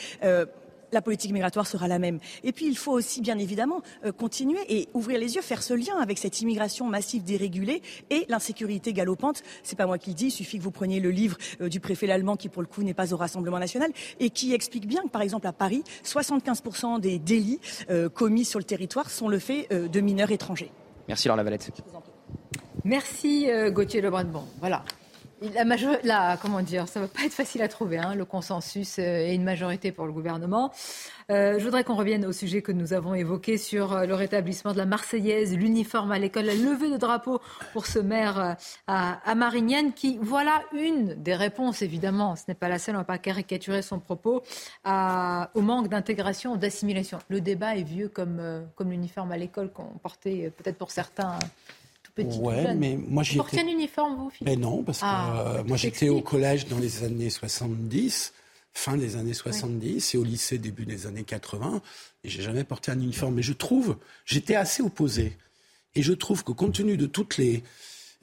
la 0.95 1.01
politique 1.01 1.31
migratoire 1.31 1.67
sera 1.67 1.87
la 1.87 1.99
même. 1.99 2.19
Et 2.43 2.51
puis 2.51 2.65
il 2.65 2.77
faut 2.77 2.93
aussi 2.93 3.21
bien 3.21 3.37
évidemment 3.37 3.81
euh, 4.05 4.11
continuer 4.11 4.59
et 4.69 4.87
ouvrir 4.93 5.19
les 5.19 5.35
yeux, 5.35 5.41
faire 5.41 5.61
ce 5.61 5.73
lien 5.73 5.97
avec 6.01 6.17
cette 6.17 6.41
immigration 6.41 6.87
massive 6.87 7.23
dérégulée 7.23 7.83
et 8.09 8.25
l'insécurité 8.29 8.93
galopante. 8.93 9.43
C'est 9.61 9.75
pas 9.75 9.85
moi 9.85 9.97
qui 9.97 10.11
le 10.11 10.15
dis, 10.15 10.27
il 10.27 10.31
suffit 10.31 10.57
que 10.57 10.63
vous 10.63 10.71
preniez 10.71 10.99
le 10.99 11.11
livre 11.11 11.37
euh, 11.61 11.69
du 11.69 11.79
préfet 11.79 12.09
allemand 12.09 12.37
qui 12.37 12.49
pour 12.49 12.61
le 12.61 12.67
coup 12.67 12.81
n'est 12.81 12.93
pas 12.93 13.13
au 13.13 13.17
Rassemblement 13.17 13.59
national 13.59 13.91
et 14.19 14.29
qui 14.29 14.53
explique 14.53 14.87
bien 14.87 15.03
que 15.03 15.09
par 15.09 15.21
exemple 15.21 15.47
à 15.47 15.53
Paris, 15.53 15.83
75% 16.05 17.01
des 17.01 17.19
délits 17.19 17.59
euh, 17.89 18.07
commis 18.07 18.45
sur 18.45 18.59
le 18.59 18.65
territoire 18.65 19.09
sont 19.09 19.27
le 19.27 19.39
fait 19.39 19.67
de 19.69 19.99
mineurs 19.99 20.31
étrangers. 20.31 20.71
Merci 21.07 21.27
Laure 21.27 21.37
Lavalette. 21.37 21.71
Merci 22.85 23.47
Gauthier 23.71 24.01
Lebrun. 24.01 24.25
Bon, 24.25 24.43
voilà. 24.59 24.83
La, 25.41 25.65
major... 25.65 25.97
la, 26.03 26.37
comment 26.41 26.61
dire, 26.61 26.87
ça 26.87 27.01
va 27.01 27.07
pas 27.07 27.23
être 27.25 27.33
facile 27.33 27.61
à 27.61 27.67
trouver, 27.67 27.97
hein, 27.97 28.15
le 28.15 28.23
consensus 28.23 28.99
euh, 28.99 29.27
et 29.27 29.33
une 29.33 29.43
majorité 29.43 29.91
pour 29.91 30.05
le 30.05 30.13
gouvernement. 30.13 30.71
Euh, 31.29 31.59
je 31.59 31.63
voudrais 31.65 31.83
qu'on 31.83 31.95
revienne 31.95 32.25
au 32.25 32.31
sujet 32.31 32.61
que 32.61 32.71
nous 32.71 32.93
avons 32.93 33.13
évoqué 33.15 33.57
sur 33.57 33.91
euh, 33.91 34.05
le 34.05 34.13
rétablissement 34.13 34.71
de 34.71 34.77
la 34.77 34.85
Marseillaise, 34.85 35.53
l'uniforme 35.53 36.13
à 36.13 36.19
l'école, 36.19 36.45
la 36.45 36.53
levée 36.53 36.89
de 36.89 36.95
drapeau 36.95 37.41
pour 37.73 37.85
ce 37.85 37.99
maire 37.99 38.55
à, 38.87 39.35
Marignane, 39.35 39.91
qui, 39.91 40.17
voilà 40.21 40.63
une 40.71 41.15
des 41.15 41.35
réponses, 41.35 41.81
évidemment, 41.81 42.37
ce 42.37 42.43
n'est 42.47 42.55
pas 42.55 42.69
la 42.69 42.79
seule, 42.79 42.95
on 42.95 42.99
ne 42.99 43.03
va 43.03 43.07
pas 43.07 43.17
caricaturer 43.17 43.81
son 43.81 43.99
propos, 43.99 44.41
au 44.85 45.61
manque 45.61 45.89
d'intégration, 45.89 46.55
d'assimilation. 46.55 47.19
Le 47.27 47.41
débat 47.41 47.75
est 47.75 47.83
vieux 47.83 48.07
comme 48.07 48.39
l'uniforme 48.79 49.31
à 49.31 49.37
l'école 49.37 49.69
qu'on 49.71 49.97
portait 50.01 50.51
peut-être 50.55 50.77
pour 50.77 50.91
certains 50.91 51.37
ouais, 52.17 52.73
mais 52.75 52.97
moi 52.97 53.23
j'ai. 53.23 53.37
Portiez 53.37 53.61
un 53.61 53.67
uniforme, 53.67 54.15
vous, 54.15 54.29
Philippe 54.29 54.47
Mais 54.47 54.55
non, 54.55 54.83
parce 54.83 54.99
que 54.99 55.05
ah, 55.05 55.39
euh, 55.39 55.63
moi 55.63 55.77
j'étais 55.77 56.09
au 56.09 56.21
collège 56.21 56.67
dans 56.67 56.79
les 56.79 57.03
années 57.03 57.29
70, 57.29 58.33
fin 58.73 58.97
des 58.97 59.15
années 59.15 59.33
70, 59.33 60.15
et 60.15 60.17
au 60.17 60.23
lycée 60.23 60.57
début 60.57 60.85
des 60.85 61.07
années 61.07 61.23
80, 61.23 61.81
et 62.23 62.29
j'ai 62.29 62.41
jamais 62.41 62.63
porté 62.63 62.91
un 62.91 62.99
uniforme. 62.99 63.35
Mais 63.35 63.43
je 63.43 63.53
trouve, 63.53 63.97
j'étais 64.25 64.55
assez 64.55 64.81
opposé. 64.81 65.37
Et 65.95 66.03
je 66.03 66.13
trouve 66.13 66.43
que 66.43 66.51
compte 66.51 66.73
tenu 66.73 66.97
de 66.97 67.05
toutes 67.05 67.37
les 67.37 67.63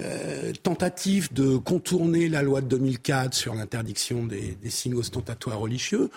euh, 0.03 0.53
tentative 0.63 1.33
de 1.33 1.57
contourner 1.57 2.29
la 2.29 2.43
loi 2.43 2.61
de 2.61 2.67
2004 2.67 3.35
sur 3.35 3.55
l'interdiction 3.55 4.25
des, 4.25 4.57
signes 4.69 4.95
ostentatoires 4.95 5.59
religieux. 5.59 6.11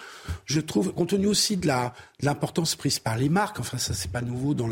Je 0.45 0.59
trouve, 0.59 0.93
compte 0.93 1.09
tenu 1.09 1.27
aussi 1.27 1.57
de 1.57 1.67
l'importance 2.21 2.75
prise 2.75 2.99
par 2.99 3.17
les 3.17 3.29
marques, 3.29 3.59
enfin 3.59 3.77
ça 3.77 3.93
c'est 3.93 4.11
pas 4.11 4.21
nouveau 4.21 4.53
dans 4.53 4.69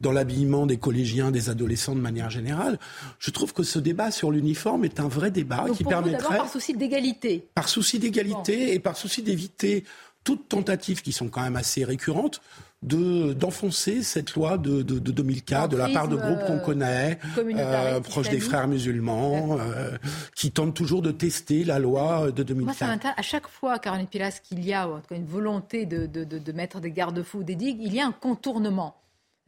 dans 0.00 0.12
l'habillement 0.12 0.66
des 0.66 0.78
collégiens, 0.78 1.30
des 1.30 1.50
adolescents 1.50 1.94
de 1.94 2.00
manière 2.00 2.30
générale. 2.30 2.78
Je 3.18 3.30
trouve 3.30 3.52
que 3.52 3.62
ce 3.62 3.78
débat 3.78 4.10
sur 4.10 4.30
l'uniforme 4.30 4.84
est 4.84 5.00
un 5.00 5.08
vrai 5.08 5.30
débat 5.30 5.66
qui 5.76 5.84
permettrait, 5.84 6.38
par 6.38 6.48
souci 6.48 6.74
d'égalité, 6.74 7.48
par 7.54 7.68
souci 7.68 7.98
d'égalité 7.98 8.74
et 8.74 8.78
par 8.78 8.96
souci 8.96 9.22
d'éviter 9.22 9.84
toutes 10.24 10.48
tentatives 10.48 11.02
qui 11.02 11.12
sont 11.12 11.28
quand 11.28 11.42
même 11.42 11.56
assez 11.56 11.84
récurrentes 11.84 12.40
d'enfoncer 12.82 14.02
cette 14.02 14.34
loi 14.34 14.56
de, 14.56 14.82
de, 14.82 14.98
de 14.98 15.12
2004 15.12 15.68
de 15.68 15.76
la 15.76 15.88
part 15.88 16.08
de 16.08 16.16
groupes 16.16 16.46
qu'on 16.46 16.60
connaît, 16.60 17.18
euh, 17.38 18.00
proches 18.00 18.30
des 18.30 18.40
frères 18.40 18.68
musulmans, 18.68 19.58
euh, 19.58 19.98
qui 20.34 20.50
tentent 20.50 20.74
toujours 20.74 21.02
de 21.02 21.10
tester 21.10 21.64
la 21.64 21.78
loi 21.78 22.30
de 22.32 22.42
2004. 22.42 22.86
Moi, 22.86 22.98
ça. 23.02 23.14
À 23.16 23.22
chaque 23.22 23.48
fois, 23.48 23.78
Caroline 23.78 24.06
Pilas, 24.06 24.40
qu'il 24.42 24.64
y 24.64 24.72
a 24.72 24.88
une 25.10 25.26
volonté 25.26 25.84
de, 25.84 26.06
de 26.06 26.52
mettre 26.52 26.80
des 26.80 26.90
garde-fous, 26.90 27.42
des 27.42 27.54
digues, 27.54 27.80
il 27.82 27.94
y 27.94 28.00
a 28.00 28.06
un 28.06 28.12
contournement. 28.12 28.96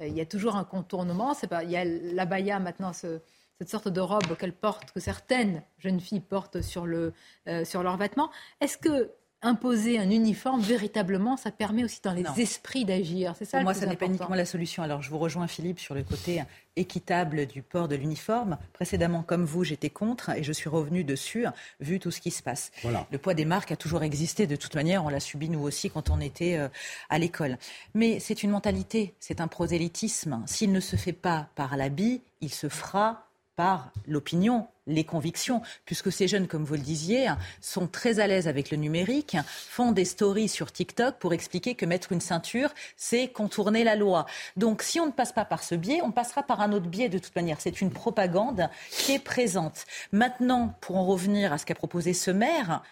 Euh, 0.03 0.07
il 0.07 0.15
y 0.17 0.21
a 0.21 0.27
toujours 0.27 0.57
un 0.57 0.65
contournement. 0.65 1.35
C'est 1.35 1.47
pas, 1.47 1.65
il 1.65 1.71
y 1.71 1.77
a 1.77 1.85
l'abaya 1.85 2.59
maintenant, 2.59 2.93
ce, 2.93 3.21
cette 3.59 3.71
sorte 3.71 3.89
de 3.89 4.01
robe 4.01 4.37
qu'elles 4.39 4.53
portent, 4.53 4.93
que 4.93 5.01
certaines 5.01 5.63
jeunes 5.79 6.01
filles 6.01 6.21
portent 6.21 6.63
sur, 6.63 6.87
le, 6.87 7.13
euh, 7.49 7.65
sur 7.65 7.83
leurs 7.83 7.97
vêtements. 7.97 8.31
Est-ce 8.61 8.79
que 8.79 9.11
imposer 9.43 9.99
un 9.99 10.11
uniforme, 10.11 10.61
véritablement, 10.61 11.37
ça 11.37 11.51
permet 11.51 11.85
aussi 11.85 12.01
dans 12.03 12.13
les 12.13 12.25
esprits 12.41 12.85
d'agir. 12.85 13.35
C'est 13.39 13.45
ça. 13.45 13.59
Pour 13.59 13.65
moi, 13.65 13.75
ça 13.75 13.87
n'est 13.87 13.97
pas 13.97 14.07
uniquement 14.07 14.35
la 14.35 14.47
solution. 14.47 14.83
Alors, 14.83 15.03
je 15.03 15.11
vous 15.11 15.19
rejoins, 15.19 15.47
Philippe, 15.47 15.81
sur 15.81 15.95
le 15.95 16.03
côté 16.03 16.43
équitable 16.77 17.47
du 17.47 17.63
port 17.63 17.89
de 17.89 17.97
l'uniforme. 17.97 18.57
Précédemment, 18.73 19.23
comme 19.23 19.45
vous, 19.45 19.65
j'étais 19.65 19.91
contre 19.91 20.31
et 20.31 20.43
je 20.43 20.53
suis 20.53 20.71
revenu 20.71 21.05
dessus, 21.05 21.45
vu 21.81 21.99
tout 21.99 22.11
ce 22.11 22.21
qui 22.21 22.31
se 22.31 22.43
passe. 22.43 22.71
Le 23.11 23.19
poids 23.19 23.35
des 23.35 23.45
marques 23.45 23.73
a 23.73 23.77
toujours 23.77 24.03
existé. 24.03 24.47
De 24.47 24.57
toute 24.57 24.75
manière, 24.75 25.05
on 25.05 25.09
l'a 25.09 25.21
subi 25.21 25.49
nous 25.49 25.61
aussi 25.61 25.91
quand 25.91 26.11
on 26.11 26.21
était 26.21 26.57
euh, 26.57 26.69
à 27.11 27.19
l'école. 27.19 27.59
Mais 27.95 28.21
c'est 28.21 28.43
une 28.43 28.51
mentalité, 28.51 29.15
c'est 29.19 29.41
un 29.41 29.49
prosélytisme. 29.49 30.43
S'il 30.47 30.73
ne 30.73 30.81
se 30.81 30.97
fait 30.97 31.13
pas 31.13 31.49
par 31.55 31.77
l'habit, 31.77 32.23
il 32.41 32.53
se 32.53 32.69
fera 32.69 33.27
par 33.63 33.93
l'opinion, 34.09 34.67
les 34.89 35.05
convictions, 35.05 35.63
puisque 35.85 36.11
ces 36.11 36.27
jeunes, 36.27 36.49
comme 36.49 36.65
vous 36.65 36.75
le 36.75 36.81
disiez, 36.81 37.29
sont 37.61 37.87
très 37.87 38.19
à 38.19 38.27
l'aise 38.27 38.49
avec 38.49 38.73
le 38.73 38.77
numérique, 38.77 39.37
font 39.47 39.93
des 39.93 40.05
stories 40.05 40.49
sur 40.49 40.73
TikTok 40.73 41.15
pour 41.21 41.33
expliquer 41.33 41.77
que 41.77 41.87
mettre 41.87 42.11
une 42.11 42.21
ceinture, 42.21 42.71
c'est 42.97 43.29
contourner 43.29 43.85
la 43.85 43.95
loi. 43.95 44.27
Donc 44.57 44.83
si 44.83 44.99
on 44.99 45.07
ne 45.07 45.13
passe 45.13 45.31
pas 45.31 45.45
par 45.45 45.63
ce 45.63 45.77
biais, 45.77 46.01
on 46.03 46.11
passera 46.11 46.43
par 46.43 46.61
un 46.61 46.73
autre 46.73 46.89
biais 46.89 47.09
de 47.09 47.19
toute 47.19 47.37
manière. 47.37 47.61
C'est 47.61 47.81
une 47.81 47.93
propagande 47.93 48.69
qui 48.91 49.13
est 49.13 49.23
présente. 49.23 49.85
Maintenant, 50.11 50.75
pour 50.81 50.97
en 50.97 51.07
revenir 51.07 51.53
à 51.53 51.59
ce 51.59 51.65
qu'a 51.65 51.77
proposé 51.77 52.15
ce 52.15 52.33
maire, 52.33 52.83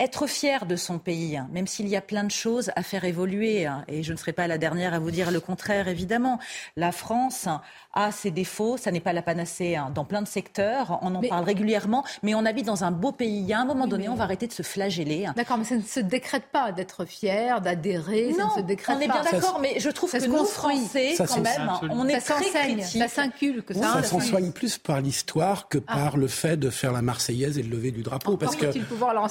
être 0.00 0.26
fier 0.26 0.66
de 0.66 0.76
son 0.76 0.98
pays, 0.98 1.36
hein, 1.36 1.48
même 1.52 1.66
s'il 1.66 1.86
y 1.86 1.94
a 1.94 2.00
plein 2.00 2.24
de 2.24 2.30
choses 2.30 2.70
à 2.74 2.82
faire 2.82 3.04
évoluer, 3.04 3.66
hein, 3.66 3.84
et 3.86 4.02
je 4.02 4.12
ne 4.12 4.16
serai 4.16 4.32
pas 4.32 4.46
la 4.46 4.56
dernière 4.58 4.94
à 4.94 4.98
vous 4.98 5.10
dire 5.10 5.30
le 5.30 5.40
contraire, 5.40 5.88
évidemment. 5.88 6.38
La 6.76 6.90
France 6.90 7.46
a 7.92 8.10
ses 8.10 8.30
défauts, 8.30 8.76
ça 8.78 8.90
n'est 8.90 9.00
pas 9.00 9.12
la 9.12 9.22
panacée 9.22 9.76
hein, 9.76 9.92
dans 9.94 10.04
plein 10.04 10.22
de 10.22 10.28
secteurs, 10.28 10.98
on 11.02 11.14
en 11.14 11.20
parle 11.20 11.44
régulièrement, 11.44 12.04
mais 12.22 12.34
on 12.34 12.46
habite 12.46 12.66
dans 12.66 12.82
un 12.82 12.90
beau 12.90 13.12
pays. 13.12 13.40
Il 13.40 13.46
y 13.46 13.52
a 13.52 13.60
un 13.60 13.64
moment 13.64 13.86
donné, 13.86 14.08
on 14.08 14.14
va 14.14 14.24
arrêter 14.24 14.46
de 14.46 14.52
se 14.52 14.62
flageller. 14.62 15.28
D'accord, 15.36 15.58
mais 15.58 15.64
ça 15.64 15.76
ne 15.76 15.82
se 15.82 16.00
décrète 16.00 16.46
pas 16.50 16.72
d'être 16.72 17.04
fier, 17.04 17.60
d'adhérer, 17.60 18.32
ça 18.32 18.46
ne 18.46 18.50
se 18.50 18.60
décrète 18.60 18.96
on 18.96 19.00
est 19.00 19.06
bien 19.06 19.22
d'accord, 19.22 19.58
mais 19.60 19.78
je 19.78 19.90
trouve 19.90 20.10
que 20.10 20.26
nous, 20.26 20.44
Français, 20.46 21.14
quand 21.18 21.40
même, 21.40 21.70
on 21.90 22.08
est 22.08 22.20
très 22.20 22.44
critiques. 22.44 22.98
Ça 22.98 23.08
s'inculque. 23.08 23.74
Ça, 23.74 24.02
ça 24.02 24.20
s'en 24.20 24.20
plus 24.50 24.78
par 24.78 25.00
l'histoire 25.00 25.68
que 25.68 25.78
ah. 25.86 25.94
par 25.94 26.16
le 26.16 26.26
fait 26.26 26.56
de 26.56 26.70
faire 26.70 26.92
la 26.92 27.02
Marseillaise 27.02 27.58
et 27.58 27.62
de 27.62 27.68
lever 27.68 27.90
du 27.90 28.02
drapeau. 28.02 28.36
parce 28.36 28.56
que 28.56 28.66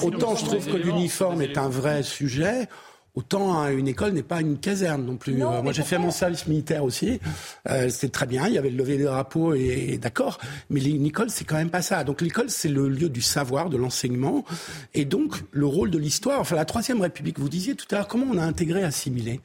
autant 0.05 0.35
je 0.35 0.58
trouve 0.59 0.73
que 0.73 0.77
l'uniforme 0.77 1.41
est 1.41 1.57
un 1.57 1.69
vrai 1.69 2.03
sujet. 2.03 2.67
Autant 3.15 3.67
une 3.67 3.87
école 3.87 4.13
n'est 4.13 4.23
pas 4.23 4.39
une 4.39 4.59
caserne 4.59 5.03
non 5.03 5.17
plus. 5.17 5.33
Euh, 5.33 5.61
moi, 5.61 5.73
j'ai 5.73 5.83
fait 5.83 5.97
mon 5.97 6.11
service 6.11 6.47
militaire 6.47 6.83
aussi. 6.83 7.19
Euh, 7.67 7.89
C'était 7.89 8.09
très 8.09 8.27
bien. 8.27 8.47
Il 8.47 8.53
y 8.53 8.57
avait 8.57 8.69
le 8.69 8.77
lever 8.77 8.97
des 8.97 9.05
drapeaux 9.05 9.53
et, 9.55 9.97
d'accord. 9.97 10.37
Mais 10.69 10.81
une 10.81 11.05
école, 11.05 11.29
c'est 11.29 11.43
quand 11.43 11.57
même 11.57 11.71
pas 11.71 11.81
ça. 11.81 12.03
Donc 12.03 12.21
l'école, 12.21 12.49
c'est 12.49 12.69
le 12.69 12.87
lieu 12.87 13.09
du 13.09 13.21
savoir, 13.21 13.69
de 13.69 13.77
l'enseignement, 13.77 14.45
et 14.93 15.05
donc 15.05 15.43
le 15.51 15.65
rôle 15.65 15.89
de 15.89 15.97
l'histoire. 15.97 16.39
Enfin, 16.39 16.55
la 16.55 16.65
Troisième 16.65 17.01
République. 17.01 17.39
Vous 17.39 17.49
disiez 17.49 17.75
tout 17.75 17.87
à 17.91 17.95
l'heure 17.95 18.07
comment 18.07 18.27
on 18.31 18.37
a 18.37 18.43
intégré, 18.43 18.83
assimilé? 18.83 19.41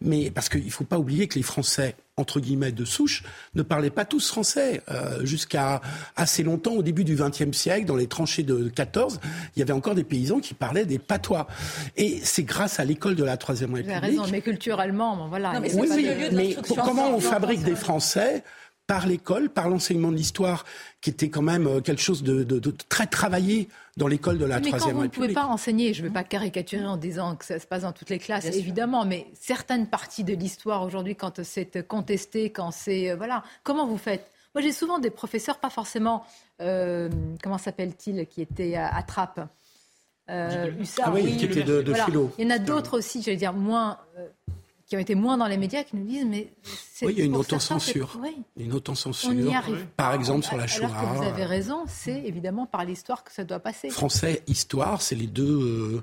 Mais 0.00 0.30
parce 0.30 0.48
qu'il 0.48 0.64
ne 0.64 0.70
faut 0.70 0.84
pas 0.84 0.98
oublier 0.98 1.28
que 1.28 1.36
les 1.36 1.42
Français 1.42 1.96
entre 2.16 2.38
guillemets 2.38 2.72
de 2.72 2.84
souche 2.84 3.22
ne 3.54 3.62
parlaient 3.62 3.90
pas 3.90 4.04
tous 4.04 4.28
français 4.28 4.82
euh, 4.90 5.24
jusqu'à 5.24 5.80
assez 6.16 6.42
longtemps 6.42 6.72
au 6.72 6.82
début 6.82 7.02
du 7.02 7.16
XXe 7.16 7.56
siècle 7.56 7.86
dans 7.86 7.96
les 7.96 8.06
tranchées 8.06 8.42
de 8.42 8.68
14 8.68 9.20
il 9.56 9.58
y 9.58 9.62
avait 9.62 9.72
encore 9.72 9.94
des 9.94 10.04
paysans 10.04 10.38
qui 10.38 10.52
parlaient 10.52 10.84
des 10.84 10.98
patois 10.98 11.46
et 11.96 12.20
c'est 12.22 12.42
grâce 12.42 12.78
à 12.78 12.84
l'école 12.84 13.14
de 13.14 13.24
la 13.24 13.36
troisième 13.38 13.74
République. 13.74 13.98
Vous 13.98 14.04
avez 14.04 14.16
raison 14.18 14.30
mais 14.30 14.42
culturellement 14.42 15.28
voilà. 15.28 15.58
mais 15.60 15.74
oui, 15.74 15.88
mais 16.32 16.56
comment 16.76 17.14
on 17.14 17.20
fabrique 17.20 17.62
des 17.62 17.76
Français 17.76 18.44
par 18.90 19.06
l'école, 19.06 19.50
par 19.50 19.68
l'enseignement 19.68 20.10
de 20.10 20.16
l'histoire, 20.16 20.64
qui 21.00 21.10
était 21.10 21.28
quand 21.28 21.42
même 21.42 21.68
euh, 21.68 21.80
quelque 21.80 22.02
chose 22.02 22.24
de, 22.24 22.58
très 22.88 23.06
travaillé 23.06 23.68
dans 23.96 24.08
l'école 24.08 24.36
de 24.36 24.44
la 24.44 24.60
Troisième 24.60 24.98
République. 24.98 25.14
Vous 25.14 25.20
ne 25.20 25.26
pouvez 25.28 25.32
pas 25.32 25.46
enseigner, 25.46 25.94
je 25.94 26.02
ne 26.02 26.08
veux 26.08 26.12
pas 26.12 26.24
caricaturer 26.24 26.84
en 26.84 26.96
disant 26.96 27.36
que 27.36 27.44
ça 27.44 27.60
se 27.60 27.68
passe 27.68 27.82
dans 27.82 27.92
toutes 27.92 28.10
les 28.10 28.18
classes, 28.18 28.46
évidemment, 28.46 29.04
mais 29.04 29.28
certaines 29.40 29.86
parties 29.86 30.24
de 30.24 30.34
l'histoire 30.34 30.82
aujourd'hui, 30.82 31.14
quand 31.14 31.40
c'est 31.44 31.86
contesté, 31.86 32.50
quand 32.50 32.72
c'est... 32.72 33.12
Euh, 33.12 33.14
voilà, 33.16 33.44
comment 33.62 33.86
vous 33.86 33.96
faites? 33.96 34.28
Moi, 34.56 34.62
j'ai 34.62 34.72
souvent 34.72 34.98
des 34.98 35.10
professeurs, 35.10 35.60
pas 35.60 35.70
forcément... 35.70 36.24
Euh, 36.60 37.08
comment 37.44 37.58
s'appelle-t-il 37.58 38.26
Qui 38.26 38.42
était 38.42 38.74
à, 38.74 39.00
Trappes? 39.04 39.38
Euh, 40.30 40.72
ah 41.00 41.12
oui, 41.12 41.36
qui 41.36 41.44
était 41.44 41.62
de, 41.62 41.94
philo. 41.94 42.32
Il 42.38 42.44
y 42.44 42.46
en 42.48 42.50
a 42.50 42.58
d'autres 42.58 42.98
aussi, 42.98 43.22
j'allais 43.22 43.36
dire, 43.36 43.52
moins 43.52 43.98
qui 44.90 44.96
ont 44.96 45.00
été 45.00 45.14
moins 45.14 45.38
dans 45.38 45.46
les 45.46 45.56
médias 45.56 45.84
qui 45.84 45.96
nous 45.96 46.04
disent 46.04 46.26
mais 46.26 46.52
oui 47.02 47.12
il 47.12 47.18
y 47.20 47.22
a 47.22 47.24
une 47.24 47.36
autocensure. 47.36 48.18
oui. 48.20 48.36
une 48.56 48.72
autocensure. 48.72 49.30
Par 49.96 50.14
exemple 50.14 50.44
sur 50.44 50.56
la 50.56 50.66
Shoah 50.66 50.88
alors 50.88 51.12
que 51.12 51.18
vous 51.18 51.22
avez 51.22 51.44
raison 51.44 51.84
c'est 51.86 52.20
évidemment 52.24 52.66
par 52.66 52.84
l'histoire 52.84 53.22
que 53.22 53.32
ça 53.32 53.44
doit 53.44 53.60
passer. 53.60 53.88
Français 53.88 54.42
histoire 54.48 55.00
c'est 55.00 55.14
les 55.14 55.28
deux 55.28 56.00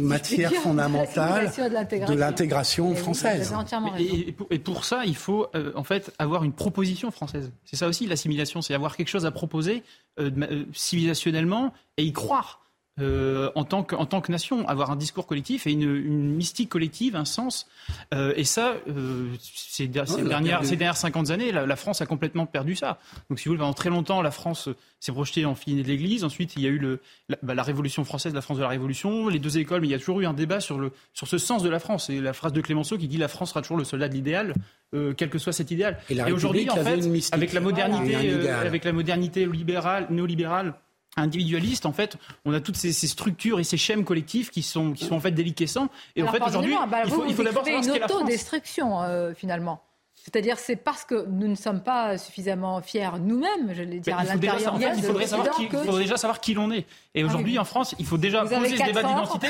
matières 0.00 0.52
fondamentales 0.52 1.50
de 1.58 2.14
l'intégration. 2.14 2.94
française. 2.94 3.52
et, 3.98 4.36
et, 4.50 4.58
pour, 4.60 4.84
ça 4.84 5.04
il 5.04 5.16
faut 5.16 5.48
euh, 5.56 5.72
en 5.74 5.82
fait 5.82 6.12
avoir 6.20 6.44
une 6.44 6.52
proposition 6.52 7.10
française. 7.10 7.50
C'est 7.64 7.76
ça 7.76 7.88
aussi 7.88 8.06
l'assimilation 8.06 8.62
c'est 8.62 8.72
avoir 8.72 8.96
quelque 8.96 9.08
chose 9.08 9.26
à 9.26 9.32
proposer 9.32 9.82
euh, 10.20 10.30
civilisationnellement 10.72 11.72
et 11.96 12.04
y 12.04 12.12
croire 12.12 12.60
euh, 13.00 13.50
en, 13.54 13.64
tant 13.64 13.82
que, 13.82 13.94
en 13.94 14.06
tant 14.06 14.20
que 14.20 14.30
nation, 14.30 14.66
avoir 14.68 14.90
un 14.90 14.96
discours 14.96 15.26
collectif 15.26 15.66
et 15.66 15.72
une, 15.72 16.34
mystique 16.34 16.68
collective, 16.68 17.16
un 17.16 17.24
sens. 17.24 17.66
Euh, 18.14 18.32
et 18.36 18.44
ça, 18.44 18.74
euh, 18.88 19.28
ces, 19.40 19.86
dernières, 19.86 20.64
ces 20.64 20.76
dernières 20.76 20.96
50 20.96 21.30
années, 21.30 21.52
la, 21.52 21.76
France 21.76 22.00
a 22.00 22.06
complètement 22.06 22.46
perdu 22.46 22.76
ça. 22.76 22.98
Donc, 23.28 23.38
si 23.38 23.46
vous 23.46 23.52
voulez, 23.52 23.60
pendant 23.60 23.72
très 23.72 23.90
longtemps, 23.90 24.22
la 24.22 24.30
France 24.30 24.68
s'est 24.98 25.12
projetée 25.12 25.44
en 25.44 25.54
fille 25.54 25.82
de 25.82 25.86
l'Église. 25.86 26.24
Ensuite, 26.24 26.54
il 26.56 26.62
y 26.62 26.66
a 26.66 26.70
eu 26.70 26.78
le, 26.78 27.00
bah, 27.42 27.54
la, 27.54 27.62
Révolution 27.62 28.04
française, 28.04 28.34
la 28.34 28.42
France 28.42 28.58
de 28.58 28.62
la 28.62 28.68
Révolution, 28.68 29.28
les 29.28 29.38
deux 29.38 29.58
écoles, 29.58 29.80
mais 29.80 29.88
il 29.88 29.92
y 29.92 29.94
a 29.94 29.98
toujours 29.98 30.20
eu 30.20 30.26
un 30.26 30.34
débat 30.34 30.60
sur, 30.60 30.78
le, 30.78 30.92
sur 31.14 31.26
ce 31.26 31.38
sens 31.38 31.62
de 31.62 31.68
la 31.68 31.78
France. 31.78 32.10
Et 32.10 32.20
la 32.20 32.32
phrase 32.32 32.52
de 32.52 32.60
Clémenceau 32.60 32.98
qui 32.98 33.08
dit 33.08 33.16
la 33.16 33.28
France 33.28 33.50
sera 33.50 33.62
toujours 33.62 33.78
le 33.78 33.84
soldat 33.84 34.08
de 34.08 34.14
l'idéal. 34.14 34.54
quel 34.92 35.30
que 35.30 35.38
soit 35.38 35.52
cet 35.52 35.70
idéal. 35.70 35.98
Et, 36.10 36.20
aujourd'hui, 36.32 36.68
en 36.68 36.76
fait, 36.76 37.00
avec 37.32 37.52
la 37.52 37.60
modernité, 37.60 38.48
avec 38.50 38.84
la 38.84 38.92
modernité 38.92 39.46
libérale, 39.46 40.06
néolibérale, 40.10 40.74
individualiste, 41.16 41.86
en 41.86 41.92
fait, 41.92 42.16
on 42.44 42.52
a 42.52 42.60
toutes 42.60 42.76
ces, 42.76 42.92
structures 42.92 43.60
et 43.60 43.64
ces 43.64 43.76
schèmes 43.76 44.04
collectifs 44.04 44.50
qui 44.50 44.62
sont, 44.62 44.92
qui 44.92 45.04
sont 45.04 45.14
en 45.14 45.20
fait 45.20 45.32
déliquescents. 45.32 45.88
Et 46.16 46.22
en 46.22 46.30
fait, 46.30 46.42
aujourd'hui, 46.42 46.74
bah, 46.88 47.02
il 47.04 47.10
faut, 47.10 47.24
il 47.26 47.34
faut 47.34 47.42
d'abord 47.42 47.64
savoir 47.64 47.84
ce 47.84 47.90
qu'est 47.90 47.98
la 47.98 48.08
France. 48.08 48.20
une 48.20 48.26
autodestruction, 48.26 49.02
euh, 49.02 49.34
finalement. 49.34 49.82
C'est-à-dire, 50.22 50.58
c'est 50.58 50.76
parce 50.76 51.04
que 51.04 51.26
nous 51.26 51.48
ne 51.48 51.54
sommes 51.54 51.82
pas 51.82 52.18
suffisamment 52.18 52.82
fiers 52.82 53.18
nous-mêmes, 53.18 53.72
je 53.72 53.82
l'ai 53.82 54.00
dire, 54.00 54.18
à 54.18 54.24
l'intérieur. 54.24 54.76
il 54.78 55.02
faudrait, 55.02 55.26
savoir 55.26 55.50
qui, 55.56 55.66
faudrait 55.66 56.02
déjà 56.02 56.18
savoir 56.18 56.40
qui 56.40 56.52
l'on 56.52 56.70
est. 56.70 56.86
Et 57.14 57.24
aujourd'hui, 57.24 57.58
en 57.58 57.64
France, 57.64 57.94
il 57.98 58.04
faut 58.04 58.18
déjà 58.18 58.42
poser 58.42 58.76
ce 58.76 58.84
débat 58.84 59.02
d'identité 59.02 59.48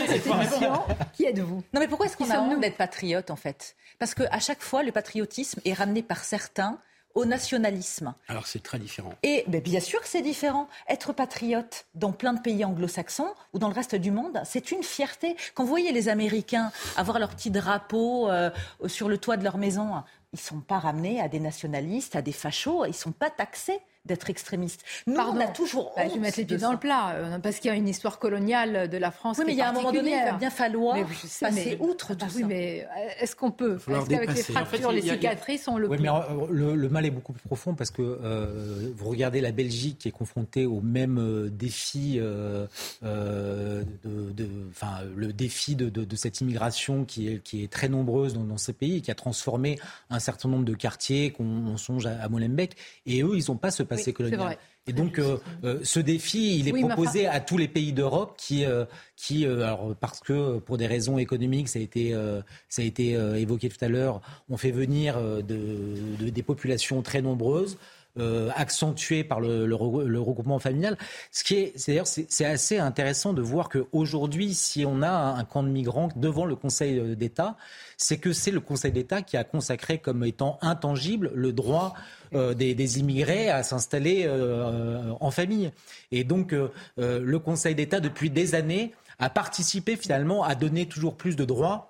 Qui 1.13 1.25
êtes-vous? 1.25 1.65
Non, 1.75 1.81
mais 1.81 1.89
pourquoi 1.89 2.07
est-ce 2.07 2.17
qu'on 2.17 2.31
a 2.31 2.39
honte 2.39 2.61
d'être 2.61 2.77
patriote, 2.77 3.31
en 3.31 3.37
fait? 3.37 3.75
Parce 3.99 4.15
qu'à 4.15 4.39
chaque 4.39 4.63
fois, 4.63 4.85
le 4.85 4.93
patriotisme 4.93 5.61
est 5.65 5.73
ramené 5.73 6.03
par 6.03 6.23
certains 6.23 6.79
au 7.15 7.25
nationalisme. 7.25 8.15
Alors 8.29 8.47
c'est 8.47 8.63
très 8.63 8.79
différent. 8.79 9.13
Et 9.23 9.45
ben, 9.49 9.61
bien 9.61 9.81
sûr 9.81 10.01
que 10.01 10.09
c'est 10.09 10.23
différent. 10.23 10.69
Être 10.89 11.13
patriote 11.13 11.87
dans 11.95 12.13
plein 12.13 12.33
de 12.33 12.41
pays 12.41 12.65
anglo-saxons 12.65 13.33
ou 13.53 13.59
dans 13.59 13.69
le 13.69 13.75
reste 13.75 13.95
du 13.95 14.11
monde, 14.11 14.41
c'est 14.45 14.71
une 14.71 14.83
fierté. 14.83 15.37
Quand 15.55 15.65
vous 15.65 15.71
voyez 15.71 15.93
les 15.93 16.09
Américains 16.09 16.71
avoir 16.97 17.19
leur 17.19 17.31
petit 17.31 17.51
drapeau 17.51 18.31
euh, 18.31 18.51
sur 18.87 19.09
le 19.09 19.19
toit 19.19 19.37
de 19.37 19.45
leur 19.45 19.59
maison, 19.59 20.03
ils 20.33 20.37
ne 20.37 20.41
sont 20.41 20.61
pas 20.61 20.79
ramenés 20.79 21.21
à 21.21 21.29
des 21.29 21.41
nationalistes, 21.41 22.15
à 22.17 22.23
des 22.23 22.33
fachos, 22.33 22.85
ils 22.85 22.91
ne 22.91 22.95
sont 22.95 23.13
pas 23.13 23.31
taxés 23.31 23.81
d'être 24.07 24.31
extrémiste. 24.31 24.83
Nous, 25.07 25.15
on 25.15 25.39
a 25.39 25.47
toujours 25.49 25.93
bah, 25.95 26.03
je 26.09 26.15
vais 26.15 26.21
mettre 26.21 26.39
les 26.39 26.47
pieds 26.47 26.57
dans 26.57 26.73
le 26.73 26.79
plat, 26.79 27.13
euh, 27.15 27.39
parce 27.39 27.59
qu'il 27.59 27.71
y 27.71 27.75
a 27.75 27.77
une 27.77 27.89
histoire 27.89 28.19
coloniale 28.19 28.89
de 28.89 28.97
la 28.97 29.11
France. 29.11 29.37
Oui, 29.39 29.45
mais 29.47 29.53
il 29.53 29.59
y 29.59 29.63
a 29.63 29.69
un 29.69 29.73
moment 29.73 29.93
donné, 29.93 30.13
il 30.17 30.31
va 30.31 30.39
bien 30.39 30.51
falloir 30.51 30.97
passer 31.41 31.77
outre 31.81 32.15
tout 32.15 32.27
oui, 32.35 32.45
mais 32.45 32.87
euh, 32.97 33.09
est-ce 33.21 33.37
qu'on 33.37 33.51
peut 33.51 33.77
Est-ce 33.77 34.09
qu'avec 34.09 34.35
les 34.35 34.43
fractures, 34.43 34.93
les 34.93 35.03
cicatrices, 35.03 35.69
on 35.69 35.77
le 35.77 35.89
oui, 35.89 35.99
peut 35.99 36.03
mais 36.03 36.09
euh, 36.09 36.75
le, 36.75 36.89
mal 36.89 37.05
est 37.05 37.11
beaucoup 37.11 37.33
plus 37.33 37.47
profond 37.47 37.75
parce 37.75 37.91
que 37.91 38.01
vous 38.97 39.09
regardez 39.09 39.41
la 39.41 39.53
Belgique 39.53 39.99
qui 39.99 40.09
est 40.09 40.13
confrontée 40.13 40.67
au 40.67 40.81
même 40.81 41.51
défi, 41.51 42.19
de, 42.19 42.69
de, 43.03 44.49
enfin, 44.71 45.01
le 45.15 45.33
défi 45.33 45.77
de, 45.77 45.89
de, 45.89 46.17
cette 46.17 46.41
immigration 46.41 47.05
qui 47.05 47.29
est, 47.29 47.43
qui 47.43 47.63
est 47.63 47.71
très 47.71 47.89
nombreuse 47.89 48.35
dans, 48.35 48.57
ces 48.57 48.73
pays 48.73 48.97
et 48.97 49.01
qui 49.01 49.11
a 49.11 49.15
transformé 49.15 49.79
un 50.11 50.19
certain 50.19 50.49
nombre 50.49 50.65
de 50.65 50.75
quartiers, 50.75 51.33
qu'on 51.33 51.77
songe 51.77 52.07
à, 52.07 52.23
à 52.23 52.29
Molenbeek, 52.29 52.77
et 53.07 53.23
eux, 53.23 53.37
ils 53.37 53.45
n'ont 53.49 53.57
pas 53.57 53.71
ce 53.71 53.83
passé 53.91 54.13
colonial. 54.13 54.57
Et 54.87 54.93
donc, 54.93 55.19
euh, 55.19 55.37
euh, 55.63 55.79
ce 55.83 56.01
défi, 56.01 56.59
il 56.59 56.69
est 56.69 56.73
proposé 56.73 57.27
à 57.27 57.41
tous 57.41 57.59
les 57.59 57.69
pays 57.69 57.93
d'Europe 57.93 58.35
qui, 58.39 58.65
euh, 58.65 58.87
qui 59.15 59.45
alors, 59.45 59.95
parce 60.01 60.21
que 60.21 60.59
pour 60.59 60.79
des 60.79 60.87
raisons 60.87 61.19
économiques, 61.19 61.69
ça 61.69 61.79
a 61.79 61.83
été, 61.83 62.15
ça 62.69 62.83
a 62.83 62.85
été 62.85 63.13
évoqué 63.13 63.69
tout 63.69 63.83
à 63.85 63.89
l'heure, 63.89 64.21
on 64.49 64.57
fait 64.57 64.71
venir 64.71 65.21
de, 65.21 66.31
des 66.31 66.43
populations 66.43 67.03
très 67.03 67.21
nombreuses. 67.23 67.77
Accentuées 68.55 69.25
par 69.25 69.41
le, 69.41 69.75
regroupement 69.75 70.59
familial. 70.59 70.99
Ce 71.31 71.45
qui 71.45 71.57
est, 71.57 71.73
c'est 71.77 71.93
d'ailleurs, 71.93 72.07
c'est 72.07 72.45
assez 72.45 72.79
intéressant 72.79 73.33
de 73.33 73.43
voir 73.43 73.69
qu'aujourd'hui, 73.69 74.55
si 74.55 74.85
on 74.85 75.03
a 75.03 75.11
un 75.11 75.45
camp 75.45 75.63
de 75.63 75.69
migrants 75.69 76.09
devant 76.17 76.45
le 76.45 76.57
Conseil 76.57 77.17
d'État, 77.17 77.57
c'est 77.97 78.19
que 78.19 78.33
c'est 78.33 78.51
le 78.51 78.61
Conseil 78.61 78.93
d'État 78.93 79.23
qui 79.23 79.37
a 79.37 79.45
consacré 79.45 79.99
comme 79.99 80.25
étant 80.25 80.59
intangible 80.63 81.31
le 81.35 81.53
droit 81.53 81.95
euh, 82.35 82.55
des, 82.55 82.99
immigrés 82.99 83.51
à 83.51 83.63
s'installer 83.63 84.25
euh, 84.25 85.13
en 85.21 85.31
famille. 85.31 85.73
Et 86.13 86.25
donc, 86.25 86.53
euh, 86.53 86.71
le 86.97 87.39
Conseil 87.39 87.75
d'État, 87.75 88.01
depuis 88.01 88.31
des 88.31 88.55
années, 88.55 88.95
a 89.19 89.29
participé 89.29 89.97
finalement 89.97 90.45
à 90.45 90.55
donner 90.55 90.87
toujours 90.87 91.17
plus 91.17 91.37
de 91.37 91.45
droits 91.45 91.90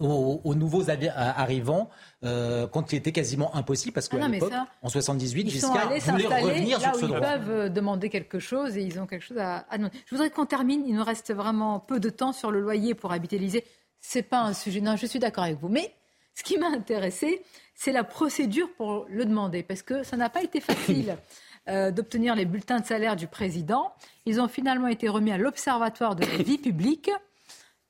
aux, 0.00 0.54
nouveaux 0.54 0.90
arrivants 0.90 1.90
quand 2.22 2.92
il 2.92 2.96
était 2.96 3.12
quasiment 3.12 3.54
impossible 3.54 3.92
parce 3.92 4.08
qu'à 4.08 4.18
ah 4.22 4.28
l'époque, 4.28 4.52
en 4.82 4.88
78, 4.88 5.48
Giscard 5.48 5.88
voulait 5.88 6.26
revenir 6.26 6.80
sur 6.80 6.94
ce 6.94 7.06
droit. 7.06 7.18
Ils 7.18 7.20
peuvent 7.20 7.72
demander 7.72 8.08
quelque 8.08 8.38
chose 8.38 8.76
et 8.76 8.82
ils 8.82 8.98
ont 9.00 9.06
quelque 9.06 9.24
chose 9.24 9.38
à, 9.38 9.66
à 9.70 9.78
demander. 9.78 9.96
Je 10.06 10.14
voudrais 10.14 10.30
qu'on 10.30 10.46
termine. 10.46 10.84
Il 10.86 10.94
nous 10.94 11.04
reste 11.04 11.32
vraiment 11.32 11.80
peu 11.80 12.00
de 12.00 12.10
temps 12.10 12.32
sur 12.32 12.50
le 12.50 12.60
loyer 12.60 12.94
pour 12.94 13.12
habiter 13.12 13.38
l'Élysée 13.38 13.64
c'est 14.00 14.22
pas 14.22 14.40
un 14.40 14.52
sujet. 14.52 14.80
Non, 14.80 14.96
je 14.96 15.06
suis 15.06 15.18
d'accord 15.18 15.44
avec 15.44 15.58
vous. 15.58 15.68
Mais 15.68 15.92
ce 16.34 16.42
qui 16.42 16.58
m'a 16.58 16.68
intéressé, 16.68 17.42
c'est 17.74 17.92
la 17.92 18.04
procédure 18.04 18.72
pour 18.76 19.06
le 19.08 19.24
demander, 19.24 19.62
parce 19.62 19.82
que 19.82 20.02
ça 20.02 20.16
n'a 20.16 20.28
pas 20.28 20.42
été 20.42 20.60
facile. 20.60 21.16
euh, 21.68 21.90
d'obtenir 21.90 22.34
les 22.34 22.46
bulletins 22.46 22.80
de 22.80 22.86
salaire 22.86 23.14
du 23.14 23.26
président. 23.26 23.92
Ils 24.24 24.40
ont 24.40 24.48
finalement 24.48 24.88
été 24.88 25.08
remis 25.08 25.32
à 25.32 25.36
l'Observatoire 25.38 26.16
de 26.16 26.24
la 26.24 26.42
vie 26.42 26.56
publique. 26.56 27.10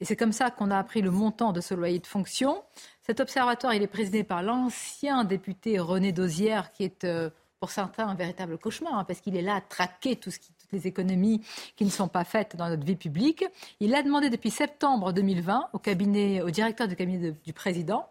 Et 0.00 0.04
c'est 0.04 0.16
comme 0.16 0.32
ça 0.32 0.50
qu'on 0.50 0.70
a 0.70 0.78
appris 0.78 1.02
le 1.02 1.10
montant 1.10 1.52
de 1.52 1.60
ce 1.60 1.74
loyer 1.74 1.98
de 1.98 2.06
fonction. 2.06 2.62
Cet 3.02 3.20
observatoire, 3.20 3.74
il 3.74 3.82
est 3.82 3.88
présidé 3.88 4.22
par 4.22 4.42
l'ancien 4.42 5.24
député 5.24 5.78
René 5.78 6.12
Dosière, 6.12 6.72
qui 6.72 6.84
est 6.84 7.04
euh, 7.04 7.30
pour 7.58 7.70
certains 7.70 8.06
un 8.06 8.14
véritable 8.14 8.58
cauchemar, 8.58 8.94
hein, 8.94 9.04
parce 9.04 9.20
qu'il 9.20 9.36
est 9.36 9.42
là 9.42 9.56
à 9.56 9.60
traquer 9.60 10.16
tout 10.16 10.30
ce 10.30 10.38
qui, 10.38 10.52
toutes 10.52 10.72
les 10.72 10.86
économies 10.86 11.40
qui 11.76 11.84
ne 11.84 11.90
sont 11.90 12.08
pas 12.08 12.24
faites 12.24 12.56
dans 12.56 12.68
notre 12.68 12.84
vie 12.84 12.96
publique. 12.96 13.44
Il 13.80 13.94
a 13.94 14.02
demandé 14.02 14.30
depuis 14.30 14.50
septembre 14.50 15.12
2020 15.12 15.70
au, 15.72 15.78
cabinet, 15.78 16.42
au 16.42 16.50
directeur 16.50 16.86
du 16.86 16.94
cabinet 16.94 17.34
du 17.44 17.52
président, 17.52 18.06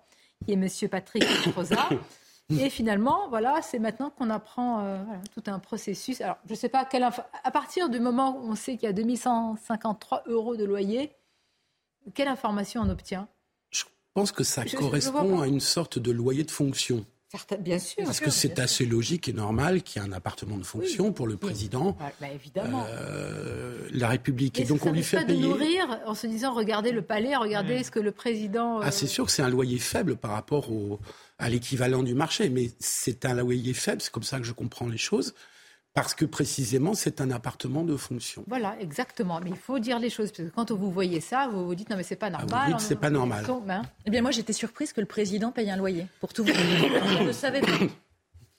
qui 0.46 0.52
est 0.52 0.56
M. 0.56 0.68
Patrick 0.90 1.26
Rosa. 1.56 1.88
Et 2.50 2.70
finalement, 2.70 3.28
voilà, 3.28 3.62
c'est 3.62 3.78
maintenant 3.78 4.10
qu'on 4.10 4.30
apprend 4.30 4.80
euh, 4.80 5.04
tout 5.34 5.44
un 5.48 5.60
processus. 5.60 6.22
Alors, 6.22 6.38
je 6.46 6.52
ne 6.52 6.58
sais 6.58 6.70
pas 6.70 6.86
quelle 6.86 7.04
à 7.04 7.52
partir 7.52 7.90
du 7.90 8.00
moment 8.00 8.38
où 8.38 8.50
on 8.50 8.56
sait 8.56 8.78
qu'il 8.78 8.84
y 8.84 8.90
a 8.90 8.94
2153 8.94 10.24
euros 10.28 10.56
de 10.56 10.64
loyer, 10.64 11.12
quelle 12.14 12.28
information 12.28 12.82
on 12.82 12.90
obtient? 12.90 13.28
Je 13.72 13.84
pense 14.14 14.32
que 14.32 14.44
ça 14.44 14.66
correspond 14.66 15.42
à 15.42 15.48
une 15.48 15.60
sorte 15.60 16.00
de 16.00 16.12
loyer 16.12 16.44
de 16.44 16.52
fonction 16.52 17.06
bien 17.60 17.80
sûr. 17.80 18.04
Parce 18.04 18.20
que 18.20 18.30
c'est 18.30 18.60
assez 18.60 18.86
logique 18.86 19.28
et 19.28 19.34
normal 19.34 19.84
qu'il 19.84 20.02
y 20.02 20.06
ait 20.06 20.08
un 20.08 20.14
appartement 20.14 20.58
de 20.58 20.64
fonction 20.64 21.12
pour 21.12 21.28
le 21.28 21.38
président. 21.38 21.98
Bah, 22.00 22.28
évidemment. 22.34 22.86
Euh, 22.90 23.88
la 23.92 24.08
République. 24.08 24.60
Et, 24.60 24.64
donc 24.64 24.86
on 24.86 24.92
lui 24.92 25.04
fait 25.04 25.26
payer. 25.26 25.42
de 25.42 25.48
nourrir 25.48 26.00
en 26.06 26.16
se 26.16 26.28
disant 26.28 26.54
regardez 26.54 26.92
le 26.92 27.02
palais, 27.02 27.36
regardez 27.36 27.84
ce 27.84 27.92
que 27.92 28.00
le 28.00 28.12
président. 28.12 28.80
Ah, 28.80 28.92
c'est 28.92 29.06
euh, 29.06 29.10
sûr 29.10 29.26
que 29.26 29.32
c'est 29.32 29.44
un 29.44 29.50
loyer 29.50 29.80
faible 29.80 30.16
par 30.16 30.32
rapport 30.32 30.72
au, 30.72 31.00
à 31.38 31.50
l'équivalent 31.50 32.04
du 32.04 32.14
marché, 32.14 32.50
mais 32.50 32.72
c'est 32.80 33.26
un 33.26 33.34
loyer 33.34 33.74
faible, 33.74 34.02
c'est 34.02 34.12
comme 34.12 34.24
ça 34.24 34.40
que 34.40 34.46
je 34.46 34.54
comprends 34.54 34.88
les 34.88 34.98
choses. 34.98 35.34
Parce 35.98 36.14
que 36.14 36.26
précisément, 36.26 36.94
c'est 36.94 37.22
un 37.22 37.32
appartement 37.32 37.82
de 37.82 37.98
fonction. 37.98 38.44
Voilà, 38.46 38.76
exactement. 38.80 39.40
Mais 39.44 39.50
il 39.50 39.58
faut 39.58 39.80
dire 39.80 39.98
les 39.98 40.12
choses. 40.12 40.32
Parce 40.32 40.48
que 40.48 40.54
quand 40.54 40.72
vous 40.72 40.92
voyez 40.92 41.22
ça, 41.22 41.50
vous 41.52 41.66
vous 41.66 41.74
dites 41.74 41.90
non, 41.90 41.98
mais 41.98 42.04
c'est 42.04 42.16
pas 42.16 42.28
ah, 42.28 42.38
normal. 42.38 42.66
vous 42.68 42.78
dites 42.78 42.88
c'est 42.88 43.00
pas 43.00 43.10
normal. 43.10 43.44
Hein. 43.68 43.82
Eh 44.06 44.12
bien, 44.12 44.22
moi, 44.22 44.30
j'étais 44.30 44.54
surprise 44.54 44.94
que 44.94 45.02
le 45.02 45.08
président 45.08 45.52
paye 45.52 45.72
un 45.72 45.76
loyer. 45.76 46.06
Pour 46.20 46.34
tout 46.34 46.44
vous 46.44 46.52
dire, 46.52 47.18
je 47.18 47.24
ne 47.24 47.32
savais 47.32 47.62
pas. 47.62 47.68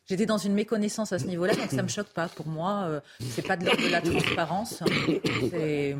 J'étais 0.08 0.24
dans 0.24 0.38
une 0.38 0.54
méconnaissance 0.54 1.12
à 1.12 1.18
ce 1.18 1.26
niveau-là, 1.26 1.54
donc 1.54 1.68
ça 1.68 1.76
ne 1.76 1.82
me 1.82 1.88
choque 1.88 2.08
pas. 2.08 2.28
Pour 2.28 2.46
moi, 2.46 2.84
euh, 2.88 3.00
c'est 3.20 3.46
pas 3.46 3.58
de 3.58 3.66
l'ordre 3.66 3.82
de 3.82 3.88
la 3.90 4.00
transparence. 4.00 4.82
C'est 5.50 5.94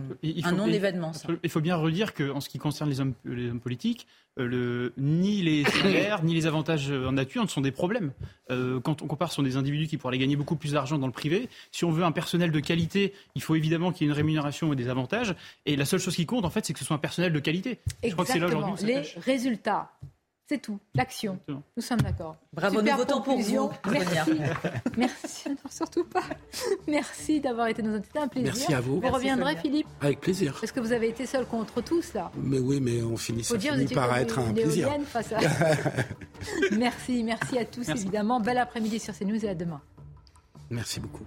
un 0.44 0.52
non-événement. 0.52 1.12
Il 1.43 1.51
faut 1.51 1.60
bien 1.60 1.76
redire 1.76 2.14
qu'en 2.14 2.40
ce 2.40 2.48
qui 2.48 2.59
concerne 2.59 2.89
les 2.89 3.01
hommes, 3.01 3.12
les 3.26 3.51
hommes 3.51 3.60
politiques, 3.60 4.06
euh, 4.39 4.47
le, 4.47 4.93
ni 4.97 5.43
les 5.43 5.64
salaires, 5.64 6.24
ni 6.24 6.32
les 6.32 6.47
avantages 6.47 6.90
en 6.90 7.12
nature 7.12 7.43
ne 7.43 7.48
sont 7.48 7.60
des 7.60 7.70
problèmes. 7.70 8.12
Euh, 8.51 8.80
quand 8.80 9.02
on 9.02 9.06
compare 9.06 9.30
sur 9.30 9.43
des 9.43 9.59
individus 9.59 9.89
qui 9.89 9.98
pourraient 9.98 10.16
gagner 10.16 10.36
beaucoup 10.36 10.56
plus 10.56 10.72
d'argent 10.72 10.97
dans 10.97 11.06
le 11.06 11.12
privé, 11.12 11.51
si 11.70 11.85
on 11.85 11.90
veut 11.90 12.05
un 12.05 12.12
personnel 12.12 12.51
de 12.51 12.60
qualité, 12.60 13.12
il 13.35 13.43
faut 13.43 13.56
évidemment 13.56 13.93
qu'il 13.93 14.06
y 14.06 14.09
ait 14.09 14.12
une 14.12 14.16
rémunération 14.16 14.72
et 14.72 14.76
des 14.76 14.89
avantages. 14.89 15.35
Et 15.66 15.76
la 15.76 15.85
seule 15.85 16.01
chose 16.01 16.16
qui 16.16 16.24
compte, 16.24 16.47
en 16.47 16.51
fait, 16.51 16.64
c'est 16.64 16.72
que 16.72 16.78
ce 16.78 16.85
soit 16.86 16.97
un 16.97 17.01
personnel 17.01 17.35
de 17.35 17.40
qualité. 17.40 17.78
Je 18.02 18.12
crois 18.12 18.24
que 18.24 18.32
c'est 18.32 18.39
là 18.39 18.47
aujourd'hui. 18.47 18.86
Les 18.86 19.02
résultats 19.18 19.90
c'est 20.48 20.62
tout, 20.62 20.78
l'action. 20.94 21.38
Nous 21.46 21.82
sommes 21.82 22.00
d'accord. 22.00 22.36
Bravo, 22.54 22.80
nous 22.80 22.96
votons 22.96 23.20
pour 23.20 23.38
vous. 23.38 23.70
Merci. 23.90 24.40
Merci, 24.96 25.48
surtout 25.68 26.04
pas. 26.04 26.22
Merci 26.86 27.40
d'avoir 27.40 27.66
été 27.66 27.82
nos 27.82 27.94
invités. 27.94 28.18
un 28.18 28.28
plaisir. 28.28 28.54
Merci 28.54 28.72
à 28.74 28.80
vous. 28.80 28.98
Vous 28.98 29.08
reviendrez, 29.08 29.56
Philippe 29.56 29.86
Avec 30.00 30.20
plaisir. 30.20 30.56
Parce 30.58 30.72
que 30.72 30.80
vous 30.80 30.92
avez 30.92 31.10
été 31.10 31.26
seul 31.26 31.44
contre 31.44 31.82
tous, 31.82 32.14
là. 32.14 32.30
Mais 32.36 32.58
oui, 32.58 32.80
mais 32.80 33.02
on 33.02 33.18
finit, 33.18 33.44
ça 33.44 33.58
finit 33.58 33.86
par 33.88 34.16
être 34.16 34.38
un 34.38 34.54
plaisir. 34.54 34.88
merci, 36.72 37.22
merci 37.22 37.58
à 37.58 37.66
tous, 37.66 37.86
évidemment. 37.90 38.40
Bel 38.40 38.56
après-midi 38.56 38.98
sur 38.98 39.16
CNews 39.16 39.44
et 39.44 39.50
à 39.50 39.54
demain. 39.54 39.82
Merci 40.70 41.00
beaucoup. 41.00 41.26